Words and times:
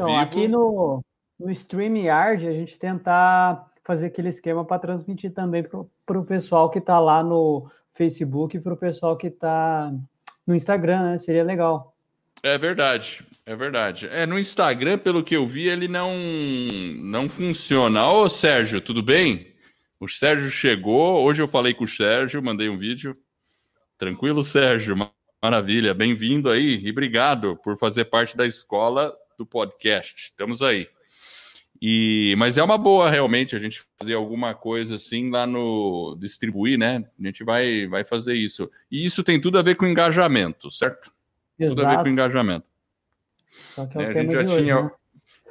então, 0.00 0.08
vivo. 0.08 0.20
Aqui 0.20 0.48
no, 0.48 1.04
no 1.38 1.50
StreamYard, 1.50 2.46
a 2.46 2.52
gente 2.52 2.78
tentar 2.78 3.70
fazer 3.84 4.06
aquele 4.06 4.28
esquema 4.28 4.64
para 4.64 4.78
transmitir 4.78 5.32
também 5.32 5.62
para 5.62 6.18
o 6.18 6.24
pessoal 6.24 6.70
que 6.70 6.78
está 6.78 6.98
lá 6.98 7.22
no 7.22 7.70
Facebook 7.92 8.56
e 8.56 8.60
para 8.60 8.74
o 8.74 8.76
pessoal 8.76 9.16
que 9.16 9.26
está 9.26 9.92
no 10.46 10.54
Instagram, 10.54 11.10
né? 11.10 11.18
Seria 11.18 11.44
legal. 11.44 11.94
É 12.42 12.56
verdade, 12.56 13.24
é 13.44 13.54
verdade. 13.54 14.08
É, 14.08 14.24
no 14.24 14.38
Instagram, 14.38 14.98
pelo 14.98 15.22
que 15.22 15.36
eu 15.36 15.46
vi, 15.46 15.68
ele 15.68 15.88
não, 15.88 16.14
não 16.98 17.28
funciona. 17.28 18.08
Ô, 18.08 18.28
Sérgio, 18.28 18.80
tudo 18.80 19.02
bem? 19.02 19.48
O 19.98 20.08
Sérgio 20.08 20.50
chegou. 20.50 21.22
Hoje 21.22 21.42
eu 21.42 21.48
falei 21.48 21.74
com 21.74 21.84
o 21.84 21.88
Sérgio, 21.88 22.42
mandei 22.42 22.68
um 22.68 22.76
vídeo. 22.76 23.16
Tranquilo, 23.98 24.42
Sérgio? 24.42 24.96
Maravilha, 25.42 25.92
bem-vindo 25.92 26.48
aí 26.48 26.80
e 26.82 26.90
obrigado 26.90 27.56
por 27.62 27.76
fazer 27.76 28.06
parte 28.06 28.36
da 28.36 28.46
escola 28.46 29.14
do 29.40 29.46
podcast. 29.46 30.26
Estamos 30.26 30.60
aí. 30.60 30.86
E, 31.80 32.34
mas 32.36 32.58
é 32.58 32.62
uma 32.62 32.76
boa 32.76 33.10
realmente 33.10 33.56
a 33.56 33.58
gente 33.58 33.82
fazer 33.98 34.12
alguma 34.12 34.54
coisa 34.54 34.96
assim 34.96 35.30
lá 35.30 35.46
no 35.46 36.14
distribuir, 36.20 36.78
né? 36.78 37.06
A 37.18 37.26
gente 37.26 37.42
vai, 37.42 37.86
vai 37.86 38.04
fazer 38.04 38.34
isso. 38.34 38.70
E 38.90 39.06
isso 39.06 39.24
tem 39.24 39.40
tudo 39.40 39.58
a 39.58 39.62
ver 39.62 39.76
com 39.76 39.86
engajamento, 39.86 40.70
certo? 40.70 41.10
Exato. 41.58 41.76
Tudo 41.76 41.86
a 41.86 41.96
ver 41.96 42.02
com 42.02 42.08
engajamento. 42.08 42.66
É 43.78 43.98
né? 43.98 44.06
A 44.06 44.12
gente 44.12 44.32
já 44.32 44.44
tinha, 44.44 44.78
hoje, 44.78 44.84
né? 44.84 44.90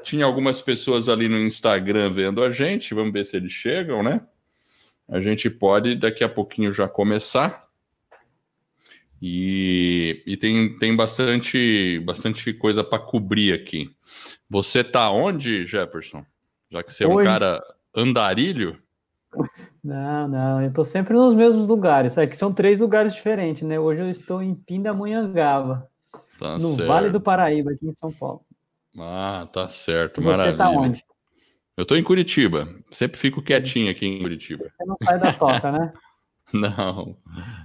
tinha 0.03 0.25
algumas 0.25 0.61
pessoas 0.61 1.09
ali 1.09 1.27
no 1.27 1.39
Instagram 1.39 2.13
vendo 2.13 2.43
a 2.43 2.51
gente, 2.51 2.93
vamos 2.93 3.11
ver 3.11 3.25
se 3.25 3.37
eles 3.37 3.51
chegam, 3.51 4.03
né? 4.03 4.21
A 5.07 5.19
gente 5.19 5.49
pode 5.49 5.95
daqui 5.95 6.23
a 6.23 6.29
pouquinho 6.29 6.71
já 6.71 6.87
começar. 6.87 7.67
E, 9.21 10.23
e 10.25 10.37
tem, 10.37 10.77
tem 10.77 10.95
bastante, 10.95 11.99
bastante 12.05 12.53
coisa 12.53 12.83
para 12.83 12.99
cobrir 12.99 13.53
aqui. 13.53 13.89
Você 14.49 14.83
tá 14.83 15.11
onde, 15.11 15.65
Jefferson? 15.65 16.25
Já 16.71 16.83
que 16.83 16.93
você 16.93 17.03
é 17.03 17.07
um 17.07 17.23
cara 17.23 17.61
andarilho? 17.95 18.81
Não, 19.83 20.27
não, 20.27 20.61
eu 20.61 20.73
tô 20.73 20.83
sempre 20.83 21.13
nos 21.13 21.33
mesmos 21.33 21.67
lugares. 21.67 22.17
Aqui 22.17 22.35
são 22.35 22.53
três 22.53 22.79
lugares 22.79 23.13
diferentes, 23.13 23.63
né? 23.63 23.79
Hoje 23.79 24.01
eu 24.01 24.09
estou 24.09 24.41
em 24.41 24.55
Pindamonhangaba, 24.55 25.87
tá 26.39 26.53
no 26.53 26.75
certo. 26.75 26.87
Vale 26.87 27.09
do 27.09 27.21
Paraíba, 27.21 27.71
aqui 27.71 27.87
em 27.87 27.93
São 27.93 28.11
Paulo. 28.11 28.41
Ah, 28.97 29.47
tá 29.51 29.69
certo, 29.69 30.21
e 30.21 30.23
maravilha. 30.23 30.51
Você 30.51 30.57
tá 30.57 30.69
onde? 30.69 31.05
Eu 31.77 31.85
tô 31.85 31.95
em 31.95 32.03
Curitiba. 32.03 32.67
Sempre 32.91 33.17
fico 33.17 33.41
quietinho 33.41 33.89
aqui 33.89 34.05
em 34.05 34.21
Curitiba. 34.21 34.65
Você 34.65 34.85
não 34.85 34.97
sai 35.03 35.19
da 35.19 35.31
toca, 35.31 35.71
né? 35.71 35.93
não. 36.53 37.15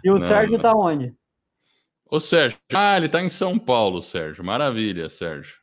E 0.05 0.11
o 0.11 0.15
não, 0.15 0.23
Sérgio 0.23 0.57
não. 0.57 0.63
tá 0.63 0.73
onde? 0.73 1.15
Ô, 2.11 2.21
Sérgio. 2.21 2.59
Ah, 2.73 2.97
ele 2.97 3.07
está 3.07 3.23
em 3.23 3.29
São 3.29 3.59
Paulo, 3.59 4.03
Sérgio. 4.03 4.45
Maravilha, 4.45 5.09
Sérgio. 5.09 5.57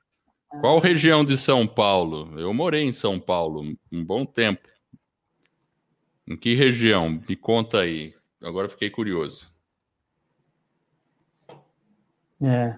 Qual 0.59 0.80
região 0.80 1.23
de 1.23 1.38
São 1.38 1.66
Paulo? 1.66 2.38
Eu 2.38 2.53
morei 2.53 2.83
em 2.83 2.92
São 2.92 3.20
Paulo 3.20 3.64
um 3.92 4.03
bom 4.03 4.25
tempo. 4.25 4.67
Em 6.28 6.36
que 6.36 6.56
região? 6.56 7.09
Me 7.09 7.36
conta 7.36 7.80
aí. 7.80 8.14
Agora 8.42 8.67
fiquei 8.67 8.89
curioso. 8.89 9.50
É. 12.42 12.76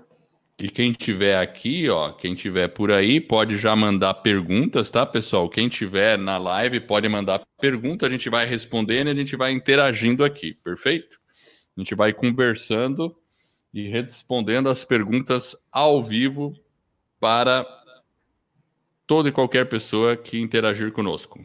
E 0.60 0.70
quem 0.70 0.94
tiver 0.94 1.40
aqui, 1.40 1.90
ó, 1.90 2.12
quem 2.12 2.36
tiver 2.36 2.68
por 2.68 2.92
aí, 2.92 3.20
pode 3.20 3.58
já 3.58 3.76
mandar 3.76 4.14
perguntas, 4.16 4.92
tá, 4.92 5.06
pessoal? 5.06 5.50
Quem 5.50 5.68
tiver 5.68 6.18
na 6.18 6.38
live 6.38 6.80
pode 6.80 7.10
mandar 7.10 7.42
pergunta, 7.60 8.06
a 8.06 8.10
gente 8.10 8.30
vai 8.30 8.46
respondendo 8.46 9.08
e 9.08 9.12
a 9.12 9.16
gente 9.16 9.36
vai 9.36 9.52
interagindo 9.52 10.24
aqui, 10.24 10.54
perfeito? 10.54 11.20
A 11.76 11.82
gente 11.82 11.96
vai 11.96 12.14
conversando 12.14 13.16
e 13.74 13.90
respondendo 13.90 14.70
as 14.70 14.86
perguntas 14.86 15.56
ao 15.72 16.04
vivo 16.04 16.54
para 17.20 17.66
toda 19.08 19.30
e 19.30 19.32
qualquer 19.32 19.68
pessoa 19.68 20.16
que 20.16 20.40
interagir 20.40 20.92
conosco. 20.92 21.40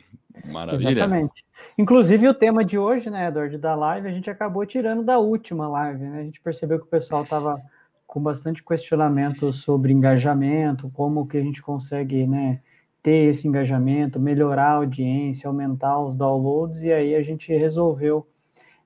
Maravilha. 0.47 0.91
Exatamente. 0.91 1.45
Inclusive 1.77 2.29
o 2.29 2.35
tema 2.35 2.65
de 2.65 2.79
hoje, 2.79 3.11
né, 3.11 3.29
Edward, 3.29 3.57
da 3.59 3.75
live, 3.75 4.09
a 4.09 4.13
gente 4.13 4.31
acabou 4.31 4.65
tirando 4.65 5.03
da 5.03 5.19
última 5.19 5.69
live, 5.69 6.05
né? 6.05 6.21
A 6.21 6.23
gente 6.23 6.41
percebeu 6.41 6.79
que 6.79 6.87
o 6.87 6.89
pessoal 6.89 7.25
estava 7.25 7.61
com 8.07 8.23
bastante 8.23 8.65
questionamento 8.65 9.53
sobre 9.53 9.93
engajamento, 9.93 10.91
como 10.91 11.27
que 11.27 11.37
a 11.37 11.43
gente 11.43 11.61
consegue, 11.61 12.27
né, 12.27 12.61
ter 13.03 13.29
esse 13.29 13.47
engajamento, 13.47 14.19
melhorar 14.19 14.71
a 14.71 14.77
audiência, 14.77 15.47
aumentar 15.47 16.01
os 16.01 16.17
downloads, 16.17 16.83
e 16.83 16.93
aí 16.93 17.15
a 17.15 17.23
gente 17.23 17.53
resolveu 17.53 18.27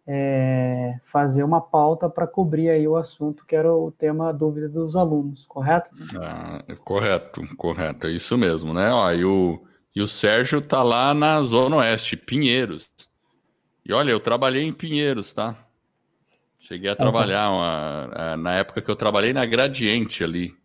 é, 0.07 0.99
fazer 1.03 1.45
uma 1.45 1.61
pauta 1.61 2.09
para 2.09 2.27
cobrir 2.27 2.71
aí 2.71 2.87
o 2.89 2.97
assunto 2.97 3.45
que 3.47 3.55
era 3.55 3.73
o 3.73 3.91
tema 3.93 4.33
dúvida 4.33 4.69
dos 4.69 4.97
alunos, 4.97 5.47
correto? 5.47 5.91
Ah, 6.21 6.63
correto, 6.85 7.43
correto, 7.57 8.07
é 8.07 8.11
isso 8.11 8.37
mesmo, 8.37 8.75
né? 8.75 8.93
Ó, 8.93 9.13
e, 9.13 9.25
o, 9.25 9.63
e 9.95 10.03
o 10.03 10.09
Sérgio 10.09 10.61
tá 10.61 10.83
lá 10.83 11.15
na 11.15 11.41
Zona 11.43 11.77
Oeste, 11.77 12.17
Pinheiros. 12.17 12.91
E 13.85 13.93
olha, 13.93 14.11
eu 14.11 14.21
trabalhei 14.21 14.65
em 14.65 14.73
Pinheiros, 14.73 15.33
tá? 15.33 15.57
Cheguei 16.59 16.91
a 16.91 16.97
trabalhar 16.97 17.51
uma, 17.51 18.37
na 18.37 18.55
época 18.55 18.81
que 18.81 18.91
eu 18.91 18.95
trabalhei 18.95 19.33
na 19.33 19.45
Gradiente 19.45 20.23
ali. 20.23 20.57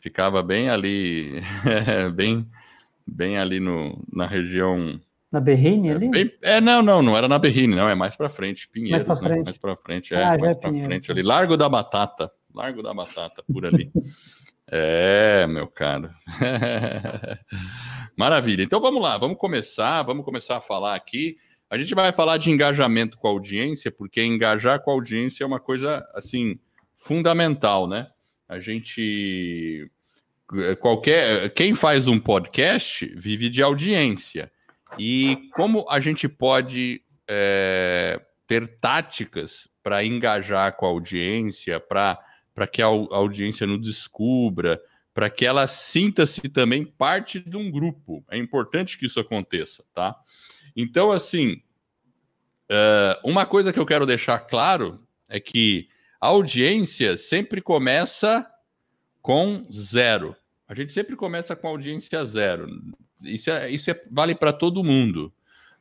Ficava 0.00 0.42
bem 0.42 0.68
ali, 0.68 1.40
bem, 2.14 2.48
bem 3.06 3.38
ali 3.38 3.60
no, 3.60 4.02
na 4.12 4.26
região 4.26 5.00
na 5.34 5.40
Berrine 5.40 5.90
ali? 5.90 6.10
É, 6.42 6.56
é, 6.56 6.60
não, 6.60 6.80
não, 6.80 7.02
não 7.02 7.16
era 7.16 7.26
na 7.26 7.38
Berrine, 7.38 7.74
não, 7.74 7.88
é 7.88 7.94
mais 7.94 8.14
para 8.14 8.28
frente, 8.28 8.68
Pinheiros, 8.68 9.04
mais 9.04 9.18
para 9.18 9.28
frente. 9.28 9.38
Né? 9.38 9.44
Mais 9.44 9.58
para 9.58 9.76
frente, 9.76 10.14
é, 10.14 10.22
ah, 10.22 10.38
mais 10.38 10.56
é 10.56 10.60
para 10.60 10.72
frente 10.72 11.10
ali, 11.10 11.22
Largo 11.22 11.56
da 11.56 11.68
Batata, 11.68 12.30
Largo 12.54 12.82
da 12.82 12.94
Batata, 12.94 13.42
por 13.52 13.66
ali. 13.66 13.90
é, 14.70 15.44
meu 15.48 15.66
caro. 15.66 16.08
Maravilha. 18.16 18.62
Então 18.62 18.80
vamos 18.80 19.02
lá, 19.02 19.18
vamos 19.18 19.36
começar, 19.36 20.04
vamos 20.04 20.24
começar 20.24 20.58
a 20.58 20.60
falar 20.60 20.94
aqui. 20.94 21.36
A 21.68 21.76
gente 21.76 21.92
vai 21.96 22.12
falar 22.12 22.38
de 22.38 22.52
engajamento 22.52 23.18
com 23.18 23.26
a 23.26 23.30
audiência, 23.32 23.90
porque 23.90 24.22
engajar 24.22 24.80
com 24.80 24.92
a 24.92 24.94
audiência 24.94 25.42
é 25.42 25.46
uma 25.46 25.58
coisa 25.58 26.06
assim 26.14 26.60
fundamental, 26.94 27.88
né? 27.88 28.06
A 28.48 28.60
gente 28.60 29.90
qualquer 30.78 31.50
quem 31.54 31.74
faz 31.74 32.06
um 32.06 32.20
podcast 32.20 33.04
vive 33.16 33.48
de 33.48 33.60
audiência. 33.60 34.52
E 34.98 35.48
como 35.52 35.86
a 35.88 36.00
gente 36.00 36.28
pode 36.28 37.02
é, 37.28 38.20
ter 38.46 38.66
táticas 38.78 39.68
para 39.82 40.04
engajar 40.04 40.74
com 40.76 40.86
a 40.86 40.88
audiência, 40.88 41.78
para 41.78 42.18
que 42.70 42.82
a, 42.82 42.86
audiência 42.86 43.66
nos 43.66 43.80
descubra, 43.80 44.80
para 45.12 45.30
que 45.30 45.46
ela 45.46 45.66
sinta-se 45.66 46.48
também 46.48 46.84
parte 46.84 47.38
de 47.38 47.56
um 47.56 47.70
grupo. 47.70 48.24
É 48.30 48.36
importante 48.36 48.98
que 48.98 49.06
isso 49.06 49.20
aconteça, 49.20 49.84
tá? 49.94 50.16
Então, 50.74 51.12
assim, 51.12 51.62
é, 52.68 53.20
uma 53.22 53.46
coisa 53.46 53.72
que 53.72 53.78
eu 53.78 53.86
quero 53.86 54.06
deixar 54.06 54.38
claro 54.40 55.06
é 55.28 55.38
que 55.38 55.88
a 56.20 56.28
audiência 56.28 57.16
sempre 57.16 57.60
começa 57.60 58.46
com 59.20 59.66
zero. 59.72 60.34
A 60.66 60.74
gente 60.74 60.92
sempre 60.92 61.14
começa 61.14 61.54
com 61.54 61.68
audiência 61.68 62.24
zero. 62.24 62.66
Isso, 63.24 63.50
é, 63.50 63.70
isso 63.70 63.90
é, 63.90 64.02
vale 64.10 64.34
para 64.34 64.52
todo 64.52 64.84
mundo. 64.84 65.32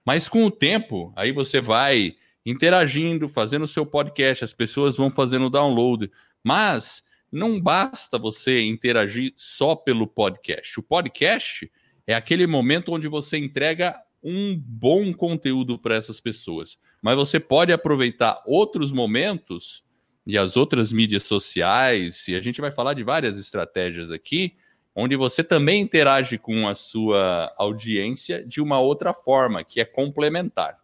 Mas 0.05 0.27
com 0.27 0.45
o 0.45 0.51
tempo, 0.51 1.13
aí 1.15 1.31
você 1.31 1.61
vai 1.61 2.15
interagindo, 2.45 3.29
fazendo 3.29 3.63
o 3.63 3.67
seu 3.67 3.85
podcast, 3.85 4.43
as 4.43 4.53
pessoas 4.53 4.97
vão 4.97 5.09
fazendo 5.09 5.49
download. 5.49 6.11
Mas 6.43 7.03
não 7.31 7.59
basta 7.59 8.17
você 8.17 8.61
interagir 8.63 9.33
só 9.37 9.75
pelo 9.75 10.05
podcast. 10.05 10.79
O 10.79 10.83
podcast 10.83 11.71
é 12.05 12.13
aquele 12.13 12.45
momento 12.45 12.91
onde 12.93 13.07
você 13.07 13.37
entrega 13.37 13.95
um 14.21 14.57
bom 14.57 15.13
conteúdo 15.13 15.77
para 15.79 15.95
essas 15.95 16.19
pessoas. 16.19 16.77
Mas 17.01 17.15
você 17.15 17.39
pode 17.39 17.73
aproveitar 17.73 18.41
outros 18.45 18.91
momentos 18.91 19.83
e 20.25 20.37
as 20.37 20.55
outras 20.55 20.91
mídias 20.91 21.23
sociais, 21.23 22.27
e 22.27 22.35
a 22.35 22.41
gente 22.41 22.61
vai 22.61 22.71
falar 22.71 22.93
de 22.93 23.03
várias 23.03 23.37
estratégias 23.37 24.09
aqui, 24.09 24.55
onde 24.95 25.15
você 25.15 25.43
também 25.43 25.81
interage 25.81 26.37
com 26.37 26.67
a 26.67 26.75
sua 26.75 27.53
audiência 27.57 28.45
de 28.45 28.61
uma 28.61 28.79
outra 28.79 29.13
forma, 29.13 29.63
que 29.63 29.79
é 29.81 29.85
complementar. 29.85 30.77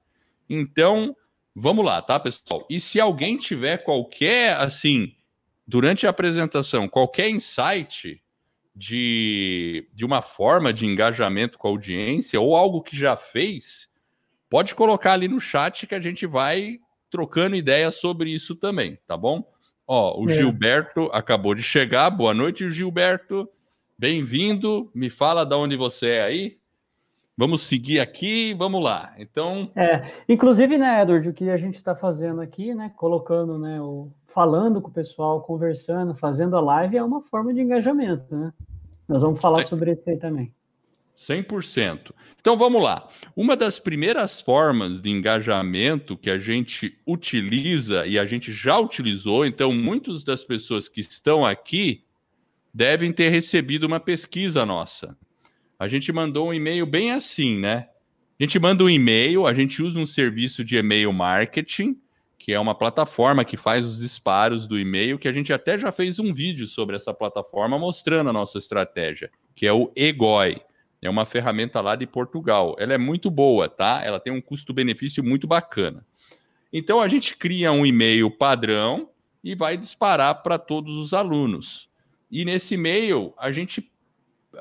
Então, 0.49 1.15
vamos 1.55 1.85
lá, 1.85 2.01
tá, 2.01 2.19
pessoal? 2.19 2.65
E 2.69 2.79
se 2.79 2.99
alguém 2.99 3.37
tiver 3.37 3.77
qualquer, 3.77 4.55
assim, 4.57 5.15
durante 5.67 6.07
a 6.07 6.09
apresentação, 6.09 6.87
qualquer 6.87 7.29
insight 7.29 8.21
de, 8.75 9.87
de 9.93 10.05
uma 10.05 10.21
forma 10.21 10.73
de 10.73 10.85
engajamento 10.85 11.57
com 11.57 11.67
a 11.67 11.71
audiência 11.71 12.39
ou 12.41 12.55
algo 12.55 12.81
que 12.81 12.97
já 12.97 13.15
fez, 13.15 13.89
pode 14.49 14.73
colocar 14.73 15.13
ali 15.13 15.27
no 15.27 15.39
chat 15.39 15.85
que 15.85 15.93
a 15.93 15.99
gente 15.99 16.25
vai 16.25 16.79
trocando 17.11 17.55
ideias 17.55 17.95
sobre 17.95 18.31
isso 18.31 18.55
também, 18.55 18.97
tá 19.05 19.17
bom? 19.17 19.43
Ó, 19.85 20.21
o 20.21 20.29
é. 20.29 20.33
Gilberto 20.33 21.09
acabou 21.11 21.53
de 21.53 21.63
chegar. 21.63 22.09
Boa 22.09 22.33
noite, 22.33 22.69
Gilberto. 22.69 23.49
Bem-vindo, 23.99 24.89
me 24.95 25.09
fala 25.09 25.45
de 25.45 25.53
onde 25.53 25.75
você 25.75 26.11
é 26.11 26.23
aí. 26.23 26.57
Vamos 27.35 27.63
seguir 27.63 27.99
aqui, 27.99 28.53
vamos 28.53 28.81
lá. 28.81 29.13
Então. 29.17 29.69
É, 29.75 30.09
inclusive, 30.29 30.77
né, 30.77 31.01
Edward, 31.01 31.27
o 31.27 31.33
que 31.33 31.49
a 31.49 31.57
gente 31.57 31.75
está 31.75 31.93
fazendo 31.93 32.39
aqui, 32.39 32.73
né, 32.73 32.93
colocando, 32.95 33.59
né, 33.59 33.81
o, 33.81 34.09
falando 34.25 34.81
com 34.81 34.87
o 34.87 34.93
pessoal, 34.93 35.41
conversando, 35.41 36.15
fazendo 36.15 36.55
a 36.55 36.61
live 36.61 36.95
é 36.95 37.03
uma 37.03 37.21
forma 37.23 37.53
de 37.53 37.59
engajamento, 37.59 38.33
né? 38.33 38.53
Nós 39.05 39.21
vamos 39.21 39.41
falar 39.41 39.65
sobre 39.65 39.91
isso 39.91 40.09
aí 40.09 40.15
também. 40.15 40.53
100%. 41.17 42.13
Então 42.39 42.55
vamos 42.55 42.81
lá. 42.81 43.05
Uma 43.35 43.57
das 43.57 43.79
primeiras 43.79 44.39
formas 44.39 45.01
de 45.01 45.09
engajamento 45.09 46.15
que 46.15 46.29
a 46.29 46.39
gente 46.39 46.97
utiliza 47.05 48.07
e 48.07 48.17
a 48.17 48.25
gente 48.25 48.53
já 48.53 48.79
utilizou, 48.79 49.45
então 49.45 49.73
muitas 49.73 50.23
das 50.23 50.45
pessoas 50.45 50.87
que 50.87 51.01
estão 51.01 51.45
aqui 51.45 52.05
devem 52.73 53.11
ter 53.11 53.29
recebido 53.29 53.85
uma 53.85 53.99
pesquisa 53.99 54.65
nossa. 54.65 55.17
A 55.77 55.87
gente 55.87 56.11
mandou 56.11 56.49
um 56.49 56.53
e-mail 56.53 56.85
bem 56.85 57.11
assim, 57.11 57.59
né? 57.59 57.87
A 58.39 58.43
gente 58.43 58.59
manda 58.59 58.83
um 58.83 58.89
e-mail, 58.89 59.45
a 59.45 59.53
gente 59.53 59.81
usa 59.81 59.99
um 59.99 60.07
serviço 60.07 60.63
de 60.63 60.77
e-mail 60.77 61.11
marketing, 61.11 61.97
que 62.37 62.53
é 62.53 62.59
uma 62.59 62.73
plataforma 62.73 63.43
que 63.43 63.57
faz 63.57 63.85
os 63.85 63.99
disparos 63.99 64.65
do 64.65 64.79
e-mail, 64.79 65.19
que 65.19 65.27
a 65.27 65.31
gente 65.33 65.51
até 65.51 65.77
já 65.77 65.91
fez 65.91 66.19
um 66.19 66.33
vídeo 66.33 66.65
sobre 66.67 66.95
essa 66.95 67.13
plataforma 67.13 67.77
mostrando 67.77 68.29
a 68.29 68.33
nossa 68.33 68.57
estratégia, 68.57 69.29
que 69.53 69.67
é 69.67 69.73
o 69.73 69.91
Egoi. 69.95 70.61
É 71.01 71.09
uma 71.09 71.25
ferramenta 71.25 71.81
lá 71.81 71.95
de 71.95 72.05
Portugal. 72.05 72.75
Ela 72.79 72.93
é 72.93 72.97
muito 72.97 73.29
boa, 73.29 73.69
tá? 73.69 74.01
Ela 74.03 74.19
tem 74.19 74.31
um 74.31 74.41
custo-benefício 74.41 75.23
muito 75.23 75.47
bacana. 75.47 76.05
Então 76.71 77.01
a 77.01 77.07
gente 77.07 77.35
cria 77.35 77.71
um 77.71 77.85
e-mail 77.85 78.29
padrão 78.29 79.09
e 79.43 79.55
vai 79.55 79.77
disparar 79.77 80.43
para 80.43 80.57
todos 80.57 80.95
os 80.95 81.13
alunos. 81.13 81.89
E 82.31 82.45
nesse 82.45 82.75
e-mail 82.75 83.33
a 83.37 83.51
gente 83.51 83.91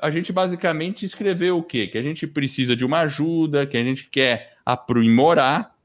a 0.01 0.11
gente 0.11 0.31
basicamente 0.31 1.05
escreveu 1.05 1.57
o 1.57 1.63
quê? 1.63 1.87
Que 1.87 1.97
a 1.97 2.03
gente 2.03 2.27
precisa 2.27 2.75
de 2.75 2.85
uma 2.85 2.99
ajuda, 2.99 3.65
que 3.65 3.75
a 3.75 3.83
gente 3.83 4.07
quer 4.07 4.53
aprimorar 4.65 5.75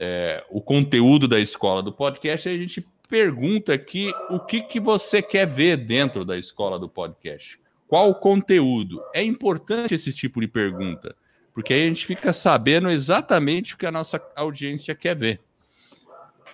é, 0.00 0.44
o 0.50 0.60
conteúdo 0.60 1.28
da 1.28 1.38
escola 1.38 1.82
do 1.82 1.92
podcast. 1.92 2.48
E 2.48 2.54
a 2.54 2.58
gente 2.58 2.86
pergunta 3.08 3.72
aqui 3.72 4.12
o 4.30 4.40
que, 4.40 4.62
que 4.62 4.80
você 4.80 5.22
quer 5.22 5.46
ver 5.46 5.76
dentro 5.76 6.24
da 6.24 6.36
escola 6.36 6.78
do 6.78 6.88
podcast. 6.88 7.60
Qual 7.86 8.10
o 8.10 8.14
conteúdo? 8.14 9.02
É 9.14 9.22
importante 9.22 9.94
esse 9.94 10.12
tipo 10.12 10.40
de 10.40 10.48
pergunta, 10.48 11.14
porque 11.54 11.72
aí 11.72 11.84
a 11.84 11.88
gente 11.88 12.04
fica 12.04 12.32
sabendo 12.32 12.90
exatamente 12.90 13.74
o 13.74 13.78
que 13.78 13.86
a 13.86 13.92
nossa 13.92 14.20
audiência 14.34 14.94
quer 14.94 15.14
ver. 15.14 15.40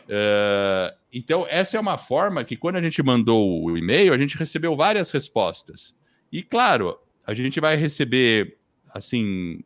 Uh, 0.05 0.95
então, 1.13 1.47
essa 1.49 1.77
é 1.77 1.81
uma 1.81 1.99
forma 1.99 2.43
que, 2.43 2.57
quando 2.57 2.77
a 2.77 2.83
gente 2.83 3.03
mandou 3.03 3.63
o 3.63 3.77
e-mail, 3.77 4.15
a 4.15 4.19
gente 4.19 4.39
recebeu 4.39 4.75
várias 4.75 5.11
respostas. 5.11 5.95
E, 6.33 6.43
claro, 6.43 6.99
a 7.27 7.35
gente 7.35 7.61
vai 7.61 7.77
receber, 7.77 8.57
assim, 8.95 9.63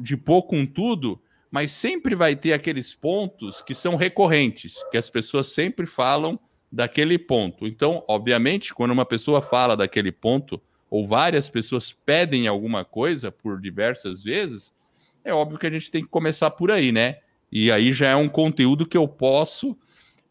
de 0.00 0.16
pouco 0.16 0.56
um 0.56 0.64
tudo, 0.64 1.20
mas 1.50 1.72
sempre 1.72 2.14
vai 2.14 2.34
ter 2.34 2.54
aqueles 2.54 2.94
pontos 2.94 3.60
que 3.60 3.74
são 3.74 3.96
recorrentes, 3.96 4.82
que 4.90 4.96
as 4.96 5.10
pessoas 5.10 5.48
sempre 5.48 5.84
falam 5.84 6.40
daquele 6.72 7.18
ponto. 7.18 7.66
Então, 7.66 8.02
obviamente, 8.08 8.72
quando 8.72 8.92
uma 8.92 9.04
pessoa 9.04 9.42
fala 9.42 9.76
daquele 9.76 10.12
ponto, 10.12 10.60
ou 10.90 11.06
várias 11.06 11.50
pessoas 11.50 11.92
pedem 11.92 12.46
alguma 12.46 12.82
coisa 12.82 13.30
por 13.30 13.60
diversas 13.60 14.22
vezes, 14.22 14.72
é 15.22 15.34
óbvio 15.34 15.58
que 15.58 15.66
a 15.66 15.70
gente 15.70 15.90
tem 15.90 16.02
que 16.02 16.08
começar 16.08 16.50
por 16.50 16.70
aí, 16.70 16.92
né? 16.92 17.18
E 17.52 17.70
aí 17.70 17.92
já 17.92 18.08
é 18.08 18.16
um 18.16 18.28
conteúdo 18.28 18.86
que 18.86 18.96
eu 18.96 19.06
posso 19.06 19.76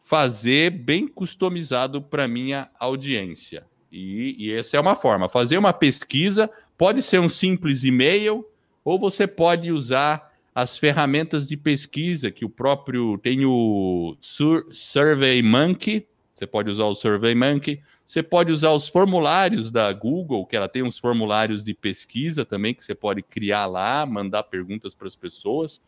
fazer 0.07 0.69
bem 0.69 1.06
customizado 1.06 2.01
para 2.01 2.30
minha 2.30 2.69
audiência. 2.80 3.65
E, 3.92 4.38
e, 4.39 4.54
essa 4.54 4.77
é 4.77 4.80
uma 4.80 4.95
forma. 4.95 5.27
Fazer 5.27 5.57
uma 5.57 5.74
pesquisa 5.74 6.50
pode 6.77 7.01
ser 7.01 7.19
um 7.19 7.27
simples 7.27 7.83
e-mail, 7.83 8.48
ou 8.86 8.98
você 8.98 9.27
pode 9.27 9.69
usar 9.69 10.31
as 10.56 10.77
ferramentas 10.77 11.45
de 11.45 11.57
pesquisa 11.57 12.31
que 12.31 12.45
o 12.45 12.50
próprio 12.50 13.18
tem 13.18 13.45
o 13.45 14.15
Survey 14.21 15.42
Monkey. 15.42 16.07
Você 16.33 16.48
pode 16.48 16.69
usar 16.69 16.86
o 16.86 16.95
Survey 16.95 17.36
Monkey. 17.36 17.81
Você 18.06 18.24
pode 18.24 18.50
usar 18.50 18.71
os 18.71 18.88
formulários 18.88 19.69
da 19.69 19.92
Google, 19.92 20.45
que 20.45 20.56
ela 20.56 20.69
tem 20.69 20.83
uns 20.83 20.98
formulários 20.98 21.65
de 21.65 21.74
pesquisa 21.74 22.45
também 22.45 22.74
que 22.74 22.86
você 22.86 22.95
pode 22.95 23.21
criar 23.21 23.65
lá, 23.65 24.06
mandar 24.06 24.44
perguntas 24.44 24.95
para 24.95 25.07
as 25.07 25.18
pessoas. 25.18 25.81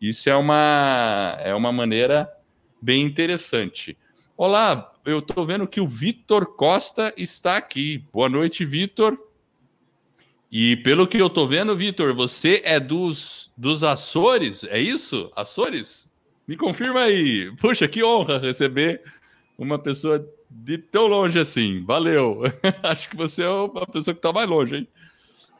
Isso 0.00 0.30
é 0.30 0.36
uma, 0.36 1.36
é 1.40 1.52
uma 1.52 1.72
maneira 1.72 2.30
bem 2.86 3.02
interessante. 3.02 3.98
Olá, 4.36 4.92
eu 5.04 5.18
estou 5.18 5.44
vendo 5.44 5.66
que 5.66 5.80
o 5.80 5.88
Vitor 5.88 6.54
Costa 6.54 7.12
está 7.16 7.56
aqui. 7.56 8.04
Boa 8.12 8.28
noite, 8.28 8.64
Vitor. 8.64 9.18
E 10.52 10.76
pelo 10.76 11.08
que 11.08 11.18
eu 11.18 11.26
estou 11.26 11.48
vendo, 11.48 11.74
Vitor, 11.74 12.14
você 12.14 12.62
é 12.64 12.78
dos, 12.78 13.50
dos 13.56 13.82
Açores, 13.82 14.62
é 14.70 14.78
isso? 14.78 15.32
Açores? 15.34 16.08
Me 16.46 16.56
confirma 16.56 17.00
aí. 17.00 17.50
Puxa, 17.56 17.88
que 17.88 18.04
honra 18.04 18.38
receber 18.38 19.02
uma 19.58 19.80
pessoa 19.80 20.24
de 20.48 20.78
tão 20.78 21.08
longe 21.08 21.40
assim. 21.40 21.84
Valeu. 21.84 22.42
Acho 22.84 23.10
que 23.10 23.16
você 23.16 23.42
é 23.42 23.48
uma 23.48 23.84
pessoa 23.84 24.14
que 24.14 24.20
está 24.20 24.32
mais 24.32 24.48
longe, 24.48 24.76
hein? 24.76 24.88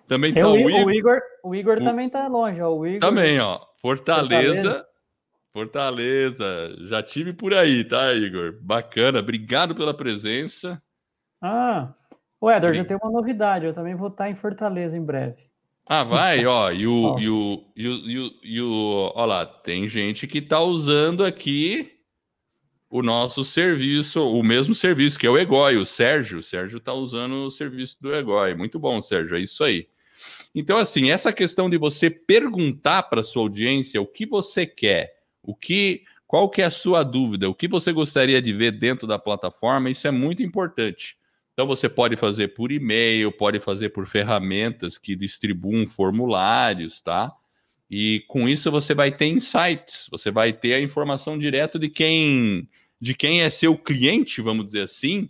Também 0.07 0.33
tá 0.33 0.49
o, 0.49 0.57
Igor. 0.57 0.85
O 0.85 0.91
Igor, 0.93 1.21
o 1.43 1.55
Igor 1.57 1.79
o... 1.79 1.85
também 1.85 2.07
está 2.07 2.29
longe, 2.29 2.63
ó. 2.63 2.71
O 2.73 2.87
Igor... 2.87 3.01
Também, 3.01 3.41
ó. 3.41 3.59
Fortaleza. 3.83 4.55
Fortaleza. 4.55 4.96
Fortaleza. 5.57 6.77
Já 6.87 7.03
tive 7.03 7.33
por 7.33 7.55
aí, 7.55 7.83
tá, 7.83 8.13
Igor? 8.13 8.59
Bacana. 8.61 9.21
Obrigado 9.21 9.75
pela 9.75 9.95
presença. 9.95 10.83
Ah, 11.41 11.95
o 12.39 12.51
Edward, 12.51 12.77
já 12.77 12.85
tem 12.85 12.99
uma 13.03 13.11
novidade. 13.11 13.65
Eu 13.65 13.73
também 13.73 13.95
vou 13.95 14.09
estar 14.09 14.29
em 14.29 14.35
Fortaleza 14.35 14.99
em 14.99 15.03
breve. 15.03 15.49
Ah, 15.87 16.05
vai, 16.05 16.45
ó. 16.45 16.71
E 16.71 16.87
o, 16.87 17.17
e 17.19 17.31
o, 17.31 17.65
e 17.75 17.89
o, 17.89 17.95
e 17.95 18.19
o, 18.19 18.31
e 18.43 18.61
o, 18.61 19.13
ó 19.15 19.25
lá, 19.25 19.47
tem 19.47 19.89
gente 19.89 20.27
que 20.27 20.43
tá 20.43 20.61
usando 20.61 21.25
aqui 21.25 21.91
o 22.91 23.01
nosso 23.01 23.43
serviço, 23.43 24.31
o 24.31 24.43
mesmo 24.43 24.75
serviço, 24.75 25.19
que 25.19 25.27
é 25.27 25.31
o 25.31 25.39
Egoi, 25.39 25.79
o 25.79 25.87
Sérgio. 25.87 26.41
O 26.41 26.43
Sérgio 26.43 26.77
está 26.77 26.93
usando 26.93 27.47
o 27.47 27.51
serviço 27.51 27.97
do 27.99 28.15
Egoi. 28.15 28.55
Muito 28.55 28.79
bom, 28.79 29.01
Sérgio, 29.01 29.35
é 29.35 29.41
isso 29.41 29.65
aí. 29.65 29.89
Então, 30.55 30.77
assim, 30.77 31.11
essa 31.11 31.33
questão 31.33 31.71
de 31.71 31.79
você 31.79 32.11
perguntar 32.11 33.05
para 33.05 33.23
sua 33.23 33.41
audiência 33.41 34.03
o 34.03 34.07
que 34.07 34.27
você 34.27 34.67
quer, 34.67 35.16
o 35.47 35.55
que, 35.55 36.03
qual 36.27 36.51
que 36.51 36.61
é 36.61 36.67
a 36.67 36.71
sua 36.71 37.03
dúvida, 37.03 37.49
o 37.49 37.55
que 37.55 37.69
você 37.69 37.93
gostaria 37.93 38.43
de 38.43 38.53
ver 38.53 38.73
dentro 38.73 39.07
da 39.07 39.19
plataforma, 39.19 39.89
isso 39.89 40.07
é 40.07 40.11
muito 40.11 40.43
importante. 40.43 41.17
Então, 41.53 41.67
você 41.67 41.89
pode 41.89 42.17
fazer 42.17 42.49
por 42.49 42.71
e-mail, 42.71 43.33
pode 43.33 43.59
fazer 43.61 43.89
por 43.89 44.07
ferramentas 44.07 44.99
que 44.99 45.17
distribuem 45.17 45.87
formulários, 45.87 47.01
tá? 47.01 47.33
E 47.91 48.25
com 48.27 48.49
isso 48.49 48.71
você 48.71 48.95
vai 48.95 49.13
ter 49.13 49.27
insights, 49.27 50.09
você 50.11 50.31
vai 50.31 50.53
ter 50.53 50.75
a 50.75 50.81
informação 50.81 51.39
direto 51.39 51.79
de 51.79 51.89
quem 51.89 52.69
de 53.01 53.15
quem 53.15 53.43
é 53.43 53.51
seu 53.51 53.77
cliente, 53.77 54.41
vamos 54.41 54.67
dizer 54.67 54.83
assim, 54.83 55.29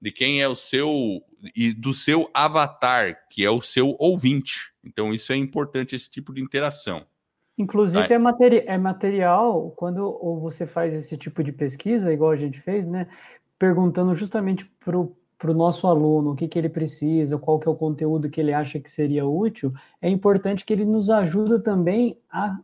de 0.00 0.10
quem 0.10 0.40
é 0.40 0.48
o 0.48 0.54
seu 0.54 1.22
e 1.54 1.72
do 1.72 1.92
seu 1.92 2.30
avatar, 2.32 3.26
que 3.30 3.44
é 3.44 3.50
o 3.50 3.60
seu 3.60 3.94
ouvinte. 3.98 4.72
Então 4.84 5.12
isso 5.12 5.32
é 5.32 5.36
importante 5.36 5.94
esse 5.94 6.08
tipo 6.08 6.32
de 6.32 6.40
interação. 6.40 7.06
Inclusive 7.58 8.12
é, 8.12 8.18
materi 8.18 8.64
é 8.66 8.78
material 8.78 9.72
quando 9.76 10.18
você 10.40 10.66
faz 10.66 10.94
esse 10.94 11.16
tipo 11.16 11.42
de 11.42 11.52
pesquisa, 11.52 12.12
igual 12.12 12.30
a 12.30 12.36
gente 12.36 12.60
fez, 12.60 12.86
né? 12.86 13.08
Perguntando 13.58 14.14
justamente 14.14 14.64
para 14.64 14.96
o 14.98 15.14
para 15.38 15.52
o 15.52 15.54
nosso 15.54 15.86
aluno, 15.86 16.32
o 16.32 16.34
que, 16.34 16.48
que 16.48 16.58
ele 16.58 16.68
precisa, 16.68 17.38
qual 17.38 17.60
que 17.60 17.68
é 17.68 17.70
o 17.70 17.76
conteúdo 17.76 18.28
que 18.28 18.40
ele 18.40 18.52
acha 18.52 18.80
que 18.80 18.90
seria 18.90 19.24
útil, 19.24 19.72
é 20.02 20.10
importante 20.10 20.64
que 20.64 20.72
ele 20.72 20.84
nos 20.84 21.10
ajude 21.10 21.60
também 21.62 22.18
a 22.28 22.58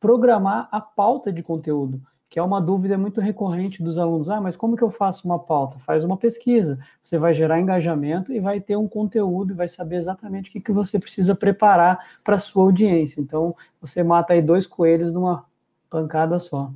programar 0.00 0.68
a 0.72 0.80
pauta 0.80 1.30
de 1.30 1.42
conteúdo, 1.42 2.00
que 2.34 2.38
é 2.40 2.42
uma 2.42 2.60
dúvida 2.60 2.98
muito 2.98 3.20
recorrente 3.20 3.80
dos 3.80 3.96
alunos. 3.96 4.28
Ah, 4.28 4.40
mas 4.40 4.56
como 4.56 4.76
que 4.76 4.82
eu 4.82 4.90
faço 4.90 5.24
uma 5.24 5.38
pauta? 5.38 5.78
Faz 5.78 6.02
uma 6.02 6.16
pesquisa. 6.16 6.80
Você 7.00 7.16
vai 7.16 7.32
gerar 7.32 7.60
engajamento 7.60 8.32
e 8.32 8.40
vai 8.40 8.60
ter 8.60 8.74
um 8.74 8.88
conteúdo 8.88 9.52
e 9.52 9.56
vai 9.56 9.68
saber 9.68 9.98
exatamente 9.98 10.50
o 10.50 10.52
que, 10.52 10.60
que 10.60 10.72
você 10.72 10.98
precisa 10.98 11.36
preparar 11.36 11.96
para 12.24 12.34
a 12.34 12.38
sua 12.40 12.64
audiência. 12.64 13.20
Então, 13.20 13.54
você 13.80 14.02
mata 14.02 14.32
aí 14.32 14.42
dois 14.42 14.66
coelhos 14.66 15.12
numa 15.12 15.44
pancada 15.88 16.40
só. 16.40 16.72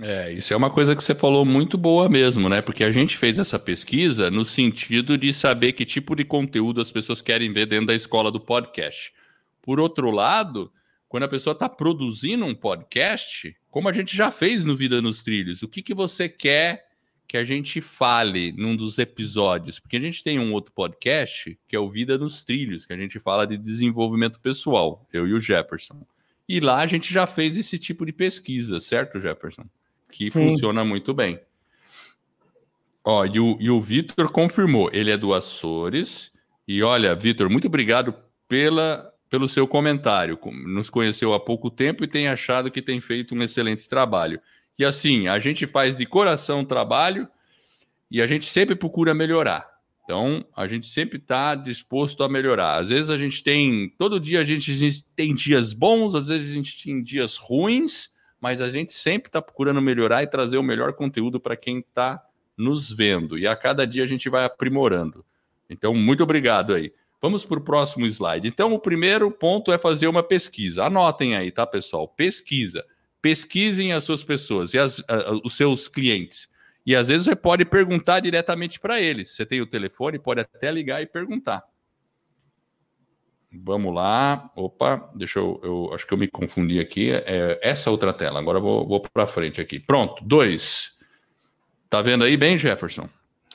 É, 0.00 0.32
isso 0.32 0.54
é 0.54 0.56
uma 0.56 0.70
coisa 0.70 0.96
que 0.96 1.04
você 1.04 1.14
falou 1.14 1.44
muito 1.44 1.76
boa 1.76 2.08
mesmo, 2.08 2.48
né? 2.48 2.62
Porque 2.62 2.82
a 2.82 2.90
gente 2.90 3.18
fez 3.18 3.38
essa 3.38 3.58
pesquisa 3.58 4.30
no 4.30 4.42
sentido 4.42 5.18
de 5.18 5.34
saber 5.34 5.74
que 5.74 5.84
tipo 5.84 6.16
de 6.16 6.24
conteúdo 6.24 6.80
as 6.80 6.90
pessoas 6.90 7.20
querem 7.20 7.52
ver 7.52 7.66
dentro 7.66 7.88
da 7.88 7.94
escola 7.94 8.32
do 8.32 8.40
podcast. 8.40 9.12
Por 9.60 9.78
outro 9.78 10.10
lado, 10.10 10.72
quando 11.10 11.24
a 11.24 11.28
pessoa 11.28 11.52
está 11.52 11.68
produzindo 11.68 12.46
um 12.46 12.54
podcast, 12.54 13.54
como 13.74 13.88
a 13.88 13.92
gente 13.92 14.16
já 14.16 14.30
fez 14.30 14.64
no 14.64 14.76
Vida 14.76 15.02
nos 15.02 15.24
Trilhos, 15.24 15.64
o 15.64 15.66
que, 15.66 15.82
que 15.82 15.92
você 15.92 16.28
quer 16.28 16.86
que 17.26 17.36
a 17.36 17.44
gente 17.44 17.80
fale 17.80 18.52
num 18.52 18.76
dos 18.76 19.00
episódios? 19.00 19.80
Porque 19.80 19.96
a 19.96 20.00
gente 20.00 20.22
tem 20.22 20.38
um 20.38 20.52
outro 20.52 20.70
podcast 20.72 21.58
que 21.66 21.74
é 21.74 21.78
o 21.80 21.88
Vida 21.88 22.16
nos 22.16 22.44
Trilhos, 22.44 22.86
que 22.86 22.92
a 22.92 22.96
gente 22.96 23.18
fala 23.18 23.44
de 23.44 23.58
desenvolvimento 23.58 24.38
pessoal, 24.38 25.04
eu 25.12 25.26
e 25.26 25.32
o 25.32 25.40
Jefferson. 25.40 26.06
E 26.48 26.60
lá 26.60 26.82
a 26.82 26.86
gente 26.86 27.12
já 27.12 27.26
fez 27.26 27.56
esse 27.56 27.76
tipo 27.76 28.06
de 28.06 28.12
pesquisa, 28.12 28.78
certo, 28.78 29.20
Jefferson? 29.20 29.64
que 30.08 30.30
Sim. 30.30 30.50
funciona 30.50 30.84
muito 30.84 31.12
bem. 31.12 31.40
Ó, 33.02 33.24
e 33.24 33.40
o, 33.40 33.58
e 33.58 33.68
o 33.70 33.80
Vitor 33.80 34.30
confirmou, 34.30 34.88
ele 34.92 35.10
é 35.10 35.16
do 35.16 35.34
Açores. 35.34 36.30
E 36.68 36.80
olha, 36.80 37.12
Vitor, 37.16 37.50
muito 37.50 37.66
obrigado 37.66 38.14
pela, 38.46 39.12
pelo 39.34 39.48
seu 39.48 39.66
comentário. 39.66 40.38
Nos 40.64 40.88
conheceu 40.88 41.34
há 41.34 41.40
pouco 41.40 41.68
tempo 41.68 42.04
e 42.04 42.06
tem 42.06 42.28
achado 42.28 42.70
que 42.70 42.80
tem 42.80 43.00
feito 43.00 43.34
um 43.34 43.42
excelente 43.42 43.88
trabalho. 43.88 44.40
E 44.78 44.84
assim, 44.84 45.26
a 45.26 45.40
gente 45.40 45.66
faz 45.66 45.96
de 45.96 46.06
coração 46.06 46.60
o 46.60 46.64
trabalho 46.64 47.26
e 48.08 48.22
a 48.22 48.28
gente 48.28 48.46
sempre 48.46 48.76
procura 48.76 49.12
melhorar. 49.12 49.68
Então, 50.04 50.46
a 50.56 50.68
gente 50.68 50.86
sempre 50.86 51.18
está 51.18 51.56
disposto 51.56 52.22
a 52.22 52.28
melhorar. 52.28 52.76
Às 52.76 52.90
vezes 52.90 53.10
a 53.10 53.18
gente 53.18 53.42
tem, 53.42 53.92
todo 53.98 54.20
dia 54.20 54.38
a 54.38 54.44
gente, 54.44 54.70
a 54.70 54.74
gente, 54.74 55.04
tem 55.16 55.34
dias 55.34 55.72
bons, 55.72 56.14
às 56.14 56.28
vezes 56.28 56.52
a 56.52 56.54
gente 56.54 56.84
tem 56.84 57.02
dias 57.02 57.36
ruins, 57.36 58.10
mas 58.40 58.60
a 58.60 58.70
gente 58.70 58.92
sempre 58.92 59.30
está 59.30 59.42
procurando 59.42 59.82
melhorar 59.82 60.22
e 60.22 60.28
trazer 60.28 60.58
o 60.58 60.62
melhor 60.62 60.92
conteúdo 60.92 61.40
para 61.40 61.56
quem 61.56 61.80
está 61.80 62.22
nos 62.56 62.92
vendo. 62.92 63.36
E 63.36 63.48
a 63.48 63.56
cada 63.56 63.84
dia 63.84 64.04
a 64.04 64.06
gente 64.06 64.28
vai 64.28 64.44
aprimorando. 64.44 65.24
Então, 65.68 65.92
muito 65.92 66.22
obrigado 66.22 66.72
aí. 66.72 66.92
Vamos 67.24 67.46
para 67.46 67.58
o 67.58 67.62
próximo 67.62 68.04
slide. 68.04 68.46
Então, 68.46 68.74
o 68.74 68.78
primeiro 68.78 69.30
ponto 69.30 69.72
é 69.72 69.78
fazer 69.78 70.06
uma 70.06 70.22
pesquisa. 70.22 70.84
Anotem 70.84 71.34
aí, 71.34 71.50
tá, 71.50 71.66
pessoal? 71.66 72.06
Pesquisa. 72.06 72.84
Pesquisem 73.22 73.94
as 73.94 74.04
suas 74.04 74.22
pessoas 74.22 74.74
e 74.74 74.78
as, 74.78 75.02
os 75.42 75.56
seus 75.56 75.88
clientes. 75.88 76.50
E 76.84 76.94
às 76.94 77.08
vezes 77.08 77.24
você 77.24 77.34
pode 77.34 77.64
perguntar 77.64 78.20
diretamente 78.20 78.78
para 78.78 79.00
eles. 79.00 79.30
Você 79.30 79.46
tem 79.46 79.62
o 79.62 79.66
telefone, 79.66 80.18
pode 80.18 80.42
até 80.42 80.70
ligar 80.70 81.00
e 81.00 81.06
perguntar. 81.06 81.64
Vamos 83.50 83.94
lá. 83.94 84.52
Opa, 84.54 85.10
deixa 85.14 85.38
eu. 85.38 85.58
eu 85.64 85.94
acho 85.94 86.06
que 86.06 86.12
eu 86.12 86.18
me 86.18 86.28
confundi 86.28 86.78
aqui. 86.78 87.10
É 87.10 87.58
essa 87.62 87.90
outra 87.90 88.12
tela. 88.12 88.38
Agora 88.38 88.58
eu 88.58 88.62
vou, 88.62 88.86
vou 88.86 89.00
para 89.00 89.26
frente 89.26 89.62
aqui. 89.62 89.80
Pronto, 89.80 90.22
dois. 90.22 90.98
Tá 91.88 92.02
vendo 92.02 92.22
aí 92.22 92.36
bem, 92.36 92.58
Jefferson? 92.58 93.08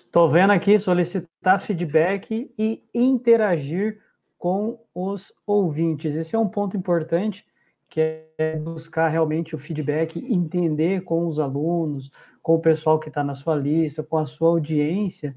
Estou 0.09 0.27
vendo 0.27 0.51
aqui 0.51 0.79
solicitar 0.79 1.61
feedback 1.61 2.51
e 2.57 2.83
interagir 2.95 3.99
com 4.39 4.79
os 4.91 5.31
ouvintes. 5.45 6.15
Esse 6.15 6.35
é 6.35 6.39
um 6.39 6.47
ponto 6.47 6.75
importante, 6.75 7.45
que 7.87 8.23
é 8.39 8.55
buscar 8.55 9.09
realmente 9.09 9.53
o 9.53 9.59
feedback, 9.59 10.17
entender 10.17 11.03
com 11.03 11.27
os 11.27 11.39
alunos, 11.39 12.09
com 12.41 12.55
o 12.55 12.59
pessoal 12.59 12.97
que 12.97 13.09
está 13.09 13.23
na 13.23 13.35
sua 13.35 13.55
lista, 13.55 14.01
com 14.01 14.17
a 14.17 14.25
sua 14.25 14.49
audiência, 14.49 15.35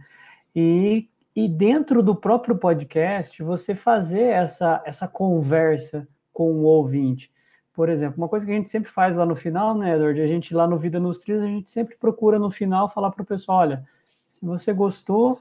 e, 0.56 1.06
e 1.36 1.50
dentro 1.50 2.02
do 2.02 2.16
próprio 2.16 2.56
podcast, 2.56 3.42
você 3.42 3.74
fazer 3.74 4.22
essa, 4.22 4.82
essa 4.86 5.06
conversa 5.06 6.08
com 6.32 6.50
o 6.50 6.62
ouvinte. 6.62 7.30
Por 7.74 7.90
exemplo, 7.90 8.16
uma 8.16 8.28
coisa 8.28 8.46
que 8.46 8.52
a 8.52 8.54
gente 8.54 8.70
sempre 8.70 8.90
faz 8.90 9.16
lá 9.16 9.26
no 9.26 9.36
final, 9.36 9.76
né, 9.76 9.96
Edward? 9.96 10.18
A 10.18 10.26
gente 10.26 10.54
lá 10.54 10.66
no 10.66 10.78
Vida 10.78 10.98
nos 10.98 11.20
Trilhos, 11.20 11.42
a 11.42 11.46
gente 11.46 11.70
sempre 11.70 11.94
procura 11.94 12.38
no 12.38 12.50
final 12.50 12.88
falar 12.88 13.10
para 13.10 13.22
o 13.22 13.26
pessoal: 13.26 13.58
olha, 13.58 13.84
se 14.32 14.46
você 14.46 14.72
gostou, 14.72 15.38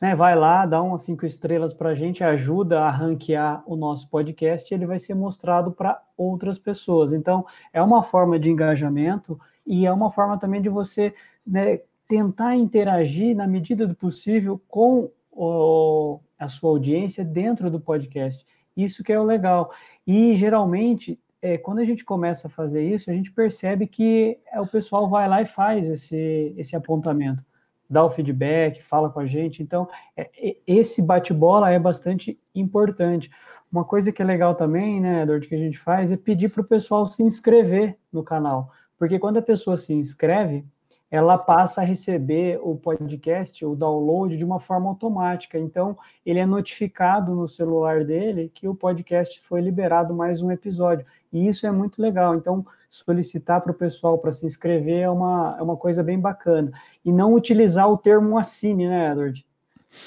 né, 0.00 0.14
vai 0.14 0.36
lá, 0.36 0.64
dá 0.64 0.80
umas 0.80 1.02
cinco 1.02 1.26
estrelas 1.26 1.74
para 1.74 1.88
a 1.88 1.94
gente, 1.96 2.22
ajuda 2.22 2.82
a 2.82 2.90
ranquear 2.90 3.64
o 3.66 3.74
nosso 3.74 4.08
podcast 4.08 4.72
e 4.72 4.76
ele 4.76 4.86
vai 4.86 5.00
ser 5.00 5.14
mostrado 5.14 5.72
para 5.72 6.00
outras 6.16 6.56
pessoas. 6.56 7.12
Então, 7.12 7.44
é 7.72 7.82
uma 7.82 8.00
forma 8.00 8.38
de 8.38 8.48
engajamento 8.48 9.40
e 9.66 9.86
é 9.86 9.92
uma 9.92 10.12
forma 10.12 10.38
também 10.38 10.62
de 10.62 10.68
você 10.68 11.12
né, 11.44 11.80
tentar 12.06 12.54
interagir 12.54 13.34
na 13.34 13.44
medida 13.44 13.88
do 13.88 13.94
possível 13.96 14.62
com 14.68 15.10
o, 15.32 16.20
a 16.38 16.46
sua 16.46 16.70
audiência 16.70 17.24
dentro 17.24 17.68
do 17.68 17.80
podcast. 17.80 18.46
Isso 18.76 19.02
que 19.02 19.12
é 19.12 19.18
o 19.18 19.24
legal. 19.24 19.72
E 20.06 20.36
geralmente, 20.36 21.18
é, 21.42 21.58
quando 21.58 21.80
a 21.80 21.84
gente 21.84 22.04
começa 22.04 22.46
a 22.46 22.50
fazer 22.50 22.88
isso, 22.88 23.10
a 23.10 23.14
gente 23.14 23.32
percebe 23.32 23.88
que 23.88 24.38
é, 24.52 24.60
o 24.60 24.66
pessoal 24.68 25.10
vai 25.10 25.28
lá 25.28 25.42
e 25.42 25.46
faz 25.46 25.90
esse, 25.90 26.54
esse 26.56 26.76
apontamento, 26.76 27.42
dá 27.88 28.04
o 28.04 28.10
feedback, 28.10 28.82
fala 28.82 29.10
com 29.10 29.20
a 29.20 29.26
gente. 29.26 29.62
Então, 29.62 29.88
é, 30.16 30.56
esse 30.66 31.02
bate-bola 31.02 31.70
é 31.70 31.78
bastante 31.78 32.38
importante. 32.54 33.30
Uma 33.70 33.84
coisa 33.84 34.10
que 34.12 34.22
é 34.22 34.24
legal 34.24 34.54
também, 34.54 35.00
né, 35.00 35.22
Edward, 35.22 35.46
que 35.46 35.54
a 35.54 35.58
gente 35.58 35.78
faz 35.78 36.10
é 36.10 36.16
pedir 36.16 36.48
para 36.48 36.62
o 36.62 36.66
pessoal 36.66 37.06
se 37.06 37.22
inscrever 37.22 37.96
no 38.12 38.22
canal. 38.22 38.70
Porque 38.98 39.18
quando 39.18 39.38
a 39.38 39.42
pessoa 39.42 39.76
se 39.76 39.94
inscreve, 39.94 40.64
ela 41.10 41.38
passa 41.38 41.80
a 41.80 41.84
receber 41.84 42.58
o 42.62 42.76
podcast, 42.76 43.64
o 43.64 43.74
download, 43.74 44.36
de 44.36 44.44
uma 44.44 44.60
forma 44.60 44.88
automática. 44.88 45.58
Então, 45.58 45.96
ele 46.24 46.38
é 46.38 46.44
notificado 46.44 47.34
no 47.34 47.48
celular 47.48 48.04
dele 48.04 48.50
que 48.52 48.68
o 48.68 48.74
podcast 48.74 49.40
foi 49.40 49.60
liberado 49.60 50.14
mais 50.14 50.42
um 50.42 50.50
episódio. 50.50 51.06
E 51.32 51.46
isso 51.46 51.66
é 51.66 51.70
muito 51.70 52.02
legal. 52.02 52.34
Então, 52.34 52.66
solicitar 52.88 53.60
para 53.60 53.72
o 53.72 53.74
pessoal 53.74 54.18
para 54.18 54.32
se 54.32 54.46
inscrever 54.46 55.00
é 55.00 55.10
uma, 55.10 55.56
é 55.58 55.62
uma 55.62 55.76
coisa 55.76 56.02
bem 56.02 56.18
bacana. 56.18 56.72
E 57.04 57.12
não 57.12 57.34
utilizar 57.34 57.90
o 57.90 57.98
termo 57.98 58.38
assine, 58.38 58.88
né, 58.88 59.12
Edward? 59.12 59.46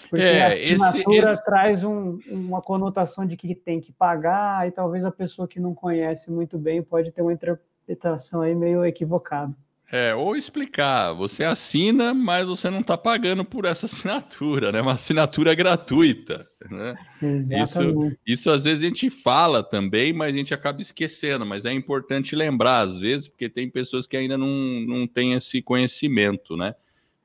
Porque 0.10 0.24
é, 0.24 0.44
a 0.44 0.48
assinatura 0.48 1.34
esse... 1.34 1.44
traz 1.44 1.84
um, 1.84 2.20
uma 2.30 2.62
conotação 2.62 3.26
de 3.26 3.36
que 3.36 3.56
tem 3.56 3.82
que 3.82 3.92
pagar, 3.92 4.68
e 4.68 4.72
talvez 4.72 5.06
a 5.06 5.12
pessoa 5.12 5.48
que 5.48 5.60
não 5.60 5.74
conhece 5.74 6.32
muito 6.32 6.58
bem 6.58 6.82
pode 6.82 7.12
ter 7.12 7.22
uma 7.22 7.34
interpretação 7.34 7.72
interpretação 7.92 8.42
aí 8.42 8.56
meio 8.56 8.86
equivocada. 8.86 9.54
É, 9.94 10.16
ou 10.16 10.38
explicar, 10.38 11.12
você 11.12 11.44
assina, 11.44 12.14
mas 12.14 12.48
você 12.48 12.70
não 12.70 12.80
está 12.80 12.98
pagando 12.98 13.44
por 13.44 13.66
essa 13.66 13.86
assinatura, 13.88 14.72
né? 14.72 14.80
Uma 14.80 14.94
assinatura 14.94 15.54
gratuita, 15.54 16.48
né? 16.70 16.96
Exatamente. 17.22 18.08
Isso, 18.08 18.18
isso 18.26 18.50
às 18.52 18.64
vezes 18.64 18.82
a 18.82 18.88
gente 18.88 19.10
fala 19.10 19.62
também, 19.62 20.14
mas 20.14 20.34
a 20.34 20.38
gente 20.38 20.54
acaba 20.54 20.82
esquecendo, 20.82 21.46
mas 21.46 21.66
é 21.66 21.74
importante 21.74 22.38
lembrar 22.38 22.80
às 22.80 23.00
vezes, 23.00 23.28
porque 23.28 23.50
tem 23.50 23.70
pessoas 23.70 24.08
que 24.08 24.16
ainda 24.16 24.38
não, 24.38 24.48
não 24.48 25.06
têm 25.06 25.34
esse 25.34 25.62
conhecimento, 25.62 26.56
né? 26.56 26.74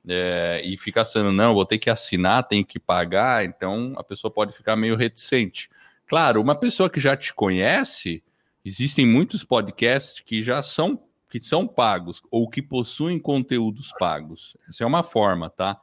É, 0.08 0.60
e 0.64 0.76
fica 0.76 1.02
achando, 1.02 1.30
não, 1.30 1.54
vou 1.54 1.64
ter 1.64 1.78
que 1.78 1.90
assinar, 1.90 2.48
tem 2.48 2.64
que 2.64 2.80
pagar, 2.80 3.44
então 3.44 3.92
a 3.96 4.02
pessoa 4.02 4.30
pode 4.30 4.52
ficar 4.52 4.74
meio 4.74 4.96
reticente. 4.96 5.70
Claro, 6.04 6.40
uma 6.40 6.54
pessoa 6.56 6.90
que 6.90 6.98
já 6.98 7.16
te 7.16 7.32
conhece, 7.32 8.24
Existem 8.66 9.06
muitos 9.06 9.44
podcasts 9.44 10.18
que 10.18 10.42
já 10.42 10.60
são 10.60 11.00
que 11.40 11.46
são 11.46 11.66
pagos 11.66 12.22
ou 12.30 12.48
que 12.48 12.62
possuem 12.62 13.18
conteúdos 13.18 13.92
pagos. 13.98 14.56
Essa 14.68 14.84
é 14.84 14.86
uma 14.86 15.02
forma, 15.02 15.50
tá? 15.50 15.78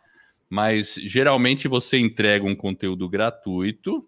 Mas 0.49 0.95
geralmente 0.95 1.67
você 1.67 1.97
entrega 1.97 2.45
um 2.45 2.55
conteúdo 2.55 3.07
gratuito 3.09 4.07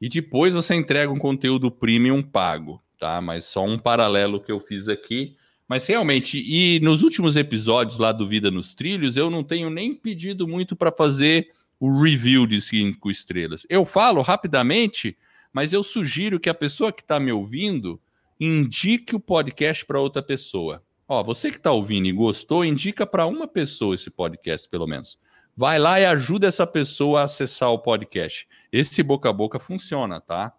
e 0.00 0.08
depois 0.08 0.54
você 0.54 0.74
entrega 0.74 1.12
um 1.12 1.18
conteúdo 1.18 1.70
premium 1.70 2.22
pago, 2.22 2.82
tá? 2.98 3.20
Mas 3.20 3.44
só 3.44 3.64
um 3.64 3.78
paralelo 3.78 4.40
que 4.40 4.50
eu 4.50 4.60
fiz 4.60 4.88
aqui. 4.88 5.36
Mas 5.68 5.86
realmente, 5.86 6.42
e 6.44 6.80
nos 6.80 7.02
últimos 7.02 7.36
episódios 7.36 7.98
lá 7.98 8.12
do 8.12 8.26
Vida 8.26 8.50
nos 8.50 8.74
Trilhos, 8.74 9.16
eu 9.16 9.30
não 9.30 9.42
tenho 9.42 9.70
nem 9.70 9.94
pedido 9.94 10.46
muito 10.46 10.76
para 10.76 10.92
fazer 10.92 11.50
o 11.80 12.00
review 12.00 12.46
de 12.46 12.60
cinco 12.60 13.10
estrelas. 13.10 13.66
Eu 13.68 13.84
falo 13.84 14.22
rapidamente 14.22 15.16
mas 15.52 15.72
eu 15.72 15.82
sugiro 15.82 16.40
que 16.40 16.48
a 16.48 16.54
pessoa 16.54 16.92
que 16.92 17.02
está 17.02 17.20
me 17.20 17.30
ouvindo 17.30 18.00
indique 18.44 19.14
o 19.14 19.20
podcast 19.20 19.86
para 19.86 20.00
outra 20.00 20.20
pessoa. 20.20 20.82
Ó, 21.06 21.22
você 21.22 21.48
que 21.48 21.58
está 21.58 21.70
ouvindo 21.70 22.08
e 22.08 22.12
gostou, 22.12 22.64
indica 22.64 23.06
para 23.06 23.24
uma 23.24 23.46
pessoa 23.46 23.94
esse 23.94 24.10
podcast, 24.10 24.68
pelo 24.68 24.84
menos. 24.84 25.16
Vai 25.56 25.78
lá 25.78 26.00
e 26.00 26.04
ajuda 26.04 26.48
essa 26.48 26.66
pessoa 26.66 27.20
a 27.20 27.24
acessar 27.24 27.70
o 27.70 27.78
podcast. 27.78 28.48
Esse 28.72 29.00
boca 29.00 29.28
a 29.28 29.32
boca 29.32 29.60
funciona, 29.60 30.20
tá? 30.20 30.52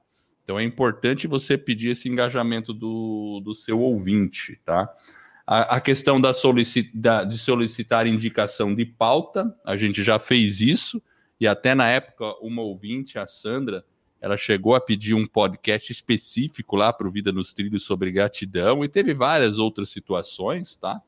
Então 0.46 0.58
é 0.58 0.64
importante 0.64 1.28
você 1.28 1.58
pedir 1.58 1.90
esse 1.90 2.08
engajamento 2.08 2.74
do, 2.74 3.42
do 3.44 3.54
seu 3.54 3.82
ouvinte, 3.82 4.62
tá? 4.64 4.90
A, 5.46 5.76
a 5.76 5.82
questão 5.82 6.22
da, 6.22 6.34
solicita, 6.34 6.90
da, 6.94 7.24
de 7.26 7.38
solicitar 7.38 8.08
indicação 8.08 8.74
de 8.74 8.86
pauta, 8.86 9.54
a 9.66 9.76
gente 9.76 10.02
já 10.04 10.18
fez 10.18 10.62
isso, 10.62 11.04
e 11.38 11.46
até 11.46 11.76
na 11.76 11.90
época, 11.90 12.34
uma 12.42 12.62
ouvinte, 12.62 13.20
a 13.20 13.28
Sandra, 13.28 13.84
ela 14.24 14.38
chegou 14.38 14.74
a 14.74 14.80
pedir 14.80 15.14
um 15.14 15.26
podcast 15.26 15.92
específico 15.92 16.78
lá 16.78 16.94
para 16.94 17.06
o 17.06 17.12
Vida 17.12 17.30
nos 17.30 17.54
Trilhos 17.54 17.84
sobre 17.84 18.10
gratidão 18.10 18.82
e 18.82 18.88
teve 18.88 19.14
várias 19.14 19.58
outras 19.58 19.90
situações, 19.90 20.78
tá? 20.78 21.02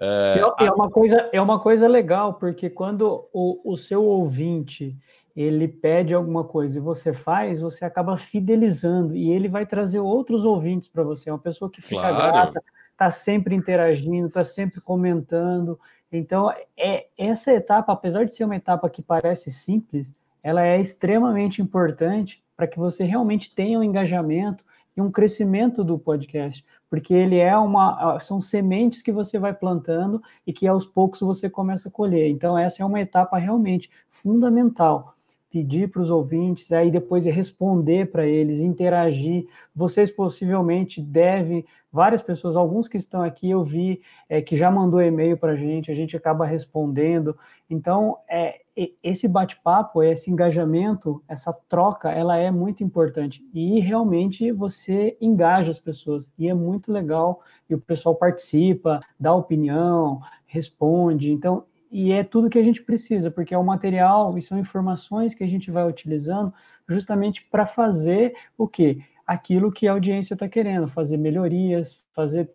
É, 0.00 0.42
é, 0.58 0.72
uma, 0.72 0.90
coisa, 0.90 1.30
é 1.32 1.40
uma 1.40 1.60
coisa 1.60 1.86
legal, 1.86 2.34
porque 2.34 2.68
quando 2.68 3.28
o, 3.32 3.60
o 3.64 3.76
seu 3.76 4.04
ouvinte 4.04 4.96
ele 5.36 5.68
pede 5.68 6.14
alguma 6.14 6.42
coisa 6.42 6.78
e 6.78 6.82
você 6.82 7.12
faz, 7.12 7.60
você 7.60 7.84
acaba 7.84 8.16
fidelizando 8.16 9.14
e 9.14 9.30
ele 9.30 9.48
vai 9.48 9.64
trazer 9.64 10.00
outros 10.00 10.44
ouvintes 10.44 10.88
para 10.88 11.04
você. 11.04 11.30
É 11.30 11.32
uma 11.32 11.38
pessoa 11.38 11.70
que 11.70 11.80
fica 11.80 12.00
claro. 12.00 12.16
grata, 12.16 12.64
está 12.90 13.08
sempre 13.08 13.54
interagindo, 13.54 14.26
está 14.26 14.42
sempre 14.42 14.80
comentando. 14.80 15.78
Então, 16.10 16.52
é 16.76 17.06
essa 17.16 17.52
etapa, 17.52 17.92
apesar 17.92 18.24
de 18.24 18.34
ser 18.34 18.44
uma 18.44 18.56
etapa 18.56 18.90
que 18.90 19.00
parece 19.00 19.52
simples, 19.52 20.12
ela 20.46 20.64
é 20.64 20.80
extremamente 20.80 21.60
importante 21.60 22.40
para 22.56 22.68
que 22.68 22.78
você 22.78 23.02
realmente 23.02 23.52
tenha 23.52 23.80
um 23.80 23.82
engajamento 23.82 24.64
e 24.96 25.00
um 25.00 25.10
crescimento 25.10 25.82
do 25.82 25.98
podcast, 25.98 26.64
porque 26.88 27.12
ele 27.12 27.36
é 27.36 27.58
uma 27.58 28.20
são 28.20 28.40
sementes 28.40 29.02
que 29.02 29.10
você 29.10 29.40
vai 29.40 29.52
plantando 29.52 30.22
e 30.46 30.52
que 30.52 30.68
aos 30.68 30.86
poucos 30.86 31.18
você 31.18 31.50
começa 31.50 31.88
a 31.88 31.90
colher. 31.90 32.30
Então 32.30 32.56
essa 32.56 32.80
é 32.80 32.86
uma 32.86 33.00
etapa 33.00 33.36
realmente 33.38 33.90
fundamental 34.08 35.15
pedir 35.56 35.88
para 35.88 36.02
os 36.02 36.10
ouvintes, 36.10 36.70
aí 36.70 36.90
depois 36.90 37.24
responder 37.24 38.10
para 38.12 38.26
eles, 38.26 38.60
interagir. 38.60 39.46
Vocês 39.74 40.10
possivelmente 40.10 41.00
devem, 41.00 41.64
várias 41.90 42.20
pessoas, 42.20 42.56
alguns 42.56 42.88
que 42.88 42.98
estão 42.98 43.22
aqui, 43.22 43.48
eu 43.48 43.64
vi 43.64 44.02
é, 44.28 44.42
que 44.42 44.54
já 44.54 44.70
mandou 44.70 45.00
e-mail 45.00 45.38
para 45.38 45.52
a 45.52 45.56
gente, 45.56 45.90
a 45.90 45.94
gente 45.94 46.14
acaba 46.14 46.44
respondendo. 46.44 47.34
Então, 47.70 48.18
é, 48.28 48.60
esse 49.02 49.26
bate-papo, 49.26 50.02
esse 50.02 50.30
engajamento, 50.30 51.22
essa 51.26 51.54
troca, 51.66 52.10
ela 52.10 52.36
é 52.36 52.50
muito 52.50 52.84
importante. 52.84 53.42
E 53.54 53.80
realmente 53.80 54.52
você 54.52 55.16
engaja 55.22 55.70
as 55.70 55.78
pessoas. 55.78 56.30
E 56.38 56.50
é 56.50 56.52
muito 56.52 56.92
legal. 56.92 57.40
E 57.70 57.74
o 57.74 57.80
pessoal 57.80 58.14
participa, 58.14 59.00
dá 59.18 59.32
opinião, 59.32 60.20
responde. 60.44 61.32
Então, 61.32 61.64
e 61.90 62.12
é 62.12 62.24
tudo 62.24 62.50
que 62.50 62.58
a 62.58 62.62
gente 62.62 62.82
precisa, 62.82 63.30
porque 63.30 63.54
é 63.54 63.58
o 63.58 63.64
material 63.64 64.36
e 64.36 64.42
são 64.42 64.58
informações 64.58 65.34
que 65.34 65.44
a 65.44 65.46
gente 65.46 65.70
vai 65.70 65.86
utilizando 65.86 66.52
justamente 66.88 67.44
para 67.44 67.66
fazer 67.66 68.34
o 68.56 68.66
quê? 68.66 68.98
Aquilo 69.26 69.72
que 69.72 69.86
a 69.86 69.92
audiência 69.92 70.34
está 70.34 70.48
querendo, 70.48 70.88
fazer 70.88 71.16
melhorias, 71.16 72.04
fazer, 72.12 72.50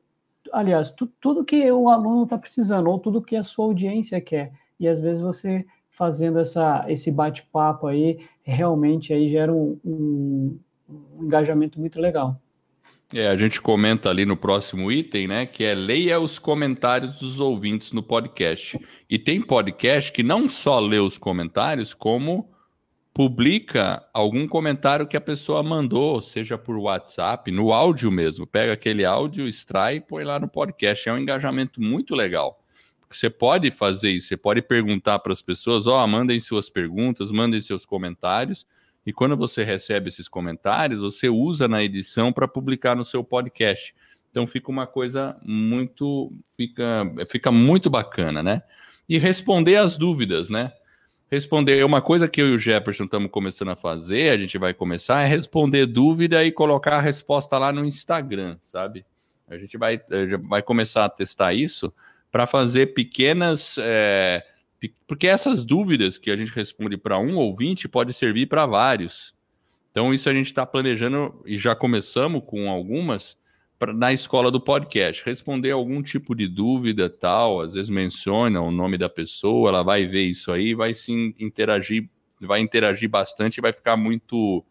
aliás, 0.52 0.92
tu, 0.92 1.08
tudo 1.20 1.46
que 1.46 1.72
o 1.72 1.90
aluno 1.90 2.24
está 2.24 2.38
precisando, 2.38 2.90
ou 2.90 3.00
tudo 3.00 3.22
que 3.22 3.36
a 3.36 3.44
sua 3.44 3.66
audiência 3.66 4.20
quer. 4.22 4.52
E 4.80 4.88
às 4.88 5.00
vezes 5.00 5.22
você 5.22 5.66
fazendo 5.90 6.40
essa, 6.40 6.86
esse 6.88 7.12
bate-papo 7.12 7.88
aí, 7.88 8.26
realmente 8.44 9.14
aí 9.14 9.28
gera 9.28 9.54
um, 9.54 9.78
um, 9.84 10.60
um 10.90 11.24
engajamento 11.24 11.80
muito 11.80 12.00
legal. 12.00 12.40
É, 13.14 13.28
a 13.28 13.36
gente 13.36 13.60
comenta 13.60 14.10
ali 14.10 14.26
no 14.26 14.38
próximo 14.38 14.90
item, 14.90 15.28
né? 15.28 15.46
Que 15.46 15.66
é 15.66 15.76
leia 15.76 16.20
os 16.20 16.40
comentários 16.40 17.20
dos 17.20 17.40
ouvintes 17.40 17.92
no 17.92 18.02
podcast. 18.02 18.80
E 19.10 19.20
tem 19.20 19.42
podcast 19.42 20.12
que 20.14 20.24
não 20.24 20.48
só 20.48 20.80
lê 20.80 20.98
os 20.98 21.18
comentários, 21.18 21.94
como 21.94 22.50
publica 23.14 24.02
algum 24.14 24.48
comentário 24.48 25.06
que 25.06 25.18
a 25.18 25.22
pessoa 25.22 25.62
mandou, 25.62 26.22
seja 26.22 26.58
por 26.58 26.78
WhatsApp, 26.78 27.52
no 27.52 27.74
áudio 27.74 28.10
mesmo. 28.10 28.48
Pega 28.48 28.72
aquele 28.72 29.04
áudio, 29.04 29.46
extrai 29.46 29.98
e 29.98 30.02
põe 30.02 30.24
lá 30.24 30.40
no 30.40 30.48
podcast. 30.48 31.10
É 31.10 31.14
um 31.14 31.18
engajamento 31.18 31.82
muito 31.82 32.16
legal. 32.16 32.64
Você 33.10 33.30
pode 33.30 33.72
fazer 33.72 34.12
isso, 34.12 34.30
você 34.30 34.38
pode 34.38 34.62
perguntar 34.62 35.20
para 35.20 35.34
as 35.34 35.42
pessoas, 35.42 35.86
ó, 35.86 36.02
oh, 36.02 36.08
mandem 36.08 36.40
suas 36.40 36.70
perguntas, 36.70 37.30
mandem 37.30 37.60
seus 37.60 37.86
comentários 37.86 38.66
e 39.06 39.12
quando 39.12 39.36
você 39.36 39.64
recebe 39.64 40.10
esses 40.10 40.28
comentários, 40.28 41.02
você 41.02 41.28
usa 41.28 41.68
na 41.68 41.84
edição 41.84 42.32
para 42.32 42.48
publicar 42.48 42.96
no 42.96 43.04
seu 43.04 43.24
podcast. 43.24 43.96
Então 44.30 44.46
fica 44.48 44.70
uma 44.70 44.88
coisa 44.88 45.38
muito 45.44 46.32
fica 46.56 47.12
fica 47.28 47.52
muito 47.52 47.90
bacana, 47.90 48.42
né? 48.42 48.62
E 49.10 49.18
responder 49.18 49.76
as 49.76 49.98
dúvidas, 49.98 50.50
né? 50.50 50.72
Responder 51.30 51.84
uma 51.84 52.02
coisa 52.02 52.28
que 52.28 52.42
eu 52.42 52.50
e 52.50 52.56
o 52.56 52.60
Jefferson 52.60 53.06
estamos 53.06 53.32
começando 53.32 53.70
a 53.70 53.76
fazer, 53.76 54.32
a 54.32 54.38
gente 54.38 54.58
vai 54.58 54.74
começar 54.74 55.22
é 55.22 55.28
responder 55.28 55.86
dúvida 55.86 56.44
e 56.44 56.52
colocar 56.52 56.98
a 56.98 57.02
resposta 57.02 57.58
lá 57.58 57.72
no 57.72 57.86
Instagram, 57.86 58.58
sabe? 58.62 59.06
A 59.50 59.58
gente 59.58 59.78
vai, 59.78 60.00
vai 60.48 60.62
começar 60.62 61.06
a 61.06 61.10
testar 61.10 61.54
isso 61.54 61.94
para 62.32 62.48
fazer 62.48 62.94
pequenas 62.94 63.76
é, 63.80 64.46
porque 65.08 65.28
essas 65.28 65.64
dúvidas 65.64 66.18
que 66.18 66.32
a 66.32 66.38
gente 66.38 66.52
responde 66.52 66.98
para 66.98 67.20
um 67.20 67.38
ouvinte 67.38 67.88
pode 67.88 68.14
servir 68.14 68.48
para 68.48 68.66
vários. 68.66 69.34
Então, 69.92 70.14
isso 70.14 70.30
a 70.30 70.34
gente 70.34 70.48
está 70.48 70.66
planejando 70.66 71.42
e 71.46 71.58
já 71.58 71.76
começamos 71.76 72.44
com 72.46 72.70
algumas 72.70 73.38
pra, 73.78 73.94
na 73.94 74.12
escola 74.12 74.50
do 74.50 74.60
podcast. 74.60 75.24
Responder 75.26 75.72
algum 75.72 76.02
tipo 76.02 76.34
de 76.34 76.48
dúvida 76.48 77.10
tal, 77.10 77.62
às 77.62 77.74
vezes 77.74 77.90
menciona 77.90 78.62
o 78.62 78.72
nome 78.72 78.98
da 78.98 79.10
pessoa, 79.10 79.70
ela 79.70 79.84
vai 79.84 80.08
ver 80.08 80.24
isso 80.24 80.52
aí, 80.52 80.74
vai 80.74 80.94
sim 80.94 81.36
interagir, 81.38 82.10
vai 82.40 82.62
interagir 82.62 83.10
bastante 83.10 83.58
e 83.58 83.62
vai 83.62 83.74
ficar 83.74 83.98
muito. 83.98 84.66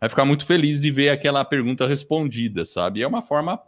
Vai 0.00 0.08
ficar 0.08 0.24
muito 0.24 0.44
feliz 0.44 0.80
de 0.80 0.90
ver 0.90 1.10
aquela 1.10 1.44
pergunta 1.44 1.86
respondida, 1.86 2.64
sabe? 2.64 3.02
É 3.02 3.06
uma 3.06 3.22
forma 3.22 3.60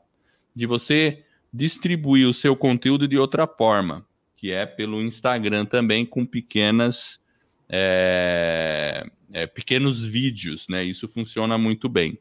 de 0.52 0.66
você 0.66 1.22
distribuir 1.52 2.28
o 2.28 2.34
seu 2.34 2.56
conteúdo 2.56 3.06
de 3.06 3.16
outra 3.16 3.46
forma 3.46 4.04
que 4.44 4.52
é 4.52 4.66
pelo 4.66 5.00
Instagram 5.00 5.64
também, 5.64 6.04
com 6.04 6.26
pequenas 6.26 7.18
é, 7.66 9.06
é, 9.32 9.46
pequenos 9.46 10.04
vídeos, 10.04 10.66
né? 10.68 10.84
Isso 10.84 11.08
funciona 11.08 11.56
muito 11.56 11.88
bem. 11.88 12.18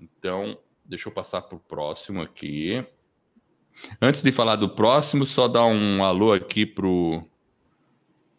Então, 0.00 0.58
deixa 0.84 1.08
eu 1.08 1.12
passar 1.12 1.42
para 1.42 1.54
o 1.54 1.60
próximo 1.60 2.20
aqui. 2.20 2.84
Antes 4.02 4.20
de 4.20 4.32
falar 4.32 4.56
do 4.56 4.68
próximo, 4.68 5.24
só 5.24 5.46
dar 5.46 5.64
um 5.64 6.02
alô 6.02 6.32
aqui 6.32 6.66
pro 6.66 7.24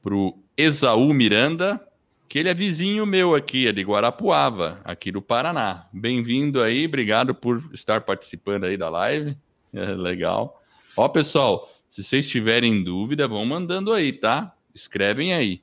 pro 0.01 0.37
Esaú 0.57 1.13
Miranda, 1.13 1.79
que 2.27 2.37
ele 2.37 2.49
é 2.49 2.53
vizinho 2.53 3.05
meu 3.05 3.33
aqui, 3.33 3.65
é 3.65 3.71
de 3.71 3.81
Guarapuava, 3.81 4.81
aqui 4.83 5.09
do 5.09 5.21
Paraná. 5.21 5.87
Bem-vindo 5.93 6.61
aí, 6.61 6.85
obrigado 6.85 7.33
por 7.33 7.63
estar 7.73 8.01
participando 8.01 8.65
aí 8.65 8.75
da 8.75 8.89
live. 8.89 9.37
É 9.73 9.85
legal. 9.95 10.61
Ó, 10.97 11.07
pessoal, 11.07 11.69
se 11.91 12.01
vocês 12.01 12.25
tiverem 12.25 12.81
dúvida, 12.81 13.27
vão 13.27 13.45
mandando 13.45 13.91
aí, 13.91 14.13
tá? 14.13 14.55
Escrevem 14.73 15.33
aí. 15.33 15.61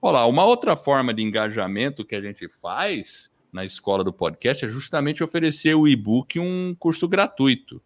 Olá, 0.00 0.24
uma 0.24 0.42
outra 0.42 0.74
forma 0.74 1.12
de 1.12 1.22
engajamento 1.22 2.06
que 2.06 2.16
a 2.16 2.22
gente 2.22 2.48
faz 2.48 3.30
na 3.52 3.66
escola 3.66 4.02
do 4.02 4.10
podcast 4.10 4.64
é 4.64 4.68
justamente 4.70 5.22
oferecer 5.22 5.74
o 5.74 5.86
e-book 5.86 6.40
um 6.40 6.74
curso 6.78 7.06
gratuito. 7.06 7.82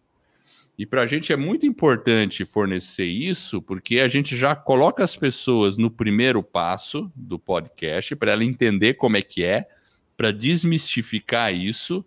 E 0.78 0.86
para 0.86 1.02
a 1.02 1.08
gente 1.08 1.32
é 1.32 1.36
muito 1.36 1.66
importante 1.66 2.44
fornecer 2.44 3.06
isso, 3.06 3.60
porque 3.60 3.98
a 3.98 4.06
gente 4.06 4.36
já 4.36 4.54
coloca 4.54 5.02
as 5.02 5.16
pessoas 5.16 5.76
no 5.76 5.90
primeiro 5.90 6.40
passo 6.40 7.10
do 7.16 7.36
podcast, 7.36 8.14
para 8.14 8.30
ela 8.30 8.44
entender 8.44 8.94
como 8.94 9.16
é 9.16 9.22
que 9.22 9.42
é, 9.42 9.68
para 10.16 10.30
desmistificar 10.30 11.52
isso 11.52 12.04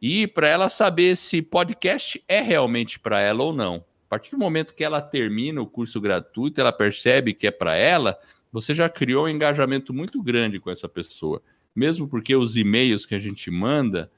e 0.00 0.26
para 0.26 0.48
ela 0.48 0.70
saber 0.70 1.18
se 1.18 1.42
podcast 1.42 2.24
é 2.26 2.40
realmente 2.40 2.98
para 2.98 3.20
ela 3.20 3.42
ou 3.42 3.52
não 3.52 3.84
partir 4.12 4.32
do 4.32 4.38
momento 4.38 4.74
que 4.74 4.84
ela 4.84 5.00
termina 5.00 5.62
o 5.62 5.66
curso 5.66 5.98
gratuito, 5.98 6.60
ela 6.60 6.70
percebe 6.70 7.32
que 7.32 7.46
é 7.46 7.50
para 7.50 7.76
ela, 7.76 8.18
você 8.52 8.74
já 8.74 8.86
criou 8.86 9.24
um 9.24 9.28
engajamento 9.28 9.94
muito 9.94 10.22
grande 10.22 10.60
com 10.60 10.70
essa 10.70 10.86
pessoa. 10.86 11.42
Mesmo 11.74 12.06
porque 12.06 12.36
os 12.36 12.54
e-mails 12.54 13.06
que 13.06 13.14
a 13.14 13.18
gente 13.18 13.50
manda, 13.50 14.12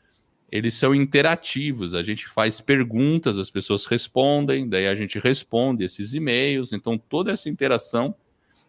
eles 0.50 0.74
são 0.74 0.96
interativos, 0.96 1.94
a 1.94 2.02
gente 2.02 2.26
faz 2.26 2.61
perguntas, 2.61 3.38
as 3.38 3.52
pessoas 3.52 3.87
respondem, 3.87 4.68
daí 4.68 4.88
a 4.88 4.96
gente 4.96 5.16
responde 5.20 5.85
esses 5.85 6.12
e-mails, 6.12 6.72
então 6.72 6.98
toda 6.98 7.30
essa 7.30 7.48
interação 7.48 8.16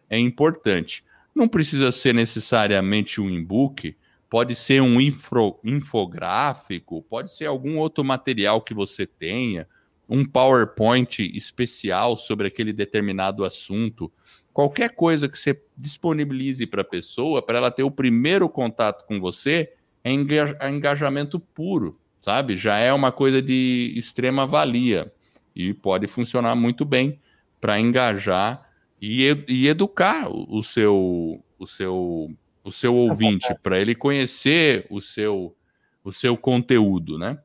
é 0.07 0.19
importante. 0.19 1.03
Não 1.33 1.47
precisa 1.47 1.91
ser 1.91 2.13
necessariamente 2.13 3.19
um 3.19 3.31
e-book, 3.31 3.97
pode 4.29 4.53
ser 4.53 4.79
um 4.79 5.01
info, 5.01 5.59
infográfico, 5.63 7.01
pode 7.09 7.35
ser 7.35 7.45
algum 7.45 7.79
outro 7.79 8.03
material 8.03 8.61
que 8.61 8.75
você 8.75 9.07
tenha, 9.07 9.67
um 10.07 10.25
PowerPoint 10.25 11.19
especial 11.35 12.15
sobre 12.15 12.47
aquele 12.47 12.71
determinado 12.71 13.43
assunto, 13.43 14.11
qualquer 14.53 14.89
coisa 14.89 15.27
que 15.27 15.37
você 15.37 15.59
disponibilize 15.77 16.65
para 16.65 16.81
a 16.81 16.85
pessoa, 16.85 17.41
para 17.41 17.57
ela 17.57 17.71
ter 17.71 17.83
o 17.83 17.91
primeiro 17.91 18.47
contato 18.47 19.05
com 19.05 19.19
você, 19.19 19.73
é, 20.03 20.11
é 20.11 20.69
engajamento 20.69 21.39
puro, 21.39 21.99
sabe? 22.21 22.55
Já 22.57 22.77
é 22.77 22.93
uma 22.93 23.11
coisa 23.11 23.41
de 23.41 23.93
extrema 23.95 24.45
valia 24.45 25.11
e 25.55 25.73
pode 25.73 26.07
funcionar 26.07 26.55
muito 26.55 26.85
bem 26.85 27.19
para 27.59 27.79
engajar 27.79 28.69
e, 29.01 29.25
e, 29.47 29.67
educar 29.67 30.27
o 30.29 30.63
seu, 30.63 31.43
o 31.57 31.67
seu, 31.67 32.31
o 32.63 32.71
seu 32.71 32.95
ouvinte, 32.95 33.47
para 33.61 33.79
ele 33.79 33.95
conhecer 33.95 34.85
o 34.89 35.01
seu, 35.01 35.55
o 36.03 36.11
seu 36.11 36.37
conteúdo, 36.37 37.17
né? 37.17 37.39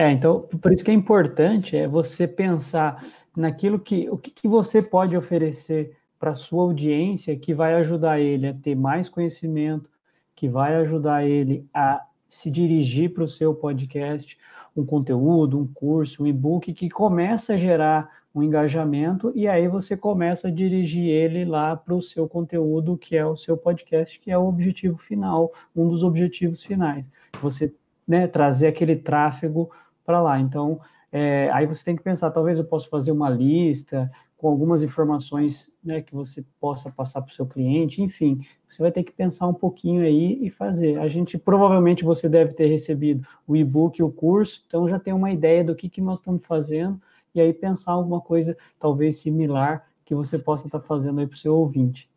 É, 0.00 0.10
então, 0.10 0.40
por 0.62 0.72
isso 0.72 0.82
que 0.82 0.90
é 0.90 0.94
importante 0.94 1.76
é 1.76 1.86
você 1.86 2.26
pensar 2.26 3.06
naquilo 3.36 3.78
que 3.78 4.08
o 4.08 4.16
que, 4.16 4.30
que 4.30 4.48
você 4.48 4.80
pode 4.80 5.14
oferecer 5.14 5.94
para 6.18 6.32
sua 6.32 6.62
audiência 6.62 7.36
que 7.36 7.52
vai 7.52 7.74
ajudar 7.74 8.18
ele 8.18 8.48
a 8.48 8.54
ter 8.54 8.74
mais 8.74 9.10
conhecimento, 9.10 9.90
que 10.34 10.48
vai 10.48 10.74
ajudar 10.76 11.28
ele 11.28 11.68
a 11.74 12.02
se 12.26 12.50
dirigir 12.50 13.12
para 13.12 13.24
o 13.24 13.28
seu 13.28 13.54
podcast, 13.54 14.38
um 14.74 14.86
conteúdo, 14.86 15.58
um 15.58 15.66
curso, 15.66 16.22
um 16.22 16.26
e-book 16.26 16.72
que 16.72 16.88
começa 16.88 17.52
a 17.52 17.58
gerar 17.58 18.08
um 18.34 18.42
engajamento 18.42 19.30
e 19.34 19.46
aí 19.46 19.68
você 19.68 19.98
começa 19.98 20.48
a 20.48 20.50
dirigir 20.50 21.10
ele 21.10 21.44
lá 21.44 21.76
para 21.76 21.94
o 21.94 22.00
seu 22.00 22.26
conteúdo, 22.26 22.96
que 22.96 23.18
é 23.18 23.26
o 23.26 23.36
seu 23.36 23.54
podcast, 23.54 24.18
que 24.18 24.30
é 24.30 24.38
o 24.38 24.48
objetivo 24.48 24.96
final, 24.96 25.52
um 25.76 25.90
dos 25.90 26.02
objetivos 26.02 26.62
finais. 26.62 27.12
Você 27.42 27.74
né, 28.08 28.26
trazer 28.26 28.66
aquele 28.66 28.96
tráfego 28.96 29.70
para 30.10 30.20
lá. 30.20 30.40
Então, 30.40 30.80
é, 31.12 31.48
aí 31.52 31.66
você 31.66 31.84
tem 31.84 31.94
que 31.94 32.02
pensar, 32.02 32.32
talvez 32.32 32.58
eu 32.58 32.64
possa 32.64 32.88
fazer 32.88 33.12
uma 33.12 33.30
lista 33.30 34.10
com 34.36 34.48
algumas 34.48 34.82
informações 34.82 35.70
né, 35.84 36.00
que 36.00 36.14
você 36.14 36.44
possa 36.58 36.90
passar 36.90 37.20
para 37.22 37.30
o 37.30 37.34
seu 37.34 37.46
cliente, 37.46 38.02
enfim, 38.02 38.40
você 38.68 38.82
vai 38.82 38.90
ter 38.90 39.04
que 39.04 39.12
pensar 39.12 39.46
um 39.46 39.54
pouquinho 39.54 40.02
aí 40.02 40.44
e 40.44 40.50
fazer. 40.50 40.98
A 40.98 41.08
gente, 41.08 41.38
provavelmente, 41.38 42.04
você 42.04 42.28
deve 42.28 42.54
ter 42.54 42.66
recebido 42.66 43.24
o 43.46 43.54
e-book 43.54 44.02
o 44.02 44.10
curso, 44.10 44.64
então 44.66 44.88
já 44.88 44.98
tem 44.98 45.12
uma 45.12 45.30
ideia 45.30 45.62
do 45.62 45.76
que, 45.76 45.88
que 45.88 46.00
nós 46.00 46.18
estamos 46.18 46.44
fazendo, 46.44 47.00
e 47.34 47.40
aí 47.40 47.52
pensar 47.52 47.92
alguma 47.92 48.20
coisa, 48.20 48.56
talvez, 48.80 49.20
similar, 49.20 49.86
que 50.04 50.14
você 50.14 50.38
possa 50.38 50.66
estar 50.66 50.80
tá 50.80 50.86
fazendo 50.86 51.20
aí 51.20 51.26
para 51.26 51.34
o 51.34 51.38
seu 51.38 51.54
ouvinte. 51.54 52.08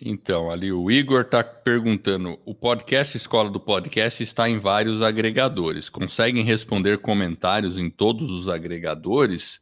Então, 0.00 0.50
ali 0.50 0.70
o 0.70 0.90
Igor 0.90 1.22
está 1.22 1.42
perguntando: 1.42 2.38
o 2.44 2.54
podcast 2.54 3.16
Escola 3.16 3.48
do 3.48 3.58
Podcast 3.58 4.22
está 4.22 4.48
em 4.48 4.58
vários 4.58 5.00
agregadores. 5.00 5.88
Conseguem 5.88 6.44
responder 6.44 6.98
comentários 6.98 7.78
em 7.78 7.88
todos 7.88 8.30
os 8.30 8.48
agregadores? 8.48 9.56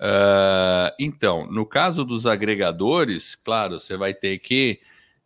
Uh, 0.00 0.90
então, 0.98 1.46
no 1.46 1.66
caso 1.66 2.04
dos 2.04 2.26
agregadores, 2.26 3.34
claro, 3.36 3.78
você 3.78 3.96
vai 3.96 4.14
ter 4.14 4.38
que, 4.38 4.80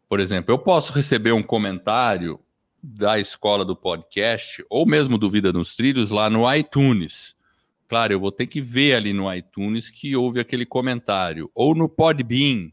por 0.09 0.19
exemplo, 0.19 0.53
eu 0.53 0.59
posso 0.59 0.93
receber 0.93 1.33
um 1.33 1.43
comentário 1.43 2.41
da 2.83 3.19
escola 3.19 3.65
do 3.65 3.77
podcast, 3.77 4.65
ou 4.69 4.87
mesmo 4.87 5.19
do 5.19 5.31
Vida 5.31 5.53
nos 5.53 5.75
Trilhos, 5.77 6.11
lá 6.11 6.29
no 6.29 6.53
iTunes. 6.53 7.35
Claro, 7.89 8.13
eu 8.13 8.21
vou 8.21 8.31
ter 8.31 8.47
que 8.47 8.61
ver 8.61 8.95
ali 8.95 9.13
no 9.13 9.33
iTunes 9.33 9.89
que 9.89 10.15
houve 10.15 10.41
aquele 10.41 10.67
comentário, 10.67 11.51
ou 11.55 11.75
no 11.75 11.89
Podbean. 11.89 12.71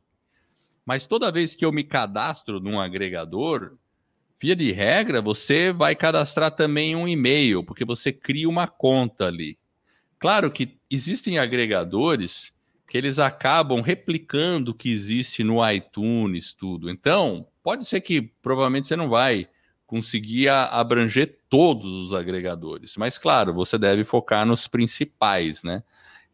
Mas 0.85 1.07
toda 1.07 1.31
vez 1.31 1.55
que 1.55 1.65
eu 1.65 1.71
me 1.71 1.83
cadastro 1.83 2.59
num 2.59 2.79
agregador, 2.79 3.75
via 4.39 4.55
de 4.55 4.71
regra, 4.71 5.21
você 5.21 5.73
vai 5.73 5.95
cadastrar 5.95 6.51
também 6.51 6.95
um 6.95 7.07
e-mail, 7.07 7.63
porque 7.63 7.83
você 7.83 8.11
cria 8.11 8.47
uma 8.47 8.67
conta 8.67 9.25
ali. 9.27 9.57
Claro 10.19 10.51
que 10.51 10.77
existem 10.89 11.39
agregadores 11.39 12.53
que 12.87 12.97
eles 12.97 13.17
acabam 13.17 13.81
replicando 13.81 14.71
o 14.71 14.73
que 14.75 14.91
existe 14.91 15.43
no 15.43 15.67
iTunes, 15.69 16.53
tudo. 16.53 16.89
Então, 16.89 17.47
pode 17.63 17.85
ser 17.85 18.01
que 18.01 18.21
provavelmente 18.41 18.87
você 18.87 18.95
não 18.95 19.09
vai 19.09 19.47
conseguir 19.87 20.49
abranger 20.49 21.39
todos 21.49 21.91
os 21.91 22.13
agregadores. 22.13 22.95
Mas, 22.97 23.17
claro, 23.17 23.53
você 23.53 23.77
deve 23.77 24.03
focar 24.03 24.45
nos 24.45 24.67
principais, 24.67 25.63
né? 25.63 25.83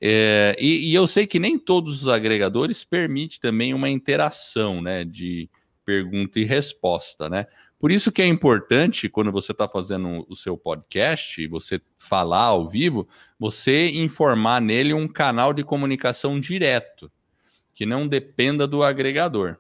É, 0.03 0.55
e, 0.59 0.89
e, 0.89 0.95
eu 0.95 1.05
sei 1.05 1.27
que 1.27 1.37
nem 1.37 1.59
todos 1.59 2.01
os 2.01 2.07
agregadores 2.07 2.83
permitem 2.83 3.37
também 3.39 3.71
uma 3.71 3.87
interação, 3.87 4.81
né? 4.81 5.05
De 5.05 5.47
pergunta 5.85 6.39
e 6.39 6.43
resposta, 6.43 7.29
né? 7.29 7.45
Por 7.79 7.91
isso 7.91 8.11
que 8.11 8.21
é 8.21 8.27
importante, 8.27 9.09
quando 9.09 9.31
você 9.31 9.51
está 9.51 9.67
fazendo 9.67 10.25
o 10.27 10.35
seu 10.35 10.57
podcast, 10.57 11.47
você 11.47 11.81
falar 11.97 12.45
ao 12.45 12.67
vivo, 12.67 13.07
você 13.39 13.89
informar 13.89 14.61
nele 14.61 14.93
um 14.93 15.07
canal 15.07 15.53
de 15.53 15.63
comunicação 15.63 16.39
direto, 16.39 17.11
que 17.73 17.85
não 17.85 18.07
dependa 18.07 18.67
do 18.67 18.83
agregador. 18.83 19.57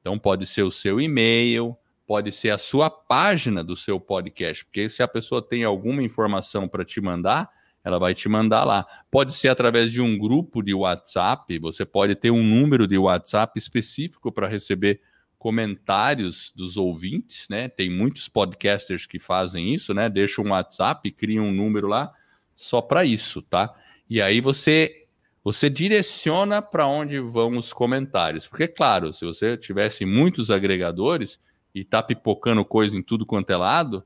Então, 0.00 0.18
pode 0.18 0.46
ser 0.46 0.62
o 0.62 0.70
seu 0.70 1.00
e-mail, 1.00 1.76
pode 2.06 2.30
ser 2.30 2.50
a 2.50 2.58
sua 2.58 2.88
página 2.88 3.64
do 3.64 3.76
seu 3.76 3.98
podcast, 3.98 4.64
porque 4.64 4.88
se 4.88 5.02
a 5.02 5.08
pessoa 5.08 5.42
tem 5.42 5.64
alguma 5.64 6.02
informação 6.02 6.68
para 6.68 6.84
te 6.84 7.00
mandar, 7.00 7.50
ela 7.86 8.00
vai 8.00 8.12
te 8.16 8.28
mandar 8.28 8.64
lá. 8.64 8.84
Pode 9.08 9.32
ser 9.32 9.46
através 9.46 9.92
de 9.92 10.00
um 10.02 10.18
grupo 10.18 10.60
de 10.60 10.74
WhatsApp, 10.74 11.56
você 11.60 11.86
pode 11.86 12.16
ter 12.16 12.32
um 12.32 12.42
número 12.42 12.84
de 12.84 12.98
WhatsApp 12.98 13.56
específico 13.56 14.32
para 14.32 14.48
receber 14.48 15.00
comentários 15.38 16.52
dos 16.56 16.76
ouvintes, 16.76 17.46
né? 17.48 17.68
Tem 17.68 17.88
muitos 17.88 18.28
podcasters 18.28 19.06
que 19.06 19.20
fazem 19.20 19.72
isso, 19.72 19.94
né? 19.94 20.08
Deixa 20.08 20.42
um 20.42 20.50
WhatsApp, 20.50 21.08
cria 21.12 21.40
um 21.40 21.52
número 21.52 21.86
lá 21.86 22.12
só 22.56 22.80
para 22.80 23.04
isso, 23.04 23.40
tá? 23.40 23.72
E 24.10 24.20
aí 24.20 24.40
você 24.40 25.04
você 25.44 25.70
direciona 25.70 26.60
para 26.60 26.88
onde 26.88 27.20
vão 27.20 27.56
os 27.56 27.72
comentários. 27.72 28.48
Porque 28.48 28.66
claro, 28.66 29.12
se 29.12 29.24
você 29.24 29.56
tivesse 29.56 30.04
muitos 30.04 30.50
agregadores 30.50 31.38
e 31.72 31.84
tá 31.84 32.02
pipocando 32.02 32.64
coisa 32.64 32.96
em 32.96 33.02
tudo 33.02 33.24
quanto 33.24 33.50
é 33.50 33.56
lado, 33.56 34.04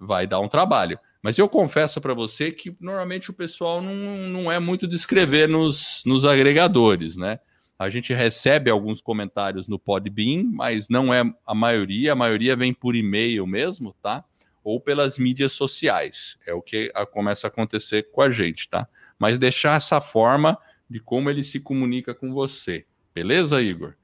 vai 0.00 0.26
dar 0.26 0.40
um 0.40 0.48
trabalho. 0.48 0.98
Mas 1.22 1.36
eu 1.36 1.48
confesso 1.48 2.00
para 2.00 2.14
você 2.14 2.52
que 2.52 2.76
normalmente 2.80 3.30
o 3.30 3.34
pessoal 3.34 3.82
não, 3.82 3.94
não 4.28 4.52
é 4.52 4.58
muito 4.58 4.86
de 4.86 4.94
escrever 4.94 5.48
nos, 5.48 6.02
nos 6.06 6.24
agregadores, 6.24 7.16
né? 7.16 7.40
A 7.78 7.88
gente 7.90 8.12
recebe 8.12 8.70
alguns 8.70 9.00
comentários 9.00 9.68
no 9.68 9.78
Podbean, 9.78 10.44
mas 10.52 10.88
não 10.88 11.14
é 11.14 11.22
a 11.46 11.54
maioria. 11.54 12.12
A 12.12 12.16
maioria 12.16 12.56
vem 12.56 12.74
por 12.74 12.96
e-mail 12.96 13.46
mesmo, 13.46 13.92
tá? 14.02 14.24
Ou 14.64 14.80
pelas 14.80 15.16
mídias 15.16 15.52
sociais. 15.52 16.36
É 16.44 16.52
o 16.52 16.60
que 16.60 16.92
começa 17.12 17.46
a 17.46 17.48
acontecer 17.48 18.10
com 18.10 18.20
a 18.20 18.30
gente, 18.30 18.68
tá? 18.68 18.88
Mas 19.16 19.38
deixar 19.38 19.76
essa 19.76 20.00
forma 20.00 20.58
de 20.90 20.98
como 20.98 21.30
ele 21.30 21.44
se 21.44 21.60
comunica 21.60 22.12
com 22.14 22.32
você. 22.32 22.84
Beleza, 23.14 23.62
Igor? 23.62 23.94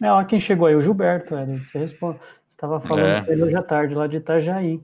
Não, 0.00 0.24
quem 0.24 0.38
chegou 0.38 0.66
aí? 0.66 0.74
O 0.74 0.82
Gilberto, 0.82 1.36
Ed. 1.36 1.58
Você 1.66 1.78
responde. 1.78 2.20
estava 2.48 2.80
falando 2.80 3.28
é. 3.28 3.44
hoje 3.44 3.56
à 3.56 3.62
tarde, 3.62 3.94
lá 3.94 4.06
de 4.06 4.16
Itajaí. 4.16 4.80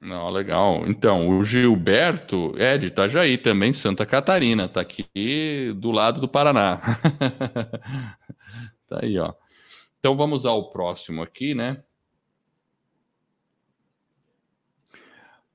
Não, 0.00 0.28
legal. 0.30 0.86
Então, 0.86 1.28
o 1.28 1.44
Gilberto 1.44 2.54
é 2.58 2.76
de 2.76 2.86
Itajaí, 2.86 3.38
também 3.38 3.72
Santa 3.72 4.04
Catarina, 4.04 4.68
tá 4.68 4.80
aqui 4.80 5.72
do 5.76 5.90
lado 5.90 6.20
do 6.20 6.28
Paraná. 6.28 6.80
tá 8.88 9.00
aí, 9.02 9.18
ó. 9.18 9.32
Então 9.98 10.16
vamos 10.16 10.44
ao 10.44 10.70
próximo 10.70 11.22
aqui, 11.22 11.54
né? 11.54 11.82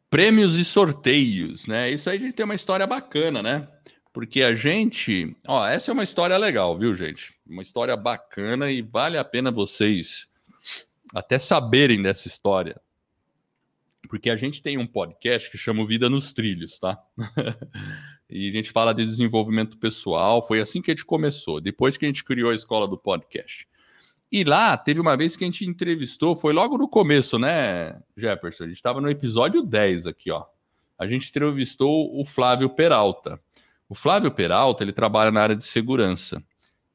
Prêmios 0.10 0.58
e 0.58 0.66
sorteios, 0.66 1.68
né? 1.68 1.90
Isso 1.90 2.10
aí 2.10 2.18
a 2.18 2.20
gente 2.20 2.34
tem 2.34 2.44
uma 2.44 2.56
história 2.56 2.86
bacana, 2.86 3.42
né? 3.42 3.68
Porque 4.12 4.44
a 4.44 4.54
gente, 4.54 5.38
ó, 5.48 5.66
essa 5.66 5.90
é 5.90 5.94
uma 5.94 6.04
história 6.04 6.38
legal, 6.38 6.78
viu, 6.78 6.94
gente? 6.96 7.38
Uma 7.48 7.62
história 7.62 7.96
bacana 7.96 8.70
e 8.70 8.82
vale 8.82 9.18
a 9.18 9.24
pena 9.24 9.52
vocês 9.52 10.28
até 11.14 11.40
saberem 11.40 12.02
dessa 12.02 12.28
história 12.28 12.82
porque 14.08 14.30
a 14.30 14.36
gente 14.36 14.62
tem 14.62 14.78
um 14.78 14.88
podcast 14.88 15.50
que 15.50 15.58
chama 15.58 15.86
Vida 15.86 16.10
nos 16.10 16.34
Trilhos, 16.34 16.80
tá? 16.80 16.98
e 18.30 18.50
a 18.50 18.54
gente 18.54 18.72
fala 18.72 18.94
de 18.94 19.06
desenvolvimento 19.06 19.78
pessoal. 19.78 20.46
Foi 20.46 20.60
assim 20.60 20.82
que 20.82 20.92
a 20.92 20.94
gente 20.94 21.06
começou, 21.06 21.62
depois 21.62 21.98
que 21.98 22.06
a 22.06 22.08
gente 22.08 22.24
criou 22.24 22.52
a 22.52 22.56
escola 22.56 22.88
do 22.88 22.98
podcast. 22.98 23.68
E 24.32 24.44
lá 24.44 24.78
teve 24.78 25.00
uma 25.00 25.18
vez 25.18 25.36
que 25.36 25.44
a 25.44 25.48
gente 25.48 25.66
entrevistou, 25.66 26.36
foi 26.36 26.54
logo 26.54 26.78
no 26.78 26.88
começo, 26.88 27.38
né, 27.38 28.02
Jefferson? 28.16 28.64
A 28.64 28.68
gente 28.68 28.78
estava 28.78 29.02
no 29.02 29.10
episódio 29.10 29.62
10 29.62 30.08
aqui, 30.08 30.32
ó. 30.32 30.46
A 30.98 31.06
gente 31.06 31.30
entrevistou 31.30 32.18
o 32.18 32.24
Flávio 32.24 32.70
Peralta. 32.70 33.40
O 33.90 33.96
Flávio 33.96 34.32
Peralta, 34.32 34.84
ele 34.84 34.94
trabalha 34.94 35.32
na 35.32 35.42
área 35.42 35.56
de 35.56 35.66
segurança. 35.66 36.42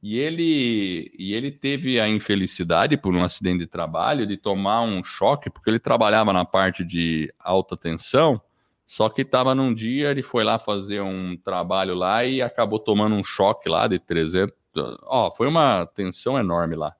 E 0.09 0.21
ele, 0.21 1.11
e 1.19 1.35
ele 1.35 1.51
teve 1.51 1.99
a 1.99 2.09
infelicidade, 2.09 2.97
por 2.97 3.13
um 3.13 3.25
acidente 3.25 3.59
de 3.59 3.67
trabalho, 3.67 4.25
de 4.25 4.37
tomar 4.37 4.83
um 4.83 5.03
choque, 5.03 5.51
porque 5.51 5.69
ele 5.69 5.81
trabalhava 5.81 6.33
na 6.33 6.45
parte 6.45 6.85
de 6.85 7.35
alta 7.41 7.77
tensão, 7.77 8.41
só 8.87 9.09
que 9.09 9.23
estava 9.23 9.53
num 9.53 9.75
dia, 9.75 10.13
ele 10.13 10.23
foi 10.23 10.45
lá 10.45 10.61
fazer 10.61 11.01
um 11.01 11.37
trabalho 11.37 11.93
lá 11.93 12.25
e 12.25 12.41
acabou 12.41 12.79
tomando 12.79 13.17
um 13.17 13.25
choque 13.25 13.69
lá 13.69 13.89
de 13.89 13.99
300. 13.99 14.55
Ó, 15.03 15.29
foi 15.33 15.49
uma 15.49 15.87
tensão 15.87 16.39
enorme 16.39 16.77
lá. 16.77 16.95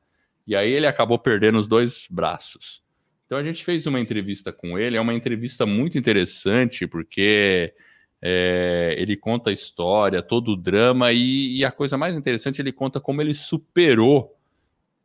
E 0.45 0.57
aí 0.57 0.73
ele 0.73 0.89
acabou 0.89 1.17
perdendo 1.17 1.61
os 1.61 1.69
dois 1.69 2.09
braços. 2.11 2.83
Então 3.25 3.39
a 3.39 3.45
gente 3.45 3.65
fez 3.65 3.87
uma 3.87 4.01
entrevista 4.01 4.53
com 4.53 4.77
ele, 4.77 4.97
é 4.97 5.01
uma 5.01 5.15
entrevista 5.15 5.65
muito 5.65 5.97
interessante, 5.97 6.89
porque 6.89 7.73
é, 8.21 8.95
ele 8.99 9.17
conta 9.17 9.51
a 9.51 9.53
história, 9.53 10.23
todo 10.23 10.53
o 10.53 10.57
drama, 10.57 11.13
e, 11.13 11.59
e, 11.59 11.65
a 11.65 11.71
coisa 11.71 11.97
mais 11.97 12.17
interessante, 12.17 12.61
ele 12.61 12.73
conta 12.73 13.01
como 13.01 13.21
ele 13.21 13.35
superou 13.35 14.35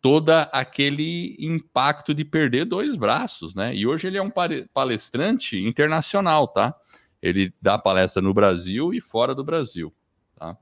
toda 0.01 0.43
aquele 0.43 1.35
impacto 1.39 2.13
de 2.13 2.25
perder 2.25 2.65
dois 2.65 2.95
braços, 2.95 3.53
né? 3.53 3.75
E 3.75 3.85
hoje 3.85 4.07
ele 4.07 4.17
é 4.17 4.21
um 4.21 4.31
palestrante 4.73 5.57
internacional, 5.57 6.47
tá? 6.47 6.73
Ele 7.21 7.53
dá 7.61 7.77
palestra 7.77 8.21
no 8.21 8.33
Brasil 8.33 8.93
e 8.93 8.99
fora 8.99 9.35
do 9.35 9.43
Brasil, 9.43 9.93
tá? 10.35 10.57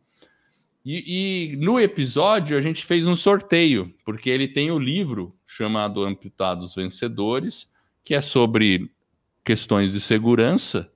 E, 0.84 1.54
e 1.54 1.56
no 1.58 1.80
episódio 1.80 2.58
a 2.58 2.62
gente 2.62 2.86
fez 2.86 3.08
um 3.08 3.16
sorteio, 3.16 3.94
porque 4.04 4.30
ele 4.30 4.48
tem 4.48 4.72
o 4.72 4.80
livro 4.80 5.34
chamado 5.48 6.04
Amputados 6.04 6.76
Vencedores, 6.76 7.70
que 8.04 8.14
é 8.14 8.22
sobre 8.22 8.92
questões 9.44 9.94
de 9.94 10.02
segurança, 10.02 10.92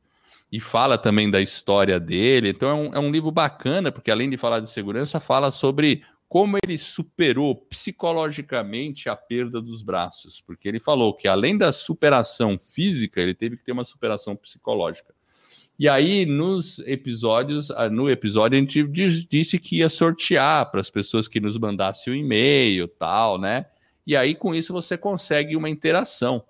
e 0.53 0.59
fala 0.59 0.99
também 0.99 1.31
da 1.31 1.41
história 1.41 1.99
dele. 1.99 2.49
Então 2.49 2.69
é 2.69 2.73
um, 2.75 2.93
é 2.93 2.99
um 2.99 3.09
livro 3.09 3.31
bacana, 3.31 3.91
porque 3.91 4.11
além 4.11 4.29
de 4.29 4.37
falar 4.37 4.59
de 4.59 4.69
segurança, 4.69 5.19
fala 5.19 5.49
sobre 5.49 6.03
como 6.29 6.59
ele 6.63 6.77
superou 6.77 7.55
psicologicamente 7.55 9.09
a 9.09 9.15
perda 9.15 9.59
dos 9.59 9.81
braços. 9.81 10.43
Porque 10.45 10.67
ele 10.67 10.79
falou 10.79 11.11
que 11.15 11.27
além 11.27 11.57
da 11.57 11.73
superação 11.73 12.55
física, 12.55 13.19
ele 13.19 13.33
teve 13.33 13.57
que 13.57 13.63
ter 13.63 13.71
uma 13.71 13.83
superação 13.83 14.35
psicológica. 14.35 15.11
E 15.79 15.89
aí, 15.89 16.23
nos 16.23 16.77
episódios, 16.85 17.71
ah, 17.71 17.89
no 17.89 18.07
episódio, 18.07 18.55
a 18.55 18.61
gente 18.61 18.83
disse 19.27 19.57
que 19.57 19.77
ia 19.77 19.89
sortear 19.89 20.69
para 20.69 20.81
as 20.81 20.89
pessoas 20.91 21.27
que 21.27 21.39
nos 21.39 21.57
mandassem 21.57 22.13
o 22.13 22.15
um 22.15 22.19
e-mail 22.19 22.87
tal, 22.87 23.39
né? 23.39 23.65
E 24.05 24.15
aí, 24.15 24.35
com 24.35 24.53
isso, 24.53 24.71
você 24.71 24.99
consegue 24.99 25.55
uma 25.55 25.67
interação. 25.67 26.43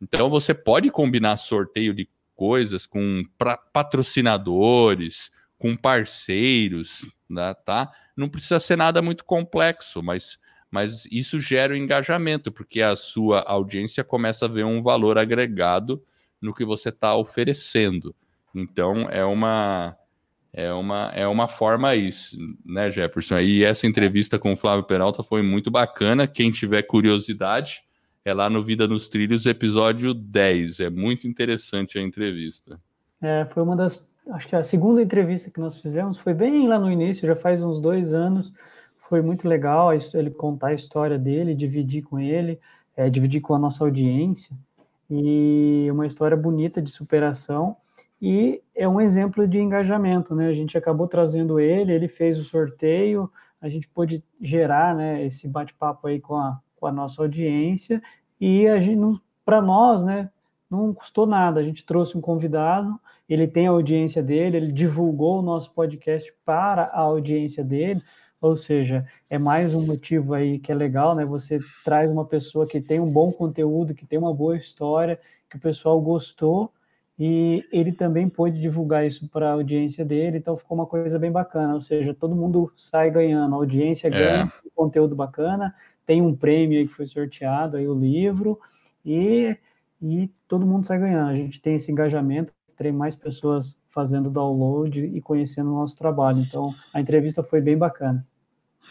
Então, 0.00 0.30
você 0.30 0.54
pode 0.54 0.90
combinar 0.90 1.36
sorteio 1.36 1.92
de 1.92 2.08
coisas 2.40 2.86
com 2.86 3.22
patrocinadores, 3.70 5.30
com 5.58 5.76
parceiros, 5.76 7.04
né, 7.28 7.52
tá? 7.52 7.92
Não 8.16 8.30
precisa 8.30 8.58
ser 8.58 8.76
nada 8.76 9.02
muito 9.02 9.26
complexo, 9.26 10.02
mas, 10.02 10.38
mas 10.70 11.06
isso 11.12 11.38
gera 11.38 11.74
um 11.74 11.76
engajamento, 11.76 12.50
porque 12.50 12.80
a 12.80 12.96
sua 12.96 13.42
audiência 13.42 14.02
começa 14.02 14.46
a 14.46 14.48
ver 14.48 14.64
um 14.64 14.80
valor 14.80 15.18
agregado 15.18 16.02
no 16.40 16.54
que 16.54 16.64
você 16.64 16.88
está 16.88 17.14
oferecendo. 17.14 18.16
Então 18.54 19.06
é 19.10 19.22
uma 19.22 19.94
é 20.50 20.72
uma 20.72 21.12
é 21.14 21.28
uma 21.28 21.46
forma 21.46 21.94
isso, 21.94 22.38
né, 22.64 22.90
Jefferson? 22.90 23.38
E 23.40 23.64
essa 23.64 23.86
entrevista 23.86 24.38
com 24.38 24.50
o 24.54 24.56
Flávio 24.56 24.84
Peralta 24.84 25.22
foi 25.22 25.42
muito 25.42 25.70
bacana. 25.70 26.26
Quem 26.26 26.50
tiver 26.50 26.84
curiosidade, 26.84 27.82
é 28.24 28.34
lá 28.34 28.50
no 28.50 28.62
Vida 28.62 28.86
nos 28.86 29.08
Trilhos, 29.08 29.46
episódio 29.46 30.12
10. 30.12 30.80
É 30.80 30.90
muito 30.90 31.26
interessante 31.26 31.98
a 31.98 32.02
entrevista. 32.02 32.78
É, 33.20 33.46
foi 33.46 33.62
uma 33.62 33.74
das. 33.74 34.06
Acho 34.30 34.48
que 34.48 34.56
a 34.56 34.62
segunda 34.62 35.02
entrevista 35.02 35.50
que 35.50 35.58
nós 35.58 35.80
fizemos 35.80 36.18
foi 36.18 36.34
bem 36.34 36.68
lá 36.68 36.78
no 36.78 36.90
início, 36.90 37.26
já 37.26 37.34
faz 37.34 37.62
uns 37.62 37.80
dois 37.80 38.12
anos. 38.12 38.52
Foi 38.96 39.22
muito 39.22 39.48
legal 39.48 39.90
ele 40.14 40.30
contar 40.30 40.68
a 40.68 40.74
história 40.74 41.18
dele, 41.18 41.54
dividir 41.54 42.02
com 42.02 42.18
ele, 42.20 42.60
é, 42.96 43.08
dividir 43.08 43.40
com 43.40 43.54
a 43.54 43.58
nossa 43.58 43.82
audiência. 43.82 44.54
E 45.10 45.88
uma 45.90 46.06
história 46.06 46.36
bonita 46.36 46.80
de 46.80 46.90
superação. 46.90 47.76
e 48.22 48.62
é 48.74 48.86
um 48.86 49.00
exemplo 49.00 49.48
de 49.48 49.58
engajamento, 49.58 50.34
né? 50.34 50.48
A 50.48 50.52
gente 50.52 50.76
acabou 50.76 51.08
trazendo 51.08 51.58
ele, 51.58 51.92
ele 51.92 52.06
fez 52.06 52.38
o 52.38 52.44
sorteio, 52.44 53.30
a 53.60 53.68
gente 53.68 53.88
pôde 53.88 54.22
gerar, 54.40 54.94
né, 54.94 55.24
esse 55.24 55.48
bate-papo 55.48 56.06
aí 56.06 56.20
com 56.20 56.36
a, 56.36 56.58
com 56.80 56.86
a 56.86 56.92
nossa 56.92 57.20
audiência 57.20 58.02
e 58.40 58.66
a 58.66 58.80
gente, 58.80 59.20
para 59.44 59.60
nós, 59.60 60.02
né, 60.02 60.30
não 60.70 60.94
custou 60.94 61.26
nada. 61.26 61.60
A 61.60 61.62
gente 61.62 61.84
trouxe 61.84 62.16
um 62.16 62.20
convidado, 62.20 62.98
ele 63.28 63.46
tem 63.46 63.66
a 63.66 63.70
audiência 63.70 64.22
dele, 64.22 64.56
ele 64.56 64.72
divulgou 64.72 65.38
o 65.38 65.42
nosso 65.42 65.72
podcast 65.72 66.32
para 66.44 66.84
a 66.84 67.00
audiência 67.00 67.62
dele, 67.62 68.02
ou 68.40 68.56
seja, 68.56 69.06
é 69.28 69.38
mais 69.38 69.74
um 69.74 69.84
motivo 69.84 70.32
aí 70.32 70.58
que 70.58 70.72
é 70.72 70.74
legal, 70.74 71.14
né? 71.14 71.26
Você 71.26 71.60
traz 71.84 72.10
uma 72.10 72.24
pessoa 72.24 72.66
que 72.66 72.80
tem 72.80 72.98
um 72.98 73.10
bom 73.10 73.30
conteúdo, 73.30 73.94
que 73.94 74.06
tem 74.06 74.18
uma 74.18 74.32
boa 74.32 74.56
história, 74.56 75.20
que 75.50 75.56
o 75.56 75.60
pessoal 75.60 76.00
gostou 76.00 76.72
e 77.18 77.62
ele 77.70 77.92
também 77.92 78.30
pôde 78.30 78.58
divulgar 78.58 79.06
isso 79.06 79.28
para 79.28 79.50
a 79.50 79.52
audiência 79.52 80.06
dele, 80.06 80.38
então 80.38 80.56
ficou 80.56 80.74
uma 80.74 80.86
coisa 80.86 81.18
bem 81.18 81.30
bacana, 81.30 81.74
ou 81.74 81.80
seja, 81.80 82.14
todo 82.14 82.34
mundo 82.34 82.72
sai 82.74 83.10
ganhando, 83.10 83.54
a 83.54 83.58
audiência 83.58 84.08
é. 84.08 84.10
ganha 84.10 84.44
é. 84.44 84.70
conteúdo 84.74 85.14
bacana, 85.14 85.74
tem 86.06 86.22
um 86.22 86.34
prêmio 86.34 86.78
aí 86.78 86.86
que 86.86 86.94
foi 86.94 87.06
sorteado, 87.06 87.76
aí 87.76 87.86
o 87.88 87.94
livro, 87.94 88.58
e, 89.04 89.56
e 90.02 90.30
todo 90.48 90.66
mundo 90.66 90.86
sai 90.86 90.98
ganhando, 90.98 91.30
a 91.30 91.36
gente 91.36 91.60
tem 91.60 91.74
esse 91.74 91.90
engajamento, 91.90 92.52
tem 92.76 92.92
mais 92.92 93.14
pessoas 93.14 93.78
fazendo 93.90 94.30
download 94.30 95.00
e 95.04 95.20
conhecendo 95.20 95.70
o 95.70 95.78
nosso 95.78 95.96
trabalho, 95.96 96.40
então 96.40 96.74
a 96.94 97.00
entrevista 97.00 97.42
foi 97.42 97.60
bem 97.60 97.76
bacana. 97.76 98.26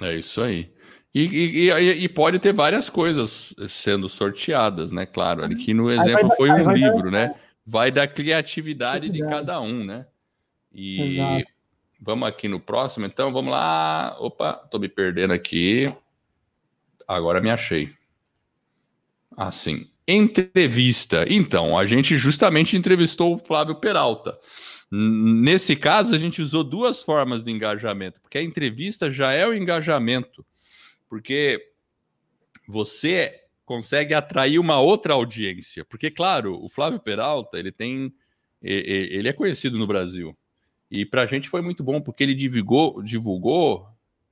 É 0.01 0.15
isso 0.15 0.41
aí. 0.41 0.71
E, 1.13 1.69
e, 1.69 2.03
e, 2.03 2.07
pode 2.07 2.37
ter 2.37 2.53
várias 2.53 2.87
coisas 2.87 3.53
sendo 3.67 4.07
sorteadas, 4.07 4.91
né? 4.91 5.07
Claro, 5.07 5.43
aqui 5.43 5.73
no 5.73 5.89
exemplo 5.89 6.29
foi 6.35 6.51
um 6.51 6.71
livro, 6.71 7.09
né? 7.09 7.33
vai 7.69 7.91
da 7.91 8.07
criatividade 8.07 9.09
de 9.09 9.19
cada 9.19 9.61
um, 9.61 9.85
né? 9.85 10.07
E 10.73 11.01
Exato. 11.01 11.45
vamos 12.01 12.27
aqui 12.27 12.47
no 12.47 12.59
próximo, 12.59 13.05
então 13.05 13.31
vamos 13.31 13.51
lá. 13.51 14.17
Opa, 14.19 14.53
tô 14.53 14.79
me 14.79 14.89
perdendo 14.89 15.33
aqui. 15.33 15.93
Agora 17.09 17.41
me 17.41 17.49
achei. 17.49 17.91
Assim, 19.35 19.89
entrevista. 20.07 21.25
Então, 21.27 21.75
a 21.75 21.83
gente 21.87 22.15
justamente 22.17 22.77
entrevistou 22.77 23.33
o 23.33 23.39
Flávio 23.39 23.73
Peralta. 23.73 24.37
Nesse 24.91 25.75
caso, 25.75 26.13
a 26.13 26.19
gente 26.19 26.39
usou 26.39 26.63
duas 26.63 27.01
formas 27.01 27.43
de 27.43 27.49
engajamento, 27.49 28.21
porque 28.21 28.37
a 28.37 28.43
entrevista 28.43 29.09
já 29.09 29.31
é 29.31 29.47
o 29.47 29.55
engajamento, 29.55 30.45
porque 31.09 31.71
você 32.67 33.41
consegue 33.65 34.13
atrair 34.13 34.59
uma 34.59 34.79
outra 34.79 35.15
audiência. 35.15 35.83
Porque, 35.83 36.11
claro, 36.11 36.63
o 36.63 36.69
Flávio 36.69 36.99
Peralta, 36.99 37.57
ele 37.57 37.71
tem. 37.71 38.13
Ele 38.61 39.27
é 39.27 39.33
conhecido 39.33 39.79
no 39.79 39.87
Brasil. 39.87 40.37
E 40.91 41.07
para 41.07 41.23
a 41.23 41.25
gente 41.25 41.49
foi 41.49 41.63
muito 41.63 41.83
bom, 41.83 41.99
porque 41.99 42.21
ele 42.21 42.35
divulgou, 42.35 43.01
divulgou 43.01 43.87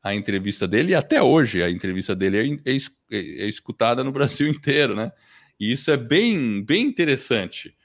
a 0.07 0.15
entrevista 0.15 0.67
dele, 0.67 0.91
e 0.91 0.95
até 0.95 1.21
hoje 1.21 1.63
a 1.63 1.69
entrevista 1.69 2.15
dele 2.15 2.59
é, 2.65 2.73
é, 2.73 2.75
é, 2.75 3.17
é 3.43 3.47
escutada 3.47 4.03
no 4.03 4.11
Brasil 4.13 4.47
inteiro, 4.47 4.95
né? 4.95 5.11
E 5.59 5.71
isso 5.71 5.89
é 5.91 5.97
bem, 5.97 6.63
bem 6.63 6.85
interessante. 6.85 7.75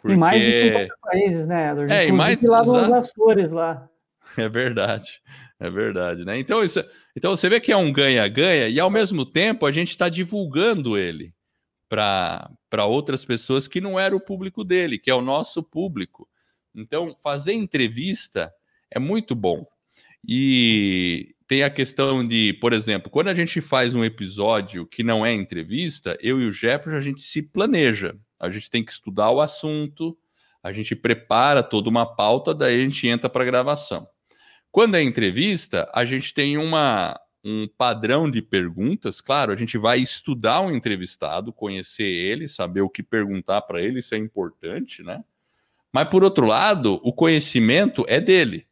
Porque... 0.00 0.14
E 0.14 0.16
mais 0.16 0.42
de 0.42 0.62
50 0.70 0.96
países, 1.02 1.46
né, 1.46 1.70
Edward? 1.70 1.92
É, 1.92 2.06
e 2.06 2.12
mais 2.12 2.40
lá 2.42 2.64
nos 2.64 2.92
Açores 2.92 3.52
lá. 3.52 3.88
É 4.36 4.48
verdade. 4.48 5.22
É 5.58 5.70
verdade, 5.70 6.24
né? 6.24 6.38
Então, 6.38 6.62
isso, 6.62 6.84
então 7.16 7.34
você 7.34 7.48
vê 7.48 7.58
que 7.58 7.72
é 7.72 7.76
um 7.76 7.90
ganha-ganha 7.90 8.68
e 8.68 8.78
ao 8.78 8.90
mesmo 8.90 9.24
tempo 9.24 9.64
a 9.64 9.72
gente 9.72 9.90
está 9.90 10.08
divulgando 10.08 10.98
ele 10.98 11.34
para 11.88 12.84
outras 12.84 13.24
pessoas 13.24 13.66
que 13.66 13.80
não 13.80 13.98
era 13.98 14.14
o 14.14 14.20
público 14.20 14.62
dele, 14.62 14.98
que 14.98 15.10
é 15.10 15.14
o 15.14 15.22
nosso 15.22 15.62
público. 15.62 16.28
Então, 16.74 17.14
fazer 17.22 17.54
entrevista 17.54 18.52
é 18.90 18.98
muito 18.98 19.34
bom. 19.34 19.66
E 20.26 21.34
tem 21.46 21.62
a 21.62 21.70
questão 21.70 22.26
de, 22.26 22.52
por 22.54 22.72
exemplo, 22.72 23.10
quando 23.10 23.28
a 23.28 23.34
gente 23.34 23.60
faz 23.60 23.94
um 23.94 24.04
episódio 24.04 24.86
que 24.86 25.02
não 25.02 25.24
é 25.24 25.32
entrevista, 25.32 26.18
eu 26.20 26.40
e 26.40 26.46
o 26.46 26.52
Jefferson 26.52 26.98
a 26.98 27.00
gente 27.00 27.22
se 27.22 27.42
planeja. 27.42 28.16
A 28.38 28.50
gente 28.50 28.68
tem 28.68 28.84
que 28.84 28.92
estudar 28.92 29.30
o 29.30 29.40
assunto, 29.40 30.16
a 30.62 30.72
gente 30.72 30.96
prepara 30.96 31.62
toda 31.62 31.88
uma 31.88 32.04
pauta, 32.04 32.54
daí 32.54 32.80
a 32.80 32.84
gente 32.84 33.06
entra 33.06 33.30
para 33.30 33.42
a 33.42 33.46
gravação. 33.46 34.08
Quando 34.72 34.96
é 34.96 35.02
entrevista, 35.02 35.88
a 35.94 36.04
gente 36.04 36.34
tem 36.34 36.58
uma, 36.58 37.18
um 37.44 37.68
padrão 37.78 38.28
de 38.28 38.42
perguntas. 38.42 39.20
Claro, 39.20 39.52
a 39.52 39.56
gente 39.56 39.78
vai 39.78 40.00
estudar 40.00 40.60
o 40.60 40.66
um 40.66 40.74
entrevistado, 40.74 41.52
conhecer 41.52 42.02
ele, 42.02 42.48
saber 42.48 42.80
o 42.80 42.90
que 42.90 43.02
perguntar 43.02 43.62
para 43.62 43.80
ele, 43.80 44.00
isso 44.00 44.14
é 44.14 44.18
importante, 44.18 45.02
né? 45.02 45.24
Mas, 45.92 46.08
por 46.08 46.24
outro 46.24 46.44
lado, 46.44 47.00
o 47.04 47.12
conhecimento 47.12 48.04
é 48.08 48.20
dele. 48.20 48.66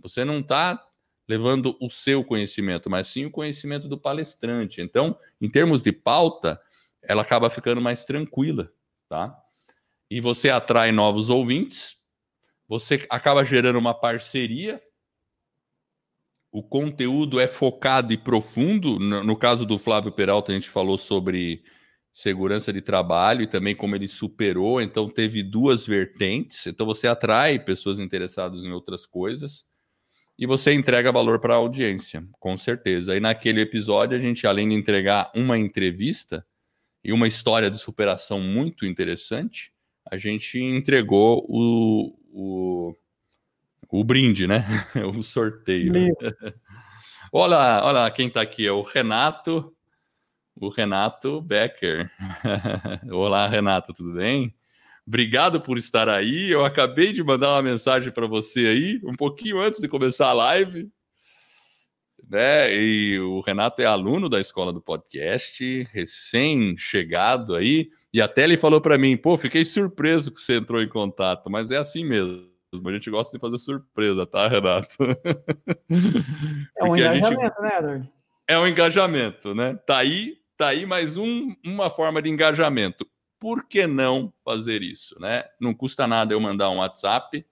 Você 0.00 0.24
não 0.24 0.40
está 0.40 0.84
levando 1.28 1.76
o 1.80 1.90
seu 1.90 2.24
conhecimento, 2.24 2.88
mas 2.88 3.08
sim 3.08 3.26
o 3.26 3.30
conhecimento 3.30 3.86
do 3.86 3.98
palestrante. 3.98 4.80
Então, 4.80 5.18
em 5.40 5.50
termos 5.50 5.82
de 5.82 5.92
pauta, 5.92 6.60
ela 7.02 7.22
acaba 7.22 7.50
ficando 7.50 7.80
mais 7.80 8.04
tranquila, 8.04 8.72
tá? 9.08 9.36
E 10.10 10.20
você 10.20 10.48
atrai 10.48 10.90
novos 10.90 11.28
ouvintes, 11.28 11.98
você 12.66 13.06
acaba 13.10 13.44
gerando 13.44 13.78
uma 13.78 13.92
parceria 13.94 14.82
o 16.50 16.62
conteúdo 16.62 17.38
é 17.38 17.46
focado 17.46 18.12
e 18.12 18.16
profundo. 18.16 18.98
No, 18.98 19.36
caso 19.36 19.66
do 19.66 19.78
Flávio 19.78 20.10
Peralta, 20.10 20.50
a 20.50 20.54
gente 20.54 20.70
falou 20.70 20.96
sobre 20.96 21.62
segurança 22.10 22.72
de 22.72 22.80
trabalho 22.80 23.42
e 23.42 23.46
também 23.46 23.76
como 23.76 23.94
ele 23.94 24.08
superou. 24.08 24.80
Então, 24.80 25.08
teve 25.10 25.42
duas 25.42 25.86
vertentes. 25.86 26.66
Então, 26.66 26.86
você 26.86 27.06
atrai 27.06 27.58
pessoas 27.58 27.98
interessadas 27.98 28.64
em 28.64 28.72
outras 28.72 29.04
coisas 29.04 29.67
e 30.38 30.46
você 30.46 30.72
entrega 30.72 31.10
valor 31.10 31.40
para 31.40 31.54
a 31.54 31.56
audiência, 31.56 32.24
com 32.38 32.56
certeza. 32.56 33.16
E 33.16 33.20
naquele 33.20 33.60
episódio, 33.60 34.16
a 34.16 34.20
gente, 34.20 34.46
além 34.46 34.68
de 34.68 34.74
entregar 34.74 35.30
uma 35.34 35.58
entrevista 35.58 36.46
e 37.02 37.12
uma 37.12 37.26
história 37.26 37.70
de 37.70 37.78
superação 37.78 38.40
muito 38.40 38.86
interessante, 38.86 39.72
a 40.10 40.16
gente 40.16 40.58
entregou 40.58 41.44
o, 41.48 42.16
o 42.30 42.94
o 43.90 44.04
brinde, 44.04 44.46
né? 44.46 44.64
o 45.16 45.22
sorteio. 45.22 45.92
olha, 47.32 47.82
olha 47.82 48.10
quem 48.10 48.28
está 48.28 48.42
aqui, 48.42 48.66
é 48.66 48.72
o 48.72 48.82
Renato, 48.82 49.74
o 50.54 50.68
Renato 50.68 51.40
Becker. 51.40 52.10
Olá, 53.10 53.48
Renato, 53.48 53.92
tudo 53.92 54.12
bem? 54.12 54.54
Obrigado 55.08 55.58
por 55.58 55.78
estar 55.78 56.06
aí. 56.06 56.50
Eu 56.50 56.66
acabei 56.66 57.14
de 57.14 57.24
mandar 57.24 57.54
uma 57.54 57.62
mensagem 57.62 58.12
para 58.12 58.26
você 58.26 58.66
aí, 58.66 59.00
um 59.02 59.14
pouquinho 59.14 59.58
antes 59.58 59.80
de 59.80 59.88
começar 59.88 60.28
a 60.28 60.34
live. 60.34 60.86
Né? 62.28 62.76
E 62.76 63.18
o 63.18 63.40
Renato 63.40 63.80
é 63.80 63.86
aluno 63.86 64.28
da 64.28 64.38
escola 64.38 64.70
do 64.70 64.82
podcast, 64.82 65.88
recém-chegado 65.90 67.54
aí, 67.54 67.88
e 68.12 68.20
até 68.20 68.44
ele 68.44 68.58
falou 68.58 68.82
para 68.82 68.98
mim: 68.98 69.16
pô, 69.16 69.38
fiquei 69.38 69.64
surpreso 69.64 70.30
que 70.30 70.42
você 70.42 70.58
entrou 70.58 70.82
em 70.82 70.88
contato, 70.88 71.48
mas 71.48 71.70
é 71.70 71.78
assim 71.78 72.04
mesmo 72.04 72.46
a 72.70 72.92
gente 72.92 73.08
gosta 73.08 73.34
de 73.34 73.40
fazer 73.40 73.56
surpresa, 73.56 74.26
tá, 74.26 74.46
Renato? 74.46 74.94
É 76.76 76.84
um 76.84 76.94
engajamento, 76.94 77.28
gente... 77.28 77.62
né, 77.62 77.78
Edward? 77.78 78.12
É 78.46 78.58
um 78.58 78.66
engajamento, 78.66 79.54
né? 79.54 79.74
Tá 79.86 79.96
aí, 79.96 80.36
tá 80.54 80.68
aí 80.68 80.84
mais 80.84 81.16
um, 81.16 81.56
uma 81.64 81.88
forma 81.88 82.20
de 82.20 82.28
engajamento. 82.28 83.06
Por 83.38 83.66
que 83.66 83.86
não 83.86 84.32
fazer 84.44 84.82
isso, 84.82 85.18
né? 85.20 85.44
Não 85.60 85.74
custa 85.74 86.06
nada 86.06 86.34
eu 86.34 86.40
mandar 86.40 86.70
um 86.70 86.78
WhatsApp, 86.78 87.44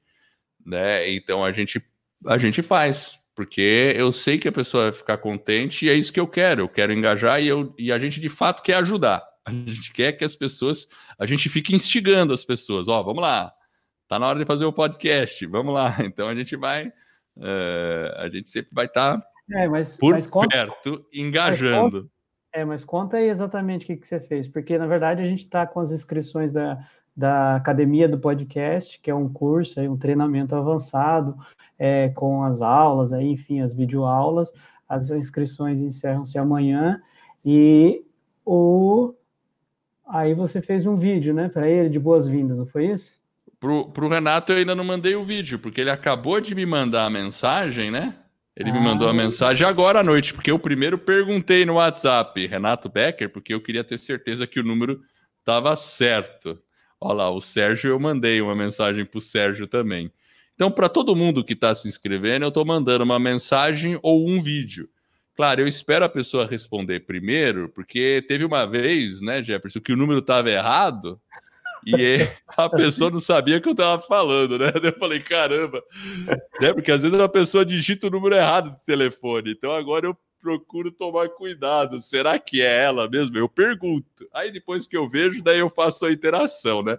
né? 0.64 1.09
Então 1.11 1.44
a 1.44 1.53
gente 1.53 1.83
a 2.27 2.38
gente 2.38 2.62
faz, 2.62 3.18
porque 3.35 3.92
eu 3.94 4.12
sei 4.12 4.38
que 4.38 4.49
a 4.49 4.53
pessoa 4.53 4.85
vai 4.85 4.92
ficar 4.92 5.18
contente 5.18 5.87
e 5.87 5.90
é 5.90 5.94
isso 5.94 6.12
que 6.12 6.20
eu 6.20 6.27
quero. 6.27 6.62
Eu 6.62 6.68
quero 6.68 6.92
engajar 6.92 7.40
e, 7.42 7.46
eu, 7.46 7.75
e 7.79 7.92
a 7.92 7.99
gente 7.99 8.20
de 8.20 8.29
fato 8.29 8.62
quer 8.62 8.77
ajudar. 8.77 9.22
A 9.44 9.53
gente 9.53 9.92
quer 9.92 10.12
que 10.12 10.25
as 10.25 10.35
pessoas, 10.35 10.88
a 11.18 11.27
gente 11.27 11.49
fique 11.49 11.75
instigando 11.75 12.33
as 12.33 12.44
pessoas. 12.44 12.88
Ó, 12.88 13.03
vamos 13.03 13.22
lá, 13.22 13.53
tá 14.09 14.18
na 14.18 14.27
hora 14.27 14.38
de 14.38 14.44
fazer 14.44 14.64
o 14.64 14.72
podcast, 14.72 15.46
vamos 15.46 15.75
lá. 15.75 15.96
Então 16.03 16.29
a 16.29 16.35
gente 16.35 16.57
vai, 16.57 16.88
uh, 16.88 18.16
a 18.16 18.29
gente 18.29 18.49
sempre 18.49 18.70
vai 18.72 18.87
estar 18.87 19.18
tá 19.18 19.27
é, 19.53 19.68
mas, 19.68 19.96
por 19.96 20.14
mas 20.14 20.27
conta, 20.27 20.49
perto, 20.49 21.07
engajando. 21.12 22.11
É, 22.57 22.64
mas 22.64 22.83
conta 22.83 23.19
aí 23.19 23.29
exatamente 23.29 23.85
o 23.85 23.87
que, 23.87 23.97
que 23.97 24.09
você 24.09 24.19
fez, 24.19 24.49
porque 24.49 24.79
na 24.79 24.87
verdade 24.87 25.21
a 25.21 25.27
gente 25.27 25.40
está 25.40 25.66
com 25.66 25.79
as 25.79 25.92
inscrições 25.92 26.55
da, 26.55 26.83
da 27.14 27.55
Academia 27.55 28.09
do 28.09 28.19
Podcast, 28.19 28.99
que 28.99 29.11
é 29.11 29.14
um 29.14 29.29
curso, 29.29 29.79
aí, 29.79 29.87
um 29.87 29.99
treinamento 29.99 30.57
avançado, 30.57 31.37
é, 31.79 32.09
com 32.09 32.42
as 32.42 32.62
aulas, 32.62 33.12
aí, 33.12 33.31
enfim, 33.31 33.61
as 33.61 33.75
videoaulas. 33.75 34.55
As 34.88 35.11
inscrições 35.11 35.83
encerram-se 35.83 36.38
amanhã 36.38 36.99
e 37.45 38.03
o 38.42 39.12
aí 40.09 40.33
você 40.33 40.62
fez 40.62 40.87
um 40.87 40.97
vídeo, 40.97 41.35
né, 41.35 41.51
para 41.51 41.69
ele 41.69 41.90
de 41.90 41.99
boas-vindas, 41.99 42.59
não 42.59 42.66
foi 42.66 42.87
isso? 42.87 43.12
Pro, 43.61 43.90
pro 43.90 44.09
Renato 44.09 44.53
eu 44.53 44.57
ainda 44.57 44.75
não 44.75 44.85
mandei 44.85 45.14
o 45.14 45.23
vídeo, 45.23 45.59
porque 45.59 45.83
ele 45.83 45.90
acabou 45.90 46.40
de 46.40 46.55
me 46.55 46.64
mandar 46.64 47.05
a 47.05 47.11
mensagem, 47.11 47.90
né? 47.90 48.14
Ele 48.57 48.71
ah, 48.71 48.73
me 48.73 48.81
mandou 48.81 49.07
a 49.07 49.12
mensagem 49.12 49.66
agora 49.66 50.01
à 50.01 50.03
noite, 50.03 50.33
porque 50.33 50.51
eu 50.51 50.59
primeiro 50.59 50.97
perguntei 50.97 51.66
no 51.66 51.75
WhatsApp, 51.75 52.47
Renato 52.47 52.88
Becker, 52.88 53.29
porque 53.29 53.53
eu 53.53 53.61
queria 53.61 53.85
ter 53.85 53.99
certeza 53.99 54.47
que 54.47 54.59
o 54.59 54.64
número 54.64 55.03
estava 55.40 55.77
certo. 55.77 56.59
Olha 56.99 57.16
lá, 57.16 57.31
o 57.31 57.40
Sérgio, 57.40 57.90
eu 57.90 58.01
mandei 58.01 58.40
uma 58.40 58.55
mensagem 58.55 59.05
para 59.05 59.19
o 59.19 59.21
Sérgio 59.21 59.66
também. 59.66 60.11
Então, 60.55 60.71
para 60.71 60.88
todo 60.88 61.14
mundo 61.14 61.45
que 61.45 61.53
está 61.53 61.75
se 61.75 61.87
inscrevendo, 61.87 62.47
eu 62.47 62.49
estou 62.49 62.64
mandando 62.64 63.05
uma 63.05 63.19
mensagem 63.19 63.99
ou 64.03 64.27
um 64.27 64.42
vídeo. 64.42 64.88
Claro, 65.35 65.61
eu 65.61 65.69
espero 65.69 66.07
a 66.07 66.09
pessoa 66.09 66.47
responder 66.47 67.01
primeiro, 67.01 67.69
porque 67.69 68.25
teve 68.27 68.42
uma 68.42 68.64
vez, 68.64 69.21
né, 69.21 69.42
Jefferson, 69.42 69.81
que 69.81 69.92
o 69.92 69.97
número 69.97 70.21
estava 70.21 70.51
errado 70.51 71.21
e 71.87 72.29
a 72.57 72.68
pessoa 72.68 73.11
não 73.11 73.20
sabia 73.20 73.61
que 73.61 73.68
eu 73.68 73.72
estava 73.72 74.03
falando, 74.03 74.59
né? 74.59 74.72
Eu 74.83 74.92
falei, 74.99 75.20
caramba, 75.20 75.83
né? 76.61 76.72
Porque 76.72 76.90
às 76.90 77.03
vezes 77.03 77.18
a 77.18 77.29
pessoa 77.29 77.64
digita 77.64 78.09
o 78.09 78.11
número 78.11 78.35
errado 78.35 78.70
do 78.70 78.81
telefone. 78.85 79.53
Então 79.53 79.70
agora 79.70 80.07
eu 80.07 80.16
procuro 80.40 80.90
tomar 80.90 81.29
cuidado. 81.31 82.03
Será 82.03 82.38
que 82.38 82.61
é 82.61 82.85
ela 82.85 83.09
mesmo? 83.09 83.37
Eu 83.37 83.49
pergunto. 83.49 84.29
Aí 84.33 84.51
depois 84.51 84.87
que 84.87 84.96
eu 84.96 85.09
vejo, 85.09 85.42
daí 85.42 85.59
eu 85.61 85.70
faço 85.70 86.05
a 86.05 86.12
interação, 86.12 86.83
né? 86.83 86.99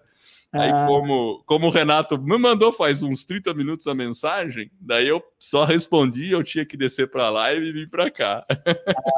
Aí, 0.53 0.71
ah. 0.71 0.85
como, 0.87 1.43
como 1.45 1.67
o 1.67 1.69
Renato 1.69 2.17
me 2.17 2.37
mandou 2.37 2.71
faz 2.71 3.03
uns 3.03 3.25
30 3.25 3.53
minutos 3.53 3.85
a 3.85 3.93
mensagem, 3.93 4.71
daí 4.79 5.07
eu 5.07 5.21
só 5.37 5.65
respondi, 5.65 6.31
eu 6.31 6.43
tinha 6.43 6.65
que 6.65 6.77
descer 6.77 7.11
para 7.11 7.29
lá 7.29 7.53
e 7.53 7.71
vir 7.71 7.89
para 7.89 8.09
cá. 8.09 8.45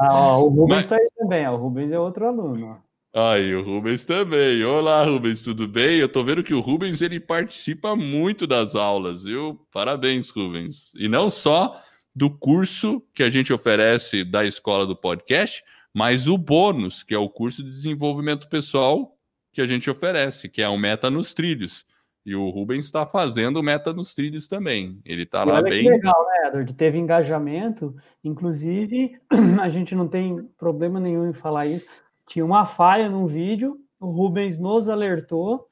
Ah, 0.00 0.36
ó, 0.36 0.42
o 0.42 0.48
Rubens 0.48 0.80
está 0.80 0.96
Mas... 0.96 1.04
aí 1.04 1.10
também, 1.16 1.46
ó. 1.46 1.54
o 1.54 1.56
Rubens 1.56 1.92
é 1.92 1.98
outro 1.98 2.26
aluno. 2.26 2.82
Aí, 3.12 3.52
o 3.56 3.64
Rubens 3.64 4.04
também. 4.04 4.62
Olá, 4.62 5.02
Rubens, 5.02 5.42
tudo 5.42 5.66
bem? 5.66 5.98
Eu 5.98 6.08
tô 6.08 6.22
vendo 6.22 6.44
que 6.44 6.54
o 6.54 6.60
Rubens 6.60 7.00
ele 7.00 7.18
participa 7.18 7.96
muito 7.96 8.46
das 8.46 8.76
aulas, 8.76 9.24
viu? 9.24 9.60
Parabéns, 9.72 10.30
Rubens. 10.30 10.94
E 10.94 11.08
não 11.08 11.28
só 11.28 11.82
do 12.14 12.30
curso 12.30 13.02
que 13.12 13.24
a 13.24 13.28
gente 13.30 13.52
oferece 13.52 14.22
da 14.22 14.44
escola 14.44 14.86
do 14.86 14.94
podcast, 14.94 15.64
mas 15.92 16.28
o 16.28 16.38
bônus, 16.38 17.02
que 17.02 17.12
é 17.12 17.18
o 17.18 17.28
curso 17.28 17.64
de 17.64 17.70
desenvolvimento 17.70 18.48
pessoal 18.48 19.16
que 19.52 19.60
a 19.60 19.66
gente 19.66 19.90
oferece, 19.90 20.48
que 20.48 20.62
é 20.62 20.68
o 20.68 20.78
Meta 20.78 21.10
nos 21.10 21.34
Trilhos. 21.34 21.84
E 22.24 22.36
o 22.36 22.48
Rubens 22.48 22.84
está 22.84 23.04
fazendo 23.04 23.56
o 23.56 23.62
Meta 23.62 23.92
nos 23.92 24.14
Trilhos 24.14 24.46
também. 24.46 25.00
Ele 25.04 25.24
está 25.24 25.42
lá 25.42 25.60
bem. 25.60 25.82
Que 25.82 25.90
legal, 25.90 26.26
né, 26.26 26.48
Edward? 26.48 26.74
Teve 26.74 26.98
engajamento. 26.98 27.92
Inclusive, 28.22 29.18
a 29.60 29.68
gente 29.68 29.96
não 29.96 30.06
tem 30.06 30.48
problema 30.56 31.00
nenhum 31.00 31.28
em 31.28 31.32
falar 31.32 31.66
isso. 31.66 31.88
Tinha 32.30 32.44
uma 32.44 32.64
falha 32.64 33.08
num 33.08 33.26
vídeo, 33.26 33.76
o 33.98 34.08
Rubens 34.08 34.56
nos 34.56 34.88
alertou, 34.88 35.66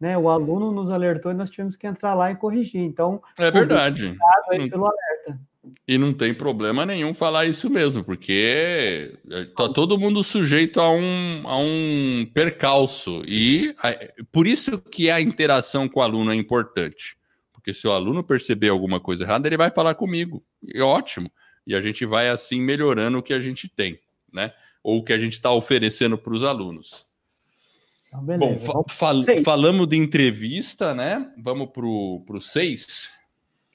né? 0.00 0.16
O 0.16 0.28
aluno 0.28 0.70
nos 0.70 0.88
alertou 0.88 1.32
e 1.32 1.34
nós 1.34 1.50
tivemos 1.50 1.74
que 1.74 1.84
entrar 1.84 2.14
lá 2.14 2.30
e 2.30 2.36
corrigir. 2.36 2.80
Então, 2.80 3.20
é 3.36 3.50
verdade. 3.50 4.16
Aí 4.48 4.70
pelo 4.70 4.86
alerta. 4.86 5.40
E 5.88 5.98
não 5.98 6.12
tem 6.12 6.32
problema 6.32 6.86
nenhum 6.86 7.12
falar 7.12 7.46
isso 7.46 7.68
mesmo, 7.68 8.04
porque 8.04 9.18
tá 9.56 9.68
todo 9.68 9.98
mundo 9.98 10.22
sujeito 10.22 10.80
a 10.80 10.88
um, 10.92 11.42
a 11.44 11.58
um 11.58 12.24
percalço. 12.32 13.24
E 13.26 13.74
por 14.30 14.46
isso 14.46 14.78
que 14.78 15.10
a 15.10 15.20
interação 15.20 15.88
com 15.88 15.98
o 15.98 16.02
aluno 16.04 16.30
é 16.30 16.36
importante. 16.36 17.18
Porque 17.52 17.74
se 17.74 17.84
o 17.88 17.90
aluno 17.90 18.22
perceber 18.22 18.68
alguma 18.68 19.00
coisa 19.00 19.24
errada, 19.24 19.48
ele 19.48 19.56
vai 19.56 19.72
falar 19.72 19.96
comigo. 19.96 20.40
E 20.62 20.80
ótimo. 20.80 21.28
E 21.66 21.74
a 21.74 21.82
gente 21.82 22.06
vai 22.06 22.28
assim 22.28 22.60
melhorando 22.60 23.18
o 23.18 23.22
que 23.24 23.34
a 23.34 23.40
gente 23.40 23.68
tem, 23.68 23.98
né? 24.32 24.52
Ou 24.86 24.98
o 24.98 25.02
que 25.02 25.12
a 25.12 25.18
gente 25.18 25.32
está 25.32 25.50
oferecendo 25.50 26.16
para 26.16 26.32
os 26.32 26.44
alunos. 26.44 27.04
Então, 28.06 28.38
Bom, 28.38 28.56
fa 28.56 28.84
fal 28.88 29.16
falamos 29.42 29.88
de 29.88 29.96
entrevista, 29.96 30.94
né? 30.94 31.28
Vamos 31.36 31.70
para 31.70 31.84
o 31.84 32.40
6. 32.40 33.10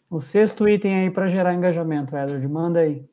O 0.10 0.22
sexto 0.22 0.70
item 0.70 0.96
aí 0.96 1.12
para 1.12 1.28
gerar 1.28 1.54
engajamento, 1.54 2.16
Edward, 2.16 2.48
manda 2.48 2.80
aí. 2.80 3.04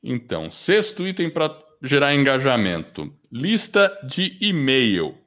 Então, 0.00 0.52
sexto 0.52 1.04
item 1.04 1.30
para 1.30 1.58
gerar 1.82 2.14
engajamento: 2.14 3.12
lista 3.32 3.90
de 4.06 4.38
e-mail. 4.40 5.18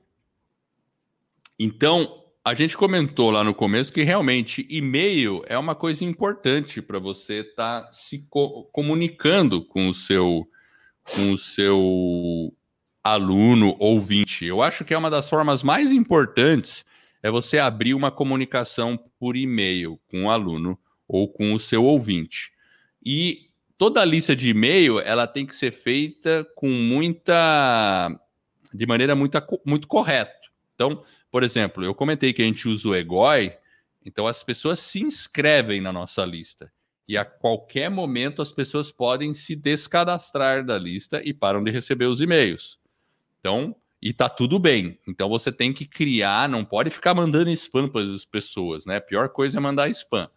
Então, 1.59 2.23
a 2.45 2.53
gente 2.53 2.77
comentou 2.77 3.29
lá 3.29 3.43
no 3.43 3.53
começo 3.53 3.91
que 3.91 4.03
realmente 4.03 4.65
e-mail 4.69 5.43
é 5.47 5.57
uma 5.57 5.75
coisa 5.75 6.05
importante 6.05 6.81
para 6.81 6.97
você 6.97 7.41
estar 7.41 7.81
tá 7.81 7.91
se 7.91 8.19
co 8.29 8.63
comunicando 8.71 9.65
com 9.65 9.89
o 9.89 9.93
seu 9.93 10.47
com 11.13 11.31
o 11.31 11.37
seu 11.37 12.53
aluno 13.03 13.75
ouvinte. 13.79 14.45
Eu 14.45 14.61
acho 14.61 14.83
que 14.83 14.93
é 14.93 14.97
uma 14.97 15.09
das 15.09 15.29
formas 15.29 15.63
mais 15.63 15.91
importantes 15.91 16.85
é 17.23 17.31
você 17.31 17.57
abrir 17.57 17.93
uma 17.93 18.11
comunicação 18.11 18.97
por 19.19 19.35
e-mail 19.35 19.99
com 20.09 20.25
o 20.25 20.29
aluno 20.29 20.77
ou 21.07 21.27
com 21.27 21.53
o 21.53 21.59
seu 21.59 21.83
ouvinte. 21.83 22.51
E 23.03 23.49
toda 23.77 24.01
a 24.01 24.05
lista 24.05 24.35
de 24.35 24.49
e-mail 24.49 24.99
ela 24.99 25.25
tem 25.25 25.45
que 25.45 25.55
ser 25.55 25.71
feita 25.71 26.45
com 26.55 26.69
muita 26.69 28.19
de 28.73 28.85
maneira 28.85 29.15
muito, 29.15 29.37
muito 29.65 29.87
correta. 29.87 30.35
Então, 30.75 31.03
por 31.31 31.43
exemplo, 31.43 31.83
eu 31.83 31.95
comentei 31.95 32.33
que 32.33 32.41
a 32.41 32.45
gente 32.45 32.67
usa 32.67 32.89
o 32.89 32.95
Egoi, 32.95 33.53
então 34.05 34.27
as 34.27 34.43
pessoas 34.43 34.79
se 34.79 35.01
inscrevem 35.01 35.81
na 35.81 35.91
nossa 35.91 36.23
lista. 36.25 36.71
E 37.07 37.17
a 37.17 37.23
qualquer 37.23 37.89
momento 37.89 38.41
as 38.41 38.51
pessoas 38.51 38.91
podem 38.91 39.33
se 39.33 39.55
descadastrar 39.55 40.65
da 40.65 40.77
lista 40.77 41.21
e 41.23 41.33
param 41.33 41.63
de 41.63 41.71
receber 41.71 42.05
os 42.05 42.19
e-mails. 42.19 42.77
Então, 43.39 43.75
e 44.01 44.13
tá 44.13 44.27
tudo 44.27 44.59
bem. 44.59 44.97
Então 45.07 45.29
você 45.29 45.51
tem 45.51 45.73
que 45.73 45.85
criar, 45.85 46.49
não 46.49 46.65
pode 46.65 46.89
ficar 46.89 47.13
mandando 47.13 47.49
spam 47.51 47.87
para 47.87 48.01
as 48.01 48.25
pessoas, 48.25 48.85
né? 48.85 48.97
A 48.97 49.01
pior 49.01 49.29
coisa 49.29 49.57
é 49.57 49.61
mandar 49.61 49.89
spam. 49.89 50.29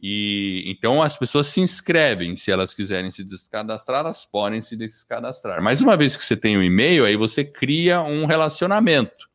E 0.00 0.64
então 0.66 1.02
as 1.02 1.16
pessoas 1.16 1.48
se 1.48 1.60
inscrevem, 1.60 2.36
se 2.36 2.50
elas 2.50 2.72
quiserem 2.72 3.10
se 3.10 3.24
descadastrar, 3.24 4.00
elas 4.00 4.24
podem 4.24 4.62
se 4.62 4.76
descadastrar. 4.76 5.62
Mas 5.62 5.80
uma 5.80 5.96
vez 5.96 6.16
que 6.16 6.24
você 6.24 6.36
tem 6.36 6.56
o 6.56 6.60
um 6.60 6.62
e-mail, 6.62 7.04
aí 7.04 7.16
você 7.16 7.44
cria 7.44 8.00
um 8.00 8.24
relacionamento. 8.24 9.28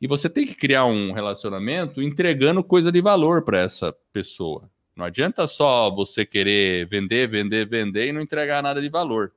E 0.00 0.08
você 0.08 0.28
tem 0.28 0.46
que 0.46 0.54
criar 0.54 0.84
um 0.84 1.12
relacionamento 1.12 2.02
entregando 2.02 2.64
coisa 2.64 2.90
de 2.90 3.00
valor 3.00 3.42
para 3.42 3.60
essa 3.60 3.94
pessoa. 4.12 4.68
Não 4.94 5.04
adianta 5.04 5.46
só 5.46 5.90
você 5.90 6.24
querer 6.24 6.86
vender, 6.86 7.28
vender, 7.28 7.66
vender 7.68 8.08
e 8.08 8.12
não 8.12 8.20
entregar 8.20 8.62
nada 8.62 8.80
de 8.80 8.88
valor 8.88 9.32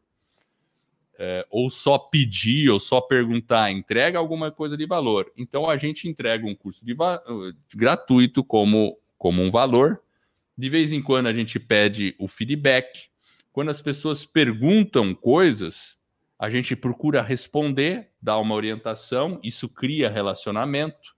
é, 1.18 1.46
ou 1.50 1.70
só 1.70 1.98
pedir, 1.98 2.70
ou 2.70 2.80
só 2.80 3.00
perguntar, 3.00 3.72
entrega 3.72 4.20
alguma 4.20 4.52
coisa 4.52 4.76
de 4.76 4.86
valor. 4.86 5.32
Então 5.38 5.70
a 5.70 5.78
gente 5.78 6.08
entrega 6.08 6.46
um 6.46 6.56
curso 6.56 6.86
de 6.86 6.96
gratuito 7.74 8.44
como, 8.44 8.98
como 9.18 9.42
um 9.42 9.50
valor. 9.50 10.02
De 10.58 10.70
vez 10.70 10.92
em 10.92 11.02
quando 11.02 11.28
a 11.28 11.34
gente 11.34 11.60
pede 11.60 12.16
o 12.18 12.28
feedback. 12.28 13.10
Quando 13.52 13.70
as 13.70 13.82
pessoas 13.82 14.26
perguntam 14.26 15.14
coisas, 15.14 15.98
a 16.38 16.50
gente 16.50 16.76
procura 16.76 17.22
responder, 17.22 18.10
dar 18.22 18.38
uma 18.38 18.56
orientação, 18.56 19.40
isso 19.44 19.70
cria 19.70 20.10
relacionamento, 20.10 21.16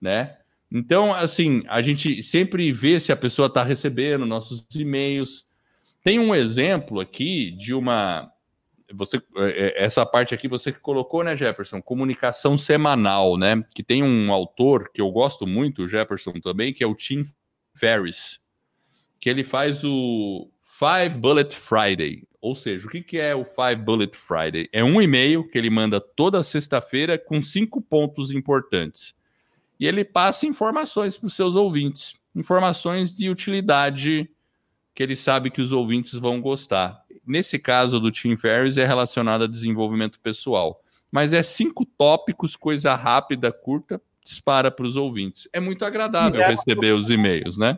né? 0.00 0.38
Então, 0.76 1.14
assim, 1.14 1.62
a 1.68 1.80
gente 1.80 2.22
sempre 2.22 2.70
vê 2.70 3.00
se 3.00 3.10
a 3.10 3.16
pessoa 3.16 3.46
está 3.46 3.62
recebendo 3.62 4.26
nossos 4.26 4.66
e-mails. 4.74 5.46
Tem 6.04 6.18
um 6.18 6.34
exemplo 6.34 7.00
aqui 7.00 7.50
de 7.52 7.72
uma 7.72 8.30
você 8.92 9.16
é, 9.16 9.22
é, 9.68 9.84
essa 9.84 10.04
parte 10.04 10.34
aqui 10.34 10.46
você 10.46 10.70
colocou, 10.70 11.24
né, 11.24 11.34
Jefferson? 11.34 11.80
Comunicação 11.80 12.58
semanal, 12.58 13.38
né? 13.38 13.64
Que 13.74 13.82
tem 13.82 14.02
um 14.02 14.30
autor 14.30 14.90
que 14.92 15.00
eu 15.00 15.10
gosto 15.10 15.46
muito, 15.46 15.84
o 15.84 15.88
Jefferson 15.88 16.34
também, 16.34 16.74
que 16.74 16.84
é 16.84 16.86
o 16.86 16.94
Tim 16.94 17.22
Ferriss, 17.74 18.38
que 19.18 19.30
ele 19.30 19.42
faz 19.42 19.82
o 19.82 20.50
Five 20.60 21.16
Bullet 21.16 21.56
Friday. 21.56 22.22
Ou 22.38 22.54
seja, 22.54 22.86
o 22.86 22.90
que, 22.90 23.02
que 23.02 23.18
é 23.18 23.34
o 23.34 23.46
Five 23.46 23.76
Bullet 23.76 24.14
Friday? 24.14 24.68
É 24.74 24.84
um 24.84 25.00
e-mail 25.00 25.48
que 25.48 25.56
ele 25.56 25.70
manda 25.70 25.98
toda 25.98 26.42
sexta-feira 26.42 27.18
com 27.18 27.40
cinco 27.40 27.80
pontos 27.80 28.30
importantes. 28.30 29.14
E 29.78 29.86
ele 29.86 30.04
passa 30.04 30.46
informações 30.46 31.16
para 31.16 31.26
os 31.26 31.34
seus 31.34 31.54
ouvintes, 31.54 32.14
informações 32.34 33.14
de 33.14 33.28
utilidade 33.28 34.30
que 34.94 35.02
ele 35.02 35.16
sabe 35.16 35.50
que 35.50 35.60
os 35.60 35.72
ouvintes 35.72 36.14
vão 36.14 36.40
gostar 36.40 37.04
nesse 37.26 37.58
caso 37.58 37.98
do 37.98 38.10
Tim 38.10 38.36
Ferriss, 38.36 38.76
é 38.76 38.86
relacionado 38.86 39.44
a 39.44 39.48
desenvolvimento 39.48 40.20
pessoal. 40.20 40.80
Mas 41.10 41.32
é 41.32 41.42
cinco 41.42 41.84
tópicos, 41.84 42.54
coisa 42.54 42.94
rápida, 42.94 43.50
curta, 43.50 44.00
dispara 44.24 44.70
para 44.70 44.86
os 44.86 44.96
ouvintes. 44.96 45.48
É 45.52 45.58
muito 45.58 45.84
agradável 45.84 46.40
é. 46.40 46.48
receber 46.48 46.92
os 46.92 47.10
e-mails, 47.10 47.58
né? 47.58 47.76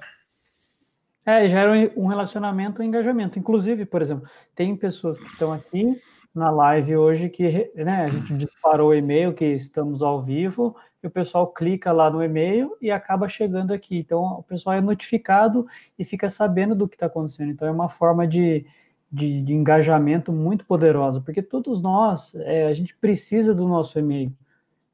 É, 1.25 1.47
gera 1.47 1.93
um 1.97 2.07
relacionamento, 2.07 2.81
um 2.81 2.85
engajamento. 2.85 3.39
Inclusive, 3.39 3.85
por 3.85 4.01
exemplo, 4.01 4.29
tem 4.55 4.75
pessoas 4.75 5.18
que 5.18 5.27
estão 5.27 5.53
aqui 5.53 6.01
na 6.35 6.51
live 6.51 6.97
hoje 6.97 7.29
que 7.29 7.70
né, 7.75 8.05
a 8.05 8.09
gente 8.09 8.35
disparou 8.35 8.91
o 8.91 8.95
e-mail 8.95 9.35
que 9.35 9.45
estamos 9.45 10.03
ao 10.03 10.23
vivo 10.23 10.75
e 11.03 11.07
o 11.07 11.11
pessoal 11.11 11.47
clica 11.47 11.93
lá 11.93 12.11
no 12.11 12.23
e-mail 12.23 12.77
e 12.81 12.91
acaba 12.91 13.29
chegando 13.29 13.73
aqui. 13.73 13.99
Então, 13.99 14.39
o 14.39 14.43
pessoal 14.43 14.77
é 14.77 14.81
notificado 14.81 15.67
e 15.99 16.05
fica 16.05 16.29
sabendo 16.29 16.75
do 16.75 16.89
que 16.89 16.97
está 16.97 17.07
acontecendo. 17.07 17.51
Então, 17.51 17.69
é 17.69 17.71
uma 17.71 17.89
forma 17.89 18.27
de, 18.27 18.67
de, 19.11 19.43
de 19.43 19.53
engajamento 19.53 20.33
muito 20.33 20.65
poderosa, 20.65 21.21
porque 21.21 21.43
todos 21.43 21.81
nós, 21.81 22.35
é, 22.37 22.67
a 22.67 22.75
gente 22.75 22.97
precisa 22.97 23.55
do 23.55 23.69
nosso 23.69 23.99
e-mail. 23.99 24.33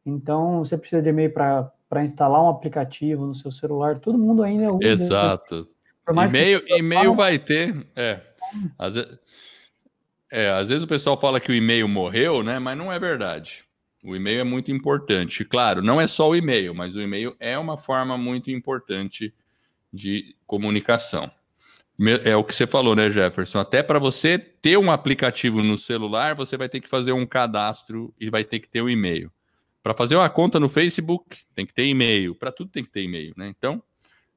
Então, 0.04 0.58
você 0.58 0.76
precisa 0.76 1.00
de 1.00 1.08
e-mail 1.08 1.32
para 1.32 2.04
instalar 2.04 2.42
um 2.42 2.48
aplicativo 2.48 3.24
no 3.26 3.34
seu 3.34 3.50
celular, 3.50 3.98
todo 3.98 4.18
mundo 4.18 4.42
ainda 4.42 4.72
usa. 4.72 4.86
Exato. 4.86 5.68
E-mail, 6.28 6.62
e-mail 6.68 7.14
vai 7.14 7.38
ter, 7.38 7.86
é. 7.96 8.20
Às 8.78 8.94
vezes, 8.94 9.18
é, 10.30 10.50
às 10.50 10.68
vezes 10.68 10.84
o 10.84 10.86
pessoal 10.86 11.18
fala 11.18 11.40
que 11.40 11.50
o 11.50 11.54
e-mail 11.54 11.88
morreu, 11.88 12.42
né? 12.42 12.58
Mas 12.58 12.76
não 12.76 12.92
é 12.92 12.98
verdade. 12.98 13.63
O 14.04 14.14
e-mail 14.14 14.40
é 14.40 14.44
muito 14.44 14.70
importante. 14.70 15.46
Claro, 15.46 15.80
não 15.80 15.98
é 15.98 16.06
só 16.06 16.28
o 16.28 16.36
e-mail, 16.36 16.74
mas 16.74 16.94
o 16.94 17.00
e-mail 17.00 17.34
é 17.40 17.58
uma 17.58 17.78
forma 17.78 18.18
muito 18.18 18.50
importante 18.50 19.34
de 19.90 20.36
comunicação. 20.46 21.32
É 22.22 22.36
o 22.36 22.44
que 22.44 22.54
você 22.54 22.66
falou, 22.66 22.94
né, 22.94 23.10
Jefferson? 23.10 23.58
Até 23.58 23.82
para 23.82 23.98
você 23.98 24.38
ter 24.38 24.76
um 24.76 24.90
aplicativo 24.90 25.62
no 25.62 25.78
celular, 25.78 26.34
você 26.34 26.54
vai 26.54 26.68
ter 26.68 26.80
que 26.80 26.88
fazer 26.88 27.12
um 27.12 27.24
cadastro 27.24 28.14
e 28.20 28.28
vai 28.28 28.44
ter 28.44 28.60
que 28.60 28.68
ter 28.68 28.82
o 28.82 28.86
um 28.86 28.90
e-mail. 28.90 29.32
Para 29.82 29.94
fazer 29.94 30.16
uma 30.16 30.28
conta 30.28 30.60
no 30.60 30.68
Facebook, 30.68 31.38
tem 31.54 31.64
que 31.64 31.72
ter 31.72 31.86
e-mail. 31.86 32.34
Para 32.34 32.52
tudo 32.52 32.70
tem 32.70 32.84
que 32.84 32.90
ter 32.90 33.04
e-mail, 33.04 33.32
né? 33.38 33.48
Então, 33.48 33.82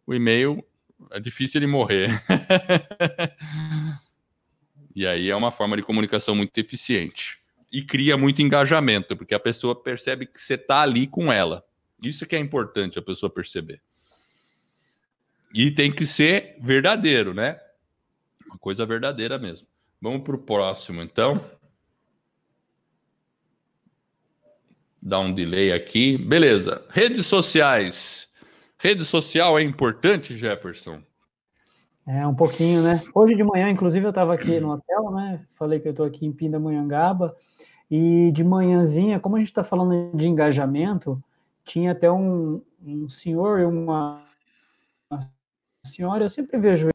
o 0.06 0.14
e-mail 0.14 0.64
é 1.12 1.20
difícil 1.20 1.60
ele 1.60 1.68
morrer. 1.68 2.24
e 4.96 5.06
aí 5.06 5.30
é 5.30 5.36
uma 5.36 5.52
forma 5.52 5.76
de 5.76 5.84
comunicação 5.84 6.36
muito 6.36 6.58
eficiente 6.58 7.37
e 7.72 7.82
cria 7.84 8.18
muito 8.18 8.42
engajamento, 8.42 9.16
porque 9.16 9.36
a 9.36 9.40
pessoa 9.40 9.76
percebe 9.76 10.26
que 10.26 10.40
você 10.40 10.54
está 10.54 10.82
ali 10.82 11.08
com 11.08 11.32
ela. 11.32 11.66
Isso 12.02 12.26
que 12.26 12.36
é 12.36 12.40
importante 12.40 13.00
a 13.00 13.02
pessoa 13.02 13.30
perceber. 13.30 13.82
E 15.54 15.72
tem 15.72 15.92
que 15.92 16.06
ser 16.06 16.58
verdadeiro, 16.62 17.34
né? 17.34 17.60
Uma 18.46 18.58
coisa 18.58 18.86
verdadeira 18.86 19.38
mesmo. 19.38 19.68
Vamos 20.02 20.22
para 20.24 20.36
o 20.36 20.40
próximo, 20.40 21.02
então. 21.02 21.44
Dá 25.02 25.20
um 25.20 25.34
delay 25.34 25.72
aqui. 25.72 26.18
Beleza. 26.18 26.86
Redes 26.90 27.26
sociais. 27.26 28.28
Rede 28.78 29.04
social 29.06 29.58
é 29.58 29.64
importante, 29.64 30.38
Jefferson? 30.38 31.02
É, 32.06 32.26
um 32.26 32.36
pouquinho, 32.36 32.84
né? 32.84 33.04
Hoje 33.14 33.36
de 33.36 33.44
manhã, 33.44 33.70
inclusive, 33.70 34.06
eu 34.06 34.12
estava 34.12 34.34
aqui 34.34 34.60
no 34.60 34.74
hotel, 34.74 35.12
né? 35.12 35.46
Falei 35.56 35.80
que 35.80 35.88
eu 35.88 35.92
estou 35.92 36.06
aqui 36.06 36.26
em 36.26 36.32
Pindamonhangaba. 36.32 37.36
E 37.90 38.32
de 38.32 38.44
manhãzinha, 38.44 39.20
como 39.20 39.36
a 39.36 39.40
gente 39.40 39.48
está 39.48 39.64
falando 39.64 40.16
de 40.16 40.28
engajamento, 40.28 41.24
tinha 41.64 41.92
até 41.92 42.12
um, 42.12 42.62
um 42.86 43.08
senhor 43.08 43.60
e 43.60 43.66
uma, 43.66 44.22
uma, 45.10 45.20
senhora, 45.86 46.26
eu 46.26 46.30
sempre 46.30 46.58
vejo 46.58 46.90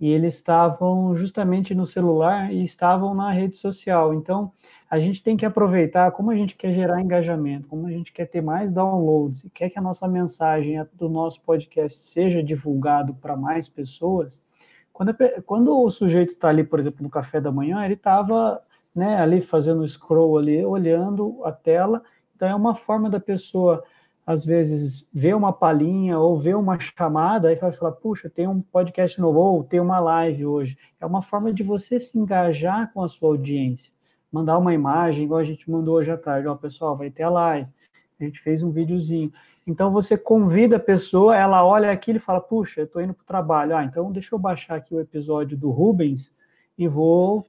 e 0.00 0.10
eles 0.10 0.34
estavam 0.34 1.14
justamente 1.14 1.74
no 1.74 1.84
celular 1.84 2.52
e 2.52 2.62
estavam 2.62 3.14
na 3.14 3.32
rede 3.32 3.56
social. 3.56 4.14
Então, 4.14 4.52
a 4.88 4.98
gente 4.98 5.22
tem 5.22 5.36
que 5.36 5.44
aproveitar 5.44 6.12
como 6.12 6.30
a 6.30 6.36
gente 6.36 6.56
quer 6.56 6.72
gerar 6.72 7.00
engajamento, 7.00 7.68
como 7.68 7.86
a 7.86 7.90
gente 7.90 8.12
quer 8.12 8.26
ter 8.26 8.40
mais 8.40 8.72
downloads 8.72 9.44
e 9.44 9.50
quer 9.50 9.68
que 9.68 9.78
a 9.78 9.82
nossa 9.82 10.06
mensagem 10.06 10.80
do 10.94 11.08
nosso 11.08 11.40
podcast 11.42 11.98
seja 11.98 12.42
divulgado 12.42 13.12
para 13.14 13.36
mais 13.36 13.68
pessoas. 13.68 14.40
Quando, 14.92 15.14
quando 15.44 15.76
o 15.76 15.90
sujeito 15.90 16.30
está 16.30 16.48
ali, 16.48 16.64
por 16.64 16.78
exemplo, 16.78 17.02
no 17.02 17.10
café 17.10 17.40
da 17.40 17.52
manhã, 17.52 17.84
ele 17.84 17.94
estava 17.94 18.62
né, 18.94 19.20
ali 19.20 19.40
fazendo 19.40 19.86
scroll 19.86 20.38
ali, 20.38 20.64
olhando 20.64 21.44
a 21.44 21.52
tela. 21.52 22.02
Então 22.34 22.48
é 22.48 22.54
uma 22.54 22.74
forma 22.74 23.08
da 23.10 23.20
pessoa 23.20 23.82
às 24.28 24.44
vezes 24.44 25.08
ver 25.10 25.34
uma 25.34 25.54
palhinha 25.54 26.18
ou 26.18 26.38
ver 26.38 26.54
uma 26.54 26.78
chamada 26.78 27.50
e 27.50 27.56
vai 27.56 27.72
falar, 27.72 27.92
puxa, 27.92 28.28
tem 28.28 28.46
um 28.46 28.60
podcast 28.60 29.18
novo 29.18 29.38
ou 29.38 29.64
tem 29.64 29.80
uma 29.80 29.98
live 29.98 30.44
hoje. 30.44 30.76
É 31.00 31.06
uma 31.06 31.22
forma 31.22 31.50
de 31.50 31.62
você 31.62 31.98
se 31.98 32.18
engajar 32.18 32.92
com 32.92 33.02
a 33.02 33.08
sua 33.08 33.30
audiência. 33.30 33.90
Mandar 34.30 34.58
uma 34.58 34.74
imagem, 34.74 35.24
igual 35.24 35.40
a 35.40 35.44
gente 35.44 35.70
mandou 35.70 35.94
hoje 35.94 36.10
à 36.10 36.18
tarde, 36.18 36.46
ó, 36.46 36.54
pessoal, 36.54 36.94
vai 36.94 37.08
ter 37.10 37.22
a 37.22 37.30
live. 37.30 37.70
A 38.20 38.24
gente 38.24 38.40
fez 38.40 38.62
um 38.62 38.70
videozinho. 38.70 39.32
Então 39.66 39.90
você 39.90 40.18
convida 40.18 40.76
a 40.76 40.80
pessoa, 40.80 41.34
ela 41.34 41.64
olha 41.64 41.90
aquilo 41.90 42.18
e 42.18 42.20
fala, 42.20 42.40
puxa, 42.40 42.82
eu 42.82 42.84
estou 42.84 43.00
indo 43.00 43.14
para 43.14 43.22
o 43.22 43.26
trabalho. 43.26 43.74
Ah, 43.74 43.84
então 43.84 44.12
deixa 44.12 44.34
eu 44.34 44.38
baixar 44.38 44.76
aqui 44.76 44.94
o 44.94 45.00
episódio 45.00 45.56
do 45.56 45.70
Rubens 45.70 46.34
e 46.76 46.86
vou 46.86 47.46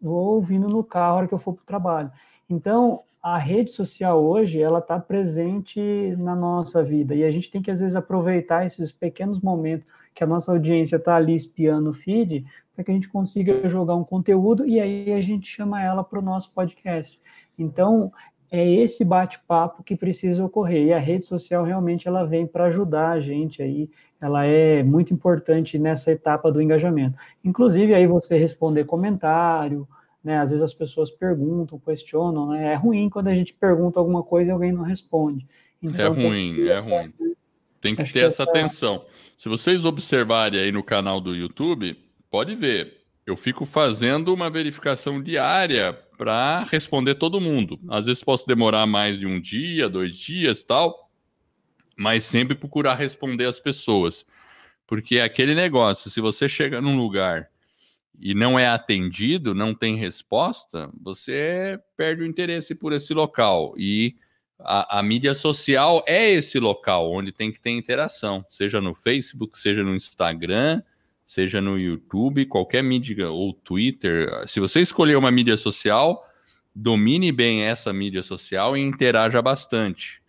vou 0.00 0.36
ouvindo 0.36 0.68
no 0.68 0.82
carro 0.82 1.12
a 1.12 1.16
hora 1.16 1.28
que 1.28 1.34
eu 1.34 1.38
for 1.38 1.54
para 1.54 1.62
o 1.62 1.66
trabalho. 1.66 2.12
Então, 2.48 3.02
a 3.22 3.36
rede 3.36 3.70
social 3.70 4.22
hoje, 4.22 4.60
ela 4.60 4.78
está 4.78 4.98
presente 4.98 5.80
na 6.16 6.34
nossa 6.34 6.82
vida 6.82 7.14
e 7.14 7.22
a 7.22 7.30
gente 7.30 7.50
tem 7.50 7.60
que, 7.60 7.70
às 7.70 7.80
vezes, 7.80 7.94
aproveitar 7.94 8.64
esses 8.64 8.90
pequenos 8.90 9.40
momentos 9.40 9.86
que 10.14 10.24
a 10.24 10.26
nossa 10.26 10.50
audiência 10.50 10.96
está 10.96 11.16
ali 11.16 11.34
espiando 11.34 11.90
o 11.90 11.94
feed 11.94 12.46
para 12.74 12.84
que 12.84 12.90
a 12.90 12.94
gente 12.94 13.08
consiga 13.08 13.68
jogar 13.68 13.94
um 13.94 14.04
conteúdo 14.04 14.66
e 14.66 14.80
aí 14.80 15.12
a 15.12 15.20
gente 15.20 15.46
chama 15.46 15.82
ela 15.82 16.02
para 16.02 16.18
o 16.18 16.22
nosso 16.22 16.50
podcast. 16.52 17.20
Então, 17.58 18.10
é 18.50 18.68
esse 18.68 19.04
bate-papo 19.04 19.82
que 19.82 19.94
precisa 19.94 20.44
ocorrer. 20.44 20.86
E 20.86 20.92
a 20.92 20.98
rede 20.98 21.24
social 21.24 21.64
realmente 21.64 22.08
ela 22.08 22.24
vem 22.24 22.46
para 22.46 22.64
ajudar 22.64 23.10
a 23.10 23.20
gente 23.20 23.62
aí, 23.62 23.88
ela 24.20 24.44
é 24.44 24.82
muito 24.82 25.14
importante 25.14 25.78
nessa 25.78 26.10
etapa 26.10 26.50
do 26.50 26.60
engajamento. 26.60 27.16
Inclusive 27.44 27.94
aí 27.94 28.06
você 28.06 28.36
responder 28.36 28.84
comentário, 28.84 29.88
né? 30.22 30.38
Às 30.38 30.50
vezes 30.50 30.62
as 30.62 30.74
pessoas 30.74 31.10
perguntam, 31.10 31.78
questionam, 31.78 32.48
né? 32.48 32.72
É 32.72 32.74
ruim 32.74 33.08
quando 33.08 33.28
a 33.28 33.34
gente 33.34 33.54
pergunta 33.54 33.98
alguma 33.98 34.22
coisa 34.22 34.50
e 34.50 34.52
alguém 34.52 34.72
não 34.72 34.82
responde. 34.82 35.46
Então, 35.82 36.06
é 36.06 36.08
ruim, 36.08 36.54
que... 36.54 36.68
é 36.68 36.78
ruim. 36.78 37.12
Tem 37.80 37.96
que 37.96 38.02
Acho 38.02 38.12
ter 38.12 38.20
que 38.20 38.26
essa 38.26 38.42
atenção. 38.42 39.04
Se 39.38 39.48
vocês 39.48 39.84
observarem 39.86 40.60
aí 40.60 40.70
no 40.70 40.82
canal 40.82 41.18
do 41.18 41.34
YouTube, 41.34 41.96
pode 42.30 42.54
ver. 42.54 42.98
Eu 43.26 43.36
fico 43.36 43.64
fazendo 43.64 44.34
uma 44.34 44.50
verificação 44.50 45.22
diária 45.22 45.98
para 46.20 46.64
responder 46.64 47.14
todo 47.14 47.40
mundo. 47.40 47.80
Às 47.88 48.04
vezes 48.04 48.22
posso 48.22 48.46
demorar 48.46 48.86
mais 48.86 49.18
de 49.18 49.26
um 49.26 49.40
dia, 49.40 49.88
dois 49.88 50.14
dias, 50.14 50.62
tal, 50.62 51.10
mas 51.96 52.24
sempre 52.24 52.54
procurar 52.54 52.94
responder 52.96 53.46
as 53.46 53.58
pessoas. 53.58 54.26
Porque 54.86 55.16
é 55.16 55.22
aquele 55.22 55.54
negócio, 55.54 56.10
se 56.10 56.20
você 56.20 56.46
chega 56.46 56.78
num 56.78 56.98
lugar 56.98 57.48
e 58.20 58.34
não 58.34 58.58
é 58.58 58.68
atendido, 58.68 59.54
não 59.54 59.74
tem 59.74 59.96
resposta, 59.96 60.90
você 61.00 61.80
perde 61.96 62.20
o 62.20 62.26
interesse 62.26 62.74
por 62.74 62.92
esse 62.92 63.14
local. 63.14 63.72
E 63.78 64.14
a, 64.58 64.98
a, 64.98 65.02
mídia 65.02 65.32
social 65.32 66.04
é 66.06 66.28
esse 66.28 66.58
local 66.58 67.10
onde 67.10 67.32
tem 67.32 67.50
que 67.50 67.58
ter 67.58 67.70
interação, 67.70 68.44
seja 68.50 68.78
no 68.78 68.94
Facebook, 68.94 69.58
seja 69.58 69.82
no 69.82 69.96
Instagram, 69.96 70.82
seja 71.30 71.60
no 71.60 71.78
YouTube, 71.78 72.44
qualquer 72.46 72.82
mídia 72.82 73.30
ou 73.30 73.54
Twitter. 73.54 74.28
Se 74.48 74.58
você 74.58 74.80
escolher 74.80 75.14
uma 75.14 75.30
mídia 75.30 75.56
social, 75.56 76.26
domine 76.74 77.30
bem 77.30 77.62
essa 77.62 77.92
mídia 77.92 78.20
social 78.20 78.76
e 78.76 78.80
interaja 78.80 79.40
bastante. 79.40 80.20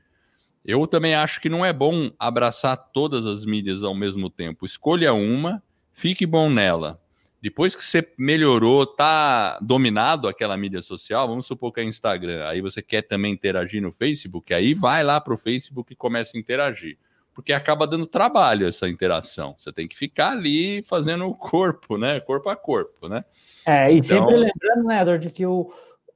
Eu 0.63 0.85
também 0.85 1.15
acho 1.15 1.41
que 1.41 1.49
não 1.49 1.65
é 1.65 1.73
bom 1.73 2.11
abraçar 2.19 2.77
todas 2.93 3.25
as 3.25 3.43
mídias 3.45 3.81
ao 3.81 3.95
mesmo 3.95 4.29
tempo. 4.29 4.63
Escolha 4.63 5.11
uma, 5.11 5.63
fique 5.91 6.23
bom 6.23 6.51
nela. 6.51 7.01
Depois 7.41 7.75
que 7.75 7.83
você 7.83 8.07
melhorou, 8.15 8.85
tá 8.85 9.57
dominado 9.59 10.27
aquela 10.27 10.55
mídia 10.55 10.83
social, 10.83 11.27
vamos 11.27 11.47
supor 11.47 11.73
que 11.73 11.79
é 11.79 11.83
Instagram, 11.83 12.45
aí 12.45 12.61
você 12.61 12.79
quer 12.79 13.01
também 13.01 13.33
interagir 13.33 13.81
no 13.81 13.91
Facebook, 13.91 14.53
aí 14.53 14.75
vai 14.75 15.03
lá 15.03 15.19
para 15.19 15.33
o 15.33 15.37
Facebook 15.37 15.93
e 15.93 15.95
começa 15.95 16.37
a 16.37 16.39
interagir 16.39 16.99
porque 17.41 17.53
acaba 17.53 17.87
dando 17.87 18.05
trabalho 18.05 18.67
essa 18.67 18.87
interação. 18.87 19.55
Você 19.57 19.73
tem 19.73 19.87
que 19.87 19.97
ficar 19.97 20.31
ali 20.31 20.83
fazendo 20.83 21.27
o 21.27 21.33
corpo, 21.33 21.97
né? 21.97 22.19
Corpo 22.19 22.49
a 22.49 22.55
corpo, 22.55 23.09
né? 23.09 23.25
É, 23.65 23.91
e 23.91 23.97
então... 23.97 24.19
sempre 24.19 24.37
lembrando, 24.37 24.83
né, 24.85 25.01
Edward, 25.01 25.29
que 25.31 25.45
o, 25.45 25.73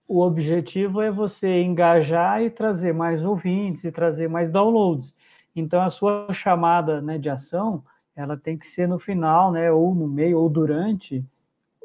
o 0.08 0.22
objetivo 0.22 1.02
é 1.02 1.10
você 1.10 1.62
engajar 1.62 2.44
e 2.44 2.50
trazer 2.52 2.94
mais 2.94 3.24
ouvintes 3.24 3.84
e 3.84 3.92
trazer 3.92 4.30
mais 4.30 4.52
downloads. 4.52 5.16
Então, 5.56 5.82
a 5.82 5.90
sua 5.90 6.32
chamada 6.32 7.02
né, 7.02 7.18
de 7.18 7.30
ação, 7.30 7.84
ela 8.16 8.38
tem 8.38 8.56
que 8.56 8.68
ser 8.68 8.88
no 8.88 9.00
final, 9.00 9.52
né, 9.52 9.72
ou 9.72 9.96
no 9.96 10.08
meio, 10.08 10.40
ou 10.40 10.48
durante, 10.48 11.26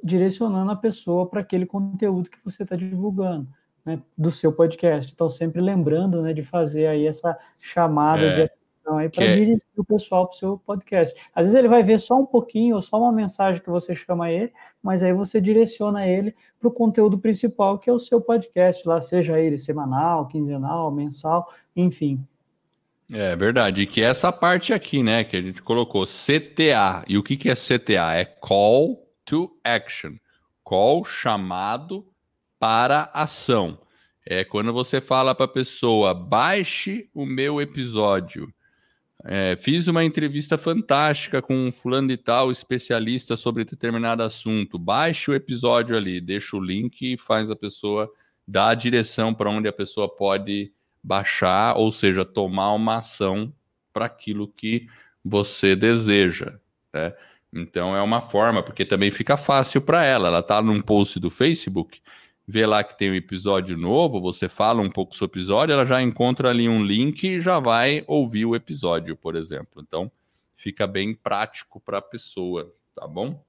direcionando 0.05 0.71
a 0.71 0.77
pessoa 0.77 1.27
para 1.27 1.41
aquele 1.41 1.65
conteúdo 1.65 2.29
que 2.29 2.39
você 2.45 2.63
está 2.63 2.77
divulgando. 2.77 3.49
Né, 3.83 3.99
do 4.19 4.31
seu 4.31 4.53
podcast. 4.53 5.11
Então, 5.11 5.27
sempre 5.27 5.63
lembrando 5.63 6.21
né, 6.21 6.35
de 6.35 6.43
fazer 6.43 6.87
aí 6.87 7.07
essa 7.07 7.39
chamada 7.59 8.23
é. 8.23 8.45
de 8.45 8.60
então, 8.91 8.99
aí 8.99 9.09
para 9.09 9.25
é... 9.25 9.35
dirigir 9.37 9.63
o 9.77 9.85
pessoal 9.85 10.27
para 10.27 10.35
o 10.35 10.39
seu 10.39 10.59
podcast. 10.59 11.15
Às 11.35 11.47
vezes 11.47 11.59
ele 11.59 11.69
vai 11.69 11.83
ver 11.83 12.01
só 12.01 12.19
um 12.19 12.27
pouquinho 12.27 12.77
ou 12.77 12.83
só 12.83 12.99
uma 12.99 13.13
mensagem 13.13 13.63
que 13.63 13.71
você 13.71 13.95
chama 13.95 14.31
ele, 14.31 14.53
mas 14.83 15.03
aí 15.03 15.13
você 15.13 15.41
direciona 15.41 16.07
ele 16.07 16.35
para 16.59 16.69
o 16.69 16.73
conteúdo 16.73 17.19
principal, 17.19 17.79
que 17.79 17.89
é 17.89 17.93
o 17.93 17.99
seu 17.99 18.21
podcast, 18.21 18.87
lá 18.87 19.01
seja 19.01 19.39
ele 19.39 19.59
semanal, 19.59 20.27
quinzenal, 20.27 20.91
mensal, 20.91 21.53
enfim. 21.77 22.25
É 23.13 23.35
verdade, 23.35 23.83
e 23.83 23.87
que 23.87 24.03
é 24.03 24.07
essa 24.07 24.33
parte 24.33 24.73
aqui, 24.73 25.03
né, 25.03 25.25
que 25.25 25.37
a 25.37 25.43
gente 25.43 25.63
colocou 25.63 26.07
CTA. 26.07 27.05
E 27.09 27.19
o 27.19 27.23
que, 27.23 27.37
que 27.37 27.49
é 27.49 27.55
CTA? 27.55 28.15
É 28.15 28.25
Call 28.25 29.09
to 29.25 29.51
Action. 29.65 30.15
Call 30.63 31.05
chamado 31.05 32.07
para 32.59 33.11
ação. 33.13 33.79
É 34.25 34.45
quando 34.45 34.73
você 34.73 35.01
fala 35.01 35.35
para 35.35 35.47
a 35.47 35.49
pessoa, 35.49 36.15
baixe 36.15 37.09
o 37.13 37.27
meu 37.27 37.61
episódio. 37.61 38.53
É, 39.25 39.57
fiz 39.57 39.87
uma 39.87 40.03
entrevista 40.03 40.57
fantástica 40.57 41.43
com 41.43 41.55
um 41.55 41.73
fulano 41.73 42.09
de 42.09 42.17
tal, 42.17 42.51
especialista 42.51 43.37
sobre 43.37 43.65
determinado 43.65 44.23
assunto. 44.23 44.79
Baixe 44.79 45.31
o 45.31 45.35
episódio 45.35 45.97
ali, 45.97 46.21
deixa 46.21 46.57
o 46.57 46.61
link 46.61 47.03
e 47.03 47.19
faz 47.19 47.51
a 47.51 47.57
pessoa 47.57 48.11
dar 48.47 48.69
a 48.69 48.75
direção 48.75 49.35
para 49.35 49.51
onde 49.51 49.69
a 49.69 49.73
pessoa 49.73 50.09
pode 50.09 50.73
baixar, 51.03 51.77
ou 51.77 51.93
seja, 51.93 52.25
tomar 52.25 52.73
uma 52.73 52.97
ação 52.97 53.53
para 53.93 54.07
aquilo 54.07 54.49
que 54.49 54.87
você 55.25 55.77
deseja. 55.77 56.59
Né? 56.93 57.13
Então 57.53 57.95
é 57.97 58.03
uma 58.03 58.21
forma, 58.21 58.63
porque 58.63 58.85
também 58.85 59.11
fica 59.11 59.37
fácil 59.37 59.81
para 59.81 60.05
ela. 60.05 60.29
Ela 60.29 60.41
está 60.41 60.63
num 60.63 60.81
post 60.81 61.19
do 61.19 61.31
Facebook, 61.31 62.01
vê 62.51 62.67
lá 62.67 62.83
que 62.83 62.99
tem 62.99 63.11
um 63.11 63.15
episódio 63.15 63.77
novo, 63.77 64.21
você 64.21 64.49
fala 64.49 64.83
um 64.83 64.91
pouco 64.91 65.15
sobre 65.15 65.39
o 65.39 65.41
episódio, 65.41 65.73
ela 65.73 65.87
já 65.87 66.03
encontra 66.03 66.51
ali 66.51 66.69
um 66.69 66.85
link 66.85 67.23
e 67.25 67.41
já 67.41 67.61
vai 67.61 68.03
ouvir 68.07 68.45
o 68.45 68.57
episódio, 68.57 69.17
por 69.17 69.37
exemplo. 69.37 69.81
Então, 69.81 70.11
fica 70.57 70.87
bem 70.87 71.15
prático 71.15 71.81
para 71.81 71.99
a 71.99 72.03
pessoa, 72.03 72.75
tá 72.95 73.07
bom? 73.07 73.43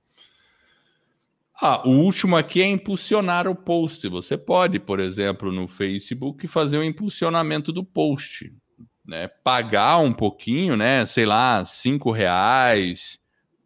Ah, 1.59 1.81
o 1.87 1.91
último 1.91 2.37
aqui 2.37 2.61
é 2.61 2.67
impulsionar 2.67 3.47
o 3.47 3.55
post. 3.55 4.07
Você 4.07 4.37
pode, 4.37 4.79
por 4.79 4.99
exemplo, 4.99 5.51
no 5.51 5.67
Facebook 5.67 6.47
fazer 6.47 6.77
o 6.77 6.81
um 6.81 6.83
impulsionamento 6.83 7.71
do 7.71 7.83
post, 7.83 8.53
né? 9.05 9.27
Pagar 9.27 9.97
um 9.97 10.13
pouquinho, 10.13 10.75
né? 10.75 11.05
Sei 11.05 11.25
lá, 11.25 11.65
cinco 11.65 12.11
reais 12.11 13.19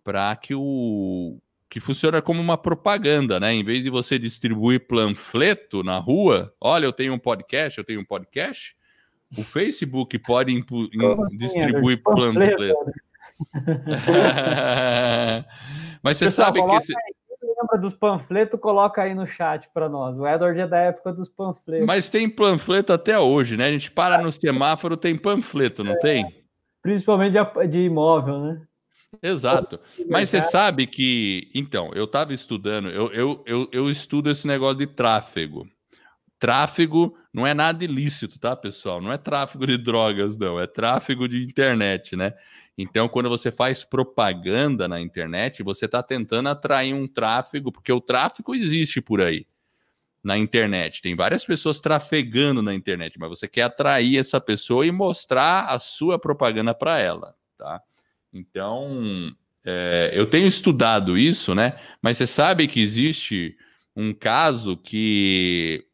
para 0.03 0.35
que 0.35 0.53
o 0.53 1.39
que 1.75 1.81
funciona 1.81 2.21
como 2.21 2.39
uma 2.39 2.57
propaganda, 2.57 3.37
né? 3.37 3.53
Em 3.53 3.61
vez 3.61 3.83
de 3.83 3.89
você 3.89 4.17
distribuir 4.17 4.87
panfleto 4.87 5.83
na 5.83 5.97
rua, 5.97 6.53
olha, 6.61 6.85
eu 6.85 6.93
tenho 6.93 7.13
um 7.13 7.19
podcast, 7.19 7.77
eu 7.77 7.83
tenho 7.83 7.99
um 7.99 8.05
podcast. 8.05 8.73
O 9.37 9.43
Facebook 9.43 10.17
pode 10.19 10.57
assim, 10.57 10.87
distribuir 11.35 12.01
panfleto. 12.01 12.55
panfleto. 12.55 12.91
Mas 16.01 16.17
você 16.17 16.29
sabe 16.29 16.65
que 16.65 16.75
esse... 16.75 16.93
lembra 17.43 17.77
dos 17.77 17.93
panfletos, 17.93 18.57
coloca 18.57 19.01
aí 19.01 19.13
no 19.13 19.27
chat 19.27 19.69
para 19.73 19.89
nós. 19.89 20.17
O 20.17 20.25
Edward 20.25 20.57
é 20.57 20.67
da 20.67 20.77
época 20.77 21.11
dos 21.11 21.27
panfletos. 21.27 21.85
Mas 21.85 22.09
tem 22.09 22.29
panfleto 22.29 22.93
até 22.93 23.19
hoje, 23.19 23.57
né? 23.57 23.65
A 23.65 23.71
gente 23.73 23.91
para 23.91 24.21
no 24.21 24.31
semáforo, 24.31 24.95
tem 24.95 25.17
panfleto, 25.17 25.83
não 25.83 25.91
é, 25.91 25.99
tem? 25.99 26.45
Principalmente 26.81 27.33
de, 27.33 27.67
de 27.67 27.79
imóvel, 27.79 28.39
né? 28.39 28.61
Exato. 29.21 29.79
Mas 30.09 30.29
você 30.29 30.41
sabe 30.41 30.87
que. 30.87 31.49
Então, 31.53 31.91
eu 31.93 32.05
estava 32.05 32.33
estudando, 32.33 32.89
eu, 32.89 33.11
eu, 33.11 33.43
eu, 33.45 33.69
eu 33.71 33.89
estudo 33.89 34.29
esse 34.29 34.45
negócio 34.47 34.77
de 34.77 34.87
tráfego. 34.87 35.67
Tráfego 36.39 37.17
não 37.33 37.47
é 37.47 37.53
nada 37.53 37.83
ilícito, 37.83 38.39
tá, 38.39 38.55
pessoal? 38.55 39.01
Não 39.01 39.11
é 39.11 39.17
tráfego 39.17 39.65
de 39.65 39.77
drogas, 39.77 40.37
não. 40.37 40.59
É 40.59 40.67
tráfego 40.67 41.27
de 41.27 41.43
internet, 41.43 42.15
né? 42.15 42.33
Então, 42.77 43.07
quando 43.07 43.29
você 43.29 43.51
faz 43.51 43.83
propaganda 43.83 44.87
na 44.87 44.99
internet, 44.99 45.63
você 45.63 45.85
está 45.85 46.03
tentando 46.03 46.49
atrair 46.49 46.93
um 46.93 47.07
tráfego, 47.07 47.71
porque 47.71 47.91
o 47.91 48.01
tráfego 48.01 48.53
existe 48.53 48.99
por 48.99 49.21
aí 49.21 49.45
na 50.25 50.37
internet. 50.37 51.01
Tem 51.01 51.15
várias 51.15 51.45
pessoas 51.45 51.79
trafegando 51.79 52.61
na 52.61 52.73
internet, 52.73 53.17
mas 53.19 53.29
você 53.29 53.47
quer 53.47 53.61
atrair 53.61 54.17
essa 54.17 54.41
pessoa 54.41 54.85
e 54.85 54.91
mostrar 54.91 55.65
a 55.65 55.77
sua 55.77 56.17
propaganda 56.17 56.73
para 56.73 56.99
ela, 56.99 57.35
tá? 57.57 57.79
Então, 58.35 59.33
é, 59.63 60.11
eu 60.13 60.29
tenho 60.29 60.45
estudado 60.45 61.17
isso, 61.17 61.55
né? 61.55 61.79
Mas 62.01 62.17
você 62.17 62.27
sabe 62.27 62.67
que 62.67 62.81
existe 62.81 63.57
um 63.95 64.13
caso 64.13 64.75
que 64.75 65.87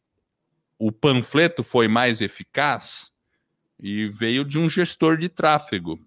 o 0.76 0.90
panfleto 0.90 1.62
foi 1.62 1.86
mais 1.86 2.20
eficaz 2.20 3.12
e 3.78 4.08
veio 4.08 4.44
de 4.44 4.58
um 4.58 4.68
gestor 4.68 5.16
de 5.16 5.28
tráfego, 5.28 6.04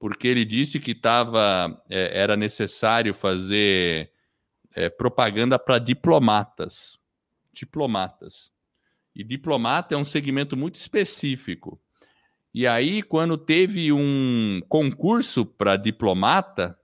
porque 0.00 0.26
ele 0.26 0.44
disse 0.44 0.80
que 0.80 0.96
tava, 0.96 1.80
é, 1.88 2.20
era 2.20 2.36
necessário 2.36 3.14
fazer 3.14 4.10
é, 4.74 4.88
propaganda 4.88 5.60
para 5.60 5.78
diplomatas. 5.78 6.98
Diplomatas. 7.52 8.50
E 9.14 9.22
diplomata 9.22 9.94
é 9.94 9.98
um 9.98 10.04
segmento 10.04 10.56
muito 10.56 10.74
específico. 10.74 11.80
E 12.58 12.66
aí, 12.66 13.04
quando 13.04 13.38
teve 13.38 13.92
um 13.92 14.60
concurso 14.68 15.46
para 15.46 15.76
diplomata, 15.76 16.76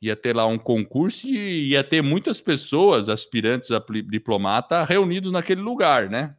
ia 0.00 0.16
ter 0.16 0.34
lá 0.34 0.46
um 0.46 0.58
concurso 0.58 1.28
e 1.28 1.68
ia 1.72 1.84
ter 1.84 2.00
muitas 2.00 2.40
pessoas, 2.40 3.10
aspirantes 3.10 3.70
a 3.72 3.84
diplomata, 4.06 4.82
reunidos 4.84 5.30
naquele 5.30 5.60
lugar, 5.60 6.08
né? 6.08 6.34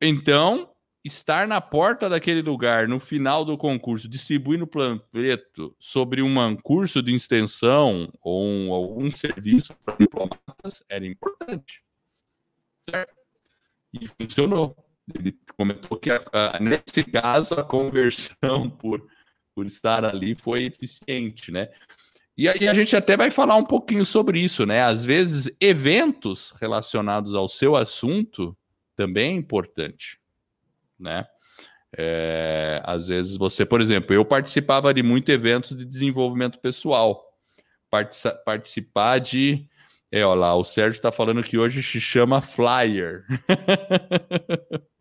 Então, 0.00 0.74
estar 1.04 1.46
na 1.46 1.60
porta 1.60 2.08
daquele 2.08 2.42
lugar, 2.42 2.88
no 2.88 2.98
final 2.98 3.44
do 3.44 3.56
concurso, 3.56 4.08
distribuindo 4.08 4.66
panfleto 4.66 5.72
sobre 5.78 6.20
um 6.20 6.56
curso 6.56 7.00
de 7.00 7.14
extensão 7.14 8.12
ou 8.20 8.44
um, 8.44 8.72
algum 8.72 9.08
serviço 9.08 9.72
para 9.84 9.98
diplomatas, 9.98 10.84
era 10.88 11.06
importante. 11.06 11.80
Certo? 12.90 13.14
E 13.92 14.08
funcionou. 14.08 14.81
Ele 15.14 15.36
comentou 15.56 15.98
que, 15.98 16.10
a, 16.10 16.22
a, 16.32 16.60
nesse 16.60 17.04
caso, 17.04 17.54
a 17.54 17.64
conversão 17.64 18.70
por, 18.70 19.06
por 19.54 19.66
estar 19.66 20.04
ali 20.04 20.34
foi 20.34 20.64
eficiente, 20.64 21.50
né? 21.50 21.68
E 22.36 22.48
aí 22.48 22.66
a 22.66 22.72
gente 22.72 22.96
até 22.96 23.16
vai 23.16 23.30
falar 23.30 23.56
um 23.56 23.64
pouquinho 23.64 24.04
sobre 24.04 24.40
isso, 24.40 24.64
né? 24.64 24.82
Às 24.82 25.04
vezes, 25.04 25.54
eventos 25.60 26.52
relacionados 26.60 27.34
ao 27.34 27.48
seu 27.48 27.76
assunto 27.76 28.56
também 28.96 29.34
é 29.34 29.38
importante, 29.38 30.18
né? 30.98 31.26
É, 31.94 32.80
às 32.84 33.08
vezes 33.08 33.36
você, 33.36 33.66
por 33.66 33.80
exemplo, 33.82 34.14
eu 34.14 34.24
participava 34.24 34.94
de 34.94 35.02
muitos 35.02 35.32
eventos 35.34 35.76
de 35.76 35.84
desenvolvimento 35.84 36.58
pessoal, 36.58 37.22
participar 38.46 39.18
de 39.20 39.68
é, 40.14 40.26
olha 40.26 40.40
lá, 40.40 40.54
o 40.54 40.62
Sérgio 40.62 40.98
está 40.98 41.10
falando 41.10 41.42
que 41.42 41.56
hoje 41.56 41.82
se 41.82 41.98
chama 41.98 42.42
Flyer. 42.42 43.24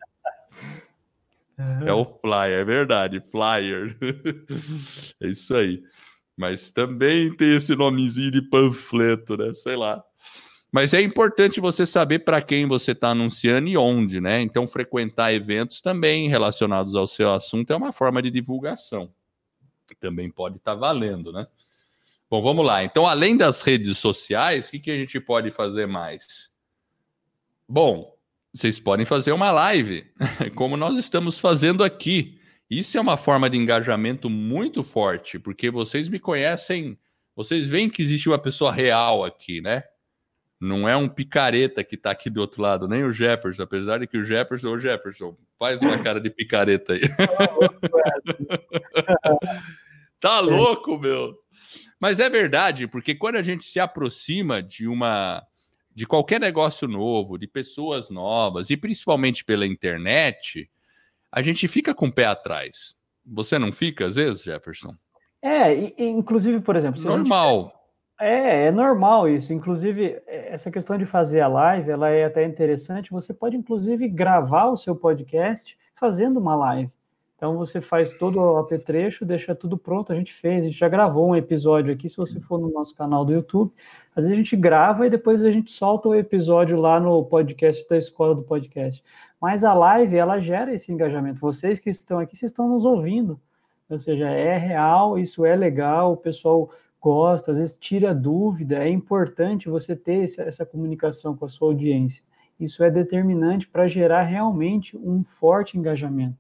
É 1.86 1.94
o 1.94 2.06
flyer, 2.06 2.60
é 2.60 2.64
verdade, 2.64 3.24
flyer. 3.32 3.98
é 5.22 5.28
isso 5.28 5.56
aí. 5.56 5.82
Mas 6.38 6.72
também 6.72 7.36
tem 7.36 7.56
esse 7.56 7.76
nomezinho 7.76 8.32
de 8.32 8.42
panfleto, 8.42 9.38
né? 9.38 9.54
Sei 9.54 9.76
lá. 9.76 10.04
Mas 10.72 10.94
é 10.94 11.02
importante 11.02 11.60
você 11.60 11.86
saber 11.86 12.20
para 12.20 12.42
quem 12.42 12.66
você 12.66 12.92
está 12.92 13.10
anunciando 13.10 13.68
e 13.68 13.78
onde, 13.78 14.22
né? 14.22 14.42
Então, 14.42 14.68
frequentar 14.68 15.34
eventos 15.34 15.82
também 15.82 16.30
relacionados 16.30 16.96
ao 16.96 17.06
seu 17.06 17.34
assunto 17.34 17.72
é 17.72 17.76
uma 17.76 17.92
forma 17.92 18.22
de 18.22 18.32
divulgação. 18.32 19.14
Também 20.00 20.32
pode 20.32 20.56
estar 20.56 20.74
tá 20.74 20.80
valendo, 20.80 21.34
né? 21.34 21.46
Bom, 22.30 22.42
vamos 22.42 22.66
lá. 22.66 22.82
Então, 22.82 23.06
além 23.06 23.36
das 23.36 23.62
redes 23.62 23.98
sociais, 23.98 24.68
o 24.68 24.72
que, 24.72 24.80
que 24.80 24.92
a 24.92 24.96
gente 24.96 25.20
pode 25.20 25.52
fazer 25.52 25.86
mais? 25.86 26.50
Bom, 27.68 28.16
vocês 28.54 28.80
podem 28.80 29.06
fazer 29.06 29.32
uma 29.32 29.50
live, 29.52 30.06
como 30.56 30.76
nós 30.76 30.98
estamos 30.98 31.40
fazendo 31.40 31.84
aqui. 31.84 32.40
Isso 32.70 32.98
é 32.98 33.02
uma 33.02 33.18
forma 33.18 33.50
de 33.50 33.58
engajamento 33.58 34.30
muito 34.30 34.84
forte, 34.84 35.40
porque 35.40 35.70
vocês 35.70 36.10
me 36.10 36.20
conhecem, 36.20 36.98
vocês 37.36 37.68
veem 37.68 37.90
que 37.90 38.02
existe 38.02 38.30
uma 38.30 38.40
pessoa 38.40 38.72
real 38.72 39.24
aqui, 39.24 39.62
né? 39.62 39.84
Não 40.60 40.88
é 40.88 40.96
um 40.96 41.10
picareta 41.10 41.84
que 41.84 41.96
está 41.96 42.12
aqui 42.12 42.30
do 42.30 42.40
outro 42.40 42.62
lado, 42.62 42.88
nem 42.88 43.04
o 43.04 43.12
Jefferson, 43.12 43.64
apesar 43.64 44.00
de 44.00 44.08
que 44.08 44.18
o 44.18 44.24
Jefferson, 44.24 44.70
o 44.70 44.80
Jefferson, 44.80 45.36
faz 45.58 45.82
uma 45.82 45.98
cara 46.04 46.22
de 46.22 46.30
picareta 46.30 46.94
aí. 46.94 47.02
tá 50.20 50.40
louco, 50.40 51.00
meu. 51.00 51.36
Mas 52.00 52.20
é 52.20 52.30
verdade, 52.30 52.88
porque 52.88 53.16
quando 53.16 53.38
a 53.38 53.42
gente 53.42 53.66
se 53.66 53.80
aproxima 53.80 54.62
de 54.62 54.88
uma 54.88 55.44
de 55.94 56.06
qualquer 56.06 56.40
negócio 56.40 56.88
novo, 56.88 57.38
de 57.38 57.48
pessoas 57.48 58.10
novas, 58.10 58.70
e 58.70 58.78
principalmente 58.78 59.44
pela 59.44 59.66
internet, 59.66 60.70
a 61.32 61.42
gente 61.42 61.68
fica 61.68 61.94
com 61.94 62.08
o 62.08 62.12
pé 62.12 62.26
atrás. 62.26 62.96
Você 63.26 63.60
não 63.60 63.72
fica, 63.72 64.06
às 64.06 64.16
vezes, 64.16 64.44
Jefferson? 64.44 64.96
É, 65.42 65.74
e, 65.74 65.94
inclusive, 65.98 66.60
por 66.62 66.76
exemplo. 66.76 67.02
Normal. 67.02 67.64
Gente... 67.64 67.82
É, 68.20 68.68
é 68.68 68.72
normal 68.72 69.28
isso. 69.28 69.52
Inclusive, 69.52 70.22
é, 70.28 70.54
essa 70.54 70.70
questão 70.70 70.98
de 70.98 71.06
fazer 71.06 71.42
a 71.42 71.48
live, 71.48 71.90
ela 71.90 72.10
é 72.10 72.26
até 72.26 72.44
interessante. 72.44 73.12
Você 73.12 73.34
pode, 73.34 73.58
inclusive, 73.58 74.08
gravar 74.08 74.68
o 74.68 74.78
seu 74.78 74.96
podcast 74.96 75.78
fazendo 75.96 76.40
uma 76.40 76.56
live. 76.56 76.92
Então 77.42 77.58
você 77.58 77.82
faz 77.82 78.14
todo 78.14 78.40
o 78.40 78.58
apetrecho, 78.58 79.26
deixa 79.26 79.56
tudo 79.56 79.76
pronto. 79.76 80.14
A 80.14 80.16
gente 80.16 80.32
fez, 80.32 80.64
a 80.64 80.68
gente 80.68 80.78
já 80.78 80.88
gravou 80.88 81.28
um 81.28 81.36
episódio 81.36 81.92
aqui. 81.92 82.08
Se 82.08 82.16
você 82.16 82.40
for 82.40 82.60
no 82.60 82.70
nosso 82.70 82.94
canal 82.94 83.26
do 83.26 83.34
YouTube, 83.34 83.74
às 84.16 84.26
vezes 84.26 84.32
a 84.32 84.36
gente 84.36 84.56
grava 84.56 85.08
e 85.08 85.10
depois 85.10 85.44
a 85.44 85.50
gente 85.50 85.72
solta 85.72 86.08
o 86.08 86.14
episódio 86.14 86.80
lá 86.80 87.00
no 87.00 87.26
podcast 87.26 87.90
da 87.90 87.98
Escola 87.98 88.36
do 88.36 88.44
Podcast. 88.44 89.04
Mas 89.42 89.64
a 89.64 89.74
live, 89.74 90.16
ela 90.16 90.38
gera 90.38 90.72
esse 90.72 90.92
engajamento. 90.92 91.40
Vocês 91.40 91.80
que 91.80 91.90
estão 91.90 92.20
aqui, 92.20 92.38
vocês 92.38 92.52
estão 92.52 92.70
nos 92.70 92.86
ouvindo. 92.86 93.42
Ou 93.90 93.98
seja, 93.98 94.30
é 94.30 94.56
real, 94.60 95.18
isso 95.18 95.44
é 95.44 95.56
legal, 95.56 96.14
o 96.14 96.18
pessoal 96.18 96.70
gosta, 97.02 97.54
às 97.54 97.58
vezes 97.58 97.76
tira 97.76 98.14
dúvida. 98.14 98.84
É 98.84 98.88
importante 98.88 99.68
você 99.68 99.96
ter 99.96 100.26
essa, 100.26 100.44
essa 100.44 100.64
comunicação 100.64 101.36
com 101.36 101.46
a 101.46 101.50
sua 101.50 101.70
audiência. 101.70 102.24
Isso 102.60 102.84
é 102.84 102.92
determinante 102.92 103.68
para 103.68 103.88
gerar 103.88 104.22
realmente 104.22 104.96
um 104.96 105.24
forte 105.24 105.76
engajamento. 105.76 106.38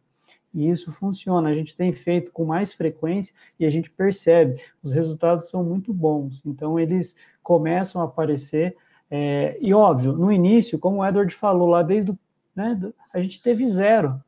E 0.53 0.69
isso 0.69 0.91
funciona. 0.91 1.49
A 1.49 1.53
gente 1.53 1.75
tem 1.75 1.93
feito 1.93 2.31
com 2.31 2.45
mais 2.45 2.73
frequência 2.73 3.33
e 3.59 3.65
a 3.65 3.69
gente 3.69 3.89
percebe, 3.89 4.61
os 4.83 4.91
resultados 4.91 5.49
são 5.49 5.63
muito 5.63 5.93
bons. 5.93 6.41
Então, 6.45 6.79
eles 6.79 7.15
começam 7.41 8.01
a 8.01 8.05
aparecer. 8.05 8.75
É, 9.09 9.57
e 9.61 9.73
óbvio, 9.73 10.13
no 10.13 10.31
início, 10.31 10.79
como 10.79 10.97
o 10.97 11.05
Edward 11.05 11.33
falou 11.33 11.67
lá, 11.67 11.81
desde 11.81 12.11
o, 12.11 12.19
né, 12.55 12.79
a 13.13 13.21
gente 13.21 13.41
teve 13.41 13.67
zero. 13.67 14.21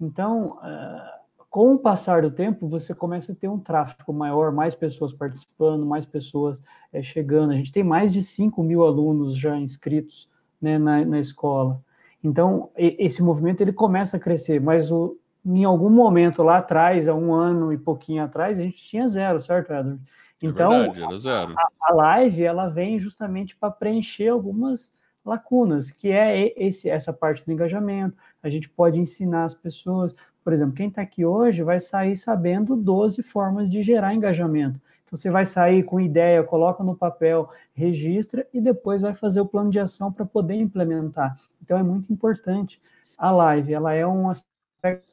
Então, 0.00 0.58
uh, 0.58 1.18
com 1.50 1.74
o 1.74 1.78
passar 1.78 2.22
do 2.22 2.30
tempo, 2.30 2.68
você 2.68 2.94
começa 2.94 3.32
a 3.32 3.34
ter 3.34 3.48
um 3.48 3.58
tráfego 3.58 4.12
maior, 4.12 4.52
mais 4.52 4.74
pessoas 4.74 5.12
participando, 5.12 5.86
mais 5.86 6.04
pessoas 6.04 6.62
é, 6.92 7.02
chegando. 7.02 7.52
A 7.52 7.56
gente 7.56 7.72
tem 7.72 7.82
mais 7.82 8.12
de 8.12 8.22
5 8.22 8.62
mil 8.62 8.84
alunos 8.84 9.36
já 9.36 9.56
inscritos 9.56 10.28
né, 10.60 10.78
na, 10.78 11.04
na 11.04 11.20
escola. 11.20 11.82
Então, 12.22 12.70
esse 12.76 13.22
movimento 13.22 13.60
ele 13.60 13.72
começa 13.72 14.16
a 14.16 14.20
crescer, 14.20 14.60
mas 14.60 14.90
o, 14.90 15.16
em 15.56 15.64
algum 15.64 15.88
momento 15.88 16.42
lá 16.42 16.58
atrás, 16.58 17.08
há 17.08 17.14
um 17.14 17.32
ano 17.32 17.72
e 17.72 17.78
pouquinho 17.78 18.22
atrás, 18.22 18.58
a 18.58 18.62
gente 18.62 18.84
tinha 18.84 19.08
zero, 19.08 19.40
certo, 19.40 19.72
Edward? 19.72 20.00
É 20.42 20.46
então, 20.46 20.72
é 20.72 20.90
verdade, 20.90 21.20
zero. 21.20 21.54
A, 21.56 21.68
a, 21.80 21.94
live 21.94 22.44
ela 22.44 22.68
vem 22.68 22.98
justamente 22.98 23.56
para 23.56 23.70
preencher 23.70 24.28
algumas 24.28 24.92
lacunas, 25.24 25.90
que 25.90 26.10
é 26.10 26.52
esse, 26.62 26.90
essa 26.90 27.12
parte 27.12 27.44
do 27.44 27.52
engajamento. 27.52 28.16
A 28.42 28.48
gente 28.48 28.68
pode 28.68 29.00
ensinar 29.00 29.44
as 29.44 29.54
pessoas, 29.54 30.14
por 30.44 30.52
exemplo, 30.52 30.74
quem 30.74 30.88
está 30.88 31.02
aqui 31.02 31.24
hoje 31.24 31.62
vai 31.62 31.80
sair 31.80 32.14
sabendo 32.14 32.76
12 32.76 33.22
formas 33.22 33.70
de 33.70 33.82
gerar 33.82 34.14
engajamento. 34.14 34.78
Então, 35.06 35.16
você 35.16 35.30
vai 35.30 35.46
sair 35.46 35.82
com 35.82 35.98
ideia, 35.98 36.44
coloca 36.44 36.84
no 36.84 36.94
papel, 36.94 37.48
registra 37.72 38.46
e 38.52 38.60
depois 38.60 39.00
vai 39.00 39.14
fazer 39.14 39.40
o 39.40 39.46
plano 39.46 39.70
de 39.70 39.80
ação 39.80 40.12
para 40.12 40.26
poder 40.26 40.54
implementar. 40.54 41.36
Então, 41.62 41.78
é 41.78 41.82
muito 41.82 42.12
importante. 42.12 42.80
A 43.16 43.30
live, 43.30 43.72
ela 43.72 43.94
é 43.94 44.06
um 44.06 44.28
aspecto 44.28 45.07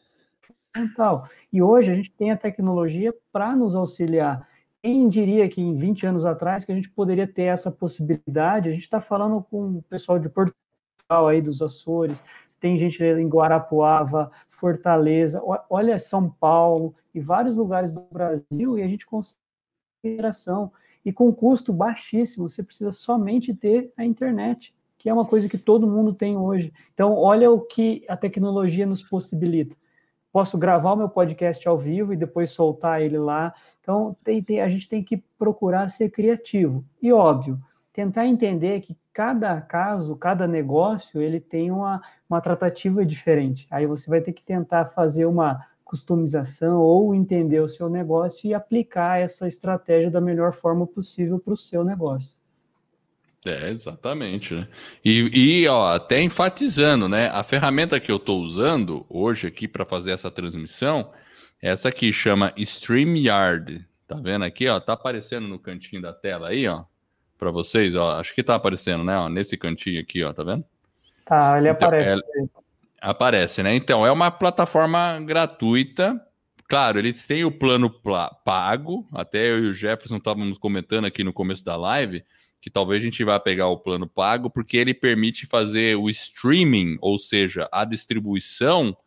fundamental. 0.76 1.30
E 1.52 1.62
hoje 1.62 1.92
a 1.92 1.96
gente 1.96 2.12
tem 2.12 2.32
a 2.32 2.38
tecnologia 2.38 3.14
para 3.32 3.56
nos 3.56 3.76
auxiliar. 3.76 4.48
Quem 4.84 5.08
diria 5.08 5.48
que 5.50 5.62
em 5.62 5.76
20 5.76 6.06
anos 6.06 6.26
atrás 6.26 6.66
que 6.66 6.72
a 6.72 6.76
gente 6.76 6.90
poderia 6.90 7.26
ter 7.26 7.44
essa 7.44 7.72
possibilidade? 7.72 8.70
A 8.70 8.72
gente 8.72 8.84
está 8.84 9.02
falando 9.02 9.42
com 9.42 9.78
o 9.78 9.82
pessoal 9.84 10.20
de 10.20 10.30
Portugal 10.30 11.28
aí 11.28 11.42
dos 11.42 11.62
Açores, 11.62 12.24
tem 12.60 12.78
gente 12.78 13.04
em 13.04 13.28
Guarapuava, 13.28 14.32
Fortaleza, 14.50 15.42
olha 15.70 15.98
São 15.98 16.30
Paulo 16.30 16.96
e 17.14 17.20
vários 17.20 17.56
lugares 17.56 17.92
do 17.92 18.02
Brasil 18.02 18.78
e 18.78 18.84
a 18.84 18.88
gente 18.88 19.06
consegue 19.06 19.40
interação 20.04 20.72
e 21.04 21.12
com 21.12 21.32
custo 21.34 21.72
baixíssimo, 21.72 22.50
você 22.50 22.64
precisa 22.64 22.92
somente 22.92 23.54
ter 23.54 23.92
a 23.96 24.04
internet, 24.04 24.74
que 24.98 25.10
é 25.10 25.14
uma 25.14 25.26
coisa 25.26 25.48
que 25.48 25.58
todo 25.58 25.88
mundo 25.88 26.14
tem 26.14 26.36
hoje. 26.36 26.74
Então, 26.94 27.14
olha 27.14 27.52
o 27.52 27.62
que 27.62 28.04
a 28.08 28.18
tecnologia 28.18 28.88
nos 28.88 29.04
possibilita. 29.04 29.76
Posso 30.36 30.58
gravar 30.58 30.92
o 30.92 30.98
meu 30.98 31.08
podcast 31.08 31.66
ao 31.66 31.78
vivo 31.78 32.12
e 32.12 32.18
depois 32.18 32.50
soltar 32.50 33.02
ele 33.02 33.18
lá. 33.18 33.54
Então, 33.80 34.14
tem, 34.22 34.44
tem, 34.44 34.60
a 34.60 34.68
gente 34.68 34.90
tem 34.90 35.02
que 35.02 35.16
procurar 35.40 35.88
ser 35.88 36.10
criativo. 36.10 36.84
E, 37.02 37.10
óbvio, 37.14 37.58
tentar 37.94 38.28
entender 38.28 38.82
que 38.82 38.98
cada 39.14 39.62
caso, 39.62 40.14
cada 40.18 40.46
negócio, 40.46 41.22
ele 41.22 41.40
tem 41.40 41.72
uma, 41.72 42.02
uma 42.30 42.42
tratativa 42.42 43.06
diferente. 43.06 43.66
Aí 43.72 43.88
você 43.88 44.10
vai 44.10 44.20
ter 44.20 44.34
que 44.34 44.44
tentar 44.44 44.88
fazer 44.88 45.26
uma 45.26 45.66
customização 45.86 46.82
ou 46.82 47.16
entender 47.16 47.62
o 47.62 47.70
seu 47.70 47.88
negócio 47.90 48.46
e 48.46 48.54
aplicar 48.54 49.22
essa 49.22 49.48
estratégia 49.48 50.12
da 50.12 50.20
melhor 50.20 50.52
forma 50.52 50.86
possível 50.86 51.40
para 51.40 51.54
o 51.54 51.58
seu 51.58 51.82
negócio. 51.82 52.36
É, 53.46 53.70
exatamente, 53.70 54.56
né? 54.56 54.68
E, 55.04 55.62
e 55.62 55.68
ó, 55.68 55.88
até 55.94 56.22
enfatizando, 56.22 57.08
né? 57.08 57.30
A 57.30 57.44
ferramenta 57.44 58.00
que 58.00 58.12
eu 58.12 58.16
estou 58.16 58.42
usando 58.42 59.06
hoje 59.08 59.46
aqui 59.46 59.68
para 59.68 59.86
fazer 59.86 60.12
essa 60.12 60.32
transmissão, 60.32 61.12
essa 61.62 61.90
aqui 61.90 62.12
chama 62.12 62.52
StreamYard. 62.58 63.88
Tá 64.08 64.16
vendo 64.16 64.46
aqui, 64.46 64.68
ó? 64.68 64.80
Tá 64.80 64.94
aparecendo 64.94 65.48
no 65.48 65.60
cantinho 65.60 66.02
da 66.02 66.12
tela 66.12 66.50
aí, 66.50 66.68
ó, 66.68 66.84
para 67.38 67.52
vocês, 67.52 67.96
ó. 67.96 68.20
Acho 68.20 68.34
que 68.34 68.44
tá 68.44 68.56
aparecendo, 68.56 69.04
né? 69.04 69.16
Ó, 69.16 69.30
nesse 69.30 69.56
cantinho 69.56 70.02
aqui, 70.02 70.24
ó, 70.24 70.34
tá 70.34 70.44
vendo? 70.44 70.66
Tá, 71.24 71.58
ele 71.60 71.70
então, 71.70 71.88
aparece. 71.88 72.12
É, 72.12 72.66
Aparece, 73.02 73.62
né? 73.62 73.76
Então, 73.76 74.04
é 74.04 74.12
uma 74.12 74.32
plataforma 74.32 75.20
gratuita. 75.20 76.20
Claro, 76.68 76.98
eles 76.98 77.28
têm 77.28 77.46
o 77.46 77.52
plano 77.52 77.94
pago. 78.44 79.08
Até 79.14 79.52
eu 79.52 79.60
e 79.66 79.70
o 79.70 79.74
Jefferson 79.74 80.18
estávamos 80.18 80.58
comentando 80.58 81.06
aqui 81.06 81.24
no 81.24 81.32
começo 81.32 81.64
da 81.64 81.76
live 81.76 82.24
que 82.66 82.70
talvez 82.72 83.00
a 83.00 83.06
gente 83.06 83.24
vá 83.24 83.40
pegar 83.40 83.68
o 83.68 83.78
plano 83.78 84.08
pago, 84.08 84.50
porque 84.50 84.76
ele 84.76 84.92
permite 84.92 85.46
fazer 85.46 85.96
o 85.96 86.10
streaming, 86.10 86.98
ou 87.00 87.20
seja, 87.20 87.70
a 87.72 87.86
distribuição, 87.86 88.98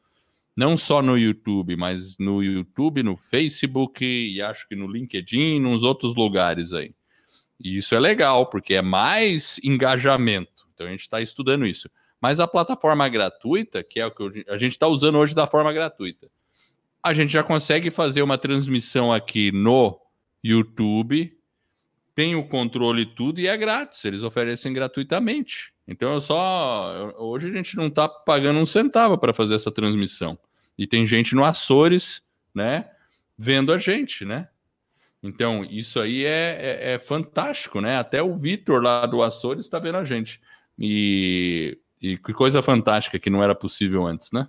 não 0.57 0.77
só 0.77 1.03
no 1.03 1.19
YouTube, 1.19 1.75
mas 1.75 2.17
no 2.19 2.41
YouTube, 2.41 3.03
no 3.03 3.17
Facebook 3.17 4.05
e 4.05 4.41
acho 4.41 4.69
que 4.69 4.77
no 4.77 4.87
LinkedIn 4.87 5.59
nos 5.59 5.83
outros 5.83 6.15
lugares 6.15 6.73
aí. 6.73 6.95
E 7.59 7.77
isso 7.77 7.97
é 7.97 7.99
legal, 7.99 8.47
porque 8.47 8.75
é 8.75 8.81
mais 8.81 9.59
engajamento. 9.65 10.69
Então 10.73 10.87
a 10.87 10.91
gente 10.91 11.01
está 11.01 11.21
estudando 11.21 11.67
isso. 11.67 11.91
Mas 12.21 12.39
a 12.39 12.47
plataforma 12.47 13.09
gratuita, 13.09 13.83
que 13.83 13.99
é 13.99 14.07
o 14.07 14.13
que 14.13 14.45
a 14.49 14.57
gente 14.57 14.75
está 14.75 14.87
usando 14.87 15.19
hoje 15.19 15.35
da 15.35 15.49
forma 15.49 15.73
gratuita, 15.73 16.31
a 17.03 17.13
gente 17.13 17.33
já 17.33 17.43
consegue 17.43 17.91
fazer 17.91 18.23
uma 18.23 18.39
transmissão 18.39 19.13
aqui 19.13 19.51
no 19.51 20.01
YouTube, 20.45 21.37
tem 22.19 22.35
o 22.35 22.43
controle 22.43 23.03
e 23.03 23.07
tudo, 23.07 23.39
e 23.39 23.47
é 23.47 23.57
grátis, 23.57 24.05
eles 24.05 24.25
oferecem 24.25 24.73
gratuitamente. 24.73 25.73
Então 25.87 26.15
eu 26.15 26.21
só. 26.21 27.15
Hoje 27.17 27.49
a 27.49 27.53
gente 27.53 27.77
não 27.77 27.87
está 27.87 28.09
pagando 28.09 28.59
um 28.59 28.67
centavo 28.67 29.17
para 29.17 29.33
fazer 29.33 29.55
essa 29.55 29.71
transmissão. 29.71 30.37
E 30.77 30.85
tem 30.85 31.07
gente 31.07 31.37
no 31.37 31.45
Açores, 31.45 32.21
né? 32.53 32.91
Vendo 33.39 33.73
a 33.73 33.79
gente, 33.79 34.25
né? 34.25 34.49
Então, 35.23 35.65
isso 35.65 36.01
aí 36.01 36.25
é, 36.25 36.59
é, 36.61 36.95
é 36.95 36.99
fantástico, 36.99 37.81
né? 37.81 37.99
Até 37.99 38.21
o 38.21 38.37
Vitor 38.37 38.83
lá 38.83 39.07
do 39.07 39.23
Açores 39.23 39.65
está 39.65 39.79
vendo 39.79 39.99
a 39.99 40.05
gente. 40.05 40.41
E 40.77 41.79
e 42.03 42.17
que 42.17 42.33
coisa 42.33 42.61
fantástica 42.63 43.19
que 43.19 43.31
não 43.31 43.45
era 43.45 43.55
possível 43.55 44.05
antes, 44.05 44.33
né? 44.33 44.49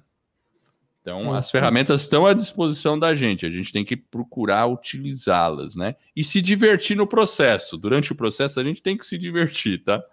Então, 1.01 1.33
as 1.33 1.49
ferramentas 1.49 2.01
estão 2.01 2.25
à 2.25 2.33
disposição 2.33 2.99
da 2.99 3.15
gente, 3.15 3.45
a 3.45 3.49
gente 3.49 3.71
tem 3.71 3.85
que 3.85 3.95
procurar 3.95 4.67
utilizá-las, 4.67 5.75
né? 5.75 5.95
E 6.15 6.23
se 6.23 6.41
divertir 6.41 6.95
no 6.95 7.07
processo. 7.07 7.77
Durante 7.77 8.11
o 8.11 8.15
processo, 8.15 8.59
a 8.59 8.63
gente 8.63 8.81
tem 8.81 8.97
que 8.97 9.05
se 9.05 9.17
divertir, 9.17 9.83
tá? 9.83 10.03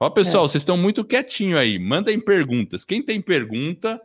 Ó, 0.00 0.10
pessoal, 0.10 0.44
é. 0.44 0.48
vocês 0.48 0.62
estão 0.62 0.76
muito 0.76 1.04
quietinho 1.04 1.58
aí. 1.58 1.78
Mandem 1.78 2.18
perguntas. 2.18 2.84
Quem 2.84 3.02
tem 3.02 3.20
pergunta, 3.20 4.00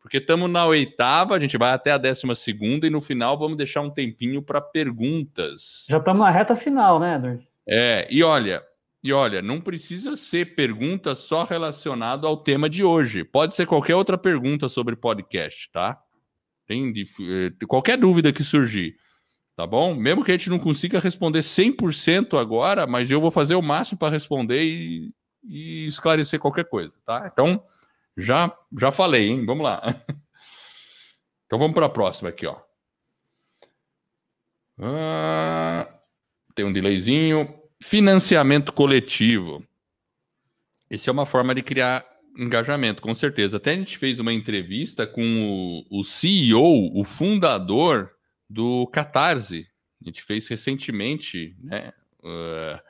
porque 0.00 0.18
estamos 0.18 0.50
na 0.50 0.66
oitava, 0.66 1.34
a 1.34 1.40
gente 1.40 1.56
vai 1.56 1.72
até 1.72 1.92
a 1.92 1.98
décima 1.98 2.34
segunda 2.34 2.86
e 2.86 2.90
no 2.90 3.00
final 3.00 3.38
vamos 3.38 3.56
deixar 3.56 3.80
um 3.80 3.90
tempinho 3.90 4.42
para 4.42 4.60
perguntas. 4.60 5.86
Já 5.88 5.98
estamos 5.98 6.20
na 6.20 6.30
reta 6.30 6.56
final, 6.56 6.98
né, 6.98 7.16
Edward? 7.16 7.48
É, 7.66 8.06
e 8.10 8.22
olha, 8.22 8.62
e 9.02 9.12
olha, 9.12 9.40
não 9.40 9.60
precisa 9.60 10.14
ser 10.14 10.54
pergunta 10.54 11.14
só 11.14 11.44
relacionada 11.44 12.26
ao 12.26 12.36
tema 12.36 12.68
de 12.68 12.84
hoje. 12.84 13.24
Pode 13.24 13.54
ser 13.54 13.66
qualquer 13.66 13.94
outra 13.94 14.18
pergunta 14.18 14.68
sobre 14.68 14.94
podcast, 14.94 15.70
tá? 15.72 15.98
Tem 16.66 16.92
eh, 16.92 17.66
qualquer 17.66 17.96
dúvida 17.96 18.32
que 18.32 18.44
surgir, 18.44 18.96
tá 19.56 19.66
bom? 19.66 19.94
Mesmo 19.94 20.22
que 20.22 20.30
a 20.30 20.36
gente 20.36 20.50
não 20.50 20.58
consiga 20.58 21.00
responder 21.00 21.40
100% 21.40 22.38
agora, 22.38 22.86
mas 22.86 23.10
eu 23.10 23.20
vou 23.20 23.30
fazer 23.30 23.54
o 23.54 23.62
máximo 23.62 23.98
para 23.98 24.12
responder 24.12 24.62
e, 24.62 25.14
e, 25.44 25.86
esclarecer 25.86 26.38
qualquer 26.38 26.66
coisa, 26.66 26.94
tá? 27.06 27.28
Então, 27.32 27.62
já 28.16 28.54
já 28.78 28.90
falei, 28.90 29.28
hein? 29.28 29.44
Vamos 29.46 29.64
lá. 29.64 29.80
Então 31.46 31.58
vamos 31.58 31.74
para 31.74 31.86
a 31.86 31.90
próxima 31.90 32.28
aqui, 32.28 32.46
ó. 32.46 32.56
Ah, 34.78 35.98
tem 36.54 36.64
um 36.64 36.72
delayzinho. 36.72 37.59
Financiamento 37.82 38.72
coletivo. 38.72 39.64
Essa 40.90 41.10
é 41.10 41.12
uma 41.12 41.26
forma 41.26 41.54
de 41.54 41.62
criar 41.62 42.04
engajamento, 42.36 43.02
com 43.02 43.14
certeza. 43.14 43.56
Até 43.56 43.72
a 43.72 43.76
gente 43.76 43.96
fez 43.96 44.18
uma 44.18 44.32
entrevista 44.32 45.06
com 45.06 45.84
o, 45.90 46.00
o 46.00 46.04
CEO, 46.04 46.90
o 46.94 47.04
fundador 47.04 48.10
do 48.48 48.86
Catarse. 48.88 49.66
A 50.00 50.04
gente 50.04 50.22
fez 50.22 50.46
recentemente, 50.48 51.56
né? 51.62 51.92
Uh, 52.20 52.80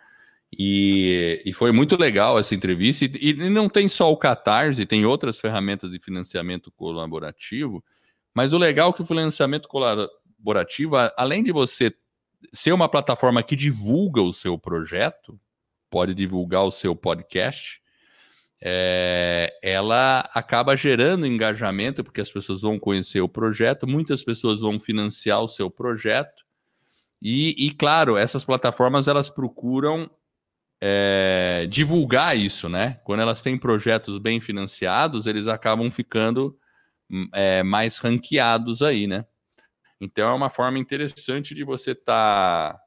e, 0.58 1.42
e, 1.44 1.52
foi 1.52 1.70
muito 1.70 1.96
legal 1.96 2.38
essa 2.38 2.54
entrevista. 2.54 3.04
E, 3.04 3.10
e, 3.20 3.34
não 3.34 3.68
tem 3.68 3.88
só 3.88 4.10
o 4.10 4.16
Catarse, 4.16 4.86
tem 4.86 5.04
outras 5.04 5.38
ferramentas 5.38 5.90
de 5.90 5.98
financiamento 5.98 6.70
colaborativo. 6.72 7.84
Mas 8.34 8.52
o 8.52 8.58
legal 8.58 8.90
é 8.90 8.92
que 8.92 9.02
o 9.02 9.06
financiamento 9.06 9.68
colaborativo, 9.68 10.96
além 11.16 11.42
de 11.42 11.52
você 11.52 11.94
ser 12.52 12.72
uma 12.72 12.88
plataforma 12.88 13.42
que 13.42 13.56
divulga 13.56 14.22
o 14.22 14.32
seu 14.32 14.58
projeto, 14.58 15.38
pode 15.90 16.14
divulgar 16.14 16.64
o 16.64 16.70
seu 16.70 16.94
podcast, 16.94 17.80
é, 18.62 19.52
ela 19.62 20.28
acaba 20.34 20.76
gerando 20.76 21.26
engajamento, 21.26 22.04
porque 22.04 22.20
as 22.20 22.30
pessoas 22.30 22.60
vão 22.60 22.78
conhecer 22.78 23.20
o 23.20 23.28
projeto, 23.28 23.86
muitas 23.86 24.22
pessoas 24.22 24.60
vão 24.60 24.78
financiar 24.78 25.40
o 25.40 25.48
seu 25.48 25.70
projeto, 25.70 26.44
e, 27.22 27.66
e 27.66 27.70
claro, 27.72 28.16
essas 28.16 28.44
plataformas 28.44 29.06
elas 29.06 29.28
procuram 29.28 30.10
é, 30.80 31.66
divulgar 31.68 32.36
isso, 32.36 32.68
né? 32.68 32.98
Quando 33.04 33.20
elas 33.20 33.42
têm 33.42 33.58
projetos 33.58 34.18
bem 34.18 34.40
financiados, 34.40 35.26
eles 35.26 35.46
acabam 35.46 35.90
ficando 35.90 36.56
é, 37.34 37.62
mais 37.62 37.98
ranqueados 37.98 38.80
aí, 38.80 39.06
né? 39.06 39.26
Então 40.00 40.30
é 40.30 40.34
uma 40.34 40.48
forma 40.48 40.78
interessante 40.78 41.54
de 41.54 41.62
você 41.62 41.94
tá, 41.94 42.80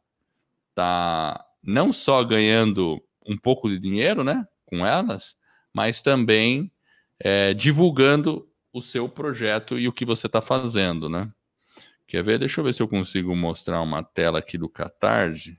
tá 0.74 1.46
não 1.62 1.94
só 1.94 2.24
ganhando 2.24 3.02
um 3.26 3.38
pouco 3.38 3.70
de 3.70 3.78
dinheiro, 3.80 4.24
né, 4.24 4.48
com 4.66 4.86
elas, 4.86 5.36
mas 5.74 6.02
também 6.02 6.72
é, 7.20 7.54
divulgando 7.54 8.50
o 8.74 8.82
seu 8.82 9.08
projeto 9.08 9.78
e 9.78 9.88
o 9.88 9.94
que 9.94 10.04
você 10.04 10.26
está 10.26 10.42
fazendo, 10.42 11.08
né? 11.08 11.32
Quer 12.08 12.24
ver? 12.24 12.40
Deixa 12.40 12.60
eu 12.60 12.66
ver 12.66 12.74
se 12.74 12.82
eu 12.82 12.88
consigo 12.88 13.36
mostrar 13.36 13.82
uma 13.82 14.04
tela 14.04 14.40
aqui 14.40 14.58
do 14.58 14.68
Catarse 14.68 15.58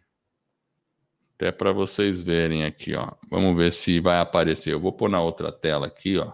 Até 1.34 1.50
para 1.50 1.72
vocês 1.72 2.22
verem 2.22 2.64
aqui, 2.64 2.94
ó. 2.94 3.12
Vamos 3.30 3.56
ver 3.56 3.72
se 3.72 3.98
vai 4.00 4.20
aparecer. 4.20 4.72
Eu 4.72 4.80
vou 4.80 4.92
pôr 4.92 5.08
na 5.08 5.20
outra 5.22 5.50
tela 5.50 5.86
aqui, 5.86 6.18
ó. 6.18 6.32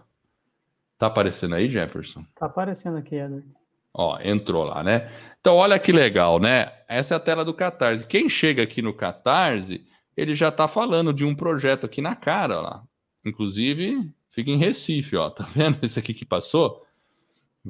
Tá 0.99 1.07
aparecendo 1.07 1.55
aí, 1.55 1.71
Jefferson? 1.71 2.25
Tá 2.35 2.47
aparecendo 2.47 2.99
aqui, 2.99 3.15
Edward. 3.15 3.47
Ó, 3.93 4.19
entrou 4.23 4.65
lá, 4.65 4.83
né? 4.83 5.11
Então, 5.41 5.57
olha 5.57 5.79
que 5.79 5.93
legal, 5.93 6.39
né? 6.39 6.73
Essa 6.89 7.15
é 7.15 7.17
a 7.17 7.21
tela 7.21 7.45
do 7.45 7.55
Catarse. 7.55 8.07
Quem 8.07 8.29
chega 8.29 8.63
aqui 8.63 8.83
no 8.83 8.95
Catarse, 8.95 9.85
ele 10.17 10.35
já 10.35 10.51
tá 10.51 10.69
falando 10.69 11.13
de 11.13 11.25
um 11.25 11.35
projeto 11.35 11.87
aqui 11.87 12.01
na 12.01 12.15
cara 12.15 12.61
lá. 12.61 12.83
Inclusive, 13.25 14.11
fica 14.31 14.51
em 14.51 14.59
Recife, 14.59 15.17
ó. 15.17 15.31
Tá 15.31 15.45
vendo 15.45 15.79
esse 15.83 15.99
aqui 15.99 16.15
que 16.15 16.25
passou? 16.25 16.85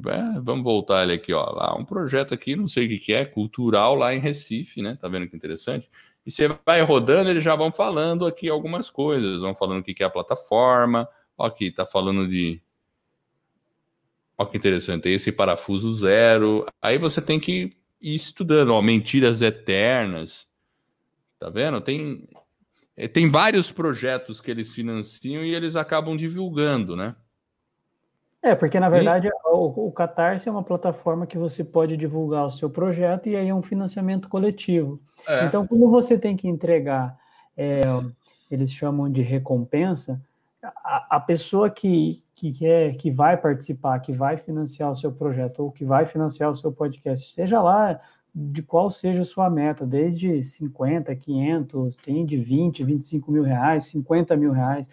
É, 0.06 0.40
vamos 0.40 0.62
voltar 0.62 1.02
ele 1.02 1.14
aqui, 1.14 1.32
ó. 1.32 1.44
Lá, 1.50 1.76
um 1.76 1.84
projeto 1.84 2.32
aqui, 2.32 2.54
não 2.54 2.68
sei 2.68 2.86
o 2.86 2.88
que, 2.88 2.98
que 2.98 3.12
é, 3.12 3.24
cultural 3.24 3.94
lá 3.94 4.14
em 4.14 4.20
Recife, 4.20 4.82
né? 4.82 4.96
Tá 5.00 5.08
vendo 5.08 5.28
que 5.28 5.36
interessante? 5.36 5.90
E 6.24 6.30
você 6.30 6.48
vai 6.64 6.80
rodando, 6.82 7.30
eles 7.30 7.42
já 7.42 7.56
vão 7.56 7.72
falando 7.72 8.26
aqui 8.26 8.48
algumas 8.48 8.90
coisas, 8.90 9.40
vão 9.40 9.54
falando 9.54 9.80
o 9.80 9.82
que 9.82 10.02
é 10.02 10.06
a 10.06 10.10
plataforma. 10.10 11.08
Ó, 11.36 11.46
aqui 11.46 11.70
tá 11.70 11.86
falando 11.86 12.28
de. 12.28 12.62
Ó, 14.40 14.46
que 14.46 14.56
interessante, 14.56 15.06
esse 15.10 15.30
parafuso 15.30 15.92
zero. 15.92 16.64
Aí 16.80 16.96
você 16.96 17.20
tem 17.20 17.38
que 17.38 17.76
ir 18.00 18.14
estudando, 18.14 18.72
ó, 18.72 18.80
mentiras 18.80 19.42
eternas. 19.42 20.46
Tá 21.38 21.50
vendo? 21.50 21.78
Tem, 21.78 22.26
eh, 22.96 23.06
tem 23.06 23.28
vários 23.28 23.70
projetos 23.70 24.40
que 24.40 24.50
eles 24.50 24.72
financiam 24.72 25.44
e 25.44 25.54
eles 25.54 25.76
acabam 25.76 26.16
divulgando, 26.16 26.96
né? 26.96 27.14
É, 28.42 28.54
porque 28.54 28.80
na 28.80 28.88
verdade 28.88 29.28
e... 29.28 29.30
o, 29.44 29.88
o 29.88 29.92
Catarse 29.92 30.48
é 30.48 30.52
uma 30.52 30.64
plataforma 30.64 31.26
que 31.26 31.36
você 31.36 31.62
pode 31.62 31.94
divulgar 31.98 32.46
o 32.46 32.50
seu 32.50 32.70
projeto 32.70 33.28
e 33.28 33.36
aí 33.36 33.48
é 33.50 33.54
um 33.54 33.60
financiamento 33.60 34.26
coletivo. 34.26 35.02
É. 35.28 35.44
Então, 35.44 35.66
como 35.66 35.90
você 35.90 36.18
tem 36.18 36.34
que 36.34 36.48
entregar, 36.48 37.14
é, 37.54 37.82
eles 38.50 38.72
chamam 38.72 39.12
de 39.12 39.20
recompensa, 39.20 40.18
a, 40.62 41.16
a, 41.16 41.20
pessoa 41.20 41.70
que, 41.70 42.22
que 42.34 42.52
quer, 42.52 42.94
que 42.96 43.10
vai 43.10 43.36
participar, 43.36 43.98
que 44.00 44.12
vai 44.12 44.36
financiar 44.36 44.90
o 44.90 44.96
seu 44.96 45.10
projeto 45.10 45.60
ou 45.60 45.72
que 45.72 45.84
vai 45.84 46.04
financiar 46.04 46.50
o 46.50 46.54
seu 46.54 46.70
podcast, 46.70 47.32
seja 47.32 47.60
lá 47.60 47.98
de 48.34 48.62
qual 48.62 48.90
seja 48.90 49.22
a 49.22 49.24
sua 49.24 49.50
meta, 49.50 49.84
desde 49.84 50.42
50, 50.42 51.14
500, 51.16 51.96
tem 51.96 52.24
de 52.24 52.36
20, 52.36 52.84
25 52.84 53.32
mil 53.32 53.42
reais, 53.42 53.86
50 53.86 54.36
mil 54.36 54.52
reais, 54.52 54.88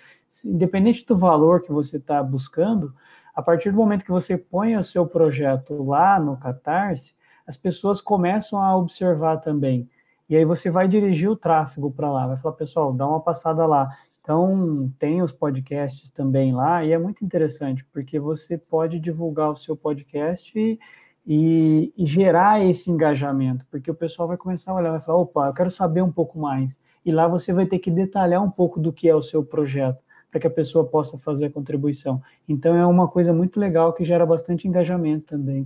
independente 0.45 1.05
do 1.05 1.17
valor 1.17 1.61
que 1.61 1.71
você 1.71 1.97
está 1.97 2.23
buscando, 2.23 2.93
a 3.35 3.41
partir 3.41 3.71
do 3.71 3.77
momento 3.77 4.03
que 4.03 4.11
você 4.11 4.37
põe 4.37 4.75
o 4.75 4.83
seu 4.83 5.05
projeto 5.05 5.83
lá 5.83 6.19
no 6.19 6.37
Catarse, 6.37 7.13
as 7.45 7.55
pessoas 7.55 8.01
começam 8.01 8.61
a 8.61 8.75
observar 8.75 9.37
também. 9.37 9.87
E 10.29 10.35
aí 10.35 10.43
você 10.43 10.69
vai 10.69 10.87
dirigir 10.87 11.29
o 11.29 11.35
tráfego 11.35 11.89
para 11.89 12.11
lá, 12.11 12.27
vai 12.27 12.37
falar, 12.37 12.55
pessoal, 12.55 12.91
dá 12.91 13.07
uma 13.07 13.21
passada 13.21 13.65
lá. 13.65 13.95
Então, 14.27 14.91
tem 14.99 15.21
os 15.21 15.31
podcasts 15.31 16.11
também 16.11 16.53
lá, 16.53 16.83
e 16.83 16.91
é 16.91 16.97
muito 16.97 17.23
interessante, 17.23 17.85
porque 17.93 18.19
você 18.19 18.57
pode 18.57 18.99
divulgar 18.99 19.51
o 19.51 19.55
seu 19.55 19.73
podcast 19.73 20.51
e, 20.59 20.77
e, 21.25 21.93
e, 21.97 22.05
gerar 22.05 22.61
esse 22.61 22.91
engajamento, 22.91 23.65
porque 23.71 23.89
o 23.89 23.95
pessoal 23.95 24.27
vai 24.27 24.35
começar 24.35 24.73
a 24.73 24.75
olhar, 24.75 24.91
vai 24.91 24.99
falar, 24.99 25.19
opa, 25.19 25.47
eu 25.47 25.53
quero 25.53 25.71
saber 25.71 26.01
um 26.01 26.11
pouco 26.11 26.37
mais. 26.37 26.77
E 27.05 27.11
lá 27.13 27.25
você 27.25 27.53
vai 27.53 27.65
ter 27.65 27.79
que 27.79 27.89
detalhar 27.89 28.43
um 28.43 28.51
pouco 28.51 28.81
do 28.81 28.91
que 28.91 29.07
é 29.07 29.15
o 29.15 29.21
seu 29.21 29.45
projeto 29.45 30.03
para 30.29 30.41
que 30.41 30.47
a 30.47 30.49
pessoa 30.49 30.83
possa 30.83 31.17
fazer 31.17 31.45
a 31.45 31.49
contribuição. 31.49 32.21
Então 32.49 32.75
é 32.75 32.85
uma 32.85 33.07
coisa 33.07 33.31
muito 33.31 33.57
legal 33.57 33.93
que 33.93 34.03
gera 34.03 34.25
bastante 34.25 34.67
engajamento 34.67 35.25
também. 35.25 35.65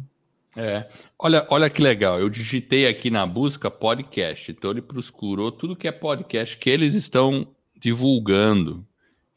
É, 0.55 0.87
olha, 1.17 1.47
olha 1.49 1.67
que 1.67 1.81
legal. 1.81 2.19
Eu 2.19 2.29
digitei 2.29 2.87
aqui 2.87 3.09
na 3.09 3.25
busca 3.25 3.71
podcast, 3.71 4.51
então 4.51 4.69
ele 4.69 4.83
procurou 4.83 5.51
tudo 5.51 5.75
que 5.75 5.87
é 5.87 5.91
podcast 5.91 6.55
que 6.59 6.69
eles 6.69 6.93
estão 6.93 7.47
divulgando 7.81 8.87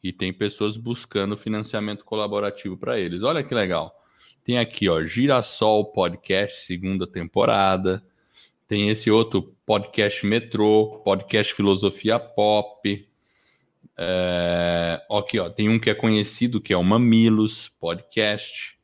e 0.01 0.13
tem 0.13 0.31
pessoas 0.31 0.77
buscando 0.77 1.35
financiamento 1.35 2.05
colaborativo 2.05 2.77
para 2.77 2.99
eles. 2.99 3.23
Olha 3.23 3.43
que 3.43 3.53
legal. 3.53 3.93
Tem 4.43 4.59
aqui, 4.59 4.87
ó, 4.87 5.03
Girassol 5.03 5.91
Podcast, 5.91 6.65
segunda 6.65 7.07
temporada. 7.07 8.05
Tem 8.67 8.89
esse 8.89 9.11
outro 9.11 9.55
podcast 9.65 10.25
Metrô, 10.25 11.01
podcast 11.03 11.53
Filosofia 11.53 12.19
Pop, 12.19 13.07
é, 13.97 15.01
aqui, 15.09 15.39
ó, 15.39 15.49
tem 15.49 15.69
um 15.69 15.79
que 15.79 15.89
é 15.89 15.95
conhecido 15.95 16.59
que 16.59 16.73
é 16.73 16.77
o 16.77 16.83
Mamilos 16.83 17.69
Podcast, 17.79 18.77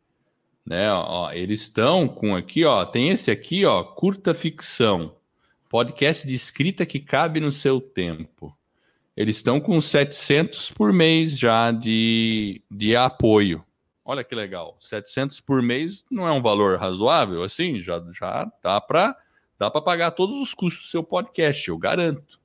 né? 0.66 0.92
Ó, 0.92 1.32
eles 1.32 1.62
estão 1.62 2.08
com 2.08 2.36
aqui, 2.36 2.64
ó, 2.64 2.86
tem 2.86 3.10
esse 3.10 3.30
aqui, 3.30 3.66
ó, 3.66 3.84
curta 3.84 4.34
ficção, 4.34 5.16
podcast 5.70 6.26
de 6.26 6.34
escrita 6.34 6.86
que 6.86 7.00
cabe 7.00 7.40
no 7.40 7.52
seu 7.52 7.82
tempo. 7.82 8.56
Eles 9.16 9.38
estão 9.38 9.60
com 9.60 9.82
700 9.82 10.72
por 10.72 10.94
mês 10.94 11.38
já 11.38 11.72
de, 11.72 12.62
de 12.72 12.96
apoio. 12.96 13.64
Olha 14.04 14.24
que 14.24 14.34
legal, 14.34 14.78
700 14.80 15.40
por 15.42 15.62
mês 15.62 16.04
não 16.10 16.28
é 16.28 16.32
um 16.32 16.42
valor 16.42 16.80
razoável, 16.80 17.44
assim, 17.44 17.80
já 17.80 18.04
já 18.12 18.50
dá 18.62 18.82
para 18.82 19.16
dá 19.60 19.70
para 19.70 19.82
pagar 19.82 20.12
todos 20.12 20.42
os 20.42 20.56
custos 20.56 20.88
do 20.88 20.90
seu 20.90 21.04
podcast, 21.04 21.70
eu 21.70 21.78
garanto. 21.78 22.40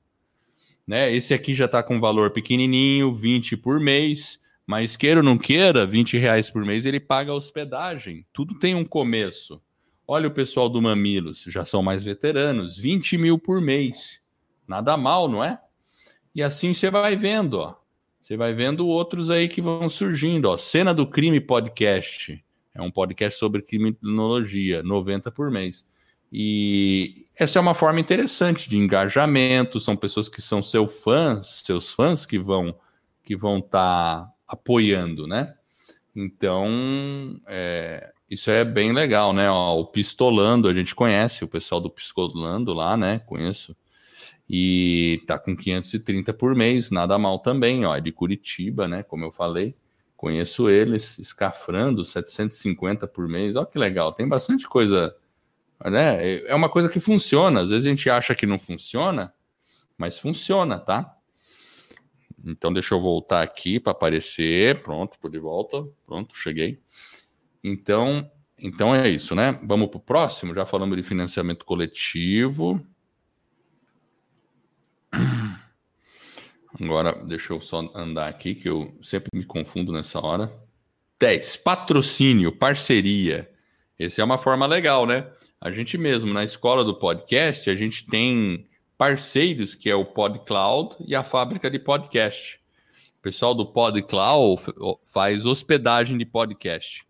Né? 0.86 1.12
Esse 1.12 1.32
aqui 1.32 1.54
já 1.54 1.64
está 1.64 1.82
com 1.82 1.98
valor 1.98 2.30
pequenininho, 2.30 3.14
20 3.14 3.56
por 3.56 3.80
mês, 3.80 4.38
mas 4.66 4.96
queira 4.96 5.20
ou 5.20 5.24
não 5.24 5.38
queira, 5.38 5.86
20 5.86 6.18
reais 6.18 6.50
por 6.50 6.64
mês 6.64 6.84
ele 6.84 7.00
paga 7.00 7.32
a 7.32 7.34
hospedagem. 7.34 8.26
Tudo 8.32 8.58
tem 8.58 8.74
um 8.74 8.84
começo. 8.84 9.60
Olha 10.06 10.28
o 10.28 10.32
pessoal 10.32 10.68
do 10.68 10.80
Mamilos, 10.80 11.44
já 11.48 11.64
são 11.64 11.82
mais 11.82 12.04
veteranos, 12.04 12.78
20 12.78 13.16
mil 13.16 13.38
por 13.38 13.60
mês. 13.60 14.20
Nada 14.68 14.96
mal, 14.96 15.26
não 15.26 15.42
é? 15.42 15.58
E 16.36 16.42
assim 16.42 16.74
você 16.74 16.90
vai 16.90 17.16
vendo, 17.16 17.54
ó. 17.54 17.76
Você 18.20 18.36
vai 18.36 18.52
vendo 18.52 18.86
outros 18.86 19.30
aí 19.30 19.48
que 19.48 19.62
vão 19.62 19.88
surgindo, 19.88 20.50
ó. 20.50 20.58
Cena 20.58 20.92
do 20.92 21.06
Crime 21.06 21.40
Podcast. 21.40 22.44
É 22.74 22.82
um 22.82 22.90
podcast 22.90 23.38
sobre 23.38 23.62
criminologia, 23.62 24.82
90 24.82 25.30
por 25.30 25.50
mês. 25.50 25.82
E 26.30 27.24
essa 27.34 27.58
é 27.58 27.62
uma 27.62 27.72
forma 27.72 28.00
interessante 28.00 28.68
de 28.68 28.76
engajamento, 28.76 29.80
são 29.80 29.96
pessoas 29.96 30.28
que 30.28 30.42
são 30.42 30.62
seus 30.62 31.02
fãs, 31.02 31.62
seus 31.64 31.94
fãs 31.94 32.26
que 32.26 32.38
vão 32.38 32.78
que 33.24 33.34
vão 33.34 33.56
estar 33.56 34.26
tá 34.26 34.32
apoiando, 34.46 35.26
né? 35.26 35.54
Então, 36.14 37.40
é, 37.46 38.12
isso 38.28 38.50
é 38.50 38.62
bem 38.62 38.92
legal, 38.92 39.32
né? 39.32 39.50
Ó, 39.50 39.80
o 39.80 39.86
Pistolando, 39.86 40.68
a 40.68 40.74
gente 40.74 40.94
conhece 40.94 41.42
o 41.42 41.48
pessoal 41.48 41.80
do 41.80 41.88
Pistolando 41.88 42.74
lá, 42.74 42.94
né? 42.94 43.20
Conheço. 43.20 43.74
E 44.48 45.22
tá 45.26 45.38
com 45.38 45.56
530 45.56 46.32
por 46.32 46.54
mês, 46.54 46.90
nada 46.90 47.18
mal 47.18 47.38
também, 47.40 47.84
ó, 47.84 47.96
é 47.96 48.00
de 48.00 48.12
Curitiba, 48.12 48.86
né? 48.86 49.02
Como 49.02 49.24
eu 49.24 49.32
falei, 49.32 49.74
conheço 50.16 50.70
eles, 50.70 51.18
escafrando 51.18 52.04
750 52.04 53.08
por 53.08 53.28
mês, 53.28 53.56
ó 53.56 53.64
que 53.64 53.78
legal, 53.78 54.12
tem 54.12 54.28
bastante 54.28 54.68
coisa 54.68 55.14
né? 55.84 56.38
É 56.46 56.54
uma 56.54 56.68
coisa 56.68 56.88
que 56.88 57.00
funciona. 57.00 57.60
Às 57.60 57.70
vezes 57.70 57.86
a 57.86 57.88
gente 57.88 58.08
acha 58.08 58.34
que 58.34 58.46
não 58.46 58.58
funciona, 58.58 59.34
mas 59.96 60.18
funciona, 60.18 60.78
tá? 60.78 61.14
Então 62.44 62.72
deixa 62.72 62.94
eu 62.94 63.00
voltar 63.00 63.42
aqui 63.42 63.78
para 63.78 63.92
aparecer. 63.92 64.82
Pronto, 64.82 65.18
tô 65.20 65.28
de 65.28 65.38
volta. 65.38 65.86
Pronto, 66.06 66.36
cheguei. 66.36 66.80
Então, 67.62 68.30
então 68.58 68.94
é 68.94 69.08
isso, 69.08 69.34
né? 69.34 69.58
Vamos 69.64 69.88
para 69.88 69.98
o 69.98 70.00
próximo. 70.00 70.54
Já 70.54 70.64
falamos 70.64 70.96
de 70.96 71.02
financiamento 71.02 71.64
coletivo. 71.64 72.84
Agora, 76.80 77.12
deixa 77.12 77.52
eu 77.52 77.60
só 77.60 77.90
andar 77.94 78.28
aqui, 78.28 78.54
que 78.54 78.68
eu 78.68 78.98
sempre 79.02 79.30
me 79.32 79.44
confundo 79.44 79.92
nessa 79.92 80.20
hora. 80.20 80.52
10. 81.18 81.56
Patrocínio, 81.56 82.52
parceria. 82.52 83.50
Essa 83.98 84.20
é 84.20 84.24
uma 84.24 84.36
forma 84.36 84.66
legal, 84.66 85.06
né? 85.06 85.26
A 85.60 85.70
gente 85.70 85.96
mesmo, 85.96 86.32
na 86.32 86.44
escola 86.44 86.84
do 86.84 86.94
podcast, 86.94 87.70
a 87.70 87.74
gente 87.74 88.06
tem 88.06 88.66
parceiros 88.98 89.74
que 89.74 89.88
é 89.88 89.94
o 89.94 90.04
PodCloud 90.04 90.96
e 91.00 91.14
a 91.14 91.22
fábrica 91.22 91.70
de 91.70 91.78
podcast. 91.78 92.60
O 93.18 93.22
pessoal 93.22 93.54
do 93.54 93.66
PodCloud 93.66 94.62
faz 95.02 95.46
hospedagem 95.46 96.18
de 96.18 96.26
podcast. 96.26 97.06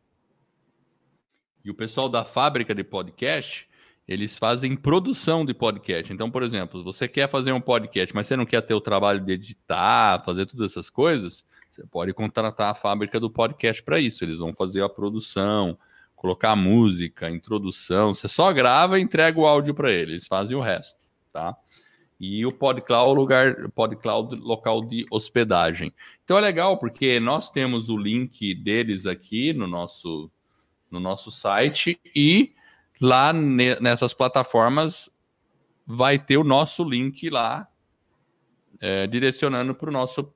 E 1.65 1.71
o 1.71 1.75
pessoal 1.75 2.09
da 2.09 2.25
fábrica 2.25 2.73
de 2.73 2.85
podcast, 2.85 3.66
eles 4.07 4.39
fazem 4.39 4.77
produção 4.77 5.45
de 5.45 5.53
podcast. 5.53 6.13
Então, 6.13 6.31
por 6.31 6.43
exemplo, 6.43 6.85
você 6.85 7.09
quer 7.09 7.29
fazer 7.29 7.53
um 7.53 7.61
podcast, 7.61 8.15
mas 8.15 8.27
você 8.27 8.37
não 8.37 8.47
quer 8.47 8.61
ter 8.61 8.75
o 8.75 8.81
trabalho 8.81 9.21
de 9.21 9.33
editar, 9.33 10.23
fazer 10.25 10.47
todas 10.47 10.71
essas 10.71 10.89
coisas, 10.89 11.45
você 11.71 11.85
pode 11.87 12.15
contratar 12.15 12.71
a 12.71 12.75
fábrica 12.75 13.19
do 13.19 13.31
podcast 13.31 13.83
para 13.83 13.99
isso. 13.99 14.25
Eles 14.25 14.39
vão 14.39 14.53
fazer 14.53 14.83
a 14.83 14.89
produção, 14.89 15.77
colocar 16.15 16.57
música, 16.57 17.29
introdução, 17.29 18.15
você 18.15 18.29
só 18.29 18.53
grava 18.53 18.99
e 18.99 19.03
entrega 19.03 19.39
o 19.39 19.47
áudio 19.47 19.75
para 19.75 19.93
eles, 19.93 20.15
eles 20.15 20.27
fazem 20.27 20.57
o 20.57 20.61
resto, 20.61 20.99
tá? 21.33 21.55
E 22.19 22.47
o 22.47 22.53
PodCloud, 22.53 23.15
lugar, 23.15 23.69
PodCloud 23.73 24.37
local 24.37 24.83
de 24.83 25.05
hospedagem. 25.11 25.93
Então 26.25 26.39
é 26.39 26.41
legal 26.41 26.79
porque 26.79 27.21
nós 27.21 27.51
temos 27.51 27.91
o 27.91 27.97
link 27.97 28.55
deles 28.55 29.05
aqui 29.05 29.53
no 29.53 29.67
nosso 29.67 30.31
no 30.91 31.01
nosso 31.01 31.31
site 31.31 32.01
e 32.15 32.56
lá 33.01 33.33
nessas 33.33 34.15
plataformas 34.15 35.11
vai 35.87 36.19
ter 36.19 36.37
o 36.37 36.45
nosso 36.45 36.83
link 36.83 37.29
lá 37.31 37.69
é, 38.81 39.07
direcionando 39.07 39.75
para 39.75 39.89
o 39.89 39.93
nosso, 39.93 40.33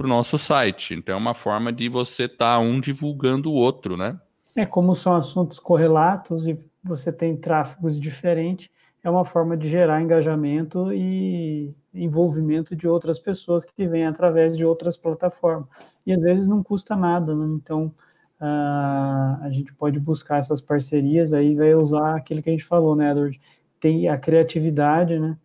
nosso 0.00 0.38
site. 0.38 0.94
Então 0.94 1.14
é 1.14 1.18
uma 1.18 1.34
forma 1.34 1.72
de 1.72 1.88
você 1.88 2.24
estar 2.24 2.56
tá 2.56 2.58
um 2.58 2.80
divulgando 2.80 3.50
o 3.50 3.54
outro, 3.54 3.96
né? 3.96 4.18
É, 4.56 4.64
como 4.64 4.94
são 4.94 5.14
assuntos 5.16 5.58
correlatos 5.58 6.46
e 6.46 6.58
você 6.82 7.12
tem 7.12 7.36
tráfegos 7.36 7.98
diferentes, 7.98 8.70
é 9.02 9.10
uma 9.10 9.24
forma 9.24 9.56
de 9.56 9.68
gerar 9.68 10.00
engajamento 10.00 10.92
e 10.92 11.74
envolvimento 11.92 12.74
de 12.74 12.88
outras 12.88 13.18
pessoas 13.18 13.64
que 13.64 13.86
vêm 13.86 14.06
através 14.06 14.56
de 14.56 14.64
outras 14.64 14.96
plataformas. 14.96 15.68
E 16.06 16.12
às 16.12 16.22
vezes 16.22 16.46
não 16.46 16.62
custa 16.62 16.96
nada, 16.96 17.34
né? 17.34 17.46
Então, 17.54 17.92
uh, 18.40 19.42
a 19.42 19.48
gente 19.50 19.72
pode 19.74 19.98
buscar 19.98 20.38
essas 20.38 20.60
parcerias, 20.60 21.32
aí 21.32 21.54
vai 21.54 21.74
usar 21.74 22.16
aquilo 22.16 22.42
que 22.42 22.50
a 22.50 22.52
gente 22.52 22.64
falou, 22.64 22.94
né, 22.96 23.10
Edward? 23.10 23.40
Tem 23.80 24.08
a 24.08 24.16
criatividade, 24.16 25.18
né? 25.18 25.36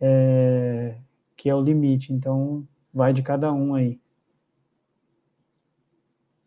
É, 0.00 0.96
que 1.36 1.48
é 1.48 1.54
o 1.54 1.62
limite. 1.62 2.12
Então, 2.12 2.66
vai 2.92 3.12
de 3.12 3.22
cada 3.22 3.52
um 3.52 3.74
aí. 3.74 3.98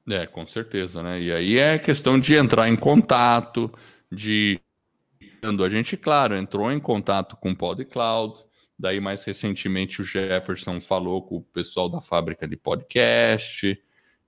É, 0.07 0.27
com 0.27 0.45
certeza, 0.45 1.01
né? 1.01 1.19
E 1.19 1.31
aí 1.31 1.57
é 1.57 1.79
questão 1.79 2.19
de 2.19 2.35
entrar 2.35 2.69
em 2.69 2.75
contato, 2.75 3.71
de 4.11 4.59
a 5.43 5.69
gente, 5.69 5.95
claro, 5.95 6.35
entrou 6.35 6.71
em 6.71 6.79
contato 6.79 7.35
com 7.37 7.51
o 7.51 7.55
PodCloud, 7.55 8.33
daí 8.77 8.99
mais 8.99 9.23
recentemente 9.23 10.01
o 10.01 10.05
Jefferson 10.05 10.81
falou 10.81 11.21
com 11.21 11.37
o 11.37 11.41
pessoal 11.41 11.87
da 11.87 12.01
fábrica 12.01 12.47
de 12.47 12.57
podcast, 12.57 13.79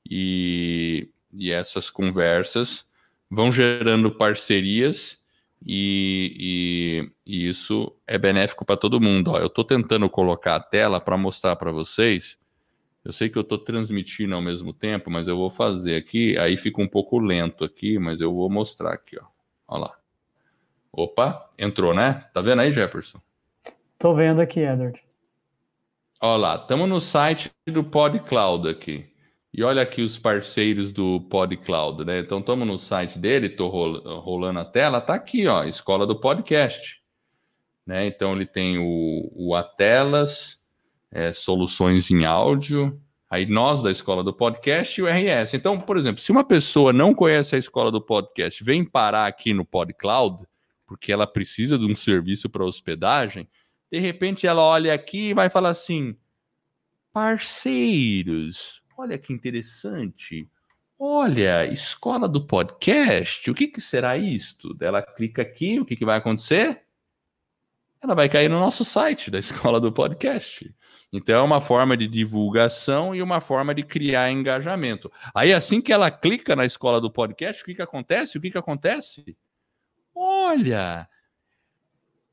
e, 0.10 1.10
e 1.34 1.51
essas 1.51 1.89
conversas 1.89 2.86
vão 3.30 3.51
gerando 3.51 4.11
parcerias 4.11 5.17
e, 5.65 7.09
e, 7.25 7.36
e 7.45 7.49
isso 7.49 7.95
é 8.05 8.17
benéfico 8.17 8.63
para 8.65 8.78
todo 8.78 9.01
mundo. 9.01 9.32
Ó, 9.32 9.39
eu 9.39 9.47
estou 9.47 9.63
tentando 9.63 10.09
colocar 10.09 10.55
a 10.55 10.59
tela 10.59 10.99
para 11.01 11.17
mostrar 11.17 11.55
para 11.55 11.71
vocês 11.71 12.38
eu 13.07 13.13
sei 13.13 13.30
que 13.30 13.38
eu 13.38 13.41
estou 13.41 13.57
transmitindo 13.57 14.36
ao 14.36 14.41
mesmo 14.41 14.73
tempo, 14.73 15.09
mas 15.09 15.30
eu 15.30 15.38
vou 15.38 15.49
fazer 15.49 15.95
aqui. 15.95 16.38
Aí 16.38 16.57
fica 16.57 16.82
um 16.82 16.88
pouco 16.89 17.17
lento 17.17 17.63
aqui, 17.63 17.97
mas 17.97 18.19
eu 18.19 18.34
vou 18.34 18.49
mostrar 18.49 18.91
aqui, 18.91 19.17
ó. 19.17 19.25
Olha 19.65 19.84
lá. 19.84 19.97
Opa, 20.91 21.49
entrou, 21.57 21.93
né? 21.93 22.25
Tá 22.34 22.41
vendo 22.41 22.59
aí, 22.59 22.73
Jefferson? 22.73 23.21
Tô 23.97 24.13
vendo 24.13 24.41
aqui, 24.41 24.59
Edward. 24.59 25.01
Olha 26.19 26.38
lá, 26.38 26.55
estamos 26.55 26.89
no 26.89 26.99
site 26.99 27.49
do 27.65 27.82
PodCloud 27.82 28.67
aqui. 28.67 29.09
E 29.58 29.64
olha 29.64 29.82
aqui 29.82 30.03
os 30.03 30.20
parceiros 30.20 30.91
do 30.91 31.20
PodCloud, 31.20 32.05
né? 32.05 32.20
Então 32.20 32.38
estamos 32.38 32.68
no 32.68 32.78
site 32.78 33.18
dele, 33.18 33.49
tô 33.49 33.68
rolando 33.68 34.60
a 34.60 34.66
tela, 34.66 35.01
tá 35.01 35.16
aqui, 35.16 35.47
ó, 35.47 35.64
Escola 35.64 36.05
do 36.05 36.16
Podcast. 36.16 37.01
Né? 37.84 38.05
Então 38.05 38.34
ele 38.34 38.45
tem 38.45 38.78
o, 38.78 39.32
o 39.34 39.55
Atelas, 39.55 40.60
é, 41.12 41.34
soluções 41.34 42.12
em 42.12 42.24
áudio, 42.24 43.01
aí 43.28 43.47
nós 43.47 43.82
da 43.82 43.91
escola 43.91 44.24
do 44.24 44.32
podcast 44.32 45.01
e 45.01 45.03
o 45.03 45.08
RS. 45.08 45.55
Então, 45.55 45.82
por 45.82 45.97
exemplo, 45.97 46.22
se 46.22 46.32
uma 46.32 46.43
pessoa 46.43 46.93
não 46.93 47.12
conhece 47.12 47.55
a 47.55 47.60
escola 47.60 47.91
do 47.91 47.99
podcast, 47.99 48.64
vem 48.64 48.86
parar 48.86 49.26
aqui 49.26 49.55
no 49.55 49.66
PodCloud, 49.66 50.45
porque 50.86 51.12
ela 51.12 51.26
precisa 51.26 51.80
de 51.80 51.86
um 51.91 51.95
serviço 51.95 52.47
para 52.47 52.64
hospedagem, 52.64 53.49
de 53.91 53.97
repente 53.97 54.45
ela 54.45 54.62
olha 54.62 54.93
aqui 54.93 55.30
e 55.30 55.34
vai 55.34 55.49
falar 55.49 55.70
assim: 55.70 56.16
parceiros, 57.12 58.84
olha 58.98 59.18
que 59.18 59.32
interessante. 59.32 60.50
Olha, 61.00 61.66
escola 61.72 62.28
do 62.28 62.45
podcast, 62.45 63.50
o 63.50 63.54
que, 63.54 63.68
que 63.68 63.80
será 63.80 64.18
isto? 64.18 64.76
Ela 64.82 65.02
clica 65.02 65.43
aqui, 65.43 65.80
o 65.80 65.86
que, 65.86 65.95
que 65.95 66.06
vai 66.06 66.18
acontecer? 66.18 66.88
ela 68.02 68.16
vai 68.16 68.30
cair 68.30 68.50
no 68.50 68.60
nosso 68.60 68.86
site 68.86 69.32
da 69.32 69.39
escola 69.39 69.80
do 69.80 69.91
podcast. 69.91 70.74
Então 71.12 71.36
é 71.36 71.41
uma 71.41 71.62
forma 71.62 71.98
de 71.98 72.08
divulgação 72.08 73.16
e 73.16 73.22
uma 73.22 73.41
forma 73.41 73.74
de 73.74 73.84
criar 73.84 74.32
engajamento. 74.32 75.12
Aí 75.34 75.54
assim 75.54 75.82
que 75.82 75.91
ela 75.91 76.12
clica 76.12 76.56
na 76.56 76.66
escola 76.66 77.02
do 77.02 77.12
podcast, 77.12 77.62
o 77.62 77.66
que, 77.66 77.76
que 77.76 77.82
acontece? 77.82 78.38
O 78.38 78.41
que, 78.41 78.52
que 78.52 78.58
acontece? 78.58 79.36
Olha, 80.14 81.08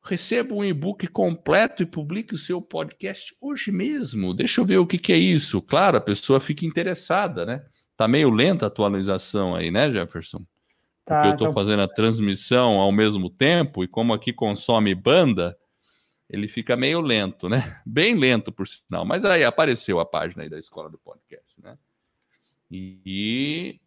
receba 0.04 0.54
um 0.54 0.62
e-book 0.62 1.06
completo 1.08 1.82
e 1.82 1.86
publique 1.86 2.34
o 2.34 2.38
seu 2.38 2.60
podcast 2.60 3.34
hoje 3.40 3.72
mesmo. 3.72 4.34
Deixa 4.34 4.60
eu 4.60 4.64
ver 4.64 4.76
o 4.76 4.86
que, 4.86 4.98
que 4.98 5.12
é 5.12 5.16
isso. 5.16 5.62
Claro, 5.62 5.96
a 5.96 6.00
pessoa 6.00 6.38
fica 6.38 6.66
interessada, 6.66 7.46
né? 7.46 7.64
Tá 7.96 8.06
meio 8.06 8.30
lenta 8.30 8.66
a 8.66 8.68
atualização 8.68 9.54
aí, 9.54 9.70
né, 9.70 9.90
Jefferson? 9.90 10.44
Tá, 11.06 11.16
porque 11.16 11.28
eu 11.28 11.32
estou 11.32 11.52
fazendo 11.52 11.80
a 11.80 11.88
transmissão 11.88 12.78
ao 12.78 12.92
mesmo 12.92 13.30
tempo, 13.30 13.82
e 13.82 13.88
como 13.88 14.12
aqui 14.12 14.32
consome 14.32 14.94
banda, 14.94 15.56
ele 16.28 16.48
fica 16.48 16.76
meio 16.76 17.00
lento, 17.00 17.48
né? 17.48 17.80
Bem 17.86 18.14
lento, 18.14 18.52
por 18.52 18.66
sinal. 18.68 19.06
Mas 19.06 19.24
aí 19.24 19.42
apareceu 19.42 20.00
a 20.00 20.04
página 20.04 20.42
aí 20.42 20.50
da 20.50 20.58
escola 20.58 20.90
do 20.90 20.98
podcast, 20.98 21.54
né? 21.62 21.78
E, 22.70 23.80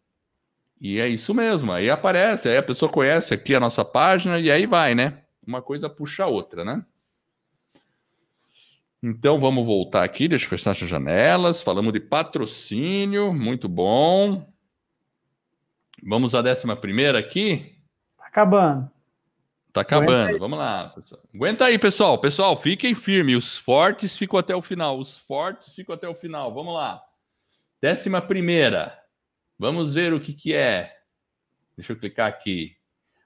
e 0.80 0.98
é 0.98 1.06
isso 1.06 1.32
mesmo. 1.32 1.70
Aí 1.70 1.88
aparece, 1.88 2.48
aí 2.48 2.56
a 2.56 2.62
pessoa 2.62 2.90
conhece 2.90 3.34
aqui 3.34 3.54
a 3.54 3.60
nossa 3.60 3.84
página 3.84 4.40
e 4.40 4.50
aí 4.50 4.66
vai, 4.66 4.94
né? 4.94 5.22
Uma 5.48 5.62
coisa 5.62 5.88
puxa 5.88 6.24
a 6.24 6.26
outra, 6.26 6.62
né? 6.62 6.84
Então 9.02 9.40
vamos 9.40 9.64
voltar 9.64 10.04
aqui, 10.04 10.28
deixa 10.28 10.44
eu 10.44 10.50
fechar 10.50 10.72
as 10.72 10.76
janelas. 10.76 11.62
Falamos 11.62 11.90
de 11.90 12.00
patrocínio, 12.00 13.32
muito 13.32 13.66
bom. 13.66 14.46
Vamos 16.02 16.34
à 16.34 16.42
décima 16.42 16.76
primeira 16.76 17.18
aqui? 17.18 17.74
Tá 18.18 18.26
acabando. 18.26 18.90
Tá 19.72 19.80
acabando. 19.80 20.38
Vamos 20.38 20.58
lá. 20.58 20.90
Pessoal. 20.90 21.22
Aguenta 21.34 21.64
aí, 21.64 21.78
pessoal. 21.78 22.18
Pessoal, 22.20 22.54
fiquem 22.54 22.94
firmes. 22.94 23.38
Os 23.38 23.56
fortes 23.56 24.18
ficam 24.18 24.38
até 24.38 24.54
o 24.54 24.60
final. 24.60 24.98
Os 24.98 25.18
fortes 25.18 25.74
ficam 25.74 25.94
até 25.94 26.06
o 26.06 26.14
final. 26.14 26.52
Vamos 26.52 26.74
lá. 26.74 27.02
Décima 27.80 28.20
primeira. 28.20 28.98
Vamos 29.58 29.94
ver 29.94 30.12
o 30.12 30.20
que, 30.20 30.34
que 30.34 30.52
é. 30.52 30.94
Deixa 31.74 31.92
eu 31.92 31.98
clicar 31.98 32.28
aqui. 32.28 32.77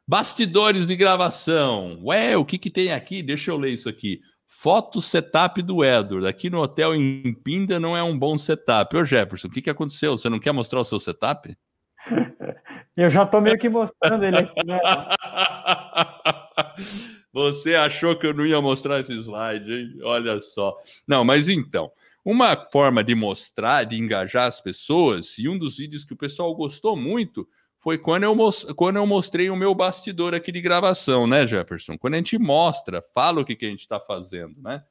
Bastidores 0.06 0.86
de 0.86 0.96
gravação. 0.96 2.00
Ué, 2.04 2.36
o 2.36 2.44
que, 2.44 2.58
que 2.58 2.70
tem 2.70 2.92
aqui? 2.92 3.22
Deixa 3.22 3.50
eu 3.50 3.56
ler 3.56 3.70
isso 3.70 3.88
aqui. 3.88 4.20
Foto 4.46 5.00
setup 5.00 5.62
do 5.62 5.84
Edward. 5.84 6.26
Aqui 6.26 6.50
no 6.50 6.60
hotel 6.60 6.94
em 6.94 7.32
Pinda 7.32 7.80
não 7.80 7.96
é 7.96 8.02
um 8.02 8.18
bom 8.18 8.36
setup. 8.36 8.96
Ô 8.96 9.04
Jefferson, 9.04 9.48
o 9.48 9.50
que, 9.50 9.62
que 9.62 9.70
aconteceu? 9.70 10.18
Você 10.18 10.28
não 10.28 10.38
quer 10.38 10.52
mostrar 10.52 10.80
o 10.80 10.84
seu 10.84 10.98
setup? 10.98 11.56
Eu 12.96 13.08
já 13.08 13.24
tô 13.24 13.40
meio 13.40 13.58
que 13.58 13.70
mostrando 13.70 14.22
ele 14.22 14.36
aqui, 14.36 14.66
né? 14.66 14.78
Você 17.32 17.74
achou 17.74 18.18
que 18.18 18.26
eu 18.26 18.34
não 18.34 18.44
ia 18.44 18.60
mostrar 18.60 19.00
esse 19.00 19.14
slide, 19.14 19.72
hein? 19.72 19.98
Olha 20.02 20.38
só. 20.42 20.76
Não, 21.08 21.24
mas 21.24 21.48
então, 21.48 21.90
uma 22.22 22.54
forma 22.70 23.02
de 23.02 23.14
mostrar, 23.14 23.84
de 23.84 23.96
engajar 23.96 24.46
as 24.46 24.60
pessoas, 24.60 25.38
e 25.38 25.48
um 25.48 25.58
dos 25.58 25.78
vídeos 25.78 26.04
que 26.04 26.12
o 26.12 26.16
pessoal 26.16 26.54
gostou 26.54 26.94
muito 26.94 27.48
foi 27.82 27.98
quando 27.98 28.22
eu, 28.22 28.36
quando 28.76 28.96
eu 28.96 29.04
mostrei 29.04 29.50
o 29.50 29.56
meu 29.56 29.74
bastidor 29.74 30.34
aqui 30.34 30.52
de 30.52 30.60
gravação, 30.60 31.26
né, 31.26 31.44
Jefferson? 31.44 31.98
Quando 31.98 32.14
a 32.14 32.18
gente 32.18 32.38
mostra, 32.38 33.04
fala 33.12 33.40
o 33.40 33.44
que, 33.44 33.56
que 33.56 33.66
a 33.66 33.68
gente 33.68 33.80
está 33.80 33.98
fazendo, 33.98 34.54
né? 34.62 34.84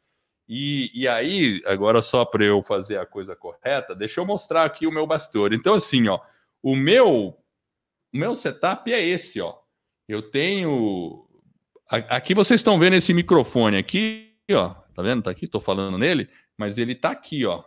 E, 0.46 0.92
e 0.94 1.08
aí, 1.08 1.62
agora 1.66 2.02
só 2.02 2.26
para 2.26 2.44
eu 2.44 2.62
fazer 2.62 2.98
a 2.98 3.06
coisa 3.06 3.34
correta, 3.34 3.96
deixa 3.96 4.20
eu 4.20 4.26
mostrar 4.26 4.66
aqui 4.66 4.86
o 4.86 4.92
meu 4.92 5.08
bastidor. 5.08 5.54
Então, 5.54 5.76
assim, 5.76 6.10
ó, 6.10 6.20
o 6.62 6.76
meu, 6.76 7.38
o 8.14 8.18
meu 8.18 8.36
setup 8.36 8.92
é 8.92 9.02
esse, 9.02 9.40
ó. 9.40 9.58
Eu 10.06 10.22
tenho. 10.30 11.26
Aqui 11.88 12.36
vocês 12.36 12.60
estão 12.60 12.78
vendo 12.78 12.98
esse 12.98 13.14
microfone 13.14 13.78
aqui, 13.78 14.36
ó. 14.52 14.74
Tá 14.94 15.02
vendo? 15.02 15.24
Tá 15.24 15.32
aqui, 15.32 15.48
tô 15.48 15.62
falando 15.62 15.98
nele, 15.98 16.30
mas 16.58 16.78
ele 16.78 16.94
tá 16.94 17.12
aqui, 17.12 17.46
ó. 17.46 17.64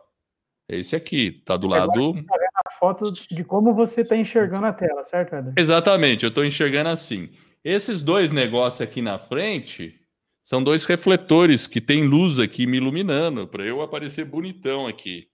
Esse 0.68 0.95
aqui, 0.95 1.33
tá 1.47 1.57
do 1.57 1.66
lado. 1.66 2.12
Vendo 2.12 2.31
a 2.31 2.44
foto 2.79 3.12
de 3.12 3.45
como 3.45 3.75
você 3.75 4.03
está 4.03 4.16
enxergando 4.16 4.66
a 4.66 4.72
tela, 4.72 5.03
certo, 5.03 5.35
Eder? 5.35 5.55
Exatamente, 5.57 6.25
eu 6.25 6.29
estou 6.29 6.45
enxergando 6.45 6.91
assim. 6.91 7.31
Esses 7.64 8.03
dois 8.03 8.31
negócios 8.31 8.81
aqui 8.81 9.01
na 9.01 9.18
frente 9.18 9.99
são 10.45 10.62
dois 10.62 10.85
refletores 10.85 11.66
que 11.66 11.81
tem 11.81 12.05
luz 12.05 12.39
aqui 12.39 12.66
me 12.66 12.77
iluminando, 12.77 13.49
para 13.49 13.64
eu 13.64 13.81
aparecer 13.81 14.27
bonitão 14.27 14.87
aqui. 14.87 15.27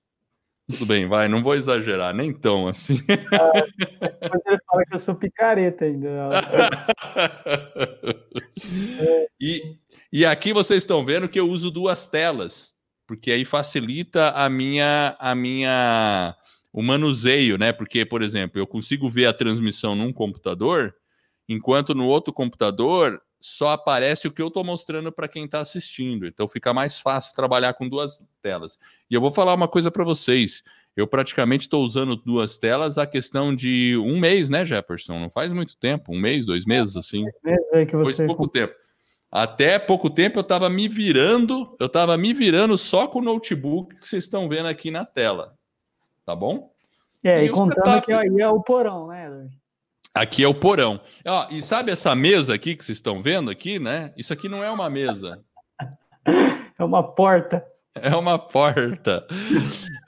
Tudo 0.71 0.87
bem, 0.87 1.09
vai, 1.09 1.27
não 1.27 1.43
vou 1.43 1.55
exagerar, 1.55 2.15
nem 2.15 2.33
tão 2.33 2.69
assim. 2.69 3.01
Ah, 3.33 3.53
ele 4.47 4.59
fala 4.65 4.85
que 4.85 4.95
eu 4.95 4.99
sou 5.01 5.17
picareta 5.17 5.85
ainda. 5.85 6.09
e, 9.41 9.77
e 10.13 10.25
aqui 10.25 10.53
vocês 10.53 10.85
estão 10.85 11.05
vendo 11.05 11.29
que 11.29 11.41
eu 11.41 11.49
uso 11.49 11.73
duas 11.73 12.07
telas, 12.07 12.73
porque 13.05 13.33
aí 13.33 13.45
facilita 13.45 14.31
a 14.31 14.49
minha, 14.49 15.17
a 15.19 15.35
minha, 15.35 16.37
o 16.73 16.83
manuseio, 16.83 17.59
né? 17.59 17.73
Porque, 17.73 18.05
por 18.05 18.23
exemplo, 18.23 18.61
eu 18.61 18.67
consigo 18.67 19.09
ver 19.09 19.27
a 19.27 19.33
transmissão 19.33 19.95
num 19.95 20.13
computador, 20.13 20.95
enquanto 21.49 21.95
no 21.95 22.07
outro 22.07 22.33
computador 22.33 23.21
só 23.41 23.71
aparece 23.71 24.29
o 24.29 24.31
que 24.31 24.43
eu 24.43 24.49
estou 24.49 24.63
mostrando 24.63 25.11
para 25.11 25.27
quem 25.27 25.47
está 25.47 25.61
assistindo. 25.61 26.27
Então 26.27 26.47
fica 26.47 26.75
mais 26.75 27.01
fácil 27.01 27.35
trabalhar 27.35 27.73
com 27.75 27.89
duas 27.89 28.19
telas. 28.43 28.79
E 29.11 29.15
eu 29.15 29.21
vou 29.21 29.33
falar 29.33 29.55
uma 29.55 29.67
coisa 29.67 29.91
para 29.91 30.05
vocês. 30.05 30.63
Eu 30.95 31.07
praticamente 31.07 31.63
estou 31.63 31.85
usando 31.85 32.17
duas 32.17 32.59
telas 32.59 32.99
a 32.99 33.07
questão 33.07 33.55
de 33.55 33.97
um 33.97 34.19
mês, 34.19 34.51
né, 34.51 34.67
Jefferson? 34.67 35.19
Não 35.19 35.31
faz 35.31 35.53
muito 35.53 35.77
tempo, 35.77 36.13
um 36.13 36.21
mês, 36.21 36.45
dois 36.45 36.67
meses, 36.67 36.97
assim. 36.97 37.25
Que 37.89 37.97
você... 37.97 38.17
Foi 38.17 38.27
pouco 38.27 38.47
tempo. 38.47 38.75
Até 39.33 39.79
pouco 39.79 40.11
tempo 40.11 40.39
eu 40.39 40.43
estava 40.43 40.69
me 40.69 40.89
virando, 40.89 41.77
eu 41.79 41.87
estava 41.87 42.19
me 42.19 42.35
virando 42.35 42.77
só 42.77 43.07
com 43.07 43.21
o 43.21 43.23
notebook 43.23 43.95
que 43.97 44.09
vocês 44.09 44.25
estão 44.25 44.49
vendo 44.49 44.67
aqui 44.67 44.91
na 44.91 45.05
tela. 45.05 45.57
Tá 46.31 46.37
bom? 46.37 46.71
É, 47.25 47.43
e, 47.43 47.47
e 47.47 47.51
contando 47.51 47.85
setup... 47.85 48.07
que 48.07 48.13
aí 48.13 48.41
é 48.41 48.49
o 48.49 48.63
porão, 48.63 49.09
né, 49.09 49.49
Aqui 50.15 50.45
é 50.45 50.47
o 50.47 50.55
porão. 50.55 51.01
Ó, 51.27 51.49
e 51.51 51.61
sabe 51.61 51.91
essa 51.91 52.15
mesa 52.15 52.55
aqui 52.55 52.77
que 52.77 52.85
vocês 52.85 52.99
estão 52.99 53.21
vendo 53.21 53.51
aqui, 53.51 53.81
né? 53.81 54.15
Isso 54.17 54.33
aqui 54.33 54.49
não 54.49 54.63
é 54.63 54.71
uma 54.71 54.89
mesa. 54.89 55.43
É 56.79 56.85
uma 56.85 57.03
porta. 57.03 57.63
É 57.95 58.15
uma 58.17 58.39
porta. 58.39 59.27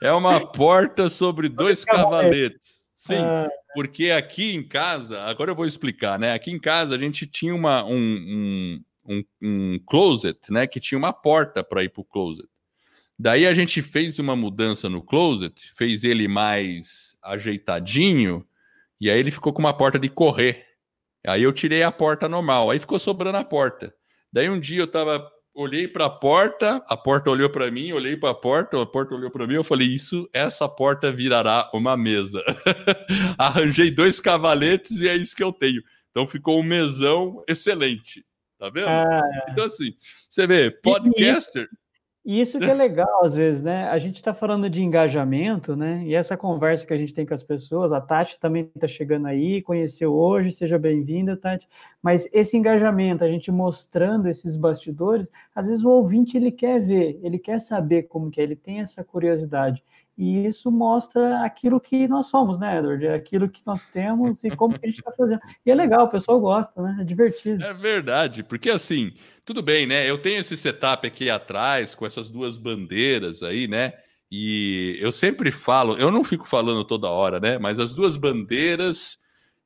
É 0.01 0.11
uma 0.11 0.39
porta 0.39 1.07
sobre 1.07 1.47
dois 1.47 1.85
cavaletes. 1.85 2.87
Sim, 2.95 3.19
ah. 3.19 3.47
porque 3.75 4.09
aqui 4.09 4.55
em 4.55 4.67
casa, 4.67 5.21
agora 5.21 5.51
eu 5.51 5.55
vou 5.55 5.67
explicar, 5.67 6.17
né? 6.17 6.33
Aqui 6.33 6.49
em 6.49 6.59
casa 6.59 6.95
a 6.95 6.97
gente 6.97 7.27
tinha 7.27 7.53
uma, 7.53 7.83
um, 7.83 7.93
um, 7.95 8.81
um, 9.07 9.23
um 9.43 9.79
closet, 9.85 10.39
né? 10.51 10.65
Que 10.65 10.79
tinha 10.79 10.97
uma 10.97 11.13
porta 11.13 11.63
para 11.63 11.83
ir 11.83 11.89
para 11.89 12.01
o 12.01 12.05
closet. 12.05 12.47
Daí 13.17 13.45
a 13.45 13.53
gente 13.53 13.81
fez 13.81 14.19
uma 14.19 14.35
mudança 14.35 14.89
no 14.89 15.01
closet, 15.01 15.71
fez 15.75 16.03
ele 16.03 16.27
mais 16.27 17.15
ajeitadinho, 17.21 18.45
e 18.99 19.09
aí 19.09 19.19
ele 19.19 19.31
ficou 19.31 19.53
com 19.53 19.59
uma 19.59 19.75
porta 19.75 19.99
de 19.99 20.09
correr. 20.09 20.65
Aí 21.25 21.43
eu 21.43 21.53
tirei 21.53 21.83
a 21.83 21.91
porta 21.91 22.27
normal, 22.27 22.69
aí 22.69 22.79
ficou 22.79 22.99
sobrando 22.99 23.37
a 23.37 23.43
porta. 23.43 23.93
Daí 24.31 24.49
um 24.49 24.59
dia 24.59 24.81
eu 24.81 24.87
tava 24.87 25.25
olhei 25.55 25.87
para 25.87 26.05
a 26.05 26.09
porta, 26.09 26.83
a 26.87 26.97
porta 26.97 27.29
olhou 27.29 27.49
para 27.49 27.69
mim, 27.69 27.91
olhei 27.91 28.17
para 28.17 28.31
a 28.31 28.33
porta, 28.35 28.81
a 28.81 28.85
porta 28.85 29.13
olhou 29.13 29.29
para 29.29 29.45
mim, 29.45 29.53
eu 29.53 29.63
falei: 29.63 29.87
"Isso, 29.87 30.27
essa 30.33 30.67
porta 30.67 31.11
virará 31.11 31.69
uma 31.73 31.95
mesa". 31.95 32.43
Arranjei 33.37 33.91
dois 33.91 34.19
cavaletes 34.19 34.99
e 34.99 35.07
é 35.07 35.15
isso 35.15 35.35
que 35.35 35.43
eu 35.43 35.53
tenho. 35.53 35.81
Então 36.09 36.27
ficou 36.27 36.59
um 36.59 36.63
mesão 36.63 37.43
excelente. 37.47 38.25
Tá 38.57 38.69
vendo? 38.69 38.89
Ah, 38.89 39.21
então 39.49 39.65
assim, 39.65 39.93
você 40.29 40.47
vê, 40.47 40.71
podcaster 40.71 41.69
e 42.25 42.39
isso 42.39 42.57
que 42.57 42.65
é 42.65 42.73
legal, 42.73 43.25
às 43.25 43.35
vezes, 43.35 43.61
né? 43.61 43.89
A 43.89 43.97
gente 43.97 44.15
está 44.15 44.33
falando 44.33 44.69
de 44.69 44.81
engajamento, 44.81 45.75
né? 45.75 46.03
E 46.05 46.15
essa 46.15 46.37
conversa 46.37 46.87
que 46.87 46.93
a 46.93 46.97
gente 46.97 47.13
tem 47.13 47.25
com 47.25 47.33
as 47.33 47.43
pessoas, 47.43 47.91
a 47.91 47.99
Tati 47.99 48.39
também 48.39 48.69
está 48.73 48.87
chegando 48.87 49.27
aí, 49.27 49.61
conheceu 49.61 50.13
hoje, 50.13 50.51
seja 50.51 50.79
bem-vinda, 50.79 51.35
Tati. 51.35 51.67
Mas 52.01 52.33
esse 52.33 52.55
engajamento, 52.55 53.25
a 53.25 53.27
gente 53.27 53.51
mostrando 53.51 54.29
esses 54.29 54.55
bastidores, 54.55 55.29
às 55.53 55.67
vezes 55.67 55.83
o 55.83 55.89
ouvinte 55.89 56.37
ele 56.37 56.51
quer 56.51 56.79
ver, 56.81 57.19
ele 57.21 57.37
quer 57.37 57.59
saber 57.59 58.03
como 58.03 58.31
que 58.31 58.39
é, 58.39 58.43
ele 58.43 58.55
tem 58.55 58.79
essa 58.79 59.03
curiosidade. 59.03 59.83
E 60.17 60.45
isso 60.45 60.71
mostra 60.71 61.43
aquilo 61.43 61.79
que 61.79 62.07
nós 62.07 62.27
somos, 62.27 62.59
né, 62.59 62.77
Edward? 62.77 63.05
É 63.05 63.15
aquilo 63.15 63.49
que 63.49 63.61
nós 63.65 63.85
temos 63.85 64.43
e 64.43 64.51
como 64.51 64.77
que 64.77 64.85
a 64.85 64.89
gente 64.89 64.99
está 64.99 65.11
fazendo. 65.11 65.41
E 65.65 65.71
é 65.71 65.75
legal, 65.75 66.05
o 66.05 66.09
pessoal 66.09 66.39
gosta, 66.39 66.81
né? 66.81 66.97
É 67.01 67.03
divertido. 67.03 67.63
É 67.63 67.73
verdade, 67.73 68.43
porque 68.43 68.69
assim, 68.69 69.11
tudo 69.43 69.63
bem, 69.63 69.87
né? 69.87 70.07
Eu 70.07 70.19
tenho 70.19 70.39
esse 70.39 70.55
setup 70.55 71.07
aqui 71.07 71.29
atrás, 71.29 71.95
com 71.95 72.05
essas 72.05 72.29
duas 72.29 72.57
bandeiras 72.57 73.41
aí, 73.41 73.67
né? 73.67 73.93
E 74.31 74.97
eu 75.01 75.11
sempre 75.11 75.51
falo, 75.51 75.95
eu 75.97 76.11
não 76.11 76.23
fico 76.23 76.47
falando 76.47 76.83
toda 76.83 77.09
hora, 77.09 77.39
né? 77.39 77.57
Mas 77.57 77.79
as 77.79 77.93
duas 77.93 78.15
bandeiras 78.15 79.17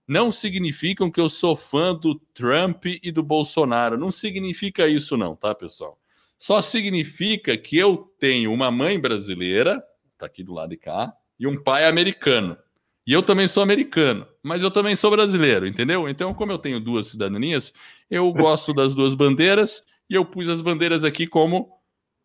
não 0.07 0.31
significam 0.31 1.11
que 1.11 1.19
eu 1.19 1.29
sou 1.29 1.55
fã 1.55 1.93
do 1.93 2.15
Trump 2.33 2.85
e 2.85 3.11
do 3.11 3.21
Bolsonaro. 3.21 3.97
Não 3.97 4.11
significa 4.11 4.87
isso, 4.87 5.17
não, 5.17 5.35
tá, 5.35 5.53
pessoal? 5.53 5.99
Só 6.37 6.61
significa 6.61 7.57
que 7.57 7.77
eu 7.77 8.13
tenho 8.19 8.53
uma 8.53 8.71
mãe 8.71 8.99
brasileira 8.99 9.83
tá 10.17 10.25
aqui 10.25 10.43
do 10.43 10.53
lado 10.53 10.69
de 10.69 10.77
cá, 10.77 11.13
e 11.39 11.47
um 11.47 11.61
pai 11.61 11.85
americano. 11.85 12.57
E 13.05 13.13
eu 13.13 13.23
também 13.23 13.47
sou 13.47 13.63
americano, 13.63 14.27
mas 14.43 14.61
eu 14.61 14.69
também 14.69 14.95
sou 14.95 15.09
brasileiro, 15.09 15.65
entendeu? 15.65 16.09
Então, 16.09 16.33
como 16.33 16.51
eu 16.51 16.57
tenho 16.57 16.79
duas 16.79 17.07
cidadanias, 17.07 17.71
eu 18.09 18.31
gosto 18.33 18.73
das 18.73 18.93
duas 18.93 19.13
bandeiras 19.13 19.81
e 20.09 20.15
eu 20.15 20.25
pus 20.25 20.49
as 20.49 20.61
bandeiras 20.61 21.03
aqui 21.03 21.25
como 21.25 21.73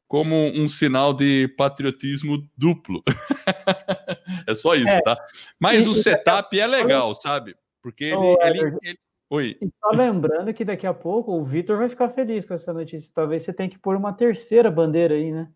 como 0.09 0.37
um 0.37 0.69
sinal 0.69 1.15
de 1.15 1.49
patriotismo 1.57 2.47
duplo. 2.55 3.03
é 4.47 4.55
só 4.55 4.75
isso, 4.75 4.87
é. 4.87 5.01
tá? 5.01 5.17
Mas 5.59 5.87
e, 5.87 5.89
o 5.89 5.95
setup 5.95 6.61
é 6.61 6.67
legal, 6.67 7.15
sabe? 7.15 7.57
Porque 7.81 8.05
ele, 8.05 8.37
ele, 8.43 8.79
ele... 8.83 8.99
Oi. 9.31 9.57
E 9.59 9.71
só 9.81 9.97
lembrando 9.97 10.53
que 10.53 10.67
daqui 10.67 10.87
a 10.87 10.93
pouco 10.93 11.33
o 11.33 11.43
Vitor 11.43 11.79
vai 11.79 11.89
ficar 11.89 12.11
feliz 12.11 12.45
com 12.45 12.53
essa 12.53 12.75
notícia. 12.75 13.11
Talvez 13.15 13.43
você 13.43 13.55
tenha 13.55 13.71
que 13.71 13.79
pôr 13.79 13.97
uma 13.97 14.13
terceira 14.13 14.71
bandeira 14.71 15.15
aí, 15.15 15.33
né? 15.33 15.49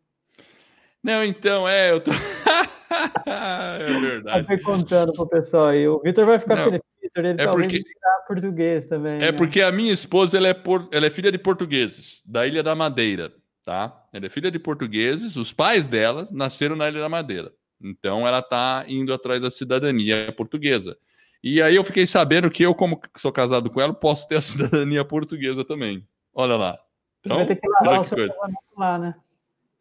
Não, 1.07 1.23
então, 1.23 1.69
é, 1.69 1.93
eu 1.93 2.01
tô. 2.01 2.11
é 3.27 4.01
verdade. 4.01 4.45
Tá 4.45 4.59
contando 4.59 5.13
pro 5.13 5.29
pessoal 5.29 5.67
aí. 5.67 5.87
O 5.87 6.01
Vitor 6.01 6.27
vai 6.27 6.37
ficar 6.37 6.57
feliz. 6.57 6.81
Vitor, 7.01 7.25
ele 7.25 7.41
é 7.41 7.47
porque... 7.47 7.85
português 8.27 8.87
também. 8.87 9.15
É 9.19 9.31
né? 9.31 9.33
porque 9.33 9.63
a 9.63 9.71
minha 9.71 9.93
esposa 9.93 10.37
ela 10.37 10.49
é, 10.49 10.55
por... 10.55 10.89
ela 10.91 11.07
é 11.07 11.11
filha 11.11 11.31
de 11.31 11.39
portugueses, 11.39 12.21
da 12.27 12.45
Ilha 12.45 12.61
da 12.61 12.75
Madeira, 12.75 13.33
tá? 13.65 14.05
Ela 14.13 14.27
é 14.27 14.29
filha 14.29 14.51
de 14.51 14.59
portugueses, 14.59 15.37
os 15.37 15.53
pais 15.53 15.87
dela 15.87 16.27
nasceram 16.33 16.75
na 16.75 16.89
Ilha 16.89 17.03
da 17.03 17.09
Madeira. 17.09 17.53
Então 17.81 18.27
ela 18.27 18.43
tá 18.43 18.85
indo 18.89 19.15
atrás 19.15 19.41
da 19.41 19.49
cidadania 19.49 20.35
portuguesa. 20.37 20.97
E 21.41 21.63
aí 21.63 21.77
eu 21.77 21.85
fiquei 21.85 22.05
sabendo 22.05 22.51
que 22.51 22.65
eu, 22.65 22.75
como 22.75 23.01
sou 23.17 23.31
casado 23.31 23.71
com 23.71 23.81
ela, 23.81 23.95
posso 23.95 24.27
ter 24.27 24.39
a 24.39 24.41
cidadania 24.43 25.05
portuguesa 25.05 25.65
também. 25.65 26.05
Olha 26.35 26.57
lá. 26.57 26.77
Então, 27.21 27.39
Você 27.39 27.45
vai 27.45 27.55
ter 27.55 27.61
que 27.61 27.69
lavar 27.69 28.01
o 28.01 28.05
seu 28.05 28.19
lá, 28.77 28.99
né? 28.99 29.15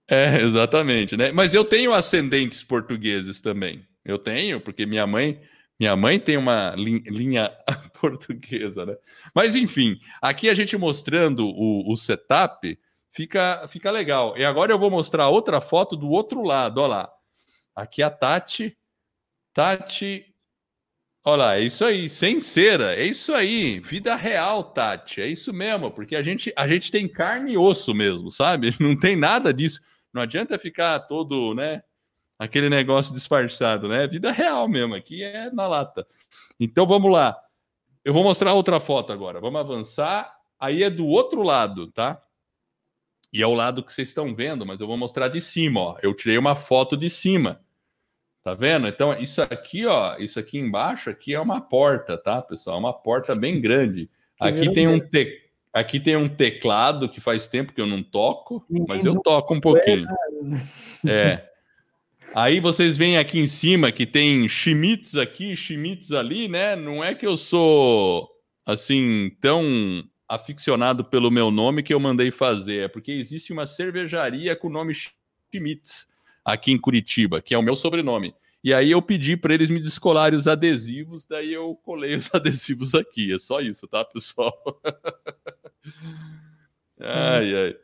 É, 0.08 0.40
exatamente, 0.42 1.18
né? 1.18 1.32
Mas 1.32 1.54
eu 1.54 1.66
tenho 1.66 1.94
ascendentes 1.94 2.64
portugueses 2.64 3.42
também. 3.42 3.86
Eu 4.04 4.20
tenho, 4.20 4.62
porque 4.62 4.86
minha 4.86 5.08
mãe, 5.08 5.42
minha 5.80 5.96
mãe 5.96 6.20
tem 6.20 6.38
uma 6.38 6.76
linha 6.76 7.52
portuguesa, 8.00 8.86
né? 8.86 8.96
Mas 9.34 9.56
enfim, 9.56 10.00
aqui 10.22 10.48
a 10.48 10.54
gente 10.54 10.78
mostrando 10.78 11.48
o, 11.48 11.92
o 11.92 11.98
setup 11.98 12.78
fica, 13.12 13.68
fica 13.68 13.90
legal. 13.90 14.38
E 14.38 14.46
agora 14.46 14.72
eu 14.72 14.78
vou 14.80 14.92
mostrar 14.92 15.30
outra 15.30 15.60
foto 15.60 15.96
do 15.96 16.10
outro 16.10 16.44
lado, 16.44 16.80
olha 16.82 16.88
lá. 16.88 17.12
Aqui 17.76 18.04
a 18.04 18.10
Tati. 18.12 18.78
Tati. 19.54 20.36
Olha 21.28 21.38
lá, 21.38 21.58
é 21.58 21.62
isso 21.62 21.84
aí, 21.84 22.08
sem 22.08 22.40
cera, 22.40 22.94
é 22.94 23.04
isso 23.04 23.34
aí, 23.34 23.80
vida 23.80 24.16
real, 24.16 24.64
Tati, 24.64 25.22
é 25.22 25.28
isso 25.28 25.52
mesmo, 25.52 25.90
porque 25.90 26.16
a 26.16 26.22
gente, 26.22 26.54
a 26.56 26.68
gente 26.68 26.92
tem 26.92 27.08
carne 27.08 27.54
e 27.54 27.58
osso 27.58 27.96
mesmo, 27.96 28.30
sabe? 28.30 28.76
Não 28.80 28.96
tem 28.96 29.16
nada 29.16 29.52
disso. 29.52 29.82
Não 30.16 30.22
adianta 30.22 30.58
ficar 30.58 30.98
todo, 31.02 31.54
né? 31.54 31.84
Aquele 32.40 32.70
negócio 32.70 33.14
disfarçado, 33.14 33.90
né? 33.90 34.08
Vida 34.08 34.32
real 34.32 34.66
mesmo, 34.66 34.96
aqui 34.96 35.22
é 35.22 35.52
na 35.52 35.68
lata. 35.68 36.08
Então 36.58 36.88
vamos 36.88 37.12
lá. 37.12 37.38
Eu 38.02 38.14
vou 38.14 38.24
mostrar 38.24 38.54
outra 38.54 38.80
foto 38.80 39.12
agora. 39.12 39.42
Vamos 39.42 39.60
avançar. 39.60 40.34
Aí 40.58 40.84
é 40.84 40.90
do 40.90 41.06
outro 41.06 41.44
lado, 41.44 41.92
tá? 41.92 42.24
E 43.34 43.42
é 43.42 43.46
o 43.46 43.54
lado 43.54 43.84
que 43.84 43.92
vocês 43.92 44.08
estão 44.08 44.34
vendo, 44.34 44.66
mas 44.66 44.80
eu 44.80 44.88
vou 44.88 44.96
mostrar 44.96 45.28
de 45.28 45.42
cima, 45.42 45.82
ó. 45.82 45.98
Eu 46.02 46.14
tirei 46.14 46.38
uma 46.38 46.56
foto 46.56 46.96
de 46.96 47.10
cima. 47.10 47.60
Tá 48.42 48.54
vendo? 48.54 48.88
Então, 48.88 49.12
isso 49.20 49.42
aqui, 49.42 49.86
ó, 49.86 50.16
isso 50.18 50.40
aqui 50.40 50.58
embaixo 50.58 51.10
aqui 51.10 51.34
é 51.34 51.40
uma 51.42 51.60
porta, 51.60 52.18
tá, 52.18 52.42
pessoal? 52.42 52.78
É 52.78 52.80
uma 52.80 52.94
porta 52.94 53.36
bem 53.36 53.60
grande. 53.60 54.10
Aqui 54.40 54.72
tem 54.72 54.88
um 54.88 54.98
te... 54.98 55.45
Aqui 55.76 56.00
tem 56.00 56.16
um 56.16 56.30
teclado 56.30 57.10
que 57.10 57.20
faz 57.20 57.48
tempo 57.48 57.74
que 57.74 57.82
eu 57.82 57.86
não 57.86 58.02
toco, 58.02 58.66
mas 58.88 59.04
eu 59.04 59.20
toco 59.22 59.54
um 59.54 59.60
pouquinho. 59.60 60.08
É. 61.06 61.50
Aí 62.34 62.62
vocês 62.62 62.96
veem 62.96 63.18
aqui 63.18 63.40
em 63.40 63.48
cima 63.48 63.92
que 63.92 64.06
tem 64.06 64.48
Schmitz 64.48 65.18
aqui, 65.18 65.54
Schmitz 65.54 66.14
ali, 66.14 66.48
né? 66.48 66.78
Não 66.78 67.04
é 67.04 67.14
que 67.14 67.28
eu 67.28 67.36
sou 67.36 68.30
assim 68.66 69.36
tão 69.42 70.02
aficionado 70.30 71.04
pelo 71.04 71.30
meu 71.30 71.52
nome 71.52 71.84
que 71.84 71.94
eu 71.94 72.00
mandei 72.00 72.32
fazer, 72.32 72.86
é 72.86 72.88
porque 72.88 73.12
existe 73.12 73.52
uma 73.52 73.68
cervejaria 73.68 74.56
com 74.56 74.70
o 74.70 74.72
nome 74.72 74.94
Schmitz 74.94 76.08
aqui 76.46 76.72
em 76.72 76.78
Curitiba, 76.78 77.42
que 77.42 77.54
é 77.54 77.58
o 77.58 77.62
meu 77.62 77.76
sobrenome. 77.76 78.34
E 78.64 78.74
aí 78.74 78.90
eu 78.90 79.02
pedi 79.02 79.38
para 79.38 79.54
eles 79.54 79.70
me 79.70 79.80
descolarem 79.80 80.40
os 80.40 80.48
adesivos, 80.48 81.24
daí 81.26 81.54
eu 81.54 81.76
colei 81.84 82.16
os 82.16 82.30
adesivos 82.34 82.96
aqui. 82.96 83.32
É 83.32 83.38
só 83.38 83.60
isso, 83.62 83.88
tá, 83.88 84.04
pessoal? 84.06 84.54
ai, 87.00 87.56
ai. 87.56 87.76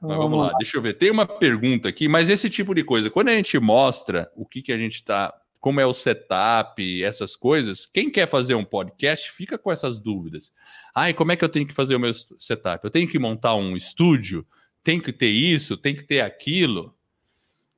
Mas 0.00 0.16
vamos 0.16 0.38
lá, 0.38 0.52
deixa 0.58 0.76
eu 0.76 0.82
ver. 0.82 0.94
Tem 0.94 1.10
uma 1.10 1.26
pergunta 1.26 1.88
aqui, 1.88 2.06
mas 2.06 2.28
esse 2.28 2.50
tipo 2.50 2.74
de 2.74 2.84
coisa, 2.84 3.10
quando 3.10 3.28
a 3.28 3.36
gente 3.36 3.58
mostra 3.58 4.30
o 4.36 4.44
que, 4.44 4.60
que 4.62 4.72
a 4.72 4.78
gente 4.78 4.96
está, 4.96 5.34
como 5.58 5.80
é 5.80 5.86
o 5.86 5.94
setup, 5.94 7.02
essas 7.02 7.34
coisas, 7.34 7.86
quem 7.86 8.10
quer 8.10 8.28
fazer 8.28 8.54
um 8.54 8.64
podcast 8.64 9.32
fica 9.32 9.56
com 9.56 9.72
essas 9.72 9.98
dúvidas. 9.98 10.52
Ai, 10.94 11.14
como 11.14 11.32
é 11.32 11.36
que 11.36 11.44
eu 11.44 11.48
tenho 11.48 11.66
que 11.66 11.74
fazer 11.74 11.96
o 11.96 12.00
meu 12.00 12.12
setup? 12.12 12.84
Eu 12.84 12.90
tenho 12.90 13.08
que 13.08 13.18
montar 13.18 13.54
um 13.54 13.76
estúdio? 13.76 14.46
Tem 14.84 15.00
que 15.00 15.12
ter 15.12 15.30
isso? 15.30 15.76
Tem 15.76 15.96
que 15.96 16.04
ter 16.04 16.20
aquilo? 16.20 16.94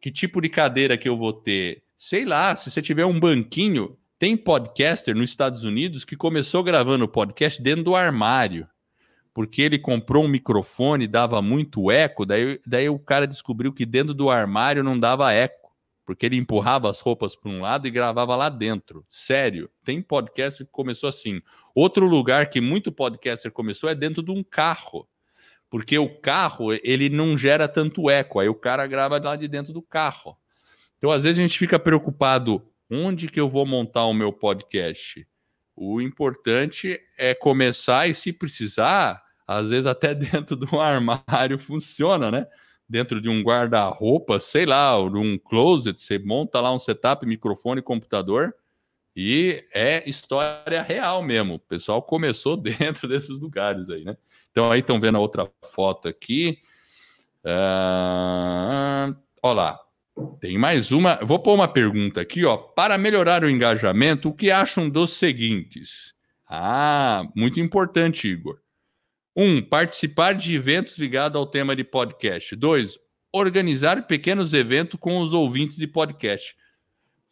Que 0.00 0.10
tipo 0.10 0.40
de 0.40 0.48
cadeira 0.48 0.98
que 0.98 1.08
eu 1.08 1.16
vou 1.16 1.32
ter? 1.32 1.82
sei 1.98 2.24
lá, 2.24 2.54
se 2.54 2.70
você 2.70 2.80
tiver 2.80 3.04
um 3.04 3.18
banquinho, 3.18 3.98
tem 4.18 4.36
podcaster 4.36 5.16
nos 5.16 5.30
Estados 5.30 5.64
Unidos 5.64 6.04
que 6.04 6.16
começou 6.16 6.62
gravando 6.62 7.08
podcast 7.08 7.60
dentro 7.60 7.82
do 7.82 7.96
armário, 7.96 8.68
porque 9.38 9.62
ele 9.62 9.78
comprou 9.78 10.24
um 10.24 10.28
microfone, 10.28 11.06
dava 11.06 11.40
muito 11.40 11.92
eco, 11.92 12.26
daí, 12.26 12.60
daí 12.66 12.88
o 12.88 12.98
cara 12.98 13.24
descobriu 13.24 13.72
que 13.72 13.86
dentro 13.86 14.12
do 14.12 14.28
armário 14.28 14.82
não 14.82 14.98
dava 14.98 15.32
eco, 15.32 15.72
porque 16.04 16.26
ele 16.26 16.34
empurrava 16.34 16.90
as 16.90 16.98
roupas 16.98 17.36
para 17.36 17.48
um 17.48 17.60
lado 17.60 17.86
e 17.86 17.90
gravava 17.92 18.34
lá 18.34 18.48
dentro. 18.48 19.06
Sério, 19.08 19.70
tem 19.84 20.02
podcaster 20.02 20.66
que 20.66 20.72
começou 20.72 21.08
assim. 21.08 21.40
Outro 21.72 22.04
lugar 22.04 22.50
que 22.50 22.60
muito 22.60 22.90
podcaster 22.90 23.52
começou 23.52 23.88
é 23.88 23.94
dentro 23.94 24.24
de 24.24 24.32
um 24.32 24.42
carro 24.42 25.08
porque 25.70 25.96
o 25.96 26.08
carro 26.08 26.72
ele 26.72 27.08
não 27.08 27.38
gera 27.38 27.68
tanto 27.68 28.10
eco, 28.10 28.40
aí 28.40 28.48
o 28.48 28.56
cara 28.56 28.88
grava 28.88 29.20
lá 29.22 29.36
de 29.36 29.46
dentro 29.46 29.72
do 29.72 29.82
carro. 29.82 30.36
Então, 30.96 31.12
às 31.12 31.22
vezes 31.22 31.38
a 31.38 31.42
gente 31.42 31.60
fica 31.60 31.78
preocupado 31.78 32.68
onde 32.90 33.28
que 33.28 33.38
eu 33.38 33.48
vou 33.48 33.64
montar 33.64 34.04
o 34.06 34.12
meu 34.12 34.32
podcast. 34.32 35.24
O 35.76 36.00
importante 36.00 37.00
é 37.16 37.36
começar 37.36 38.08
e 38.08 38.14
se 38.14 38.32
precisar, 38.32 39.22
às 39.48 39.70
vezes 39.70 39.86
até 39.86 40.12
dentro 40.14 40.54
de 40.54 40.66
um 40.74 40.78
armário 40.78 41.58
funciona, 41.58 42.30
né? 42.30 42.46
Dentro 42.86 43.20
de 43.20 43.28
um 43.28 43.42
guarda-roupa, 43.42 44.38
sei 44.38 44.66
lá, 44.66 44.96
ou 44.96 45.10
de 45.10 45.18
um 45.18 45.38
closet, 45.38 46.00
você 46.00 46.18
monta 46.18 46.60
lá 46.60 46.72
um 46.72 46.78
setup, 46.78 47.24
microfone, 47.26 47.82
computador 47.82 48.54
e 49.16 49.64
é 49.74 50.08
história 50.08 50.80
real 50.82 51.22
mesmo. 51.22 51.54
O 51.54 51.58
pessoal 51.58 52.02
começou 52.02 52.56
dentro 52.60 53.08
desses 53.08 53.40
lugares 53.40 53.88
aí, 53.90 54.04
né? 54.04 54.16
Então 54.50 54.70
aí 54.70 54.80
estão 54.80 55.00
vendo 55.00 55.16
a 55.16 55.20
outra 55.20 55.50
foto 55.72 56.08
aqui. 56.08 56.58
Uh, 57.44 59.16
olha 59.42 59.54
lá. 59.54 59.80
Tem 60.40 60.58
mais 60.58 60.90
uma. 60.90 61.16
Vou 61.22 61.38
pôr 61.38 61.54
uma 61.54 61.68
pergunta 61.68 62.20
aqui, 62.20 62.44
ó. 62.44 62.56
Para 62.56 62.98
melhorar 62.98 63.44
o 63.44 63.50
engajamento, 63.50 64.28
o 64.28 64.34
que 64.34 64.50
acham 64.50 64.90
dos 64.90 65.12
seguintes? 65.12 66.12
Ah, 66.48 67.28
muito 67.36 67.60
importante, 67.60 68.26
Igor. 68.26 68.58
Um, 69.40 69.62
participar 69.62 70.32
de 70.32 70.52
eventos 70.52 70.98
ligados 70.98 71.36
ao 71.36 71.46
tema 71.46 71.76
de 71.76 71.84
podcast. 71.84 72.56
Dois, 72.56 72.98
organizar 73.32 74.04
pequenos 74.08 74.52
eventos 74.52 74.98
com 74.98 75.20
os 75.20 75.32
ouvintes 75.32 75.76
de 75.76 75.86
podcast. 75.86 76.56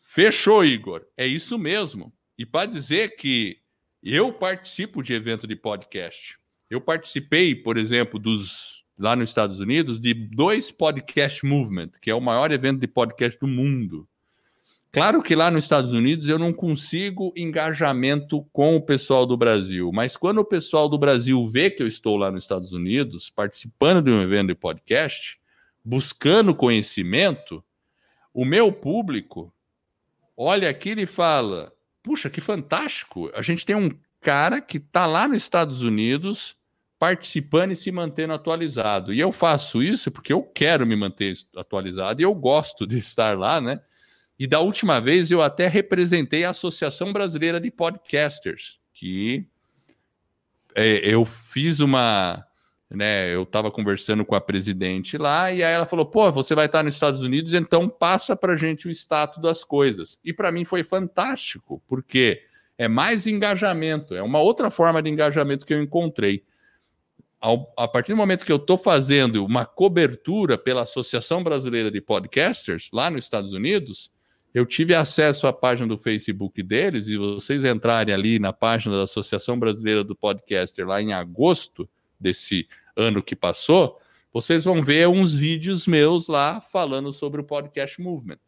Fechou, 0.01 0.65
Igor. 0.65 1.05
É 1.17 1.27
isso 1.27 1.59
mesmo. 1.59 2.15
E 2.39 2.47
para 2.47 2.71
dizer 2.71 3.17
que 3.17 3.59
eu 4.01 4.33
participo 4.33 5.03
de 5.03 5.15
evento 5.15 5.49
de 5.49 5.57
podcast. 5.57 6.39
Eu 6.71 6.81
participei, 6.81 7.57
por 7.57 7.77
exemplo, 7.77 8.21
dos 8.21 8.85
lá 8.97 9.17
nos 9.17 9.31
Estados 9.31 9.59
Unidos 9.59 10.01
de 10.01 10.15
dois 10.15 10.71
podcast 10.71 11.45
movement, 11.45 11.91
que 12.01 12.09
é 12.09 12.15
o 12.15 12.21
maior 12.21 12.53
evento 12.53 12.79
de 12.79 12.87
podcast 12.87 13.37
do 13.41 13.49
mundo. 13.49 14.09
Claro 14.93 15.23
que 15.23 15.35
lá 15.35 15.51
nos 15.51 15.65
Estados 15.65 15.93
Unidos 15.93 16.29
eu 16.29 16.39
não 16.39 16.53
consigo 16.53 17.33
engajamento 17.37 18.43
com 18.53 18.77
o 18.77 18.81
pessoal 18.81 19.27
do 19.27 19.37
Brasil, 19.37 19.91
mas 19.93 20.17
quando 20.17 20.39
o 20.39 20.45
pessoal 20.45 20.89
do 20.89 20.99
Brasil 20.99 21.45
vê 21.47 21.71
que 21.71 21.83
eu 21.83 21.87
estou 21.87 22.17
lá 22.17 22.31
nos 22.31 22.45
Estados 22.45 22.73
Unidos, 22.73 23.29
participando 23.29 24.03
de 24.03 24.11
um 24.11 24.23
evento 24.23 24.49
de 24.49 24.55
podcast, 24.55 25.39
buscando 25.85 26.55
conhecimento, 26.55 27.63
o 28.33 28.45
meu 28.45 28.73
público 28.73 29.53
olha 30.37 30.69
aquilo 30.69 31.01
e 31.01 31.07
fala: 31.07 31.73
puxa, 32.03 32.31
que 32.31 32.41
fantástico! 32.41 33.31
A 33.35 33.43
gente 33.43 33.67
tem 33.67 33.77
um 33.77 33.91
cara 34.21 34.61
que 34.61 34.79
está 34.79 35.07
lá 35.07 35.29
nos 35.29 35.39
Estados 35.39 35.83
Unidos 35.83 36.57
participando 36.99 37.73
e 37.73 37.77
se 37.77 37.93
mantendo 37.93 38.33
atualizado. 38.33 39.13
E 39.13 39.21
eu 39.21 39.31
faço 39.31 39.83
isso 39.83 40.11
porque 40.11 40.33
eu 40.33 40.43
quero 40.43 40.87
me 40.87 40.97
manter 40.97 41.37
atualizado 41.55 42.21
e 42.21 42.25
eu 42.25 42.35
gosto 42.35 42.87
de 42.87 42.99
estar 42.99 43.39
lá, 43.39 43.61
né? 43.61 43.81
E 44.39 44.47
da 44.47 44.61
última 44.61 45.01
vez 45.01 45.31
eu 45.31 45.41
até 45.41 45.67
representei 45.67 46.45
a 46.45 46.51
Associação 46.51 47.13
Brasileira 47.13 47.59
de 47.59 47.71
Podcasters, 47.71 48.79
que 48.93 49.47
é, 50.75 51.01
eu 51.03 51.25
fiz 51.25 51.81
uma. 51.81 52.45
Né, 52.89 53.35
eu 53.35 53.43
estava 53.43 53.69
conversando 53.69 54.25
com 54.25 54.37
a 54.37 54.41
presidente 54.41 55.19
lá 55.19 55.51
e 55.51 55.65
aí 55.65 55.73
ela 55.73 55.87
falou: 55.87 56.07
pô, 56.07 56.31
você 56.31 56.55
vai 56.55 56.67
estar 56.67 56.85
nos 56.85 56.95
Estados 56.95 57.21
Unidos, 57.21 57.55
então 57.55 57.89
passa 57.89 58.37
para 58.37 58.57
gente 58.57 58.87
o 58.87 58.91
status 58.91 59.43
das 59.43 59.65
coisas. 59.65 60.21
E 60.23 60.33
para 60.33 60.53
mim 60.53 60.65
foi 60.65 60.85
fantástico, 60.85 61.83
porque 61.89 62.43
é 62.79 62.87
mais 62.87 63.27
engajamento, 63.27 64.15
é 64.15 64.23
uma 64.23 64.39
outra 64.39 64.71
forma 64.71 65.03
de 65.03 65.11
engajamento 65.11 65.67
que 65.67 65.75
eu 65.75 65.83
encontrei. 65.83 66.45
Ao, 67.41 67.73
a 67.77 67.89
partir 67.89 68.13
do 68.13 68.17
momento 68.17 68.45
que 68.45 68.53
eu 68.53 68.57
estou 68.57 68.79
fazendo 68.79 69.45
uma 69.45 69.65
cobertura 69.65 70.57
pela 70.57 70.83
Associação 70.83 71.43
Brasileira 71.43 71.91
de 71.91 72.01
Podcasters, 72.01 72.89
lá 72.93 73.11
nos 73.11 73.25
Estados 73.25 73.53
Unidos, 73.53 74.11
eu 74.57 74.65
tive 74.65 74.95
acesso 74.95 75.47
à 75.47 75.53
página 75.53 75.87
do 75.87 75.99
Facebook 75.99 76.63
deles, 76.63 77.09
e 77.09 77.19
vocês 77.19 77.63
entrarem 77.63 78.15
ali 78.15 78.39
na 78.39 78.55
página 78.55 78.97
da 78.97 79.03
Associação 79.03 79.59
Brasileira 79.59 80.03
do 80.03 80.17
Podcaster, 80.17 80.87
lá 80.87 81.03
em 81.03 81.13
agosto 81.13 81.87
desse 82.19 82.67
ano 82.97 83.23
que 83.23 83.37
passou, 83.37 84.01
vocês 84.33 84.65
vão 84.65 84.81
ver 84.81 85.09
uns 85.09 85.35
vídeos 85.35 85.87
meus 85.87 86.27
lá 86.27 86.63
falando 86.63 87.13
sobre 87.13 87.39
o 87.39 87.45
Podcast 87.45 88.01
Movement. 88.01 88.39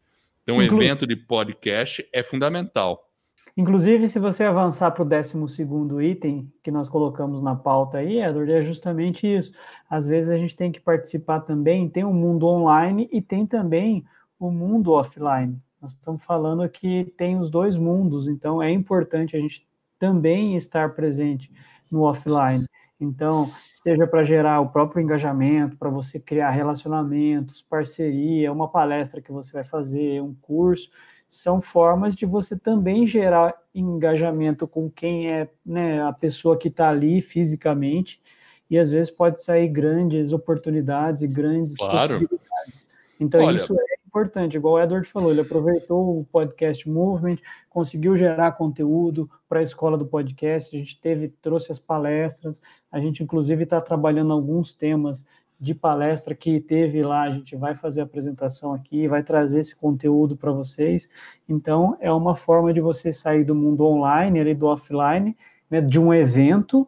Então, 0.41 0.57
o 0.57 0.63
evento 0.63 1.05
de 1.05 1.15
podcast 1.15 2.03
é 2.11 2.23
fundamental. 2.23 3.07
Inclusive, 3.55 4.07
se 4.07 4.17
você 4.17 4.43
avançar 4.43 4.89
para 4.89 5.03
o 5.03 5.05
12 5.05 6.03
item 6.03 6.51
que 6.63 6.71
nós 6.71 6.89
colocamos 6.89 7.39
na 7.39 7.55
pauta 7.55 7.99
aí, 7.99 8.19
Edward, 8.19 8.51
é 8.51 8.63
justamente 8.63 9.27
isso. 9.27 9.51
Às 9.87 10.07
vezes 10.07 10.31
a 10.31 10.37
gente 10.39 10.55
tem 10.55 10.71
que 10.71 10.79
participar 10.79 11.41
também, 11.41 11.87
tem 11.87 12.03
o 12.03 12.07
um 12.07 12.13
mundo 12.15 12.47
online 12.47 13.07
e 13.11 13.21
tem 13.21 13.45
também 13.45 14.03
o 14.39 14.49
mundo 14.49 14.93
offline. 14.93 15.61
Nós 15.81 15.93
estamos 15.93 16.23
falando 16.23 16.61
aqui, 16.61 17.13
tem 17.17 17.37
os 17.37 17.49
dois 17.49 17.75
mundos, 17.77 18.27
então 18.27 18.61
é 18.61 18.71
importante 18.71 19.35
a 19.35 19.39
gente 19.39 19.67
também 19.97 20.55
estar 20.55 20.93
presente 20.93 21.51
no 21.89 22.01
offline. 22.01 22.65
Então, 22.99 23.51
seja 23.73 24.05
para 24.05 24.23
gerar 24.23 24.59
o 24.59 24.69
próprio 24.69 25.01
engajamento, 25.01 25.77
para 25.77 25.89
você 25.89 26.19
criar 26.19 26.51
relacionamentos, 26.51 27.61
parceria, 27.61 28.51
uma 28.51 28.67
palestra 28.67 29.21
que 29.21 29.31
você 29.31 29.53
vai 29.53 29.63
fazer, 29.63 30.21
um 30.21 30.35
curso 30.35 30.89
são 31.29 31.61
formas 31.61 32.15
de 32.15 32.25
você 32.25 32.57
também 32.57 33.05
gerar 33.05 33.53
engajamento 33.73 34.67
com 34.67 34.89
quem 34.89 35.31
é 35.31 35.47
né, 35.63 36.01
a 36.01 36.11
pessoa 36.11 36.57
que 36.57 36.69
está 36.69 36.89
ali 36.89 37.21
fisicamente, 37.21 38.19
e 38.67 38.77
às 38.77 38.91
vezes 38.91 39.11
pode 39.11 39.41
sair 39.41 39.67
grandes 39.67 40.33
oportunidades 40.33 41.21
e 41.21 41.27
grandes 41.27 41.77
claro. 41.77 42.19
possibilidades. 42.19 42.87
Então, 43.19 43.41
Olha, 43.41 43.55
isso 43.57 43.73
é 43.73 43.98
importante, 44.09 44.57
igual 44.57 44.73
o 44.73 44.81
Edward 44.81 45.07
falou, 45.07 45.29
ele 45.29 45.41
aproveitou 45.41 46.19
o 46.19 46.25
podcast 46.25 46.89
Movement, 46.89 47.37
conseguiu 47.69 48.17
gerar 48.17 48.53
conteúdo 48.53 49.29
para 49.47 49.59
a 49.59 49.63
escola 49.63 49.95
do 49.95 50.05
podcast, 50.05 50.75
a 50.75 50.79
gente 50.79 50.99
teve, 50.99 51.27
trouxe 51.27 51.71
as 51.71 51.77
palestras, 51.77 52.59
a 52.91 52.99
gente 52.99 53.21
inclusive 53.21 53.63
está 53.63 53.79
trabalhando 53.79 54.33
alguns 54.33 54.73
temas 54.73 55.23
de 55.59 55.75
palestra 55.75 56.33
que 56.33 56.59
teve 56.59 57.03
lá, 57.03 57.21
a 57.21 57.31
gente 57.31 57.55
vai 57.55 57.75
fazer 57.75 58.01
a 58.01 58.05
apresentação 58.05 58.73
aqui, 58.73 59.07
vai 59.07 59.21
trazer 59.21 59.59
esse 59.59 59.75
conteúdo 59.75 60.35
para 60.35 60.51
vocês. 60.51 61.07
Então, 61.47 61.95
é 61.99 62.11
uma 62.11 62.35
forma 62.35 62.73
de 62.73 62.81
você 62.81 63.13
sair 63.13 63.43
do 63.43 63.53
mundo 63.53 63.85
online, 63.85 64.39
ali 64.39 64.55
do 64.55 64.65
offline, 64.65 65.37
né, 65.69 65.81
de 65.81 65.99
um 65.99 66.11
evento 66.11 66.87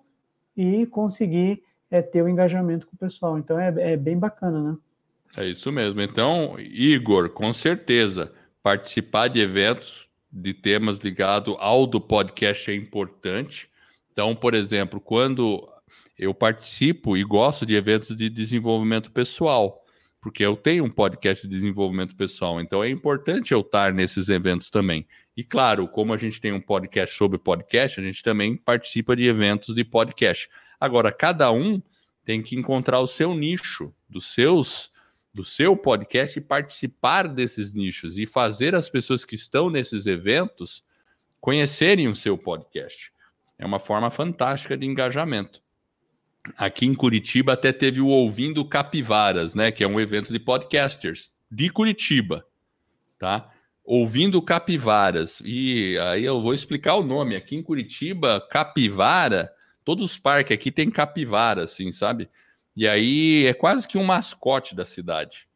e 0.57 0.87
conseguir 0.87 1.61
é, 1.91 2.01
ter 2.01 2.23
o 2.23 2.25
um 2.25 2.29
engajamento 2.29 2.87
com 2.87 2.95
o 2.95 2.99
pessoal. 2.99 3.37
Então, 3.37 3.59
é, 3.59 3.93
é 3.93 3.97
bem 3.97 4.17
bacana, 4.17 4.71
né? 4.71 4.77
É 5.35 5.45
isso 5.45 5.71
mesmo. 5.71 6.01
Então, 6.01 6.57
Igor, 6.59 7.29
com 7.29 7.53
certeza, 7.53 8.33
participar 8.61 9.29
de 9.29 9.39
eventos 9.39 10.07
de 10.31 10.53
temas 10.53 10.99
ligados 10.99 11.55
ao 11.59 11.85
do 11.85 11.99
podcast 11.99 12.69
é 12.71 12.75
importante. 12.75 13.69
Então, 14.11 14.35
por 14.35 14.53
exemplo, 14.53 14.99
quando 14.99 15.67
eu 16.17 16.33
participo 16.33 17.17
e 17.17 17.23
gosto 17.23 17.65
de 17.65 17.75
eventos 17.75 18.15
de 18.15 18.29
desenvolvimento 18.29 19.11
pessoal, 19.11 19.83
porque 20.21 20.45
eu 20.45 20.55
tenho 20.55 20.85
um 20.85 20.89
podcast 20.89 21.47
de 21.47 21.53
desenvolvimento 21.53 22.15
pessoal, 22.15 22.61
então 22.61 22.83
é 22.83 22.89
importante 22.89 23.53
eu 23.53 23.61
estar 23.61 23.91
nesses 23.91 24.29
eventos 24.29 24.69
também. 24.69 25.07
E 25.35 25.43
claro, 25.43 25.87
como 25.87 26.13
a 26.13 26.17
gente 26.17 26.39
tem 26.39 26.51
um 26.51 26.61
podcast 26.61 27.17
sobre 27.17 27.39
podcast, 27.39 27.99
a 27.99 28.03
gente 28.03 28.21
também 28.21 28.55
participa 28.55 29.15
de 29.15 29.25
eventos 29.25 29.73
de 29.73 29.83
podcast. 29.83 30.47
Agora, 30.79 31.11
cada 31.11 31.51
um 31.51 31.81
tem 32.23 32.41
que 32.41 32.55
encontrar 32.55 32.99
o 32.99 33.07
seu 33.07 33.33
nicho, 33.33 33.93
dos 34.07 34.33
seus 34.33 34.90
do 35.33 35.45
seu 35.45 35.77
podcast 35.77 36.37
e 36.37 36.41
participar 36.41 37.27
desses 37.27 37.73
nichos 37.73 38.17
e 38.17 38.25
fazer 38.25 38.75
as 38.75 38.89
pessoas 38.89 39.23
que 39.23 39.35
estão 39.35 39.69
nesses 39.69 40.05
eventos 40.05 40.83
conhecerem 41.39 42.07
o 42.07 42.15
seu 42.15 42.37
podcast. 42.37 43.11
É 43.57 43.65
uma 43.65 43.79
forma 43.79 44.09
fantástica 44.09 44.77
de 44.77 44.85
engajamento. 44.85 45.61
Aqui 46.57 46.85
em 46.85 46.93
Curitiba 46.93 47.53
até 47.53 47.71
teve 47.71 48.01
o 48.01 48.07
Ouvindo 48.07 48.65
Capivaras, 48.65 49.53
né? 49.53 49.71
Que 49.71 49.83
é 49.83 49.87
um 49.87 49.99
evento 49.99 50.33
de 50.33 50.39
podcasters 50.39 51.33
de 51.49 51.69
Curitiba, 51.69 52.45
tá? 53.19 53.51
Ouvindo 53.83 54.41
Capivaras. 54.41 55.41
E 55.45 55.97
aí 55.99 56.25
eu 56.25 56.41
vou 56.41 56.53
explicar 56.53 56.95
o 56.95 57.03
nome. 57.03 57.35
Aqui 57.35 57.55
em 57.55 57.63
Curitiba, 57.63 58.41
capivara, 58.49 59.51
todos 59.83 60.11
os 60.11 60.17
parques 60.17 60.53
aqui 60.53 60.71
tem 60.71 60.89
capivara, 60.89 61.65
assim, 61.65 61.91
sabe? 61.91 62.29
E 62.75 62.87
aí 62.87 63.45
é 63.45 63.53
quase 63.53 63.87
que 63.87 63.97
um 63.97 64.03
mascote 64.03 64.75
da 64.75 64.85
cidade. 64.85 65.47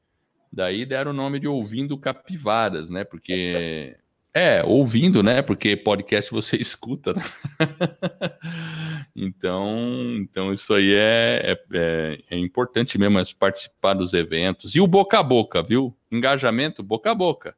Daí 0.52 0.86
deram 0.86 1.12
o 1.12 1.14
nome 1.14 1.40
de 1.40 1.48
Ouvindo 1.48 1.98
Capivaras, 1.98 2.90
né? 2.90 3.04
Porque 3.04 3.98
é, 4.38 4.62
ouvindo, 4.66 5.24
né? 5.24 5.42
Porque 5.42 5.78
podcast 5.78 6.30
você 6.30 6.58
escuta, 6.60 7.14
né? 7.14 7.24
então, 9.16 10.18
então 10.20 10.54
isso 10.54 10.74
aí 10.74 10.94
é, 10.94 11.42
é, 11.42 11.60
é, 11.74 12.20
é 12.32 12.38
importante 12.38 12.98
mesmo, 12.98 13.18
é 13.18 13.24
participar 13.40 13.94
dos 13.94 14.12
eventos. 14.14 14.76
E 14.76 14.82
o 14.82 14.88
boca 14.88 15.18
a 15.18 15.24
boca, 15.24 15.64
viu? 15.64 15.98
Engajamento 16.12 16.84
boca 16.84 17.12
a 17.12 17.16
boca. 17.16 17.56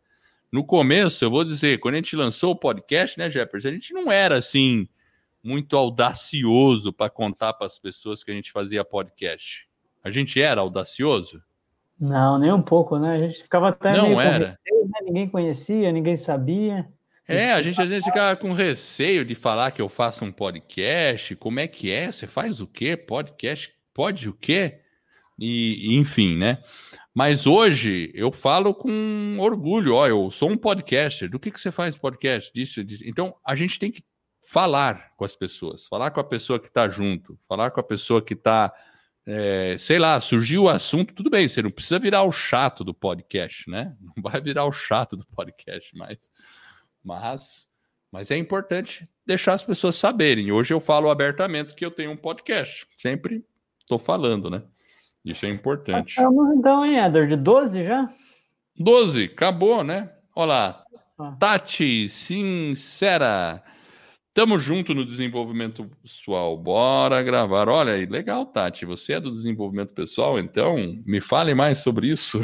No 0.52 0.64
começo, 0.64 1.26
eu 1.26 1.32
vou 1.32 1.44
dizer, 1.44 1.80
quando 1.80 1.96
a 1.96 1.98
gente 1.98 2.16
lançou 2.16 2.52
o 2.52 2.56
podcast, 2.56 3.18
né, 3.18 3.28
Jefferson, 3.28 3.70
a 3.70 3.72
gente 3.72 3.92
não 3.92 4.12
era 4.12 4.38
assim 4.38 4.88
muito 5.48 5.78
audacioso 5.78 6.92
para 6.92 7.10
contar 7.10 7.54
para 7.54 7.66
as 7.66 7.80
pessoas 7.80 8.22
que 8.22 8.30
a 8.30 8.34
gente 8.34 8.52
fazia 8.52 8.84
podcast. 8.84 9.66
A 10.04 10.12
gente 10.12 10.42
era 10.42 10.60
audacioso? 10.60 11.42
Não, 11.98 12.38
nem 12.38 12.52
um 12.52 12.62
pouco, 12.62 13.00
né? 13.00 13.16
A 13.16 13.20
gente 13.20 13.44
ficava 13.44 13.70
até 13.70 13.94
Não 13.94 14.20
era. 14.20 14.60
Receio, 14.66 14.86
né? 14.86 15.00
Ninguém 15.04 15.30
conhecia, 15.30 15.92
ninguém 15.92 16.18
sabia. 16.18 16.88
É, 17.26 17.54
a 17.54 17.62
gente 17.62 17.82
às 17.82 17.90
vezes 17.90 18.06
ficava 18.06 18.36
com 18.36 18.52
receio 18.52 19.24
de 19.24 19.36
falar 19.36 19.72
que 19.72 19.82
eu 19.82 19.88
faço 19.88 20.26
um 20.26 20.32
podcast. 20.32 21.36
Como 21.38 21.60
é 21.60 21.68
que 21.68 21.92
é? 21.92 22.12
Você 22.12 22.28
faz 22.28 22.60
o 22.60 22.68
quê? 22.68 22.98
Podcast? 22.98 23.74
Pode 23.94 24.30
o 24.30 24.34
quê? 24.34 24.80
E, 25.40 25.98
enfim, 25.98 26.38
né? 26.38 26.60
Mas 27.14 27.48
hoje 27.48 28.12
eu 28.14 28.32
falo 28.32 28.74
com 28.74 29.38
orgulho. 29.40 29.96
Ó, 29.96 30.08
eu 30.08 30.30
sou 30.30 30.52
um 30.52 30.58
podcaster. 30.58 31.30
Do 31.30 31.40
que, 31.40 31.52
que 31.52 31.60
você 31.60 31.72
faz 31.72 31.98
podcast? 31.98 32.52
Disso, 32.54 32.84
disso. 32.84 33.04
Então 33.06 33.34
a 33.46 33.56
gente 33.56 33.80
tem 33.80 33.92
que 33.92 34.04
falar 34.48 35.12
com 35.18 35.26
as 35.26 35.36
pessoas, 35.36 35.86
falar 35.88 36.10
com 36.12 36.22
a 36.22 36.24
pessoa 36.24 36.58
que 36.58 36.70
está 36.70 36.88
junto, 36.88 37.38
falar 37.50 37.70
com 37.70 37.82
a 37.82 37.84
pessoa 37.84 38.22
que 38.22 38.34
está 38.34 38.74
é, 39.26 39.76
sei 39.78 40.00
lá, 40.00 40.22
surgiu 40.22 40.64
o 40.64 40.70
assunto, 40.70 41.14
tudo 41.14 41.30
bem, 41.30 41.50
você 41.50 41.62
não 41.62 41.70
precisa 41.70 42.00
virar 42.00 42.24
o 42.24 42.32
chato 42.32 42.82
do 42.82 42.94
podcast, 42.94 43.70
né? 43.70 43.94
Não 44.16 44.24
vai 44.24 44.40
virar 44.40 44.64
o 44.64 44.72
chato 44.72 45.18
do 45.18 45.28
podcast, 45.28 45.94
mas, 45.98 46.18
mas, 47.04 47.68
mas 48.10 48.32
é 48.32 48.38
importante 48.38 49.06
deixar 49.26 49.56
as 49.56 49.64
pessoas 49.64 49.98
saberem. 49.98 50.50
Hoje 50.50 50.74
eu 50.74 50.80
falo 50.80 51.10
abertamente 51.10 51.76
que 51.76 51.86
eu 51.86 51.92
tenho 51.92 52.12
um 52.12 52.16
podcast, 52.16 52.88
sempre 52.96 53.46
estou 53.82 54.00
falando, 54.00 54.50
né? 54.50 54.64
Isso 55.26 55.46
é 55.46 55.50
importante. 55.50 56.12
Estamos 56.12 56.56
então, 56.56 56.86
hein, 56.86 57.00
Eder? 57.00 57.28
De 57.28 57.36
12 57.36 57.84
já? 57.84 58.10
12, 58.78 59.26
acabou, 59.26 59.84
né? 59.84 60.10
Olá. 60.34 60.86
Tati, 61.38 62.08
sincera. 62.08 63.62
Tamo 64.38 64.60
junto 64.60 64.94
no 64.94 65.04
desenvolvimento 65.04 65.90
pessoal. 66.04 66.56
Bora 66.56 67.24
gravar. 67.24 67.68
Olha 67.68 67.94
aí, 67.94 68.06
legal, 68.06 68.46
Tati. 68.46 68.86
Você 68.86 69.14
é 69.14 69.20
do 69.20 69.32
desenvolvimento 69.32 69.96
pessoal, 69.96 70.38
então 70.38 70.78
me 71.08 71.20
fale 71.20 71.56
mais 71.56 71.80
sobre 71.80 72.06
isso. 72.06 72.40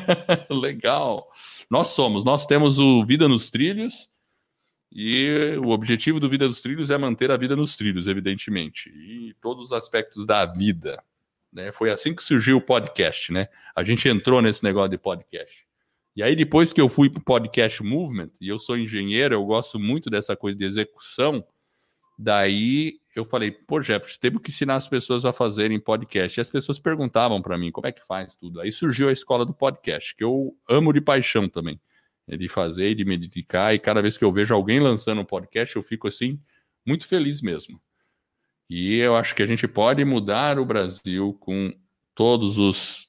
legal. 0.50 1.30
Nós 1.68 1.88
somos, 1.88 2.24
nós 2.24 2.46
temos 2.46 2.78
o 2.78 3.04
Vida 3.04 3.28
nos 3.28 3.50
Trilhos 3.50 4.08
e 4.90 5.58
o 5.62 5.68
objetivo 5.68 6.18
do 6.18 6.30
Vida 6.30 6.48
nos 6.48 6.62
Trilhos 6.62 6.88
é 6.88 6.96
manter 6.96 7.30
a 7.30 7.36
vida 7.36 7.54
nos 7.54 7.76
trilhos, 7.76 8.06
evidentemente, 8.06 8.88
e 8.88 9.34
todos 9.42 9.66
os 9.66 9.72
aspectos 9.72 10.24
da 10.24 10.46
vida. 10.46 10.98
Né? 11.52 11.72
Foi 11.72 11.90
assim 11.90 12.14
que 12.14 12.24
surgiu 12.24 12.56
o 12.56 12.62
podcast, 12.62 13.30
né? 13.30 13.48
A 13.76 13.84
gente 13.84 14.08
entrou 14.08 14.40
nesse 14.40 14.64
negócio 14.64 14.92
de 14.92 14.96
podcast. 14.96 15.63
E 16.16 16.22
aí, 16.22 16.36
depois 16.36 16.72
que 16.72 16.80
eu 16.80 16.88
fui 16.88 17.10
para 17.10 17.20
o 17.20 17.24
Podcast 17.24 17.82
Movement, 17.82 18.30
e 18.40 18.48
eu 18.48 18.58
sou 18.58 18.78
engenheiro, 18.78 19.34
eu 19.34 19.44
gosto 19.44 19.78
muito 19.80 20.08
dessa 20.08 20.36
coisa 20.36 20.56
de 20.56 20.64
execução, 20.64 21.44
daí 22.16 23.00
eu 23.16 23.24
falei, 23.24 23.50
pô, 23.50 23.80
Jefferson, 23.80 24.18
temos 24.20 24.42
que 24.42 24.50
ensinar 24.50 24.76
as 24.76 24.88
pessoas 24.88 25.24
a 25.24 25.32
fazerem 25.32 25.78
podcast. 25.78 26.38
E 26.38 26.40
as 26.40 26.50
pessoas 26.50 26.78
perguntavam 26.78 27.40
para 27.40 27.56
mim 27.56 27.70
como 27.70 27.86
é 27.86 27.92
que 27.92 28.04
faz 28.04 28.34
tudo. 28.34 28.60
Aí 28.60 28.72
surgiu 28.72 29.08
a 29.08 29.12
escola 29.12 29.46
do 29.46 29.54
podcast, 29.54 30.14
que 30.16 30.24
eu 30.24 30.56
amo 30.68 30.92
de 30.92 31.00
paixão 31.00 31.48
também, 31.48 31.80
né, 32.26 32.36
de 32.36 32.48
fazer, 32.48 32.94
de 32.94 33.04
me 33.04 33.16
dedicar. 33.16 33.74
E 33.74 33.78
cada 33.78 34.02
vez 34.02 34.18
que 34.18 34.24
eu 34.24 34.32
vejo 34.32 34.52
alguém 34.52 34.80
lançando 34.80 35.20
um 35.20 35.24
podcast, 35.24 35.76
eu 35.76 35.82
fico 35.82 36.08
assim, 36.08 36.40
muito 36.84 37.06
feliz 37.06 37.40
mesmo. 37.40 37.80
E 38.68 38.96
eu 38.96 39.14
acho 39.14 39.34
que 39.34 39.42
a 39.42 39.46
gente 39.46 39.68
pode 39.68 40.04
mudar 40.04 40.58
o 40.58 40.64
Brasil 40.64 41.36
com 41.40 41.72
todos 42.14 42.58
os. 42.58 43.08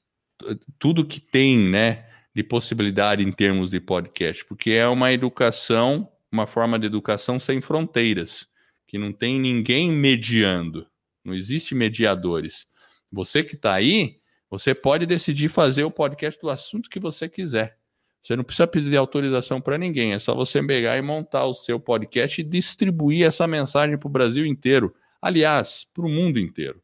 tudo 0.78 1.06
que 1.06 1.20
tem, 1.20 1.58
né? 1.58 2.15
De 2.36 2.44
possibilidade 2.44 3.24
em 3.24 3.32
termos 3.32 3.70
de 3.70 3.80
podcast, 3.80 4.44
porque 4.44 4.72
é 4.72 4.86
uma 4.88 5.14
educação, 5.14 6.12
uma 6.30 6.46
forma 6.46 6.78
de 6.78 6.86
educação 6.86 7.40
sem 7.40 7.62
fronteiras, 7.62 8.46
que 8.86 8.98
não 8.98 9.14
tem 9.14 9.40
ninguém 9.40 9.90
mediando, 9.90 10.86
não 11.24 11.34
existe 11.34 11.74
mediadores. 11.74 12.68
Você 13.10 13.42
que 13.42 13.56
está 13.56 13.74
aí, 13.74 14.20
você 14.50 14.76
pode 14.76 15.06
decidir 15.06 15.48
fazer 15.48 15.86
o 15.86 15.92
podcast 15.92 16.40
do 16.42 16.50
assunto 16.50 16.90
que 16.90 17.00
você 17.00 17.30
quiser. 17.30 17.78
Você 18.22 18.36
não 18.36 18.44
precisa 18.44 18.68
pedir 18.68 18.98
autorização 18.98 19.62
para 19.62 19.78
ninguém, 19.78 20.14
é 20.14 20.20
só 20.20 20.36
você 20.36 20.62
pegar 20.62 20.98
e 20.98 21.02
montar 21.02 21.46
o 21.46 21.54
seu 21.54 21.80
podcast 21.80 22.42
e 22.42 22.44
distribuir 22.44 23.26
essa 23.26 23.48
mensagem 23.48 23.98
para 23.98 24.08
o 24.08 24.12
Brasil 24.12 24.46
inteiro. 24.46 24.94
Aliás, 25.22 25.88
para 25.94 26.06
o 26.06 26.10
mundo 26.10 26.38
inteiro. 26.38 26.82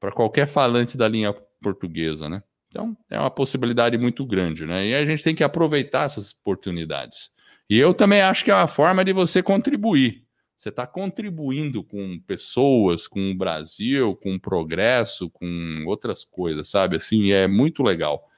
Para 0.00 0.10
qualquer 0.10 0.48
falante 0.48 0.96
da 0.96 1.06
linha 1.06 1.32
portuguesa, 1.60 2.28
né? 2.28 2.42
Então, 2.70 2.96
é 3.08 3.18
uma 3.18 3.30
possibilidade 3.30 3.96
muito 3.96 4.26
grande, 4.26 4.66
né? 4.66 4.86
E 4.86 4.94
a 4.94 5.04
gente 5.04 5.22
tem 5.22 5.34
que 5.34 5.42
aproveitar 5.42 6.04
essas 6.04 6.32
oportunidades. 6.32 7.30
E 7.68 7.78
eu 7.78 7.94
também 7.94 8.20
acho 8.20 8.44
que 8.44 8.50
é 8.50 8.54
uma 8.54 8.66
forma 8.66 9.04
de 9.04 9.12
você 9.12 9.42
contribuir. 9.42 10.24
Você 10.56 10.70
está 10.70 10.86
contribuindo 10.86 11.84
com 11.84 12.18
pessoas, 12.26 13.06
com 13.06 13.30
o 13.30 13.34
Brasil, 13.34 14.16
com 14.16 14.34
o 14.34 14.40
progresso, 14.40 15.30
com 15.30 15.84
outras 15.86 16.24
coisas, 16.24 16.68
sabe? 16.68 16.96
Assim, 16.96 17.30
é 17.30 17.46
muito 17.46 17.82
legal. 17.82 18.28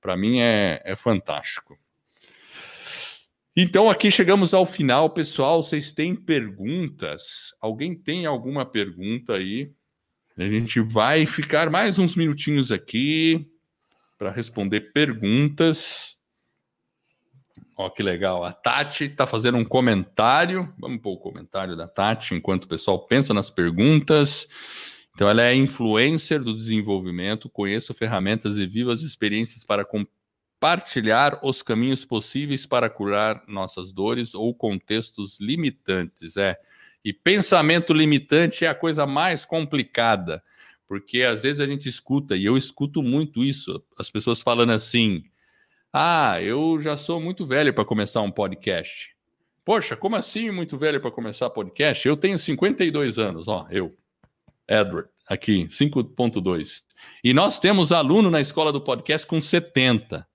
Para 0.00 0.16
mim 0.16 0.40
é, 0.40 0.82
é 0.84 0.96
fantástico. 0.96 1.78
Então, 3.56 3.88
aqui 3.88 4.10
chegamos 4.10 4.52
ao 4.52 4.66
final, 4.66 5.10
pessoal. 5.10 5.62
Vocês 5.62 5.92
têm 5.92 6.14
perguntas? 6.14 7.54
Alguém 7.60 7.94
tem 7.94 8.26
alguma 8.26 8.66
pergunta 8.66 9.34
aí? 9.34 9.70
A 10.36 10.44
gente 10.44 10.80
vai 10.80 11.26
ficar 11.26 11.70
mais 11.70 11.98
uns 11.98 12.14
minutinhos 12.14 12.72
aqui 12.72 13.46
para 14.20 14.30
responder 14.30 14.92
perguntas. 14.92 16.18
Ó, 17.74 17.88
que 17.88 18.02
legal. 18.02 18.44
A 18.44 18.52
Tati 18.52 19.04
está 19.04 19.26
fazendo 19.26 19.56
um 19.56 19.64
comentário. 19.64 20.70
Vamos 20.78 21.00
pôr 21.00 21.14
o 21.14 21.18
comentário 21.18 21.74
da 21.74 21.88
Tati 21.88 22.34
enquanto 22.34 22.64
o 22.64 22.68
pessoal 22.68 23.06
pensa 23.06 23.32
nas 23.32 23.50
perguntas. 23.50 24.46
Então, 25.14 25.26
ela 25.26 25.42
é 25.42 25.54
influencer 25.54 26.38
do 26.38 26.54
desenvolvimento. 26.54 27.48
Conheço 27.48 27.94
ferramentas 27.94 28.58
e 28.58 28.66
vivas 28.66 29.00
experiências 29.00 29.64
para 29.64 29.86
compartilhar 29.86 31.40
os 31.42 31.62
caminhos 31.62 32.04
possíveis 32.04 32.66
para 32.66 32.90
curar 32.90 33.42
nossas 33.48 33.90
dores 33.90 34.34
ou 34.34 34.54
contextos 34.54 35.40
limitantes. 35.40 36.36
É. 36.36 36.58
E 37.02 37.10
pensamento 37.10 37.94
limitante 37.94 38.66
é 38.66 38.68
a 38.68 38.74
coisa 38.74 39.06
mais 39.06 39.46
complicada 39.46 40.42
porque 40.90 41.22
às 41.22 41.42
vezes 41.44 41.60
a 41.60 41.66
gente 41.68 41.88
escuta, 41.88 42.34
e 42.34 42.44
eu 42.44 42.58
escuto 42.58 43.00
muito 43.00 43.44
isso, 43.44 43.80
as 43.96 44.10
pessoas 44.10 44.42
falando 44.42 44.70
assim: 44.72 45.22
ah, 45.92 46.42
eu 46.42 46.82
já 46.82 46.96
sou 46.96 47.20
muito 47.20 47.46
velho 47.46 47.72
para 47.72 47.84
começar 47.84 48.20
um 48.22 48.30
podcast. 48.32 49.14
Poxa, 49.64 49.96
como 49.96 50.16
assim 50.16 50.50
muito 50.50 50.76
velho 50.76 51.00
para 51.00 51.12
começar 51.12 51.48
podcast? 51.48 52.08
Eu 52.08 52.16
tenho 52.16 52.36
52 52.40 53.18
anos, 53.18 53.46
ó, 53.46 53.68
eu, 53.70 53.96
Edward, 54.66 55.08
aqui, 55.28 55.68
5.2. 55.68 56.82
E 57.22 57.32
nós 57.32 57.60
temos 57.60 57.92
aluno 57.92 58.28
na 58.28 58.40
escola 58.40 58.72
do 58.72 58.80
podcast 58.80 59.24
com 59.28 59.40
70. 59.40 60.26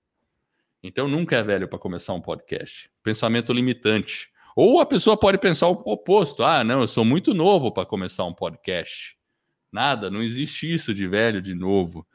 Então 0.82 1.06
nunca 1.06 1.36
é 1.36 1.42
velho 1.42 1.68
para 1.68 1.78
começar 1.78 2.14
um 2.14 2.20
podcast. 2.22 2.90
Pensamento 3.02 3.52
limitante. 3.52 4.30
Ou 4.56 4.80
a 4.80 4.86
pessoa 4.86 5.18
pode 5.18 5.36
pensar 5.36 5.68
o 5.68 5.82
oposto: 5.84 6.42
ah, 6.42 6.64
não, 6.64 6.80
eu 6.80 6.88
sou 6.88 7.04
muito 7.04 7.34
novo 7.34 7.70
para 7.70 7.84
começar 7.84 8.24
um 8.24 8.32
podcast. 8.32 9.16
Nada, 9.76 10.10
não 10.10 10.22
existe 10.22 10.72
isso 10.72 10.94
de 10.94 11.06
velho 11.06 11.42
de 11.42 11.54
novo. 11.54 12.06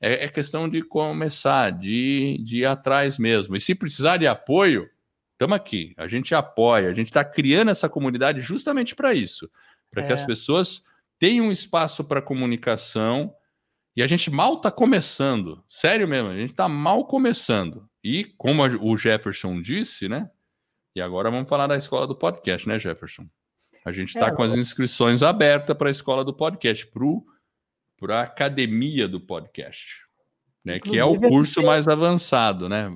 É, 0.00 0.26
é 0.26 0.28
questão 0.28 0.68
de 0.68 0.82
começar, 0.82 1.70
de, 1.70 2.38
de 2.44 2.58
ir 2.58 2.64
atrás 2.64 3.18
mesmo. 3.18 3.56
E 3.56 3.60
se 3.60 3.74
precisar 3.74 4.18
de 4.18 4.26
apoio, 4.26 4.88
estamos 5.32 5.56
aqui. 5.56 5.94
A 5.96 6.06
gente 6.06 6.32
apoia, 6.34 6.88
a 6.88 6.94
gente 6.94 7.08
está 7.08 7.24
criando 7.24 7.70
essa 7.70 7.88
comunidade 7.88 8.40
justamente 8.40 8.94
para 8.94 9.12
isso 9.14 9.50
para 9.90 10.02
é. 10.02 10.06
que 10.06 10.12
as 10.12 10.22
é. 10.22 10.26
pessoas 10.26 10.82
tenham 11.18 11.46
um 11.46 11.52
espaço 11.52 12.04
para 12.04 12.22
comunicação. 12.22 13.34
E 13.96 14.02
a 14.02 14.06
gente 14.06 14.30
mal 14.30 14.54
está 14.54 14.70
começando, 14.70 15.64
sério 15.68 16.06
mesmo, 16.06 16.30
a 16.30 16.36
gente 16.36 16.50
está 16.50 16.68
mal 16.68 17.04
começando. 17.04 17.88
E 18.02 18.24
como 18.36 18.62
o 18.62 18.96
Jefferson 18.96 19.60
disse, 19.60 20.08
né? 20.08 20.30
E 20.94 21.00
agora 21.00 21.30
vamos 21.30 21.48
falar 21.48 21.66
da 21.66 21.76
escola 21.76 22.06
do 22.06 22.14
podcast, 22.14 22.68
né, 22.68 22.78
Jefferson? 22.78 23.26
A 23.88 23.92
gente 23.92 24.08
está 24.08 24.26
é, 24.28 24.30
com 24.30 24.42
as 24.42 24.54
inscrições 24.54 25.22
abertas 25.22 25.74
para 25.76 25.88
a 25.88 25.90
escola 25.90 26.22
do 26.22 26.34
podcast, 26.34 26.86
para 27.98 28.20
a 28.20 28.22
academia 28.22 29.08
do 29.08 29.18
podcast, 29.18 30.02
né? 30.62 30.78
Que 30.78 30.98
é 30.98 31.04
o 31.04 31.18
curso 31.18 31.62
mais 31.62 31.88
avançado, 31.88 32.68
né? 32.68 32.94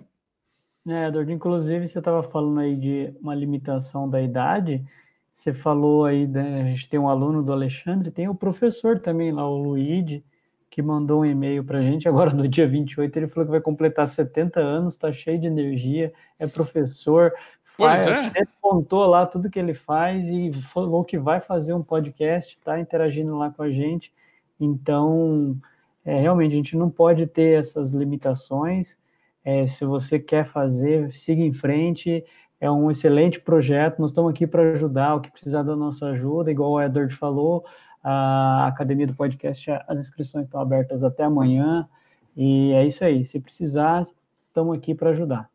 É, 0.87 1.07
Eduardo, 1.09 1.33
inclusive 1.33 1.87
você 1.87 1.99
estava 1.99 2.23
falando 2.23 2.61
aí 2.61 2.77
de 2.77 3.15
uma 3.21 3.35
limitação 3.35 4.09
da 4.09 4.21
idade. 4.21 4.85
Você 5.33 5.55
falou 5.55 6.05
aí, 6.05 6.27
né, 6.27 6.61
a 6.61 6.65
gente 6.67 6.89
tem 6.89 7.01
um 7.01 7.09
aluno 7.09 7.43
do 7.43 7.53
Alexandre, 7.53 8.11
tem 8.11 8.29
o 8.29 8.35
professor 8.35 8.99
também 8.99 9.33
lá, 9.33 9.49
o 9.49 9.57
Luigi, 9.57 10.23
que 10.69 10.83
mandou 10.83 11.23
um 11.23 11.25
e-mail 11.25 11.65
para 11.65 11.79
a 11.79 11.83
gente 11.83 12.07
agora 12.07 12.35
no 12.35 12.47
dia 12.47 12.69
28. 12.69 13.17
Ele 13.17 13.29
falou 13.29 13.47
que 13.47 13.53
vai 13.53 13.61
completar 13.61 14.07
70 14.07 14.61
anos, 14.61 14.95
está 14.95 15.11
cheio 15.11 15.39
de 15.39 15.47
energia, 15.47 16.13
é 16.39 16.47
professor, 16.47 17.33
Pois 17.77 18.07
é. 18.07 18.27
Ele 18.35 18.49
contou 18.61 19.07
lá 19.07 19.27
tudo 19.27 19.51
que 19.51 19.59
ele 19.59 19.75
faz 19.75 20.29
e 20.29 20.53
falou 20.63 21.05
que 21.05 21.19
vai 21.19 21.41
fazer 21.41 21.73
um 21.73 21.83
podcast, 21.83 22.57
está 22.57 22.79
interagindo 22.79 23.37
lá 23.37 23.51
com 23.51 23.63
a 23.63 23.71
gente. 23.71 24.13
Então, 24.61 25.57
é, 26.05 26.21
realmente, 26.21 26.53
a 26.53 26.57
gente 26.57 26.77
não 26.77 26.91
pode 26.91 27.27
ter 27.27 27.59
essas 27.59 27.93
limitações. 27.93 28.99
É, 29.45 29.67
se 29.67 29.85
você 29.85 30.19
quer 30.19 30.47
fazer, 30.47 31.13
siga 31.13 31.43
em 31.43 31.53
frente. 31.53 32.25
É 32.61 32.71
um 32.71 32.91
excelente 32.91 33.41
projeto. 33.41 33.99
Nós 33.99 34.11
estamos 34.11 34.31
aqui 34.31 34.47
para 34.47 34.73
ajudar 34.73 35.17
o 35.17 35.21
que 35.21 35.33
precisar 35.33 35.63
da 35.65 35.75
nossa 35.75 36.07
ajuda, 36.11 36.51
igual 36.51 36.73
o 36.73 36.81
Edward 36.81 37.13
falou. 37.15 37.65
a 38.05 38.67
Academia 38.67 39.07
do 39.07 39.15
Podcast, 39.15 39.71
as 39.87 39.99
inscrições 39.99 40.47
estão 40.47 40.61
abertas 40.61 41.05
até 41.05 41.25
amanhã. 41.25 41.89
E 42.37 42.73
é 42.73 42.87
isso 42.87 43.05
aí. 43.05 43.25
Se 43.25 43.41
precisar, 43.41 44.07
estamos 44.49 44.77
aqui 44.77 44.95
para 44.95 45.11
ajudar. 45.11 45.52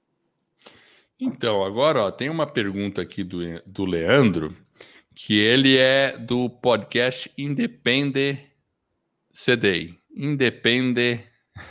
Então, 1.19 1.64
agora 1.64 2.03
ó, 2.03 2.11
tem 2.11 2.30
uma 2.30 2.45
pergunta 2.45 3.02
aqui 3.02 3.23
do, 3.23 3.39
do 3.65 3.85
Leandro, 3.85 4.56
que 5.15 5.38
ele 5.38 5.76
é 5.77 6.15
do 6.15 6.48
podcast 6.48 7.31
Independe 7.35 8.39
CDI. 9.34 9.98
Independe 10.15 11.23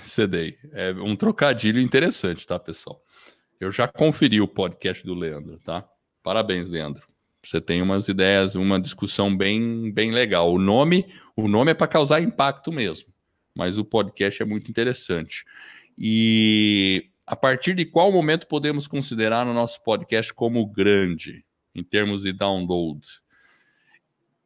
CDI. 0.03 0.59
É 0.73 0.91
um 0.93 1.15
trocadilho 1.15 1.81
interessante, 1.81 2.45
tá, 2.45 2.59
pessoal? 2.59 3.01
Eu 3.61 3.71
já 3.71 3.87
conferi 3.87 4.41
o 4.41 4.49
podcast 4.49 5.05
do 5.05 5.15
Leandro, 5.15 5.59
tá? 5.59 5.89
Parabéns, 6.25 6.69
Leandro. 6.69 7.07
Você 7.43 7.61
tem 7.61 7.81
umas 7.81 8.09
ideias, 8.09 8.57
uma 8.57 8.81
discussão 8.81 9.35
bem, 9.35 9.93
bem 9.93 10.11
legal. 10.11 10.53
O 10.53 10.59
nome, 10.59 11.07
o 11.37 11.47
nome 11.47 11.71
é 11.71 11.75
para 11.75 11.87
causar 11.87 12.21
impacto 12.21 12.73
mesmo, 12.73 13.09
mas 13.55 13.79
o 13.79 13.85
podcast 13.85 14.43
é 14.43 14.45
muito 14.45 14.69
interessante. 14.69 15.45
E 15.97 17.11
a 17.27 17.35
partir 17.35 17.75
de 17.75 17.85
qual 17.85 18.13
momento 18.13 18.47
podemos 18.47 18.87
considerar 18.87 19.47
o 19.47 19.53
nosso 19.53 19.83
podcast 19.83 20.33
como 20.33 20.65
grande, 20.65 21.45
em 21.75 21.83
termos 21.83 22.23
de 22.23 22.33
download? 22.33 23.01